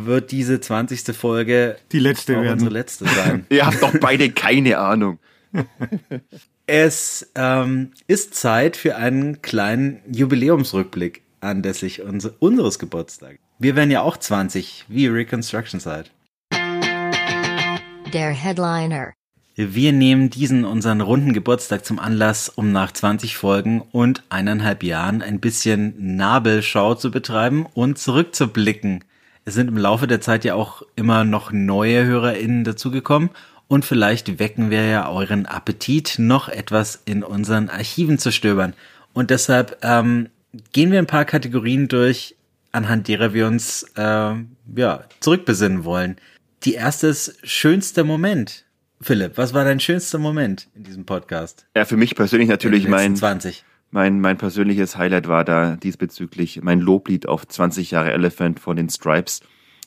Wird 0.05 0.31
diese 0.31 0.61
20. 0.61 1.15
Folge 1.15 1.77
die 1.91 1.99
letzte 1.99 2.35
werden. 2.35 2.53
unsere 2.53 2.71
letzte 2.71 3.07
sein? 3.07 3.45
Ihr 3.51 3.67
habt 3.67 3.83
doch 3.83 3.93
beide 4.01 4.31
keine 4.31 4.79
Ahnung. 4.79 5.19
es 6.67 7.31
ähm, 7.35 7.91
ist 8.07 8.35
Zeit 8.35 8.77
für 8.77 8.97
einen 8.97 9.43
kleinen 9.43 10.01
Jubiläumsrückblick 10.11 11.23
anlässlich 11.41 12.03
unseres 12.03 12.79
Geburtstags. 12.79 13.39
Wir 13.59 13.77
werden 13.77 13.91
ja 13.91 14.01
auch 14.01 14.17
20, 14.17 14.87
wie 14.89 15.09
Reconstruction 15.09 15.81
Side 15.81 16.07
der 18.13 18.31
Headliner. 18.31 19.13
Wir 19.55 19.93
nehmen 19.93 20.31
diesen 20.31 20.65
unseren 20.65 21.01
runden 21.01 21.33
Geburtstag 21.33 21.85
zum 21.85 21.99
Anlass, 21.99 22.49
um 22.49 22.73
nach 22.73 22.93
20 22.93 23.37
Folgen 23.37 23.83
und 23.93 24.23
eineinhalb 24.31 24.83
Jahren 24.83 25.21
ein 25.21 25.41
bisschen 25.41 26.17
Nabelschau 26.17 26.95
zu 26.95 27.11
betreiben 27.11 27.67
und 27.75 27.99
zurückzublicken. 27.99 29.05
Es 29.45 29.55
sind 29.55 29.69
im 29.69 29.77
Laufe 29.77 30.07
der 30.07 30.21
Zeit 30.21 30.45
ja 30.45 30.55
auch 30.55 30.83
immer 30.97 31.25
noch 31.25 31.53
neue 31.53 32.05
HörerInnen 32.07 32.65
dazugekommen 32.65 33.31
und 33.69 33.85
vielleicht 33.85 34.39
wecken 34.39 34.71
wir 34.71 34.87
ja 34.87 35.11
euren 35.11 35.45
Appetit, 35.45 36.15
noch 36.19 36.49
etwas 36.49 37.03
in 37.05 37.23
unseren 37.23 37.69
Archiven 37.69 38.19
zu 38.19 38.33
stöbern. 38.33 38.73
Und 39.13 39.31
deshalb 39.31 39.79
ähm, 39.83 40.29
gehen 40.73 40.93
wir 40.93 40.99
ein 40.99 41.07
paar 41.07 41.27
Kategorien 41.27 41.89
durch, 41.89 42.37
anhand 42.73 43.09
derer 43.09 43.35
wir 43.35 43.47
uns 43.47 43.83
äh, 43.97 44.35
ja, 44.77 45.05
zurückbesinnen 45.21 45.85
wollen 45.85 46.17
die 46.65 46.75
erste 46.75 47.09
ist 47.09 47.39
schönster 47.43 48.05
Moment. 48.05 48.65
Philipp, 49.01 49.37
was 49.37 49.53
war 49.53 49.65
dein 49.65 49.81
schönster 49.81 50.19
Moment 50.19 50.69
in 50.75 50.85
diesem 50.85 51.05
Podcast? 51.05 51.67
Ja, 51.77 51.85
für 51.85 51.97
mich 51.97 52.15
persönlich 52.15 52.49
natürlich 52.49 52.87
mein 52.87 53.17
20. 53.17 53.65
Mein, 53.91 54.21
mein 54.21 54.39
persönliches 54.39 54.97
Highlight 54.97 55.29
war 55.29 55.45
da 55.45 55.77
diesbezüglich 55.77 56.63
mein 56.63 56.81
Loblied 56.81 57.29
auf 57.29 57.47
20 57.47 57.91
Jahre 57.91 58.13
Elephant 58.13 58.61
von 58.61 58.77
den 58.77 58.89
Stripes, 58.89 59.41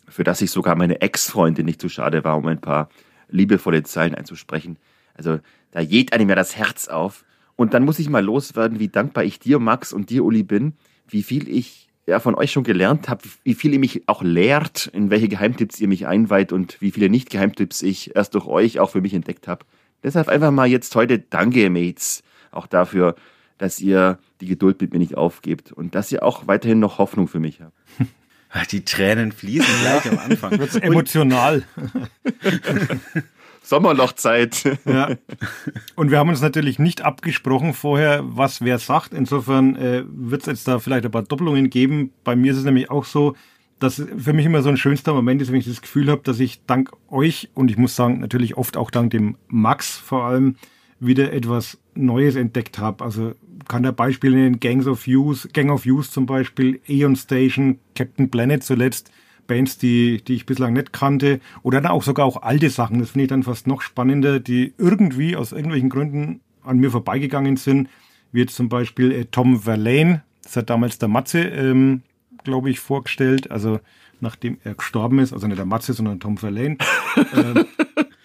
für 0.07 0.23
das 0.23 0.41
ich 0.41 0.51
sogar 0.51 0.75
meine 0.75 1.01
Ex-Freundin 1.01 1.65
nicht 1.65 1.81
zu 1.81 1.89
schade 1.89 2.23
war, 2.23 2.37
um 2.37 2.45
ein 2.45 2.61
paar 2.61 2.89
liebevolle 3.29 3.83
Zeilen 3.83 4.13
einzusprechen. 4.13 4.77
Also 5.15 5.39
da 5.71 5.83
geht 5.83 6.13
einem 6.13 6.29
ja 6.29 6.35
das 6.35 6.55
Herz 6.55 6.87
auf. 6.87 7.23
Und 7.55 7.73
dann 7.73 7.85
muss 7.85 7.99
ich 7.99 8.09
mal 8.09 8.23
loswerden, 8.23 8.79
wie 8.79 8.89
dankbar 8.89 9.23
ich 9.23 9.39
dir, 9.39 9.59
Max, 9.59 9.93
und 9.93 10.09
dir, 10.09 10.25
Uli, 10.25 10.43
bin, 10.43 10.73
wie 11.07 11.23
viel 11.23 11.47
ich 11.47 11.89
ja, 12.07 12.19
von 12.19 12.35
euch 12.35 12.51
schon 12.51 12.63
gelernt 12.63 13.09
habe, 13.09 13.23
wie 13.43 13.55
viel 13.55 13.73
ihr 13.73 13.79
mich 13.79 14.07
auch 14.07 14.21
lehrt, 14.21 14.87
in 14.93 15.09
welche 15.09 15.27
Geheimtipps 15.27 15.79
ihr 15.79 15.87
mich 15.87 16.05
einweiht 16.07 16.51
und 16.51 16.79
wie 16.81 16.91
viele 16.91 17.09
Nicht-Geheimtipps 17.09 17.81
ich 17.81 18.15
erst 18.15 18.35
durch 18.35 18.45
euch 18.45 18.79
auch 18.79 18.91
für 18.91 19.01
mich 19.01 19.13
entdeckt 19.13 19.47
habe. 19.47 19.65
Deshalb 20.03 20.27
einfach 20.27 20.51
mal 20.51 20.67
jetzt 20.67 20.95
heute 20.95 21.17
Danke, 21.17 21.69
Mates, 21.69 22.23
auch 22.51 22.67
dafür, 22.67 23.15
dass 23.57 23.79
ihr 23.79 24.19
die 24.41 24.47
Geduld 24.47 24.81
mit 24.81 24.93
mir 24.93 24.99
nicht 24.99 25.15
aufgebt 25.15 25.71
und 25.71 25.95
dass 25.95 26.11
ihr 26.11 26.23
auch 26.23 26.47
weiterhin 26.47 26.79
noch 26.79 26.99
Hoffnung 26.99 27.27
für 27.27 27.39
mich 27.39 27.61
habt. 27.61 27.73
Die 28.71 28.85
Tränen 28.85 29.33
fließen 29.33 29.73
gleich 29.81 30.09
am 30.09 30.17
Anfang. 30.17 30.57
Wird's 30.57 30.77
emotional. 30.77 31.63
Sommerlochzeit. 33.65 34.77
Ja. 34.85 35.09
Und 35.95 36.11
wir 36.11 36.19
haben 36.19 36.29
uns 36.29 36.41
natürlich 36.41 36.79
nicht 36.79 37.01
abgesprochen 37.01 37.73
vorher, 37.73 38.23
was 38.23 38.61
wer 38.61 38.77
sagt. 38.79 39.13
Insofern 39.13 39.75
äh, 39.75 40.03
wird 40.07 40.41
es 40.41 40.47
jetzt 40.47 40.67
da 40.67 40.79
vielleicht 40.79 41.05
ein 41.05 41.11
paar 41.11 41.23
Doppelungen 41.23 41.69
geben. 41.69 42.11
Bei 42.23 42.35
mir 42.35 42.51
ist 42.51 42.59
es 42.59 42.63
nämlich 42.63 42.91
auch 42.91 43.05
so, 43.05 43.35
dass 43.79 44.01
für 44.17 44.33
mich 44.33 44.45
immer 44.45 44.61
so 44.61 44.69
ein 44.69 44.77
schönster 44.77 45.13
Moment 45.13 45.41
ist, 45.41 45.51
wenn 45.51 45.59
ich 45.59 45.67
das 45.67 45.81
Gefühl 45.81 46.09
habe, 46.09 46.21
dass 46.23 46.39
ich 46.39 46.63
dank 46.65 46.91
euch 47.09 47.49
und 47.53 47.69
ich 47.69 47.77
muss 47.77 47.95
sagen, 47.95 48.19
natürlich 48.19 48.55
oft 48.55 48.77
auch 48.77 48.91
dank 48.91 49.11
dem 49.11 49.35
Max 49.47 49.97
vor 49.97 50.25
allem 50.25 50.55
wieder 50.99 51.33
etwas 51.33 51.77
Neues 51.93 52.35
entdeckt 52.35 52.79
habe. 52.79 53.03
Also 53.03 53.33
kann 53.67 53.83
der 53.83 53.91
Beispiel 53.91 54.31
nennen, 54.31 54.59
Gangs 54.59 54.87
of 54.87 55.07
Use, 55.07 55.49
Gang 55.49 55.71
of 55.71 55.85
Use 55.85 56.11
zum 56.11 56.25
Beispiel, 56.25 56.79
Aeon 56.87 57.15
Station, 57.15 57.79
Captain 57.95 58.29
Planet 58.29 58.63
zuletzt. 58.63 59.11
Bands, 59.47 59.77
die, 59.77 60.23
die 60.23 60.35
ich 60.35 60.45
bislang 60.45 60.73
nicht 60.73 60.93
kannte. 60.93 61.39
Oder 61.63 61.81
dann 61.81 61.91
auch 61.91 62.03
sogar 62.03 62.25
auch 62.25 62.41
alte 62.41 62.69
Sachen. 62.69 62.99
Das 62.99 63.11
finde 63.11 63.23
ich 63.23 63.29
dann 63.29 63.43
fast 63.43 63.67
noch 63.67 63.81
spannender, 63.81 64.39
die 64.39 64.73
irgendwie 64.77 65.35
aus 65.35 65.51
irgendwelchen 65.51 65.89
Gründen 65.89 66.41
an 66.63 66.79
mir 66.79 66.91
vorbeigegangen 66.91 67.57
sind. 67.57 67.89
Wie 68.31 68.41
jetzt 68.41 68.55
zum 68.55 68.69
Beispiel 68.69 69.11
äh, 69.11 69.25
Tom 69.25 69.61
Verlaine. 69.61 70.23
Das 70.43 70.55
hat 70.57 70.69
damals 70.69 70.99
der 70.99 71.09
Matze, 71.09 71.39
ähm, 71.39 72.01
glaube 72.43 72.69
ich, 72.69 72.79
vorgestellt. 72.79 73.51
Also 73.51 73.79
nachdem 74.19 74.57
er 74.63 74.75
gestorben 74.75 75.19
ist. 75.19 75.33
Also 75.33 75.47
nicht 75.47 75.57
der 75.57 75.65
Matze, 75.65 75.93
sondern 75.93 76.19
Tom 76.19 76.37
Verlaine. 76.37 76.77
ähm, 77.35 77.65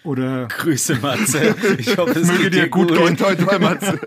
oder 0.03 0.47
Grüße 0.47 0.95
Matze. 1.01 1.55
Ich 1.77 1.97
hoffe, 1.97 2.19
es 2.19 2.27
möge 2.27 2.49
dir 2.49 2.69
gut 2.69 2.89
gehen. 2.89 3.17
Toi, 3.17 3.35
toi, 3.35 3.59
Matze. 3.59 3.99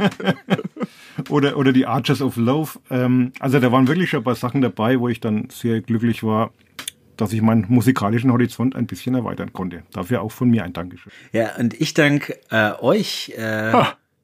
oder, 1.28 1.56
oder 1.56 1.72
die 1.72 1.86
Archers 1.86 2.20
of 2.20 2.36
Love. 2.36 2.78
Ähm, 2.90 3.32
also 3.38 3.60
da 3.60 3.70
waren 3.70 3.86
wirklich 3.86 4.10
schon 4.10 4.20
ein 4.20 4.24
paar 4.24 4.34
Sachen 4.34 4.60
dabei, 4.60 4.98
wo 4.98 5.08
ich 5.08 5.20
dann 5.20 5.48
sehr 5.50 5.80
glücklich 5.80 6.22
war, 6.22 6.52
dass 7.16 7.32
ich 7.32 7.42
meinen 7.42 7.66
musikalischen 7.68 8.32
Horizont 8.32 8.76
ein 8.76 8.86
bisschen 8.86 9.14
erweitern 9.14 9.52
konnte. 9.52 9.82
Dafür 9.92 10.22
auch 10.22 10.32
von 10.32 10.50
mir 10.50 10.64
ein 10.64 10.72
Dankeschön. 10.72 11.12
Ja, 11.32 11.56
und 11.56 11.80
ich 11.80 11.94
danke 11.94 12.38
äh, 12.50 12.72
euch, 12.80 13.32
äh, 13.36 13.72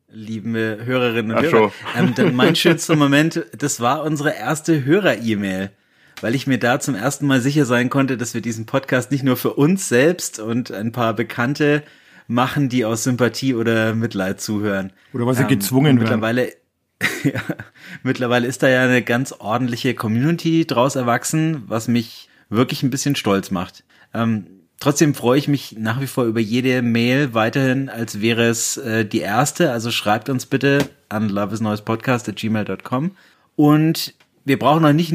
liebe 0.09 0.81
Hörerinnen 0.85 1.37
und 1.37 1.45
Ach 1.47 1.53
Hörer. 1.53 1.73
Ähm, 1.97 2.15
denn 2.15 2.35
mein 2.35 2.57
schönster 2.57 2.97
Moment, 2.97 3.47
das 3.57 3.81
war 3.81 4.03
unsere 4.03 4.35
erste 4.35 4.85
Hörer-E-Mail, 4.85 5.71
weil 6.21 6.35
ich 6.35 6.47
mir 6.47 6.59
da 6.59 6.81
zum 6.81 6.95
ersten 6.95 7.27
Mal 7.27 7.41
sicher 7.41 7.65
sein 7.65 7.91
konnte, 7.91 8.17
dass 8.17 8.35
wir 8.35 8.41
diesen 8.41 8.67
Podcast 8.67 9.11
nicht 9.11 9.25
nur 9.25 9.37
für 9.37 9.55
uns 9.55 9.89
selbst 9.89 10.39
und 10.39 10.73
ein 10.73 10.93
paar 10.93 11.15
Bekannte 11.15 11.83
machen, 12.27 12.69
die 12.69 12.85
aus 12.85 13.05
Sympathie 13.05 13.55
oder 13.55 13.95
Mitleid 13.95 14.41
zuhören. 14.41 14.93
Oder 15.13 15.27
weil 15.27 15.35
sie 15.35 15.43
ähm, 15.43 15.49
gezwungen 15.49 15.99
mittlerweile, 15.99 16.43
werden. 16.43 16.55
Ja, 17.25 17.41
mittlerweile 18.03 18.47
ist 18.47 18.63
da 18.63 18.69
ja 18.69 18.83
eine 18.83 19.03
ganz 19.03 19.33
ordentliche 19.33 19.95
Community 19.95 20.67
draus 20.67 20.97
erwachsen, 20.97 21.65
was 21.67 21.89
mich 21.89 22.30
wirklich 22.51 22.83
ein 22.83 22.91
bisschen 22.91 23.17
stolz 23.17 23.51
macht. 23.51 23.85
Ähm, 24.13 24.47
trotzdem 24.81 25.15
freue 25.15 25.39
ich 25.39 25.49
mich 25.49 25.77
nach 25.79 26.01
wie 26.01 26.07
vor 26.07 26.25
über 26.25 26.41
jede 26.41 26.83
Mail 26.83 27.33
weiterhin, 27.33 27.89
als 27.89 28.21
wäre 28.21 28.49
es 28.49 28.77
äh, 28.77 29.05
die 29.05 29.21
erste. 29.21 29.73
Also 29.73 29.91
schreibt 29.91 30.29
uns 30.29 30.47
bitte 30.47 30.91
an 31.09 31.29
loveisneuespodcast.gmail.com. 31.29 33.13
Und 33.57 34.15
wir 34.45 34.59
brauchen 34.59 34.83
noch 34.83 34.93
nicht 34.93 35.15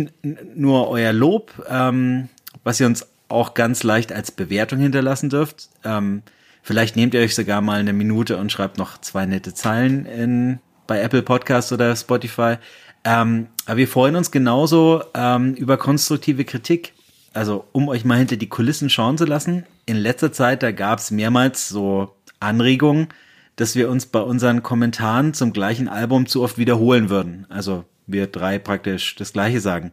nur 0.56 0.88
euer 0.90 1.14
Lob, 1.14 1.52
ähm, 1.70 2.30
was 2.64 2.80
ihr 2.80 2.88
uns 2.88 3.08
auch 3.28 3.54
ganz 3.54 3.84
leicht 3.84 4.14
als 4.14 4.32
Bewertung 4.32 4.80
hinterlassen 4.80 5.30
dürft. 5.30 5.70
Ähm, 5.84 6.22
vielleicht 6.62 6.96
nehmt 6.96 7.14
ihr 7.14 7.22
euch 7.22 7.36
sogar 7.36 7.62
mal 7.62 7.80
eine 7.80 7.94
Minute 7.94 8.38
und 8.38 8.52
schreibt 8.52 8.78
noch 8.78 9.00
zwei 9.02 9.26
nette 9.26 9.54
Zeilen 9.54 10.06
in, 10.06 10.60
bei 10.88 11.02
Apple 11.02 11.24
Podcast 11.24 11.72
oder 11.72 11.96
Spotify. 11.96 12.58
Ähm, 13.04 13.48
aber 13.66 13.78
wir 13.78 13.88
freuen 13.88 14.16
uns 14.16 14.32
genauso 14.32 15.04
ähm, 15.14 15.54
über 15.56 15.78
konstruktive 15.78 16.46
Kritik 16.46 16.94
also 17.36 17.66
um 17.72 17.88
euch 17.90 18.06
mal 18.06 18.18
hinter 18.18 18.38
die 18.38 18.50
Kulissen 18.50 18.90
schauen 18.90 19.18
zu 19.18 19.26
lassen, 19.26 19.66
in 19.86 19.98
letzter 19.98 20.32
Zeit, 20.32 20.64
da 20.64 20.72
gab 20.72 21.00
es 21.00 21.12
mehrmals 21.12 21.70
so 21.70 22.16
Anregungen, 22.40 23.08
dass 23.56 23.76
wir 23.76 23.90
uns 23.90 24.06
bei 24.06 24.20
unseren 24.20 24.64
Kommentaren 24.64 25.34
zum 25.34 25.54
gleichen 25.54 25.88
Album 25.88 26.26
zu 26.26 26.44
oft 26.44 26.58
wiederholen 26.58 27.10
würden. 27.10 27.46
Also 27.50 27.86
wir 28.08 28.28
drei 28.28 28.60
praktisch 28.60 29.16
das 29.16 29.34
gleiche 29.34 29.60
sagen. 29.60 29.92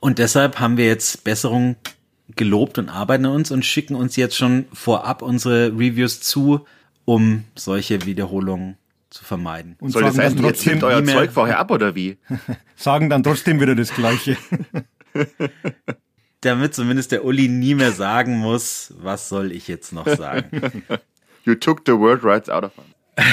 Und 0.00 0.18
deshalb 0.18 0.60
haben 0.60 0.76
wir 0.76 0.86
jetzt 0.86 1.24
Besserung 1.24 1.76
gelobt 2.36 2.78
und 2.78 2.88
arbeiten 2.88 3.26
an 3.26 3.32
uns 3.32 3.50
und 3.50 3.64
schicken 3.64 3.94
uns 3.94 4.16
jetzt 4.16 4.36
schon 4.36 4.66
vorab 4.72 5.22
unsere 5.22 5.68
Reviews 5.72 6.20
zu, 6.20 6.66
um 7.04 7.44
solche 7.54 8.04
Wiederholungen 8.04 8.76
zu 9.10 9.24
vermeiden. 9.24 9.76
Und 9.80 9.90
Soll 9.90 10.02
das 10.02 10.18
heißen, 10.18 10.38
ihr 10.38 10.44
trotzdem, 10.44 10.74
zieht 10.74 10.84
euer 10.84 11.00
mehr- 11.00 11.14
Zeug 11.14 11.30
vorher 11.32 11.58
ab 11.58 11.70
oder 11.70 11.94
wie? 11.94 12.18
sagen 12.76 13.08
dann 13.08 13.22
trotzdem 13.22 13.60
wieder 13.60 13.74
das 13.74 13.94
Gleiche. 13.94 14.36
Damit 16.42 16.74
zumindest 16.74 17.10
der 17.12 17.24
Uli 17.24 17.48
nie 17.48 17.74
mehr 17.74 17.92
sagen 17.92 18.38
muss, 18.38 18.94
was 18.98 19.28
soll 19.28 19.50
ich 19.52 19.66
jetzt 19.66 19.92
noch 19.92 20.08
sagen. 20.08 20.84
You 21.44 21.54
took 21.54 21.82
the 21.86 21.92
word 21.92 22.22
rights 22.24 22.50
out 22.50 22.62
of 22.62 22.72
him. 22.74 22.84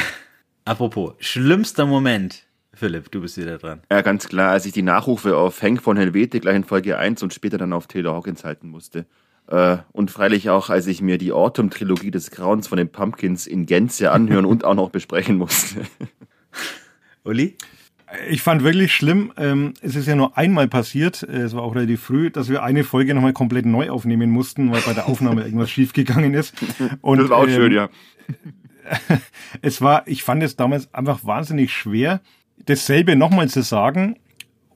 Apropos, 0.66 1.14
schlimmster 1.20 1.86
Moment. 1.86 2.46
Philipp, 2.74 3.12
du 3.12 3.22
bist 3.22 3.38
wieder 3.38 3.58
dran. 3.58 3.82
Ja, 3.92 4.02
ganz 4.02 4.30
klar, 4.30 4.52
als 4.52 4.66
ich 4.66 4.72
die 4.72 4.84
Nachrufe 4.84 5.36
auf 5.36 5.62
Hank 5.62 5.82
von 5.82 5.98
Helvete 5.98 6.40
gleich 6.40 6.56
in 6.56 6.64
Folge 6.64 6.98
1 6.98 7.24
und 7.24 7.34
später 7.34 7.58
dann 7.58 7.74
auf 7.74 7.88
Taylor 7.88 8.16
Hawkins 8.16 8.44
halten 8.44 8.70
musste. 8.70 9.06
Äh, 9.48 9.78
und 9.92 10.12
freilich 10.12 10.50
auch, 10.50 10.70
als 10.70 10.88
ich 10.88 11.02
mir 11.02 11.18
die 11.18 11.32
Autumn-Trilogie 11.32 12.12
des 12.12 12.32
Grauens 12.32 12.68
von 12.68 12.78
den 12.78 12.90
Pumpkins 12.90 13.48
in 13.48 13.66
Gänze 13.66 14.12
anhören 14.12 14.46
und 14.46 14.64
auch 14.64 14.76
noch 14.76 14.90
besprechen 14.90 15.38
musste. 15.38 15.82
Uli? 17.24 17.58
Ich 18.30 18.42
fand 18.42 18.64
wirklich 18.64 18.94
schlimm, 18.94 19.32
ähm, 19.38 19.74
es 19.82 19.96
ist 19.96 20.08
ja 20.08 20.16
nur 20.16 20.38
einmal 20.38 20.68
passiert, 20.68 21.24
äh, 21.24 21.42
es 21.42 21.56
war 21.56 21.64
auch 21.64 21.76
relativ 21.76 22.02
früh, 22.04 22.30
dass 22.30 22.50
wir 22.50 22.64
eine 22.64 22.84
Folge 22.84 23.14
nochmal 23.14 23.34
komplett 23.34 23.66
neu 23.66 23.90
aufnehmen 23.90 24.30
mussten, 24.30 24.72
weil 24.72 24.82
bei 24.82 24.94
der 24.94 25.08
Aufnahme 25.08 25.42
irgendwas 25.46 25.70
schiefgegangen 25.70 26.34
ist. 26.34 26.54
Und, 27.02 27.20
Das 27.20 27.30
war 27.30 27.38
auch 27.38 27.48
ähm, 27.48 27.54
schön, 27.54 27.72
ja. 27.72 27.90
es 29.62 29.82
war, 29.82 30.08
ich 30.08 30.24
fand 30.24 30.44
es 30.44 30.56
damals 30.56 30.94
einfach 30.94 31.26
wahnsinnig 31.26 31.74
schwer, 31.74 32.22
dasselbe 32.66 33.16
nochmal 33.16 33.50
zu 33.50 33.62
sagen, 33.62 34.18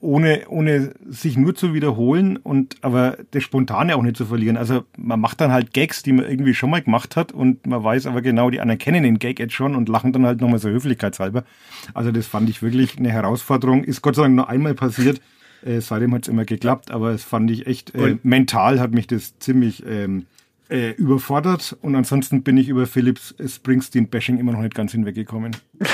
ohne, 0.01 0.43
ohne 0.47 0.93
sich 1.07 1.37
nur 1.37 1.55
zu 1.55 1.73
wiederholen 1.73 2.37
und 2.37 2.77
aber 2.81 3.17
das 3.31 3.43
Spontane 3.43 3.95
auch 3.95 4.01
nicht 4.01 4.17
zu 4.17 4.25
verlieren. 4.25 4.57
Also 4.57 4.83
man 4.97 5.19
macht 5.19 5.41
dann 5.41 5.51
halt 5.51 5.73
Gags, 5.73 6.03
die 6.03 6.13
man 6.13 6.29
irgendwie 6.29 6.53
schon 6.53 6.69
mal 6.69 6.81
gemacht 6.81 7.15
hat 7.15 7.31
und 7.31 7.67
man 7.67 7.83
weiß 7.83 8.05
aber 8.05 8.21
genau, 8.21 8.49
die 8.49 8.61
anderen 8.61 8.79
kennen 8.79 9.03
den 9.03 9.19
Gag 9.19 9.39
jetzt 9.39 9.53
schon 9.53 9.75
und 9.75 9.89
lachen 9.89 10.13
dann 10.13 10.25
halt 10.25 10.39
nochmal 10.41 10.59
so 10.59 10.69
höflichkeitshalber. 10.69 11.43
Also 11.93 12.11
das 12.11 12.27
fand 12.27 12.49
ich 12.49 12.61
wirklich 12.61 12.97
eine 12.97 13.11
Herausforderung. 13.11 13.83
Ist 13.83 14.01
Gott 14.01 14.15
sei 14.15 14.23
Dank 14.23 14.35
nur 14.35 14.49
einmal 14.49 14.73
passiert. 14.73 15.21
Äh, 15.65 15.81
seitdem 15.81 16.13
hat 16.13 16.23
es 16.23 16.27
immer 16.29 16.45
geklappt, 16.45 16.91
aber 16.91 17.11
es 17.11 17.23
fand 17.23 17.51
ich 17.51 17.67
echt, 17.67 17.93
äh, 17.93 18.17
mental 18.23 18.79
hat 18.79 18.93
mich 18.93 19.07
das 19.07 19.37
ziemlich 19.39 19.85
ähm, 19.85 20.25
äh, 20.69 20.91
überfordert 20.91 21.75
und 21.81 21.95
ansonsten 21.95 22.43
bin 22.43 22.55
ich 22.57 22.69
über 22.69 22.85
Philips 22.85 23.35
Springsteen-Bashing 23.45 24.37
immer 24.37 24.53
noch 24.53 24.61
nicht 24.61 24.75
ganz 24.75 24.91
hinweggekommen. 24.91 25.55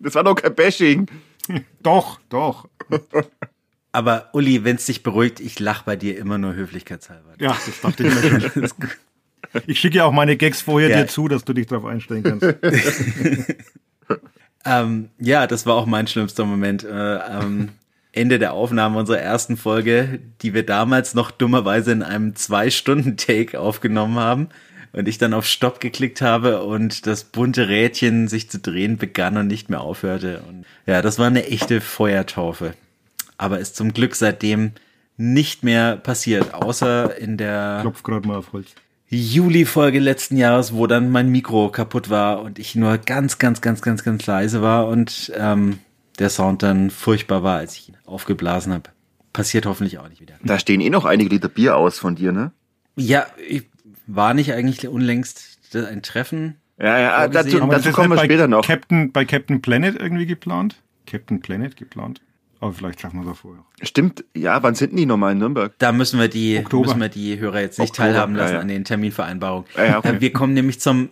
Das 0.00 0.16
war 0.16 0.24
doch 0.24 0.34
kein 0.34 0.52
Bashing. 0.52 1.06
Doch, 1.82 2.20
doch. 2.28 2.68
Aber 3.90 4.30
Uli, 4.32 4.64
wenn 4.64 4.76
es 4.76 4.86
dich 4.86 5.02
beruhigt, 5.02 5.40
ich 5.40 5.58
lach 5.58 5.82
bei 5.82 5.96
dir 5.96 6.16
immer 6.16 6.38
nur 6.38 6.54
höflichkeitshalber. 6.54 7.34
Ja, 7.40 7.56
das 7.66 7.80
dachte 7.80 8.06
ich 8.06 8.14
mir 8.14 8.50
schon. 8.50 8.68
Ich 9.66 9.80
schicke 9.80 9.98
ja 9.98 10.04
auch 10.04 10.12
meine 10.12 10.36
Gags 10.36 10.62
vorher 10.62 10.88
Ja. 10.88 11.02
dir 11.02 11.08
zu, 11.08 11.28
dass 11.28 11.44
du 11.44 11.52
dich 11.52 11.66
darauf 11.66 11.84
einstellen 11.86 12.22
kannst. 12.22 12.46
Ähm, 14.64 15.08
ja, 15.18 15.46
das 15.48 15.66
war 15.66 15.74
auch 15.74 15.86
mein 15.86 16.06
schlimmster 16.06 16.44
Moment. 16.44 16.84
Äh, 16.84 16.90
am 16.90 17.70
Ende 18.12 18.38
der 18.38 18.52
Aufnahme 18.52 18.98
unserer 18.98 19.18
ersten 19.18 19.56
Folge, 19.56 20.20
die 20.42 20.54
wir 20.54 20.64
damals 20.64 21.14
noch 21.14 21.30
dummerweise 21.32 21.90
in 21.92 22.02
einem 22.04 22.36
Zwei-Stunden-Take 22.36 23.58
aufgenommen 23.58 24.18
haben. 24.20 24.48
Und 24.92 25.08
ich 25.08 25.16
dann 25.16 25.32
auf 25.32 25.46
Stopp 25.46 25.80
geklickt 25.80 26.20
habe 26.20 26.62
und 26.62 27.06
das 27.06 27.24
bunte 27.24 27.68
Rädchen 27.68 28.28
sich 28.28 28.50
zu 28.50 28.58
drehen 28.58 28.98
begann 28.98 29.38
und 29.38 29.46
nicht 29.46 29.70
mehr 29.70 29.80
aufhörte. 29.80 30.42
Und 30.46 30.66
ja, 30.86 31.00
das 31.00 31.18
war 31.18 31.28
eine 31.28 31.46
echte 31.46 31.80
Feuertaufe. 31.80 32.74
Aber 33.38 33.58
ist 33.58 33.74
zum 33.74 33.94
Glück 33.94 34.14
seitdem 34.14 34.72
nicht 35.16 35.64
mehr 35.64 35.96
passiert, 35.96 36.52
außer 36.54 37.16
in 37.16 37.36
der 37.36 37.78
Klopf 37.80 38.02
gerade 38.02 38.26
mal 38.26 38.36
auf 38.36 38.52
Holz. 38.52 38.74
Juli-Folge 39.08 39.98
letzten 39.98 40.36
Jahres, 40.36 40.72
wo 40.74 40.86
dann 40.86 41.10
mein 41.10 41.28
Mikro 41.28 41.68
kaputt 41.68 42.08
war 42.08 42.40
und 42.40 42.58
ich 42.58 42.74
nur 42.74 42.96
ganz, 42.96 43.38
ganz, 43.38 43.60
ganz, 43.60 43.82
ganz, 43.82 44.04
ganz 44.04 44.26
leise 44.26 44.62
war 44.62 44.88
und 44.88 45.30
ähm, 45.36 45.78
der 46.18 46.30
Sound 46.30 46.62
dann 46.62 46.90
furchtbar 46.90 47.42
war, 47.42 47.58
als 47.58 47.76
ich 47.76 47.90
ihn 47.90 47.96
aufgeblasen 48.06 48.72
habe. 48.72 48.90
Passiert 49.32 49.66
hoffentlich 49.66 49.98
auch 49.98 50.08
nicht 50.08 50.20
wieder. 50.20 50.34
Da 50.42 50.58
stehen 50.58 50.80
eh 50.80 50.88
noch 50.88 51.04
einige 51.04 51.30
Liter 51.30 51.48
Bier 51.48 51.76
aus 51.76 51.98
von 51.98 52.14
dir, 52.14 52.32
ne? 52.32 52.52
Ja, 52.96 53.26
ich 53.48 53.64
war 54.06 54.34
nicht 54.34 54.52
eigentlich 54.52 54.86
unlängst 54.88 55.58
ein 55.74 56.02
Treffen. 56.02 56.56
Ja, 56.78 56.98
ja, 56.98 57.20
Vorgesehen. 57.20 57.60
dazu, 57.60 57.66
dazu 57.66 57.92
kommen 57.92 58.10
wir 58.10 58.18
später 58.18 58.48
noch. 58.48 58.66
Captain, 58.66 59.12
bei 59.12 59.24
Captain 59.24 59.62
Planet 59.62 60.00
irgendwie 60.00 60.26
geplant? 60.26 60.76
Captain 61.06 61.40
Planet 61.40 61.76
geplant? 61.76 62.20
Aber 62.60 62.72
vielleicht 62.72 63.00
schaffen 63.00 63.20
wir 63.20 63.26
es 63.26 63.36
auch 63.36 63.40
vorher. 63.40 63.64
Stimmt, 63.82 64.24
ja, 64.36 64.62
wann 64.62 64.76
sind 64.76 64.90
denn 64.90 64.98
die 64.98 65.06
nochmal 65.06 65.32
in 65.32 65.38
Nürnberg? 65.38 65.74
Da 65.78 65.90
müssen 65.90 66.20
wir 66.20 66.28
die, 66.28 66.58
Oktober. 66.58 66.86
müssen 66.86 67.00
wir 67.00 67.08
die 67.08 67.38
Hörer 67.38 67.60
jetzt 67.60 67.78
nicht 67.80 67.90
Oktober, 67.90 68.08
teilhaben 68.08 68.36
ja, 68.36 68.42
lassen 68.42 68.54
ja. 68.54 68.60
an 68.60 68.68
den 68.68 68.84
Terminvereinbarungen. 68.84 69.66
Ja, 69.76 69.84
ja, 69.84 69.98
okay. 69.98 70.16
Äh, 70.16 70.20
Wir 70.20 70.32
kommen 70.32 70.54
nämlich 70.54 70.80
zum 70.80 71.08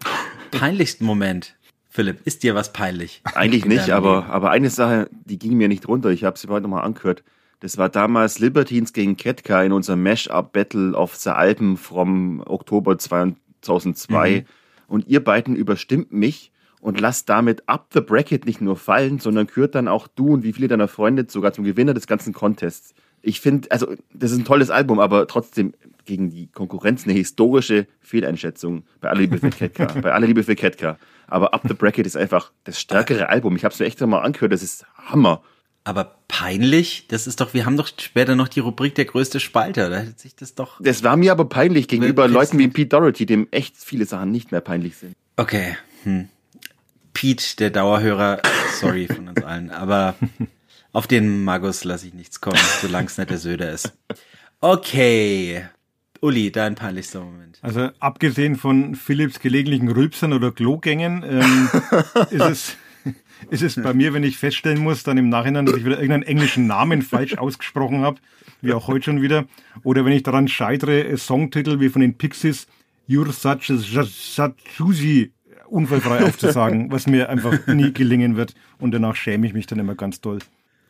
peinlichsten 0.52 1.04
Moment. 1.04 1.56
Philipp, 1.88 2.20
ist 2.24 2.44
dir 2.44 2.54
was 2.54 2.72
peinlich? 2.72 3.20
Eigentlich 3.34 3.64
nicht, 3.64 3.90
aber, 3.90 4.26
aber 4.26 4.52
eine 4.52 4.70
Sache, 4.70 5.10
die 5.24 5.40
ging 5.40 5.56
mir 5.56 5.66
nicht 5.66 5.88
runter. 5.88 6.10
Ich 6.10 6.22
habe 6.22 6.38
sie 6.38 6.46
heute 6.46 6.62
nochmal 6.62 6.84
angehört. 6.84 7.24
Das 7.60 7.76
war 7.76 7.90
damals 7.90 8.38
Libertines 8.38 8.92
gegen 8.92 9.16
Ketka 9.16 9.62
in 9.62 9.72
unserem 9.72 10.02
Mash-Up-Battle 10.02 10.94
of 10.94 11.14
the 11.14 11.30
Alpen 11.30 11.76
vom 11.76 12.42
Oktober 12.46 12.98
2002. 12.98 14.40
Mhm. 14.40 14.44
Und 14.88 15.06
ihr 15.08 15.22
beiden 15.22 15.54
überstimmt 15.54 16.10
mich 16.10 16.52
und 16.80 16.98
lasst 17.00 17.28
damit 17.28 17.68
Up 17.68 17.88
the 17.92 18.00
Bracket 18.00 18.46
nicht 18.46 18.62
nur 18.62 18.76
fallen, 18.76 19.18
sondern 19.18 19.46
kürt 19.46 19.74
dann 19.74 19.88
auch 19.88 20.08
du 20.08 20.32
und 20.32 20.42
wie 20.42 20.54
viele 20.54 20.68
deiner 20.68 20.88
Freunde 20.88 21.26
sogar 21.28 21.52
zum 21.52 21.64
Gewinner 21.64 21.94
des 21.94 22.06
ganzen 22.06 22.32
Contests. 22.32 22.94
Ich 23.22 23.40
finde, 23.40 23.70
also 23.70 23.94
das 24.14 24.32
ist 24.32 24.38
ein 24.38 24.44
tolles 24.46 24.70
Album, 24.70 24.98
aber 24.98 25.26
trotzdem 25.26 25.74
gegen 26.06 26.30
die 26.30 26.46
Konkurrenz 26.46 27.04
eine 27.04 27.12
historische 27.12 27.86
Fehleinschätzung. 28.00 28.84
Bei 29.02 29.10
aller 29.10 29.20
Liebe 29.20 29.36
für 29.36 29.50
Ketka. 29.50 29.84
bei 30.02 30.12
aller 30.12 30.26
Liebe 30.26 30.42
für 30.42 30.56
Ketka. 30.56 30.98
Aber 31.26 31.52
Up 31.52 31.62
the 31.68 31.74
Bracket 31.74 32.06
ist 32.06 32.16
einfach 32.16 32.50
das 32.64 32.80
stärkere 32.80 33.28
Album. 33.28 33.54
Ich 33.56 33.64
habe 33.64 33.74
es 33.74 33.78
mir 33.78 33.86
echt 33.86 34.00
mal 34.00 34.20
angehört. 34.20 34.52
Das 34.52 34.62
ist 34.62 34.86
Hammer. 34.96 35.42
Aber 35.84 36.16
peinlich? 36.28 37.06
Das 37.08 37.26
ist 37.26 37.40
doch, 37.40 37.54
wir 37.54 37.64
haben 37.64 37.76
doch 37.76 37.88
später 37.98 38.36
noch 38.36 38.48
die 38.48 38.60
Rubrik 38.60 38.94
der 38.94 39.06
größte 39.06 39.40
Spalter. 39.40 39.88
Da 39.88 39.98
hätte 40.00 40.20
sich 40.20 40.36
das 40.36 40.54
doch. 40.54 40.80
Das 40.80 41.02
war 41.02 41.16
mir 41.16 41.32
aber 41.32 41.46
peinlich 41.46 41.88
gegenüber 41.88 42.28
Leuten 42.28 42.58
wie 42.58 42.68
Pete 42.68 42.88
Doherty, 42.88 43.26
dem 43.26 43.48
echt 43.50 43.76
viele 43.76 44.04
Sachen 44.04 44.30
nicht 44.30 44.52
mehr 44.52 44.60
peinlich 44.60 44.96
sind. 44.96 45.14
Okay. 45.36 45.76
Hm. 46.04 46.28
Pete, 47.12 47.56
der 47.58 47.70
Dauerhörer, 47.70 48.40
sorry 48.78 49.06
von 49.06 49.28
uns 49.28 49.42
allen, 49.42 49.70
aber 49.70 50.14
auf 50.92 51.06
den 51.06 51.44
Magus 51.44 51.84
lasse 51.84 52.06
ich 52.06 52.14
nichts 52.14 52.40
kommen, 52.40 52.60
solange 52.80 53.06
es 53.06 53.18
nicht 53.18 53.30
der 53.30 53.38
Söder 53.38 53.72
ist. 53.72 53.92
Okay. 54.60 55.64
Uli, 56.20 56.52
dein 56.52 56.74
peinlichster 56.74 57.20
Moment. 57.20 57.58
Also 57.62 57.90
abgesehen 57.98 58.56
von 58.56 58.94
Philips 58.94 59.40
gelegentlichen 59.40 59.88
Rülpsern 59.88 60.32
oder 60.32 60.52
Klogängen 60.52 61.24
ähm, 61.26 61.70
ist, 62.30 62.40
es, 62.40 62.76
ist 63.48 63.62
es 63.62 63.76
bei 63.76 63.94
mir, 63.94 64.12
wenn 64.12 64.24
ich 64.24 64.38
feststellen 64.38 64.80
muss, 64.80 65.02
dann 65.02 65.18
im 65.18 65.28
Nachhinein, 65.28 65.66
dass 65.66 65.76
ich 65.76 65.84
wieder 65.84 65.96
irgendeinen 65.96 66.24
englischen 66.24 66.66
Namen 66.66 67.02
falsch 67.02 67.38
ausgesprochen 67.38 68.02
habe, 68.02 68.20
wie 68.60 68.72
auch 68.72 68.86
heute 68.88 69.06
schon 69.06 69.22
wieder, 69.22 69.46
oder 69.82 70.04
wenn 70.04 70.12
ich 70.12 70.22
daran 70.22 70.48
scheitere, 70.48 71.16
Songtitel 71.16 71.80
wie 71.80 71.88
von 71.88 72.02
den 72.02 72.14
Pixies, 72.14 72.66
You're 73.08 73.32
such 73.32 73.70
a 73.70 74.04
Satsusi 74.04 75.32
unfallfrei 75.68 76.24
aufzusagen, 76.24 76.92
was 76.92 77.06
mir 77.06 77.28
einfach 77.28 77.66
nie 77.66 77.92
gelingen 77.92 78.36
wird 78.36 78.54
und 78.78 78.92
danach 78.92 79.16
schäme 79.16 79.46
ich 79.46 79.52
mich 79.52 79.66
dann 79.66 79.78
immer 79.78 79.94
ganz 79.94 80.20
doll. 80.20 80.38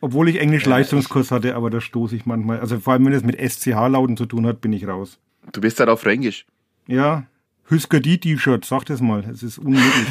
Obwohl 0.01 0.29
ich 0.29 0.39
Englisch-Leistungskurs 0.39 1.31
hatte, 1.31 1.55
aber 1.55 1.69
da 1.69 1.79
stoße 1.79 2.15
ich 2.15 2.25
manchmal, 2.25 2.59
also 2.59 2.79
vor 2.79 2.93
allem 2.93 3.05
wenn 3.05 3.13
es 3.13 3.23
mit 3.23 3.39
SCH-Lauten 3.39 4.17
zu 4.17 4.25
tun 4.25 4.45
hat, 4.47 4.61
bin 4.61 4.73
ich 4.73 4.87
raus. 4.87 5.19
Du 5.51 5.61
bist 5.61 5.79
halt 5.79 5.89
auf 5.89 6.01
Fränkisch. 6.01 6.45
Ja, 6.87 7.25
Hüsker 7.65 7.99
die 7.99 8.19
T-Shirt, 8.19 8.65
sag 8.65 8.85
das 8.85 9.01
mal. 9.01 9.23
Es 9.31 9.43
ist 9.43 9.57
unmöglich. 9.57 10.07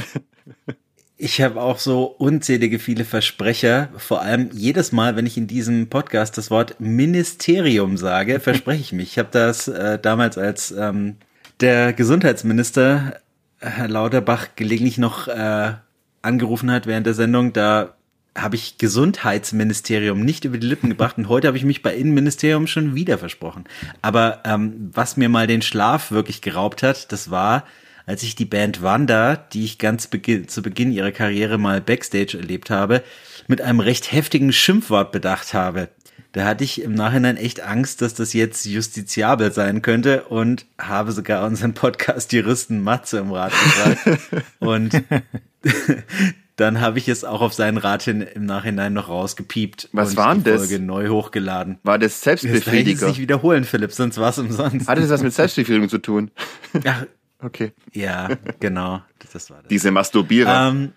Ich 1.23 1.43
habe 1.43 1.61
auch 1.61 1.79
so 1.79 2.05
unzählige 2.05 2.79
viele 2.79 3.05
Versprecher. 3.05 3.91
Vor 3.99 4.23
allem 4.23 4.49
jedes 4.55 4.91
Mal, 4.91 5.17
wenn 5.17 5.27
ich 5.27 5.37
in 5.37 5.47
diesem 5.47 5.91
Podcast 5.91 6.39
das 6.39 6.51
Wort 6.51 6.81
Ministerium 6.81 7.99
sage, 7.99 8.41
verspreche 8.41 8.81
ich 8.81 8.93
mich. 8.95 9.11
Ich 9.11 9.19
habe 9.19 9.29
das 9.31 9.69
äh, 9.69 9.99
damals 9.99 10.39
als 10.39 10.71
ähm, 10.71 11.17
der 11.61 11.93
Gesundheitsminister 11.93 13.21
Herr 13.59 13.89
Lauterbach 13.89 14.49
gelegentlich 14.57 14.97
noch 14.97 15.29
äh, 15.29 15.75
angerufen 16.23 16.71
hat 16.71 16.87
während 16.87 17.05
der 17.05 17.13
Sendung, 17.13 17.53
da 17.53 17.97
habe 18.35 18.57
ich 18.57 18.79
Gesundheitsministerium 18.79 20.23
nicht 20.23 20.47
über 20.47 20.57
die 20.57 20.67
Lippen 20.67 20.89
gebracht 20.89 21.19
und 21.19 21.29
heute 21.29 21.49
habe 21.49 21.59
ich 21.59 21.65
mich 21.65 21.83
bei 21.83 21.95
Innenministerium 21.95 22.67
schon 22.67 22.95
wieder 22.95 23.19
versprochen. 23.19 23.65
Aber 24.01 24.41
ähm, 24.47 24.91
was 24.95 25.19
mir 25.19 25.29
mal 25.29 25.47
den 25.47 25.61
Schlaf 25.61 26.13
wirklich 26.13 26.41
geraubt 26.41 26.83
hat, 26.83 27.13
das 27.13 27.31
war, 27.31 27.65
als 28.07 28.23
ich 28.23 28.35
die 28.35 28.45
Band 28.45 28.83
Wanda, 28.83 29.37
die 29.37 29.65
ich 29.65 29.79
ganz 29.79 30.07
beginn, 30.07 30.49
zu 30.49 30.63
Beginn 30.63 30.93
ihrer 30.93 31.13
Karriere 31.13 31.59
mal 31.59 31.81
backstage 31.81 32.39
erlebt 32.39 32.71
habe, 32.71 33.03
mit 33.47 33.61
einem 33.61 33.81
recht 33.81 34.13
heftigen 34.13 34.53
Schimpfwort 34.53 35.13
bedacht 35.13 35.55
habe. 35.55 35.89
Da 36.33 36.45
hatte 36.45 36.63
ich 36.63 36.83
im 36.83 36.95
Nachhinein 36.95 37.37
echt 37.37 37.61
Angst, 37.61 38.03
dass 38.03 38.15
das 38.15 38.33
jetzt 38.33 38.65
justiziabel 38.65 39.53
sein 39.53 39.83
könnte 39.83 40.25
und 40.25 40.65
habe 40.79 41.11
sogar 41.11 41.45
unseren 41.45 41.75
Podcast-Juristen 41.75 42.81
Matze 42.81 43.19
im 43.19 43.33
Rat 43.33 43.51
gefragt. 43.51 44.21
und 44.61 45.03
dann 46.57 46.81
habe 46.81 46.99
ich 46.99 47.09
es 47.09 47.25
auch 47.25 47.41
auf 47.41 47.53
seinen 47.53 47.79
Rat 47.79 48.03
hin 48.03 48.21
im 48.21 48.45
Nachhinein 48.45 48.93
noch 48.93 49.09
rausgepiept 49.09 49.89
Was 49.93 50.11
und 50.11 50.17
war 50.19 50.35
denn 50.35 50.45
die 50.45 50.51
das? 50.51 50.61
Folge 50.61 50.79
neu 50.79 51.09
hochgeladen. 51.09 51.79
War 51.83 51.99
das 51.99 52.25
Jetzt 52.25 52.43
kann 52.65 52.75
ich 52.75 53.01
nicht 53.01 53.19
wiederholen, 53.19 53.65
Philipp, 53.65 53.93
sonst 53.93 54.19
war 54.19 54.31
es 54.31 54.39
umsonst. 54.39 54.87
Hatte 54.87 55.01
das 55.01 55.11
was 55.11 55.23
mit 55.23 55.33
Selbstbefriedigung 55.35 55.89
zu 55.89 55.99
tun? 55.99 56.31
Ach, 56.85 57.07
Okay. 57.43 57.73
ja, 57.93 58.29
genau, 58.61 59.03
das 59.33 59.51
war 59.51 59.59
das. 59.59 59.69
Diese 59.69 59.91
Masturbierer. 59.91 60.69
Ähm, 60.69 60.93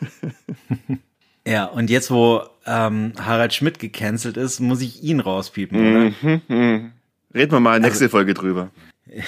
Ja, 1.46 1.64
und 1.64 1.88
jetzt, 1.88 2.10
wo 2.10 2.42
ähm, 2.66 3.14
Harald 3.18 3.54
Schmidt 3.54 3.78
gecancelt 3.78 4.36
ist, 4.36 4.60
muss 4.60 4.82
ich 4.82 5.02
ihn 5.02 5.18
rauspiepen, 5.18 5.78
oder? 5.78 6.40
Reden 7.34 7.52
wir 7.52 7.60
mal 7.60 7.80
nächste 7.80 8.04
Also- 8.04 8.10
Folge 8.10 8.34
drüber. 8.34 8.68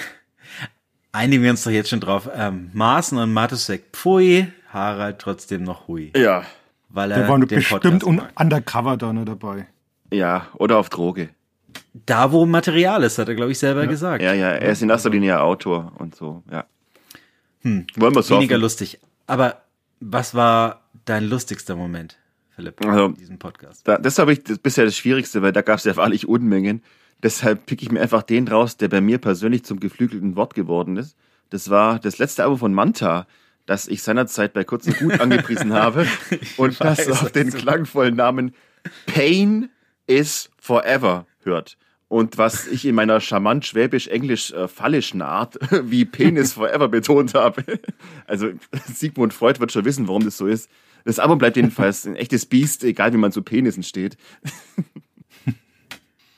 Einigen 1.13 1.41
wir 1.43 1.49
uns 1.49 1.63
doch 1.63 1.71
jetzt 1.71 1.89
schon 1.89 1.99
drauf. 1.99 2.29
Ähm, 2.33 2.69
Maaßen 2.73 3.17
und 3.17 3.33
Matusek 3.33 3.85
pfui, 3.91 4.47
Harald 4.69 5.17
trotzdem 5.19 5.63
noch 5.63 5.87
hui. 5.87 6.11
Ja, 6.15 6.43
Weil 6.89 7.11
er 7.11 7.19
Der 7.21 7.27
war 7.27 7.39
den 7.39 7.47
bestimmt 7.47 7.81
Podcast 7.81 8.03
un 8.03 8.15
mag. 8.17 8.39
undercover 8.39 8.97
da 8.97 9.11
noch 9.11 9.25
dabei. 9.25 9.65
ja, 10.11 10.47
oder 10.53 10.77
auf 10.77 10.89
Droge. 10.89 11.29
Da, 11.93 12.31
wo 12.31 12.45
Material 12.45 13.03
ist, 13.03 13.17
hat 13.17 13.27
er, 13.27 13.35
glaube 13.35 13.51
ich, 13.51 13.59
selber 13.59 13.85
gesagt. 13.85 14.23
Ja, 14.23 14.33
ja, 14.33 14.49
er 14.51 14.71
ist 14.71 14.81
in 14.81 14.89
erster 14.89 15.09
Linie 15.09 15.41
Autor 15.41 15.91
und 15.97 16.15
so, 16.15 16.43
ja. 16.49 16.65
Wollen 17.63 18.15
wir 18.15 18.23
so 18.23 18.35
Weniger 18.35 18.57
lustig. 18.57 18.99
Aber 19.27 19.61
was 19.99 20.33
war 20.33 20.81
dein 21.05 21.25
lustigster 21.25 21.75
Moment, 21.75 22.17
Philipp, 22.55 22.83
Also, 22.85 23.07
in 23.07 23.15
diesem 23.15 23.39
Podcast? 23.39 23.87
Da, 23.87 23.97
das 23.97 24.17
habe 24.19 24.33
ich 24.33 24.43
das 24.43 24.57
bisher 24.57 24.85
das 24.85 24.95
Schwierigste, 24.95 25.41
weil 25.41 25.51
da 25.51 25.61
gab 25.61 25.77
es 25.79 25.83
ja 25.83 25.95
wahrlich 25.97 26.27
Unmengen. 26.27 26.81
Deshalb 27.21 27.65
pick 27.67 27.83
ich 27.83 27.91
mir 27.91 28.01
einfach 28.01 28.23
den 28.23 28.47
raus, 28.47 28.77
der 28.77 28.87
bei 28.87 28.99
mir 29.01 29.19
persönlich 29.19 29.63
zum 29.63 29.79
geflügelten 29.79 30.35
Wort 30.35 30.55
geworden 30.55 30.97
ist. 30.97 31.15
Das 31.51 31.69
war 31.69 31.99
das 31.99 32.17
letzte 32.17 32.43
Album 32.43 32.57
von 32.57 32.73
Manta, 32.73 33.27
das 33.67 33.87
ich 33.87 34.01
seinerzeit 34.01 34.53
bei 34.53 34.63
Kurz 34.63 34.87
und 34.87 34.97
Gut 34.97 35.19
angepriesen 35.19 35.73
habe. 35.73 36.07
und 36.57 36.79
weiß, 36.79 37.05
das 37.05 37.09
auf 37.09 37.23
was 37.25 37.31
den 37.33 37.51
klangvollen 37.51 38.15
Namen 38.15 38.55
Pain 39.05 39.69
is 40.07 40.49
Forever 40.59 41.27
hört. 41.43 41.77
Und 42.11 42.37
was 42.37 42.67
ich 42.67 42.85
in 42.85 42.93
meiner 42.95 43.21
charmant 43.21 43.65
schwäbisch-englisch 43.65 44.51
äh, 44.51 44.67
Art 45.21 45.57
wie 45.89 46.03
Penis 46.03 46.51
Forever 46.55 46.89
betont 46.89 47.33
habe. 47.35 47.63
Also 48.27 48.49
Sigmund 48.93 49.33
Freud 49.33 49.61
wird 49.61 49.71
schon 49.71 49.85
wissen, 49.85 50.09
warum 50.09 50.25
das 50.25 50.35
so 50.35 50.45
ist. 50.45 50.69
Das 51.05 51.19
Album 51.19 51.37
bleibt 51.37 51.55
jedenfalls 51.55 52.05
ein 52.05 52.17
echtes 52.17 52.45
Biest, 52.45 52.83
egal 52.83 53.13
wie 53.13 53.17
man 53.17 53.31
zu 53.31 53.41
Penissen 53.41 53.83
steht. 53.83 54.17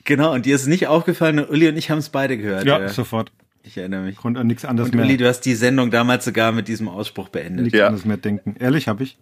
Genau, 0.05 0.33
und 0.33 0.45
dir 0.45 0.53
ist 0.55 0.67
nicht 0.67 0.87
aufgefallen, 0.87 1.39
und 1.39 1.49
Uli 1.49 1.69
und 1.69 1.77
ich 1.77 1.89
haben 1.89 1.99
es 1.99 2.09
beide 2.09 2.37
gehört. 2.37 2.65
Ja, 2.65 2.77
äh, 2.77 2.89
sofort. 2.89 3.31
ich 3.63 3.77
erinnere 3.77 4.01
mich. 4.01 4.17
Konnte 4.17 4.41
an 4.41 4.47
nichts 4.47 4.65
anderes 4.65 4.89
Und 4.89 4.97
mehr, 4.97 5.05
Uli, 5.05 5.15
du 5.15 5.25
hast 5.25 5.41
die 5.41 5.55
Sendung 5.55 5.91
damals 5.91 6.25
sogar 6.25 6.51
mit 6.51 6.67
diesem 6.67 6.89
Ausspruch 6.89 7.29
beendet. 7.29 7.63
nichts 7.63 7.79
Ja. 7.79 7.87
anderes 7.87 8.03
mehr 8.03 8.17
denken. 8.17 8.57
Ehrlich, 8.59 8.89
habe 8.89 9.03
ich. 9.03 9.17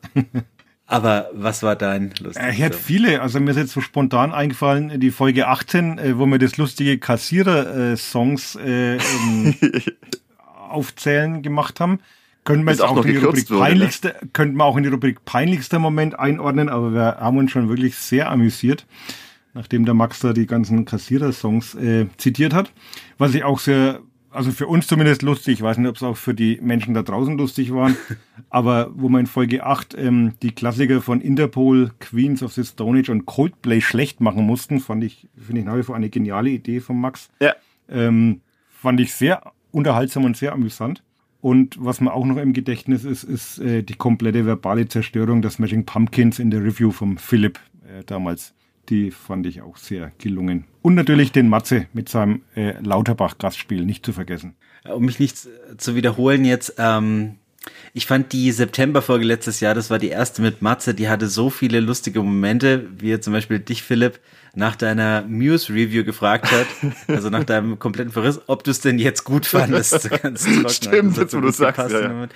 Aber 0.91 1.29
was 1.33 1.63
war 1.63 1.77
dein 1.77 2.11
Äh, 2.11 2.23
lustigster? 2.23 2.49
Ich 2.49 2.59
hätte 2.59 2.77
viele, 2.77 3.21
also 3.21 3.39
mir 3.39 3.51
ist 3.51 3.57
jetzt 3.57 3.71
so 3.71 3.79
spontan 3.79 4.33
eingefallen, 4.33 4.99
die 4.99 5.11
Folge 5.11 5.47
18, 5.47 5.97
äh, 5.97 6.17
wo 6.17 6.25
wir 6.25 6.37
das 6.37 6.57
lustige 6.57 6.97
Kassierer-Songs 6.97 8.57
äh, 8.57 8.97
ähm, 8.97 9.55
aufzählen 10.69 11.41
gemacht 11.41 11.79
haben. 11.79 11.99
Könnten 12.43 12.65
wir 12.65 12.71
jetzt 12.71 12.81
auch 12.81 12.97
auch 12.97 13.05
in 13.05 13.11
die 13.13 13.17
Rubrik 13.17 13.49
wurde, 13.49 13.61
ne? 13.61 13.65
peinlichste, 13.67 14.15
könnten 14.33 14.57
wir 14.57 14.65
auch 14.65 14.75
in 14.75 14.83
die 14.83 14.89
Rubrik 14.89 15.23
peinlichster 15.23 15.79
Moment 15.79 16.19
einordnen, 16.19 16.67
aber 16.67 16.93
wir 16.93 17.17
haben 17.21 17.37
uns 17.37 17.51
schon 17.51 17.69
wirklich 17.69 17.95
sehr 17.95 18.29
amüsiert, 18.29 18.85
nachdem 19.53 19.85
der 19.85 19.93
Max 19.93 20.19
da 20.19 20.33
die 20.33 20.45
ganzen 20.45 20.83
Kassierer-Songs 20.83 21.75
äh, 21.75 22.07
zitiert 22.17 22.53
hat. 22.53 22.73
Was 23.17 23.33
ich 23.33 23.45
auch 23.45 23.59
sehr, 23.59 24.01
also 24.31 24.51
für 24.51 24.67
uns 24.67 24.87
zumindest 24.87 25.21
lustig, 25.21 25.55
ich 25.55 25.61
weiß 25.61 25.77
nicht, 25.77 25.87
ob 25.87 25.95
es 25.95 26.03
auch 26.03 26.17
für 26.17 26.33
die 26.33 26.59
Menschen 26.61 26.93
da 26.93 27.03
draußen 27.03 27.37
lustig 27.37 27.73
waren, 27.73 27.95
aber 28.49 28.91
wo 28.93 29.09
wir 29.09 29.19
in 29.19 29.27
Folge 29.27 29.63
8 29.65 29.95
ähm, 29.97 30.33
die 30.41 30.51
Klassiker 30.51 31.01
von 31.01 31.21
Interpol, 31.21 31.91
Queens 31.99 32.41
of 32.41 32.53
the 32.53 32.63
Stone 32.63 32.99
Age 32.99 33.09
und 33.09 33.25
Coldplay 33.25 33.81
schlecht 33.81 34.21
machen 34.21 34.45
mussten, 34.45 34.79
fand 34.79 35.03
ich, 35.03 35.27
finde 35.37 35.61
ich 35.61 35.67
nach 35.67 35.77
wie 35.77 35.83
vor 35.83 35.95
eine 35.95 36.09
geniale 36.09 36.49
Idee 36.49 36.79
von 36.79 36.99
Max. 36.99 37.29
Ja. 37.39 37.55
Ähm, 37.89 38.41
fand 38.69 38.99
ich 38.99 39.13
sehr 39.13 39.51
unterhaltsam 39.71 40.23
und 40.23 40.37
sehr 40.37 40.53
amüsant. 40.53 41.03
Und 41.41 41.75
was 41.79 42.01
mir 42.01 42.13
auch 42.13 42.25
noch 42.25 42.37
im 42.37 42.53
Gedächtnis 42.53 43.03
ist, 43.03 43.23
ist 43.23 43.59
äh, 43.59 43.81
die 43.81 43.95
komplette 43.95 44.45
verbale 44.45 44.87
Zerstörung 44.87 45.41
der 45.41 45.51
Smashing 45.51 45.85
Pumpkins 45.85 46.37
in 46.37 46.51
der 46.51 46.63
Review 46.63 46.91
vom 46.91 47.17
Philipp 47.17 47.59
äh, 47.83 48.03
damals. 48.05 48.53
Die 48.91 49.09
fand 49.09 49.45
ich 49.47 49.61
auch 49.61 49.77
sehr 49.77 50.11
gelungen. 50.17 50.65
Und 50.81 50.95
natürlich 50.95 51.31
den 51.31 51.47
Matze 51.47 51.87
mit 51.93 52.09
seinem 52.09 52.41
äh, 52.55 52.73
Lauterbach-Gastspiel 52.81 53.85
nicht 53.85 54.05
zu 54.05 54.11
vergessen. 54.11 54.55
um 54.83 55.05
mich 55.05 55.17
nicht 55.17 55.37
zu 55.77 55.95
wiederholen 55.95 56.43
jetzt, 56.43 56.75
ähm, 56.77 57.37
ich 57.93 58.05
fand 58.05 58.33
die 58.33 58.51
September-Folge 58.51 59.25
letztes 59.25 59.59
Jahr, 59.59 59.75
das 59.75 59.89
war 59.89 59.99
die 59.99 60.09
erste 60.09 60.41
mit 60.41 60.61
Matze, 60.61 60.93
die 60.93 61.09
hatte 61.09 61.27
so 61.27 61.49
viele 61.49 61.79
lustige 61.79 62.21
Momente, 62.21 62.87
wie 62.97 63.19
zum 63.19 63.33
Beispiel 63.33 63.59
dich, 63.59 63.83
Philipp, 63.83 64.19
nach 64.55 64.75
deiner 64.75 65.23
Muse-Review 65.27 66.03
gefragt 66.03 66.51
hat, 66.51 66.67
also 67.07 67.29
nach 67.29 67.43
deinem 67.43 67.79
kompletten 67.79 68.11
Verriss, 68.11 68.41
ob 68.47 68.63
du 68.63 68.71
es 68.71 68.81
denn 68.81 68.99
jetzt 68.99 69.23
gut 69.23 69.45
fandest. 69.45 70.09
Ganz 70.21 70.43
trocken. 70.43 70.69
Stimmt, 70.69 71.17
jetzt, 71.17 71.33
wo 71.35 71.41
du 71.41 71.51
sagst, 71.51 71.91
ja, 71.91 72.01
ja. 72.01 72.27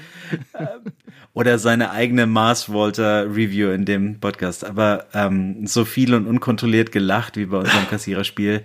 Oder 1.35 1.59
seine 1.59 1.91
eigene 1.91 2.25
Mars 2.25 2.69
Walter 2.71 3.25
Review 3.25 3.69
in 3.69 3.85
dem 3.85 4.19
Podcast. 4.19 4.65
Aber 4.65 5.05
ähm, 5.13 5.67
so 5.67 5.85
viel 5.85 6.15
und 6.15 6.25
unkontrolliert 6.25 6.91
gelacht 6.91 7.35
wie 7.35 7.45
bei 7.45 7.57
unserem 7.57 7.87
Kassiererspiel 7.89 8.63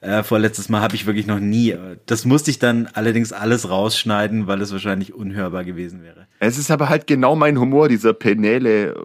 äh, 0.00 0.22
vorletztes 0.22 0.70
Mal 0.70 0.80
habe 0.80 0.94
ich 0.94 1.06
wirklich 1.06 1.26
noch 1.26 1.38
nie. 1.38 1.76
Das 2.06 2.24
musste 2.24 2.50
ich 2.50 2.58
dann 2.58 2.88
allerdings 2.94 3.32
alles 3.32 3.68
rausschneiden, 3.68 4.46
weil 4.46 4.60
es 4.62 4.72
wahrscheinlich 4.72 5.12
unhörbar 5.12 5.64
gewesen 5.64 6.02
wäre. 6.02 6.26
Es 6.38 6.58
ist 6.58 6.70
aber 6.70 6.88
halt 6.88 7.06
genau 7.06 7.36
mein 7.36 7.60
Humor, 7.60 7.88
dieser 7.88 8.14
penäle, 8.14 9.04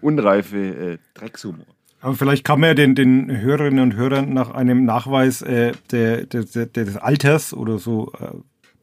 unreife 0.00 0.56
äh, 0.58 0.98
Dreckshumor. 1.12 1.66
Aber 2.00 2.14
vielleicht 2.14 2.44
kann 2.44 2.60
man 2.60 2.68
ja 2.68 2.74
den, 2.74 2.94
den 2.94 3.40
Hörerinnen 3.40 3.80
und 3.80 3.96
Hörern 3.96 4.32
nach 4.32 4.50
einem 4.50 4.84
Nachweis 4.84 5.42
äh, 5.42 5.72
der, 5.90 6.26
der, 6.26 6.44
der, 6.44 6.66
des 6.66 6.96
Alters 6.96 7.54
oder 7.54 7.78
so 7.78 8.12
äh, 8.18 8.34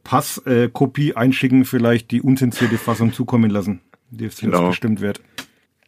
Passkopie 0.03 0.49
äh, 0.65 0.69
Kopie 0.69 1.15
einschicken, 1.15 1.65
vielleicht 1.65 2.11
die 2.11 2.21
unzensierte 2.21 2.77
Fassung 2.77 3.13
zukommen 3.13 3.49
lassen, 3.51 3.81
die 4.09 4.25
es 4.25 4.37
Genau. 4.37 4.69
bestimmt 4.69 5.01
wird. 5.01 5.21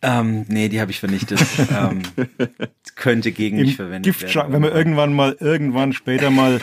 Ähm, 0.02 0.46
nee, 0.50 0.68
die 0.70 0.82
habe 0.82 0.92
ich 0.92 1.00
vernichtet. 1.00 1.42
ähm, 1.72 2.02
könnte 2.96 3.32
gegen 3.32 3.58
mich 3.58 3.70
Im 3.72 3.76
verwendet 3.76 4.04
Giftschrank, 4.04 4.52
werden. 4.52 4.64
wenn 4.64 4.70
wir 4.70 4.76
irgendwann 4.78 5.14
mal, 5.14 5.38
irgendwann 5.40 5.94
später 5.94 6.30
mal 6.30 6.60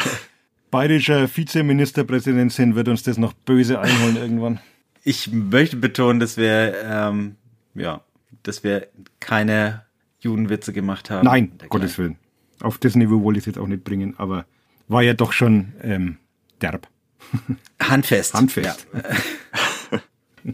bayerischer 0.70 1.26
Vizeministerpräsident 1.34 2.52
sind, 2.52 2.74
wird 2.74 2.88
uns 2.88 3.02
das 3.02 3.16
noch 3.18 3.32
böse 3.32 3.80
einholen 3.80 4.16
irgendwann. 4.16 4.60
Ich 5.04 5.32
möchte 5.32 5.76
betonen, 5.76 6.20
dass 6.20 6.36
wir, 6.36 6.74
ähm, 6.84 7.36
ja, 7.74 8.02
dass 8.42 8.62
wir 8.62 8.88
keine 9.20 9.82
Judenwitze 10.20 10.72
gemacht 10.74 11.08
haben. 11.10 11.24
Nein. 11.24 11.52
Gottes 11.70 11.96
Willen. 11.98 12.16
Auf 12.60 12.76
das 12.76 12.94
Niveau 12.94 13.22
wollte 13.22 13.38
ich 13.38 13.42
es 13.42 13.46
jetzt 13.46 13.58
auch 13.58 13.66
nicht 13.66 13.84
bringen, 13.84 14.14
aber 14.18 14.44
war 14.86 15.02
ja 15.02 15.14
doch 15.14 15.32
schon 15.32 15.72
ähm, 15.82 16.18
derb. 16.60 16.88
Handfest. 17.82 18.34
Handfest. 18.34 18.86
Ja. 18.92 19.98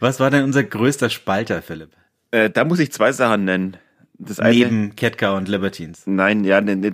Was 0.00 0.20
war 0.20 0.30
denn 0.30 0.44
unser 0.44 0.64
größter 0.64 1.10
Spalter, 1.10 1.62
Philipp? 1.62 1.90
Äh, 2.30 2.50
da 2.50 2.64
muss 2.64 2.78
ich 2.78 2.92
zwei 2.92 3.12
Sachen 3.12 3.44
nennen. 3.44 3.76
Das 4.18 4.40
eine, 4.40 4.52
Neben 4.52 4.96
Ketka 4.96 5.36
und 5.36 5.48
Libertines. 5.48 6.02
nein, 6.06 6.42
ja, 6.42 6.60
ne, 6.60 6.74
ne, 6.74 6.92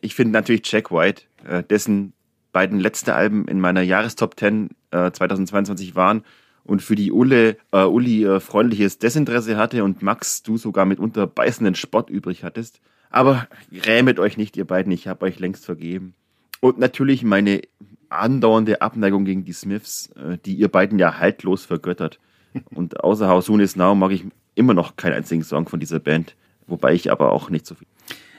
ich 0.00 0.14
finde 0.14 0.32
natürlich 0.32 0.70
Jack 0.70 0.92
White, 0.92 1.24
äh, 1.44 1.64
dessen 1.64 2.12
beiden 2.52 2.78
letzte 2.78 3.14
Alben 3.14 3.48
in 3.48 3.60
meiner 3.60 3.82
Jahrestop 3.82 4.38
10 4.38 4.70
äh, 4.92 5.10
2022 5.10 5.96
waren 5.96 6.22
und 6.64 6.82
für 6.82 6.94
die 6.94 7.10
Ulle, 7.10 7.56
äh, 7.72 7.84
Uli 7.84 8.24
äh, 8.24 8.38
freundliches 8.38 8.98
Desinteresse 8.98 9.56
hatte 9.56 9.82
und 9.82 10.02
Max, 10.02 10.42
du 10.42 10.58
sogar 10.58 10.84
mitunter 10.84 11.26
beißenden 11.26 11.74
Spott 11.74 12.10
übrig 12.10 12.44
hattest. 12.44 12.80
Aber 13.10 13.48
grämet 13.72 14.20
euch 14.20 14.36
nicht, 14.36 14.56
ihr 14.56 14.64
beiden, 14.64 14.92
ich 14.92 15.08
habe 15.08 15.26
euch 15.26 15.40
längst 15.40 15.64
vergeben. 15.64 16.14
Und 16.60 16.78
natürlich 16.78 17.24
meine 17.24 17.62
andauernde 18.10 18.82
Abneigung 18.82 19.24
gegen 19.24 19.44
die 19.44 19.52
Smiths, 19.52 20.10
äh, 20.16 20.38
die 20.44 20.54
ihr 20.54 20.68
beiden 20.68 20.98
ja 20.98 21.18
haltlos 21.18 21.64
vergöttert. 21.64 22.18
Und 22.74 23.00
außer 23.00 23.28
How 23.28 23.44
Soon 23.44 23.60
Is 23.60 23.76
Now 23.76 23.94
mag 23.94 24.10
ich 24.10 24.24
immer 24.54 24.74
noch 24.74 24.96
keinen 24.96 25.14
einzigen 25.14 25.42
Song 25.42 25.68
von 25.68 25.80
dieser 25.80 26.00
Band, 26.00 26.34
wobei 26.66 26.92
ich 26.92 27.10
aber 27.10 27.32
auch 27.32 27.50
nicht 27.50 27.66
so 27.66 27.74
viel. 27.74 27.86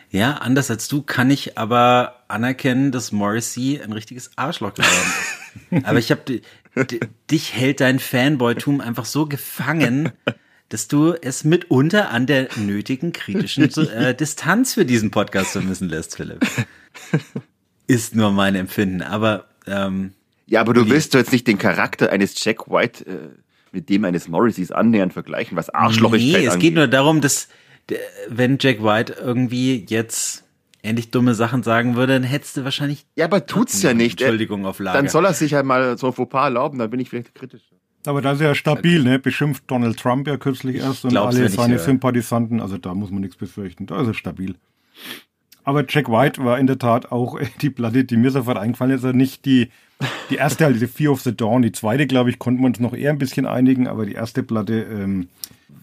Ja, 0.09 0.33
anders 0.33 0.69
als 0.69 0.89
du 0.89 1.01
kann 1.01 1.31
ich 1.31 1.57
aber 1.57 2.25
anerkennen, 2.27 2.91
dass 2.91 3.13
Morrissey 3.13 3.79
ein 3.81 3.93
richtiges 3.93 4.31
Arschloch 4.37 4.73
geworden 4.73 5.13
ist. 5.71 5.85
aber 5.85 5.99
ich 5.99 6.11
habe 6.11 6.41
dich 7.29 7.53
hält 7.53 7.79
dein 7.79 7.99
Fanboytum 7.99 8.81
einfach 8.81 9.05
so 9.05 9.25
gefangen, 9.25 10.11
dass 10.67 10.89
du 10.89 11.13
es 11.13 11.45
mitunter 11.45 12.11
an 12.11 12.25
der 12.25 12.49
nötigen 12.57 13.13
kritischen 13.13 13.63
äh, 13.63 14.13
Distanz 14.19 14.73
für 14.73 14.85
diesen 14.85 15.11
Podcast 15.11 15.51
vermissen 15.51 15.87
lässt, 15.87 16.17
Philipp. 16.17 16.45
Ist 17.87 18.13
nur 18.13 18.31
mein 18.31 18.55
Empfinden, 18.55 19.01
aber 19.01 19.47
ähm, 19.71 20.13
Ja, 20.47 20.61
aber 20.61 20.73
du 20.73 20.89
willst 20.89 21.13
doch 21.13 21.19
jetzt 21.19 21.31
nicht 21.31 21.47
den 21.47 21.57
Charakter 21.57 22.11
eines 22.11 22.43
Jack 22.43 22.69
White 22.69 23.05
äh, 23.05 23.15
mit 23.71 23.89
dem 23.89 24.03
eines 24.05 24.27
Morrisseys 24.27 24.71
annähernd 24.71 25.13
vergleichen, 25.13 25.57
was 25.57 25.69
Arschlochigkeit 25.69 26.41
Nee, 26.41 26.45
es 26.47 26.53
angeht. 26.53 26.69
geht 26.69 26.75
nur 26.75 26.87
darum, 26.87 27.21
dass 27.21 27.47
wenn 28.29 28.57
Jack 28.59 28.83
White 28.83 29.15
irgendwie 29.19 29.85
jetzt 29.89 30.43
endlich 30.81 31.11
dumme 31.11 31.35
Sachen 31.35 31.63
sagen 31.63 31.95
würde, 31.95 32.13
dann 32.13 32.23
hättest 32.23 32.57
du 32.57 32.63
wahrscheinlich 32.63 33.05
ja, 33.15 33.25
aber 33.25 33.45
tut's 33.45 33.81
ja 33.81 33.93
nicht. 33.93 34.21
Entschuldigung 34.21 34.65
auf 34.65 34.79
Lager. 34.79 34.97
Dann 34.97 35.09
soll 35.09 35.25
er 35.25 35.33
sich 35.33 35.53
halt 35.53 35.65
mal 35.65 35.97
so 35.97 36.07
ein 36.07 36.13
Fauxpas 36.13 36.45
erlauben, 36.45 36.79
dann 36.79 36.89
bin 36.89 36.99
ich 36.99 37.09
vielleicht 37.09 37.35
kritisch. 37.35 37.61
Aber 38.05 38.21
das 38.21 38.35
ist 38.39 38.41
ja 38.41 38.55
stabil, 38.55 39.03
ne? 39.03 39.19
Beschimpft 39.19 39.63
Donald 39.67 39.99
Trump 39.99 40.27
ja 40.27 40.37
kürzlich 40.37 40.77
erst 40.77 41.05
und 41.05 41.15
alle 41.15 41.47
seine. 41.49 41.77
Sympathisanten, 41.77 42.59
also 42.59 42.77
da 42.77 42.95
muss 42.95 43.11
man 43.11 43.21
nichts 43.21 43.35
befürchten. 43.35 43.85
Da 43.85 44.01
ist 44.01 44.07
er 44.07 44.13
stabil. 44.15 44.55
Aber 45.63 45.85
Jack 45.87 46.09
White 46.09 46.43
war 46.43 46.59
in 46.59 46.67
der 46.67 46.79
Tat 46.79 47.11
auch 47.11 47.39
die 47.61 47.69
Platte, 47.69 48.03
die 48.03 48.17
mir 48.17 48.31
sofort 48.31 48.57
eingefallen 48.57 48.95
ist. 48.95 49.05
Also 49.05 49.15
nicht 49.15 49.45
die, 49.45 49.69
die 50.29 50.35
erste, 50.35 50.71
diese 50.73 50.87
Fear 50.87 51.11
of 51.11 51.21
the 51.21 51.35
Dawn. 51.35 51.61
Die 51.61 51.71
zweite, 51.71 52.07
glaube 52.07 52.29
ich, 52.29 52.39
konnten 52.39 52.61
wir 52.61 52.67
uns 52.67 52.79
noch 52.79 52.93
eher 52.93 53.11
ein 53.11 53.19
bisschen 53.19 53.45
einigen, 53.45 53.87
aber 53.87 54.05
die 54.05 54.13
erste 54.13 54.43
Platte 54.43 54.81
ähm, 54.83 55.27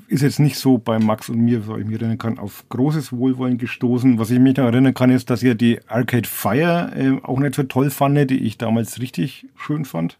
ist 0.09 0.23
jetzt 0.23 0.41
nicht 0.41 0.57
so 0.57 0.79
bei 0.79 0.99
Max 0.99 1.29
und 1.29 1.39
mir, 1.39 1.61
so 1.61 1.77
ich 1.77 1.85
mich 1.85 2.01
erinnern 2.01 2.19
kann, 2.19 2.39
auf 2.39 2.65
großes 2.71 3.13
Wohlwollen 3.13 3.59
gestoßen. 3.59 4.19
Was 4.19 4.31
ich 4.31 4.39
mich 4.39 4.57
noch 4.57 4.65
erinnern 4.65 4.95
kann, 4.95 5.11
ist, 5.11 5.31
dass 5.31 5.43
ihr 5.43 5.55
die 5.55 5.81
Arcade 5.87 6.29
Fire 6.29 6.91
äh, 6.97 7.23
auch 7.23 7.39
nicht 7.39 7.55
so 7.55 7.63
toll 7.63 7.91
fand, 7.91 8.31
die 8.31 8.39
ich 8.39 8.59
damals 8.59 9.01
richtig 9.01 9.47
schön 9.57 9.85
fand. 9.85 10.19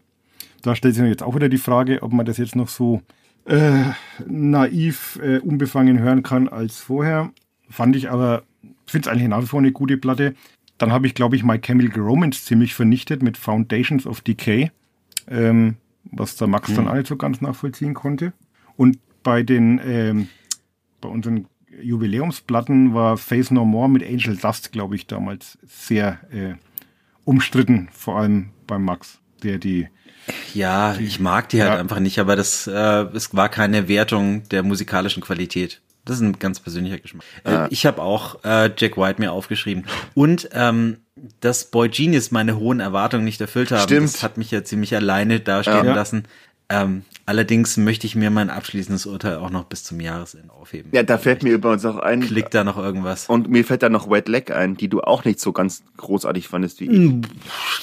Da 0.61 0.75
stellt 0.75 0.95
sich 0.95 1.03
jetzt 1.05 1.23
auch 1.23 1.35
wieder 1.35 1.49
die 1.49 1.57
Frage, 1.57 2.03
ob 2.03 2.13
man 2.13 2.25
das 2.25 2.37
jetzt 2.37 2.55
noch 2.55 2.67
so 2.67 3.01
äh, 3.45 3.83
naiv, 4.27 5.19
äh, 5.23 5.39
unbefangen 5.39 5.99
hören 5.99 6.23
kann 6.23 6.47
als 6.47 6.77
vorher. 6.77 7.31
Fand 7.69 7.95
ich 7.95 8.11
aber, 8.11 8.43
finde 8.91 9.09
es 9.09 9.13
eigentlich 9.13 9.27
nach 9.27 9.41
wie 9.41 9.47
vor 9.47 9.59
eine 9.59 9.71
gute 9.71 9.97
Platte. 9.97 10.35
Dann 10.77 10.91
habe 10.91 11.07
ich, 11.07 11.13
glaube 11.13 11.35
ich, 11.35 11.43
My 11.43 11.59
Chemical 11.59 12.01
Romance 12.01 12.45
ziemlich 12.45 12.73
vernichtet 12.73 13.21
mit 13.21 13.37
Foundations 13.37 14.07
of 14.07 14.21
Decay, 14.21 14.71
ähm, 15.27 15.75
was 16.03 16.35
der 16.37 16.47
Max 16.47 16.69
mhm. 16.69 16.75
dann 16.75 16.87
auch 16.87 16.95
nicht 16.95 17.07
so 17.07 17.17
ganz 17.17 17.41
nachvollziehen 17.41 17.93
konnte. 17.93 18.33
Und 18.77 18.97
bei 19.23 19.43
den, 19.43 19.81
ähm, 19.83 20.29
bei 21.01 21.09
unseren 21.09 21.47
Jubiläumsplatten 21.81 22.93
war 22.93 23.17
Face 23.17 23.51
No 23.51 23.65
More 23.65 23.89
mit 23.89 24.03
Angel 24.03 24.37
Dust, 24.37 24.71
glaube 24.71 24.95
ich, 24.95 25.07
damals 25.07 25.57
sehr 25.63 26.19
äh, 26.31 26.55
umstritten, 27.25 27.89
vor 27.91 28.17
allem 28.17 28.49
bei 28.65 28.79
Max, 28.79 29.19
der 29.43 29.57
die 29.57 29.87
ja, 30.53 30.93
die, 30.93 31.05
ich 31.05 31.19
mag 31.19 31.49
die 31.49 31.61
halt 31.61 31.73
ja. 31.73 31.79
einfach 31.79 31.99
nicht, 31.99 32.19
aber 32.19 32.35
das 32.35 32.67
äh, 32.67 33.05
es 33.13 33.33
war 33.35 33.49
keine 33.49 33.87
Wertung 33.87 34.47
der 34.49 34.63
musikalischen 34.63 35.23
Qualität. 35.23 35.81
Das 36.09 36.17
ist 36.17 36.23
ein 36.23 36.39
ganz 36.39 36.59
persönlicher 36.59 36.97
Geschmack. 36.97 37.23
Äh, 37.43 37.67
ich 37.69 37.85
habe 37.85 38.01
auch 38.01 38.43
äh, 38.43 38.71
Jack 38.75 38.97
White 38.97 39.21
mir 39.21 39.31
aufgeschrieben. 39.31 39.85
Und 40.15 40.49
ähm, 40.53 40.97
dass 41.39 41.65
Boy 41.65 41.87
Genius 41.89 42.31
meine 42.31 42.57
hohen 42.57 42.79
Erwartungen 42.79 43.25
nicht 43.25 43.39
erfüllt 43.39 43.71
haben, 43.71 43.83
Stimmt. 43.83 44.13
das 44.15 44.23
hat 44.23 44.37
mich 44.37 44.49
ja 44.49 44.63
ziemlich 44.63 44.95
alleine 44.95 45.39
dastehen 45.39 45.85
ja. 45.85 45.93
lassen. 45.93 46.23
Ähm, 46.67 47.03
allerdings 47.27 47.77
möchte 47.77 48.07
ich 48.07 48.15
mir 48.15 48.31
mein 48.31 48.49
abschließendes 48.49 49.05
Urteil 49.05 49.37
auch 49.37 49.51
noch 49.51 49.65
bis 49.65 49.83
zum 49.83 49.99
Jahresende 49.99 50.51
aufheben. 50.51 50.89
Ja, 50.93 51.03
da 51.03 51.19
fällt 51.19 51.43
mir 51.43 51.53
übrigens 51.53 51.85
auch 51.85 51.97
ein. 51.97 52.21
Klickt 52.21 52.55
da 52.55 52.63
noch 52.63 52.77
irgendwas? 52.77 53.27
Und 53.27 53.47
mir 53.47 53.63
fällt 53.63 53.83
da 53.83 53.89
noch 53.89 54.09
Wet 54.09 54.27
Leg 54.27 54.49
ein, 54.49 54.77
die 54.77 54.87
du 54.87 55.01
auch 55.01 55.25
nicht 55.25 55.39
so 55.39 55.51
ganz 55.51 55.83
großartig 55.97 56.47
fandest 56.47 56.79
wie 56.79 57.21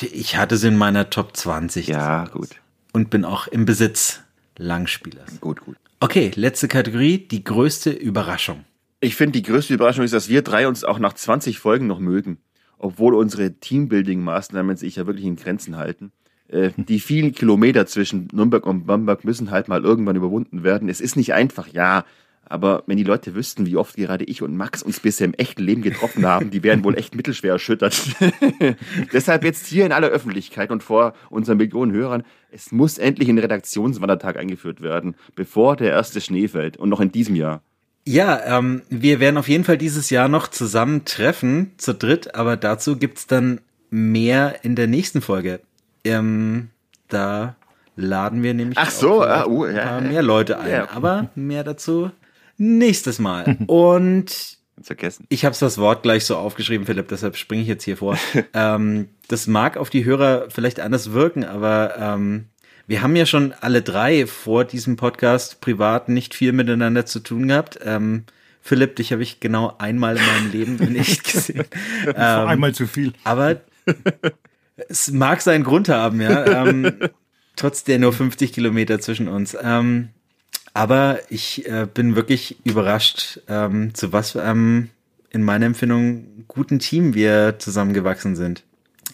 ich. 0.01 0.13
Ich 0.13 0.37
hatte 0.37 0.57
sie 0.57 0.69
in 0.69 0.77
meiner 0.77 1.11
Top 1.11 1.37
20. 1.37 1.87
Ja, 1.87 2.25
gut. 2.25 2.57
Und 2.93 3.11
bin 3.11 3.25
auch 3.25 3.47
im 3.47 3.67
Besitz 3.67 4.23
Langspielers. 4.57 5.41
Gut, 5.41 5.61
gut. 5.61 5.77
Okay, 5.99 6.31
letzte 6.35 6.69
Kategorie, 6.69 7.17
die 7.17 7.43
größte 7.43 7.91
Überraschung. 7.91 8.67
Ich 9.01 9.17
finde, 9.17 9.41
die 9.41 9.43
größte 9.43 9.73
Überraschung 9.73 10.05
ist, 10.05 10.13
dass 10.13 10.29
wir 10.29 10.43
drei 10.43 10.69
uns 10.69 10.85
auch 10.85 10.99
nach 10.99 11.15
20 11.15 11.59
Folgen 11.59 11.87
noch 11.87 12.01
mögen. 12.01 12.37
Obwohl 12.77 13.15
unsere 13.15 13.59
Teambuilding-Maßnahmen 13.59 14.77
sich 14.77 14.97
ja 14.97 15.07
wirklich 15.07 15.25
in 15.25 15.37
Grenzen 15.37 15.79
halten. 15.79 16.13
Äh, 16.49 16.73
die 16.77 17.01
vielen 17.01 17.33
Kilometer 17.33 17.87
zwischen 17.87 18.29
Nürnberg 18.31 18.67
und 18.67 18.87
Bamberg 18.87 19.25
müssen 19.25 19.51
halt 19.51 19.69
mal 19.69 19.85
irgendwann 19.85 20.17
überwunden 20.17 20.63
werden. 20.63 20.91
Es 20.91 21.01
ist 21.01 21.17
nicht 21.17 21.33
einfach, 21.33 21.69
ja. 21.69 22.05
Aber 22.49 22.85
wenn 22.87 22.97
die 22.97 23.03
Leute 23.03 23.35
wüssten, 23.35 23.67
wie 23.67 23.77
oft 23.77 23.97
gerade 23.97 24.25
ich 24.25 24.41
und 24.41 24.57
Max 24.57 24.83
uns 24.83 25.01
bisher 25.01 25.27
im 25.27 25.35
echten 25.35 25.63
Leben 25.63 25.83
getroffen 25.83 26.25
haben, 26.25 26.51
die 26.51 26.63
wären 26.63 26.85
wohl 26.85 26.97
echt 26.97 27.15
mittelschwer 27.15 27.53
erschüttert. 27.53 28.01
Deshalb 29.13 29.45
jetzt 29.45 29.67
hier 29.67 29.85
in 29.85 29.93
aller 29.93 30.09
Öffentlichkeit 30.09 30.71
und 30.71 30.83
vor 30.83 31.15
unseren 31.29 31.59
Millionen 31.59 31.93
Hörern, 31.93 32.23
es 32.51 32.71
muss 32.71 32.99
endlich 32.99 33.29
ein 33.29 33.39
Redaktionswandertag 33.39 34.37
eingeführt 34.37 34.81
werden, 34.81 35.17
bevor 35.35 35.77
der 35.77 35.91
erste 35.91 36.21
Schnee 36.21 36.47
fällt 36.47 36.77
und 36.77 36.89
noch 36.89 37.01
in 37.01 37.11
diesem 37.11 37.35
Jahr. 37.35 37.63
Ja, 38.09 38.59
ähm, 38.59 38.83
wir 38.89 39.19
werden 39.19 39.37
auf 39.37 39.49
jeden 39.49 39.65
Fall 39.65 39.79
dieses 39.79 40.11
Jahr 40.11 40.29
noch 40.29 40.47
zusammen 40.47 41.05
treffen, 41.05 41.73
zu 41.77 41.93
dritt, 41.93 42.37
aber 42.37 42.57
dazu 42.57 42.97
gibt's 42.97 43.27
dann 43.27 43.61
mehr 43.91 44.61
in 44.63 44.77
der 44.77 44.87
nächsten 44.87 45.21
Folge. 45.21 45.61
Ähm, 46.05 46.71
da 47.09 47.57
laden 47.97 48.45
wir 48.45 48.55
nämlich 48.55 48.79
Ach 48.79 48.91
so, 48.91 49.23
ah, 49.23 49.47
uh, 49.47 49.67
ja, 49.67 50.01
mehr 50.01 50.23
Leute 50.23 50.61
ein. 50.61 50.71
Ja. 50.71 50.91
Aber 50.93 51.31
mehr 51.35 51.65
dazu 51.65 52.13
nächstes 52.59 53.19
Mal. 53.19 53.59
Und 53.67 54.57
vergessen. 54.83 55.27
Ich 55.29 55.45
habe 55.45 55.57
das 55.59 55.79
Wort 55.79 56.03
gleich 56.03 56.25
so 56.25 56.37
aufgeschrieben, 56.37 56.87
Philipp, 56.87 57.09
deshalb 57.09 57.37
springe 57.37 57.63
ich 57.63 57.69
jetzt 57.69 57.85
hier 57.85 57.97
vor. 57.97 58.19
ähm, 58.55 59.09
das 59.29 59.47
mag 59.47 59.77
auf 59.77 59.91
die 59.91 60.05
Hörer 60.05 60.47
vielleicht 60.51 60.81
anders 60.81 61.13
wirken, 61.13 61.45
aber 61.45 61.95
ähm, 61.99 62.47
wir 62.87 63.03
haben 63.03 63.17
ja 63.17 63.27
schon 63.27 63.53
alle 63.61 63.83
drei 63.83 64.27
vor 64.27 64.65
diesem 64.65 64.97
Podcast 64.97 65.61
privat 65.61 66.09
nicht 66.09 66.35
viel 66.35 66.53
miteinander 66.53 67.07
zu 67.07 67.21
tun 67.21 67.49
gehabt. 67.49 67.79
Ähm, 67.83 68.25
Philipp, 68.61 68.97
dich 68.97 69.13
habe 69.13 69.23
ich 69.23 69.41
genau 69.41 69.75
einmal 69.79 70.17
in 70.17 70.27
meinem 70.27 70.53
Leben 70.53 70.77
nicht 70.93 71.25
gesehen. 71.25 71.65
ähm, 72.07 72.15
einmal 72.15 72.75
zu 72.75 72.87
viel. 72.87 73.13
Aber 73.25 73.61
es 74.89 75.11
mag 75.11 75.41
seinen 75.41 75.65
Grund 75.65 75.89
haben, 75.89 76.21
ja. 76.21 76.67
Ähm, 76.67 76.93
trotz 77.57 77.85
der 77.85 77.99
nur 77.99 78.13
50 78.13 78.53
Kilometer 78.53 79.01
zwischen 79.01 79.29
uns. 79.29 79.57
Aber 80.77 81.21
ich 81.31 81.67
äh, 81.67 81.87
bin 81.87 82.17
wirklich 82.17 82.59
überrascht, 82.65 83.41
ähm, 83.49 83.95
zu 83.95 84.13
was 84.13 84.37
ähm, 84.37 84.91
in 85.31 85.43
meiner 85.43 85.65
Empfindung 85.65 86.45
guten 86.49 86.81
Team 86.81 87.15
wir 87.15 87.55
zusammengewachsen 87.59 88.37
sind. 88.37 88.63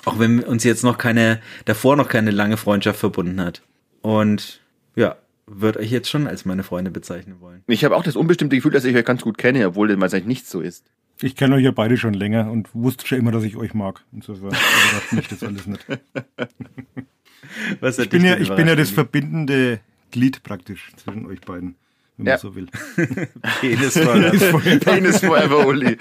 Auch 0.04 0.18
wenn 0.18 0.40
uns 0.40 0.64
jetzt 0.64 0.82
noch 0.82 0.98
keine, 0.98 1.40
davor 1.64 1.94
noch 1.94 2.08
keine 2.08 2.32
lange 2.32 2.56
Freundschaft 2.56 2.98
verbunden 2.98 3.40
hat. 3.40 3.62
Und 4.00 4.60
ja, 4.96 5.14
würde 5.46 5.78
euch 5.78 5.92
jetzt 5.92 6.10
schon 6.10 6.26
als 6.26 6.44
meine 6.44 6.64
Freunde 6.64 6.90
bezeichnen 6.90 7.36
wollen. 7.38 7.62
Ich 7.68 7.84
habe 7.84 7.94
auch 7.94 8.02
das 8.02 8.16
unbestimmte 8.16 8.56
Gefühl, 8.56 8.72
dass 8.72 8.84
ich 8.84 8.96
euch 8.96 9.04
ganz 9.04 9.22
gut 9.22 9.38
kenne, 9.38 9.64
obwohl 9.68 9.86
das 9.86 10.14
eigentlich 10.14 10.26
nicht 10.26 10.48
so 10.48 10.60
ist. 10.60 10.84
Ich 11.20 11.36
kenne 11.36 11.54
euch 11.54 11.62
ja 11.62 11.70
beide 11.70 11.96
schon 11.96 12.14
länger 12.14 12.50
und 12.50 12.74
wusste 12.74 13.06
schon 13.06 13.18
immer, 13.18 13.30
dass 13.30 13.44
ich 13.44 13.54
euch 13.54 13.72
mag. 13.72 14.02
Insofern 14.10 14.48
überrascht 14.48 15.12
mich 15.12 15.28
das 15.28 15.44
alles 15.44 15.68
nicht. 15.68 15.86
ich 18.00 18.10
bin 18.10 18.24
ja, 18.24 18.36
ich 18.36 18.52
bin 18.52 18.66
ja 18.66 18.74
das 18.74 18.90
verbindende 18.90 19.78
Glied 20.12 20.44
praktisch 20.44 20.92
zwischen 20.96 21.26
euch 21.26 21.40
beiden, 21.40 21.74
wenn 22.16 22.26
ja. 22.26 22.34
man 22.34 22.40
so 22.40 22.54
will. 22.54 22.68
Penis 23.60 23.98
forever. 23.98 24.60
Penis 24.78 25.18
forever, 25.18 25.66
Uli. 25.66 25.96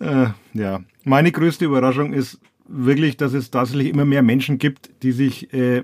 äh, 0.00 0.26
ja, 0.54 0.84
meine 1.02 1.32
größte 1.32 1.64
Überraschung 1.64 2.12
ist 2.12 2.38
wirklich, 2.68 3.16
dass 3.16 3.32
es 3.32 3.50
tatsächlich 3.50 3.88
immer 3.88 4.04
mehr 4.04 4.22
Menschen 4.22 4.58
gibt, 4.58 4.90
die 5.02 5.10
sich, 5.12 5.52
äh, 5.52 5.82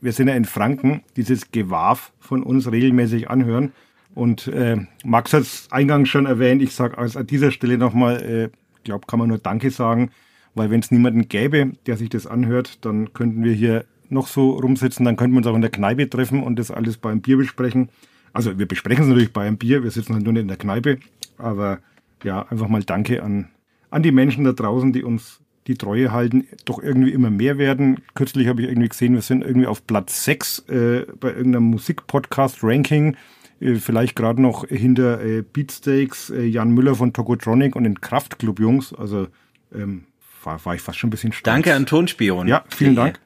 wir 0.00 0.12
sind 0.12 0.28
ja 0.28 0.34
in 0.34 0.46
Franken, 0.46 1.02
dieses 1.16 1.50
Gewarf 1.50 2.12
von 2.18 2.42
uns 2.42 2.70
regelmäßig 2.70 3.28
anhören 3.28 3.72
und 4.14 4.48
äh, 4.48 4.76
Max 5.04 5.32
hat 5.32 5.42
es 5.42 5.68
eingangs 5.70 6.08
schon 6.08 6.26
erwähnt, 6.26 6.62
ich 6.62 6.74
sage 6.74 6.98
also 6.98 7.18
an 7.18 7.26
dieser 7.26 7.52
Stelle 7.52 7.78
nochmal, 7.78 8.22
äh, 8.22 8.50
glaube, 8.84 9.06
kann 9.06 9.18
man 9.18 9.28
nur 9.28 9.38
Danke 9.38 9.70
sagen, 9.70 10.10
weil 10.54 10.70
wenn 10.70 10.80
es 10.80 10.90
niemanden 10.90 11.28
gäbe, 11.28 11.72
der 11.86 11.96
sich 11.96 12.08
das 12.08 12.26
anhört, 12.26 12.84
dann 12.84 13.12
könnten 13.12 13.44
wir 13.44 13.52
hier 13.52 13.84
noch 14.10 14.26
so 14.26 14.50
rumsitzen, 14.50 15.04
dann 15.04 15.16
könnten 15.16 15.34
wir 15.34 15.38
uns 15.38 15.46
auch 15.46 15.54
in 15.54 15.60
der 15.60 15.70
Kneipe 15.70 16.08
treffen 16.08 16.42
und 16.42 16.58
das 16.58 16.70
alles 16.70 16.96
beim 16.96 17.20
Bier 17.20 17.36
besprechen. 17.36 17.88
Also 18.32 18.58
wir 18.58 18.66
besprechen 18.66 19.04
es 19.04 19.08
natürlich 19.08 19.32
bei 19.32 19.46
einem 19.46 19.58
Bier, 19.58 19.82
wir 19.82 19.90
sitzen 19.90 20.14
halt 20.14 20.24
nur 20.24 20.32
nicht 20.32 20.42
in 20.42 20.48
der 20.48 20.56
Kneipe, 20.56 20.98
aber 21.38 21.78
ja, 22.22 22.46
einfach 22.48 22.68
mal 22.68 22.82
Danke 22.82 23.22
an, 23.22 23.48
an 23.90 24.02
die 24.02 24.12
Menschen 24.12 24.44
da 24.44 24.52
draußen, 24.52 24.92
die 24.92 25.02
uns 25.02 25.40
die 25.66 25.76
Treue 25.76 26.10
halten, 26.12 26.46
doch 26.64 26.82
irgendwie 26.82 27.12
immer 27.12 27.30
mehr 27.30 27.58
werden. 27.58 28.00
Kürzlich 28.14 28.48
habe 28.48 28.62
ich 28.62 28.68
irgendwie 28.68 28.88
gesehen, 28.88 29.14
wir 29.14 29.22
sind 29.22 29.42
irgendwie 29.42 29.66
auf 29.66 29.86
Platz 29.86 30.24
6 30.24 30.60
äh, 30.68 31.06
bei 31.18 31.28
irgendeinem 31.28 31.64
Musikpodcast-Ranking. 31.64 33.16
Äh, 33.60 33.74
vielleicht 33.74 34.16
gerade 34.16 34.40
noch 34.40 34.66
hinter 34.66 35.22
äh, 35.22 35.42
Beatsteaks, 35.42 36.30
äh, 36.30 36.44
Jan 36.44 36.70
Müller 36.70 36.94
von 36.94 37.12
Tokotronic 37.12 37.76
und 37.76 37.84
den 37.84 38.00
Kraftclub-Jungs. 38.00 38.94
Also 38.94 39.28
ähm, 39.74 40.04
war, 40.42 40.64
war 40.64 40.74
ich 40.74 40.80
fast 40.80 40.98
schon 40.98 41.08
ein 41.08 41.12
bisschen 41.12 41.32
stolz. 41.32 41.54
Danke 41.54 41.74
an 41.74 41.86
Tonspion. 41.86 42.48
Ja, 42.48 42.64
vielen 42.68 42.96
Dank. 42.96 43.20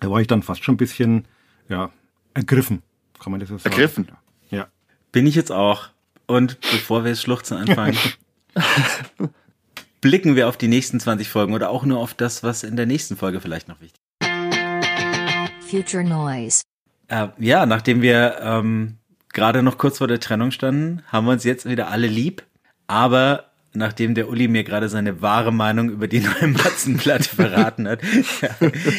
Da 0.00 0.10
war 0.10 0.20
ich 0.20 0.26
dann 0.26 0.42
fast 0.42 0.64
schon 0.64 0.74
ein 0.74 0.78
bisschen 0.78 1.26
ja, 1.68 1.90
ergriffen. 2.34 2.82
Kann 3.18 3.30
man 3.30 3.40
das 3.40 3.48
so 3.48 3.58
sagen? 3.58 3.72
Ergriffen? 3.72 4.08
Ja. 4.50 4.68
Bin 5.12 5.26
ich 5.26 5.34
jetzt 5.34 5.52
auch. 5.52 5.88
Und 6.26 6.60
bevor 6.60 7.04
wir 7.04 7.10
das 7.10 7.22
Schluchzen 7.22 7.56
anfangen, 7.56 7.96
blicken 10.00 10.36
wir 10.36 10.48
auf 10.48 10.56
die 10.56 10.68
nächsten 10.68 11.00
20 11.00 11.28
Folgen 11.28 11.54
oder 11.54 11.70
auch 11.70 11.84
nur 11.84 12.00
auf 12.00 12.14
das, 12.14 12.42
was 12.42 12.62
in 12.62 12.76
der 12.76 12.86
nächsten 12.86 13.16
Folge 13.16 13.40
vielleicht 13.40 13.68
noch 13.68 13.80
wichtig 13.80 14.00
ist. 14.20 15.70
Future 15.70 16.04
Noise. 16.04 16.62
Äh, 17.08 17.28
ja, 17.38 17.66
nachdem 17.66 18.02
wir 18.02 18.38
ähm, 18.40 18.98
gerade 19.32 19.62
noch 19.62 19.78
kurz 19.78 19.98
vor 19.98 20.08
der 20.08 20.20
Trennung 20.20 20.50
standen, 20.50 21.02
haben 21.08 21.26
wir 21.26 21.32
uns 21.32 21.44
jetzt 21.44 21.68
wieder 21.68 21.88
alle 21.88 22.06
lieb. 22.06 22.44
Aber 22.86 23.50
nachdem 23.76 24.14
der 24.14 24.28
Uli 24.28 24.48
mir 24.48 24.64
gerade 24.64 24.88
seine 24.88 25.22
wahre 25.22 25.52
Meinung 25.52 25.90
über 25.90 26.08
die 26.08 26.20
neue 26.40 26.48
Matzenplatte 26.48 27.28
verraten 27.28 27.88
hat, 27.88 28.00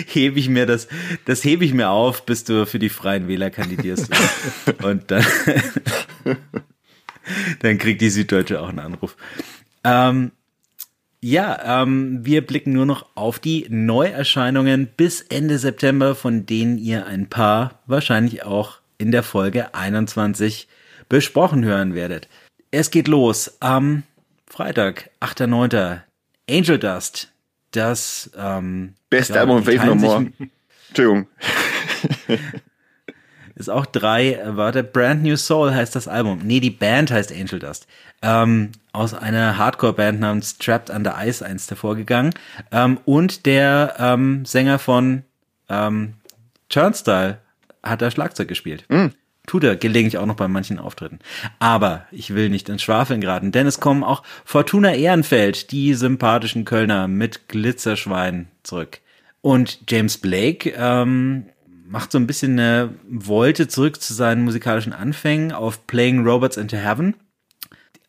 hebe 0.08 0.40
ich 0.40 0.50
mir 0.50 0.66
das, 0.66 0.88
das 1.26 1.44
hebe 1.44 1.66
ich 1.66 1.74
mir 1.74 1.90
auf, 1.90 2.26
bis 2.26 2.44
du 2.44 2.66
für 2.66 2.80
die 2.80 2.90
Freien 2.90 3.28
Wähler 3.28 3.50
kandidierst. 3.50 4.10
Und 4.84 5.12
dann, 5.12 5.26
dann 7.62 7.78
kriegt 7.78 8.02
die 8.02 8.10
Süddeutsche 8.10 8.62
auch 8.62 8.70
einen 8.70 8.80
Anruf. 8.80 9.16
Ähm, 9.84 10.32
ja, 11.20 11.82
ähm, 11.82 12.20
wir 12.24 12.46
blicken 12.46 12.74
nur 12.74 12.86
noch 12.86 13.08
auf 13.16 13.40
die 13.40 13.66
Neuerscheinungen 13.70 14.88
bis 14.96 15.22
Ende 15.22 15.58
September, 15.58 16.14
von 16.14 16.46
denen 16.46 16.78
ihr 16.78 17.08
ein 17.08 17.28
paar 17.28 17.80
wahrscheinlich 17.88 18.44
auch 18.44 18.80
in 18.98 19.12
der 19.12 19.24
Folge 19.24 19.74
21 19.74 20.68
besprochen 21.10 21.66
hören 21.66 21.96
werdet. 21.96 22.28
Es 22.72 22.92
geht 22.92 23.08
los 23.08 23.58
am 23.60 24.04
Freitag, 24.48 25.10
8.9. 25.20 26.02
Angel 26.50 26.80
Dust. 26.80 27.32
Das 27.72 28.32
ähm, 28.38 28.96
Beste 29.10 29.34
ja, 29.36 29.42
Album 29.42 29.64
Faith 29.64 29.84
No 29.84 29.96
More. 29.96 30.32
Entschuldigung. 30.88 31.28
Ist 33.56 33.70
auch 33.70 33.86
drei, 33.86 34.34
äh, 34.34 34.56
warte, 34.56 34.84
Brand 34.84 35.24
New 35.24 35.36
Soul 35.36 35.74
heißt 35.74 35.96
das 35.96 36.08
Album. 36.08 36.42
Nee, 36.44 36.60
die 36.60 36.70
Band 36.70 37.12
heißt 37.12 37.32
Angel 37.32 37.60
Dust. 37.60 37.88
Ähm, 38.22 38.72
aus 38.94 39.14
einer 39.14 39.58
Hardcore-Band 39.58 40.20
namens 40.20 40.58
Trapped 40.58 40.90
Under 40.90 41.16
Ice 41.26 41.44
einst 41.44 41.70
hervorgegangen. 41.70 42.34
Ähm, 42.72 43.00
und 43.06 43.46
der 43.46 43.96
ähm, 44.00 44.46
Sänger 44.46 44.80
von 44.80 45.24
ähm, 45.70 46.14
Turnstile 46.70 47.40
hat 47.84 48.02
da 48.02 48.12
Schlagzeug 48.12 48.48
gespielt. 48.48 48.86
Tut 49.48 49.64
er 49.64 49.78
gelegentlich 49.78 50.18
auch 50.18 50.26
noch 50.26 50.36
bei 50.36 50.50
manchen 50.50 50.78
Auftritten. 50.78 51.20
Aber 51.58 52.06
ich 52.12 52.36
will 52.36 52.50
nicht 52.50 52.68
ins 52.68 52.84
Schwafeln 52.84 53.22
geraten, 53.22 53.54
denn 53.54 53.66
es 53.66 53.80
kommen 53.80 54.04
auch 54.04 54.22
Fortuna 54.44 54.94
Ehrenfeld, 54.94 55.72
die 55.72 55.94
sympathischen 55.94 56.66
Kölner 56.66 57.08
mit 57.08 57.48
Glitzerschwein 57.48 58.50
zurück. 58.64 59.00
Und 59.42 59.80
James 59.88 60.18
Blake 60.18 60.74
ähm, 60.78 61.46
macht 61.88 62.12
so 62.12 62.18
ein 62.18 62.28
bisschen 62.28 62.60
eine 62.60 62.94
Wolte 63.08 63.70
zurück 63.70 64.02
zu 64.02 64.14
seinen 64.14 64.44
musikalischen 64.44 64.92
Anfängen 64.92 65.54
auf 65.54 65.88
Playing 65.88 66.28
Robots 66.28 66.58
into 66.58 66.76
Heaven. 66.76 67.16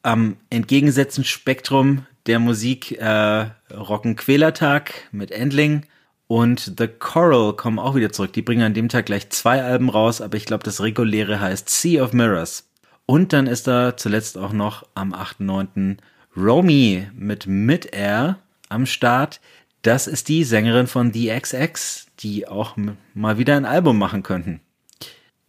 Am 0.03 0.39
entgegengesetzten 0.51 1.23
Spektrum 1.23 2.05
der 2.27 2.41
Musik 2.41 2.99
äh, 2.99 3.47
rocken 3.73 4.17
Quälertag 4.17 5.09
mit 5.13 5.31
Endling 5.31 5.83
und 6.29 6.75
The 6.79 6.87
Coral 6.87 7.55
kommen 7.55 7.79
auch 7.79 7.95
wieder 7.95 8.13
zurück. 8.13 8.35
Die 8.35 8.43
bringen 8.43 8.63
an 8.63 8.75
dem 8.75 8.91
Tag 8.91 9.07
gleich 9.07 9.31
zwei 9.31 9.63
Alben 9.65 9.89
raus, 9.89 10.21
aber 10.21 10.37
ich 10.37 10.45
glaube, 10.45 10.63
das 10.63 10.83
reguläre 10.83 11.41
heißt 11.41 11.69
Sea 11.69 12.05
of 12.05 12.13
Mirrors. 12.13 12.69
Und 13.07 13.33
dann 13.33 13.47
ist 13.47 13.67
da 13.67 13.97
zuletzt 13.97 14.37
auch 14.37 14.53
noch 14.53 14.87
am 14.95 15.15
8.9. 15.15 15.97
Romy 16.37 17.09
mit 17.15 17.47
Mid-Air 17.47 18.39
am 18.69 18.85
Start. 18.85 19.41
Das 19.81 20.07
ist 20.07 20.29
die 20.29 20.45
Sängerin 20.45 20.87
von 20.87 21.15
The 21.15 21.31
XX, 21.41 22.07
die 22.21 22.47
auch 22.47 22.77
mal 23.15 23.39
wieder 23.39 23.57
ein 23.57 23.65
Album 23.65 23.99
machen 23.99 24.23
könnten. 24.23 24.61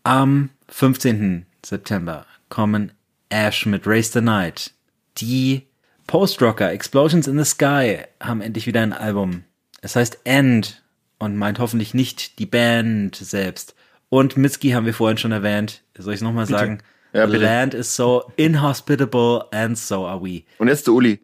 Am 0.04 0.50
15. 0.70 1.46
September 1.66 2.26
kommen 2.48 2.94
Ash 3.28 3.66
mit 3.66 3.86
Race 3.86 4.14
the 4.14 4.22
Night. 4.22 4.72
Die 5.18 5.68
Post-Rocker 6.08 6.72
Explosions 6.72 7.28
in 7.28 7.38
the 7.38 7.44
Sky 7.44 7.98
haben 8.22 8.40
endlich 8.40 8.66
wieder 8.66 8.82
ein 8.82 8.94
Album. 8.94 9.44
Es 9.82 9.96
heißt 9.96 10.20
End 10.24 10.84
und 11.20 11.36
meint 11.36 11.60
hoffentlich 11.60 11.94
nicht 11.94 12.40
die 12.40 12.46
Band 12.46 13.16
selbst. 13.16 13.76
Und 14.10 14.38
Mitski 14.38 14.72
haben 14.72 14.86
wir 14.86 14.94
vorhin 14.94 15.18
schon 15.18 15.32
erwähnt. 15.32 15.84
Soll 15.98 16.14
ich 16.14 16.20
es 16.20 16.24
nochmal 16.24 16.46
sagen? 16.48 16.82
Ja, 17.14 17.26
The 17.26 17.34
bitte. 17.34 17.46
land 17.46 17.74
is 17.74 17.96
so 17.96 18.32
inhospitable 18.36 19.46
and 19.52 19.78
so 19.78 20.06
are 20.06 20.22
we. 20.22 20.44
Und 20.58 20.68
jetzt 20.68 20.86
zu 20.86 20.96
Uli. 20.96 21.20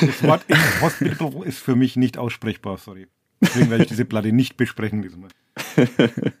Das 0.00 0.22
Wort 0.22 0.44
Hospital 0.80 1.42
ist 1.44 1.58
für 1.58 1.76
mich 1.76 1.96
nicht 1.96 2.18
aussprechbar, 2.18 2.78
sorry. 2.78 3.06
Deswegen 3.40 3.70
werde 3.70 3.84
ich 3.84 3.88
diese 3.88 4.04
Platte 4.04 4.32
nicht 4.32 4.56
besprechen 4.56 5.02
diesmal. 5.02 5.30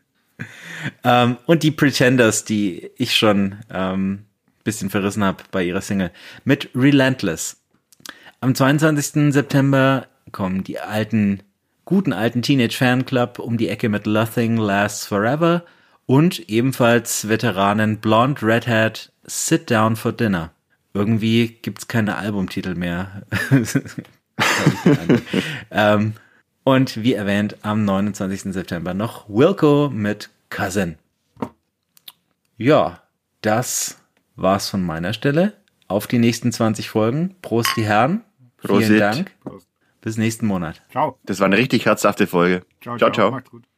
Ähm, 1.04 1.36
und 1.46 1.62
die 1.62 1.70
Pretenders, 1.70 2.44
die 2.44 2.90
ich 2.96 3.14
schon 3.14 3.56
ähm, 3.70 4.24
bisschen 4.64 4.90
verrissen 4.90 5.24
habe 5.24 5.44
bei 5.50 5.62
ihrer 5.62 5.80
Single, 5.80 6.10
mit 6.44 6.70
Relentless. 6.74 7.60
Am 8.40 8.54
22. 8.54 9.32
September 9.32 10.06
kommen 10.32 10.64
die 10.64 10.80
alten, 10.80 11.42
guten 11.84 12.12
alten 12.12 12.42
Teenage 12.42 12.76
Fanclub 12.76 13.38
um 13.38 13.56
die 13.56 13.68
Ecke 13.68 13.88
mit 13.88 14.06
Nothing 14.06 14.56
Lasts 14.56 15.06
Forever 15.06 15.64
und 16.06 16.48
ebenfalls 16.48 17.28
Veteranen 17.28 17.98
Blonde 17.98 18.42
Redhead 18.42 19.12
Sit 19.24 19.70
Down 19.70 19.96
for 19.96 20.12
Dinner. 20.12 20.50
Irgendwie 20.92 21.58
gibt's 21.62 21.86
keine 21.86 22.16
Albumtitel 22.16 22.74
mehr. 22.74 23.22
ähm, 25.70 26.14
und 26.64 27.02
wie 27.02 27.14
erwähnt, 27.14 27.56
am 27.62 27.84
29. 27.84 28.52
September 28.52 28.92
noch 28.92 29.28
Wilco 29.28 29.88
mit 29.92 30.30
Cousin. 30.50 30.96
Ja, 32.56 33.02
das 33.40 33.98
war's 34.36 34.68
von 34.68 34.84
meiner 34.84 35.12
Stelle. 35.12 35.54
Auf 35.88 36.06
die 36.06 36.18
nächsten 36.18 36.52
20 36.52 36.90
Folgen. 36.90 37.36
Prost, 37.40 37.70
die 37.76 37.84
Herren. 37.84 38.22
Vielen 38.58 38.78
Prosit. 38.78 39.00
Dank. 39.00 39.30
Bis 40.00 40.16
nächsten 40.16 40.46
Monat. 40.46 40.82
Ciao. 40.90 41.18
Das 41.24 41.40
war 41.40 41.46
eine 41.46 41.58
richtig 41.58 41.86
herzhafte 41.86 42.26
Folge. 42.26 42.64
Ciao, 42.80 42.96
ciao. 42.96 43.10
ciao. 43.10 43.30
Macht's 43.30 43.50
gut. 43.50 43.69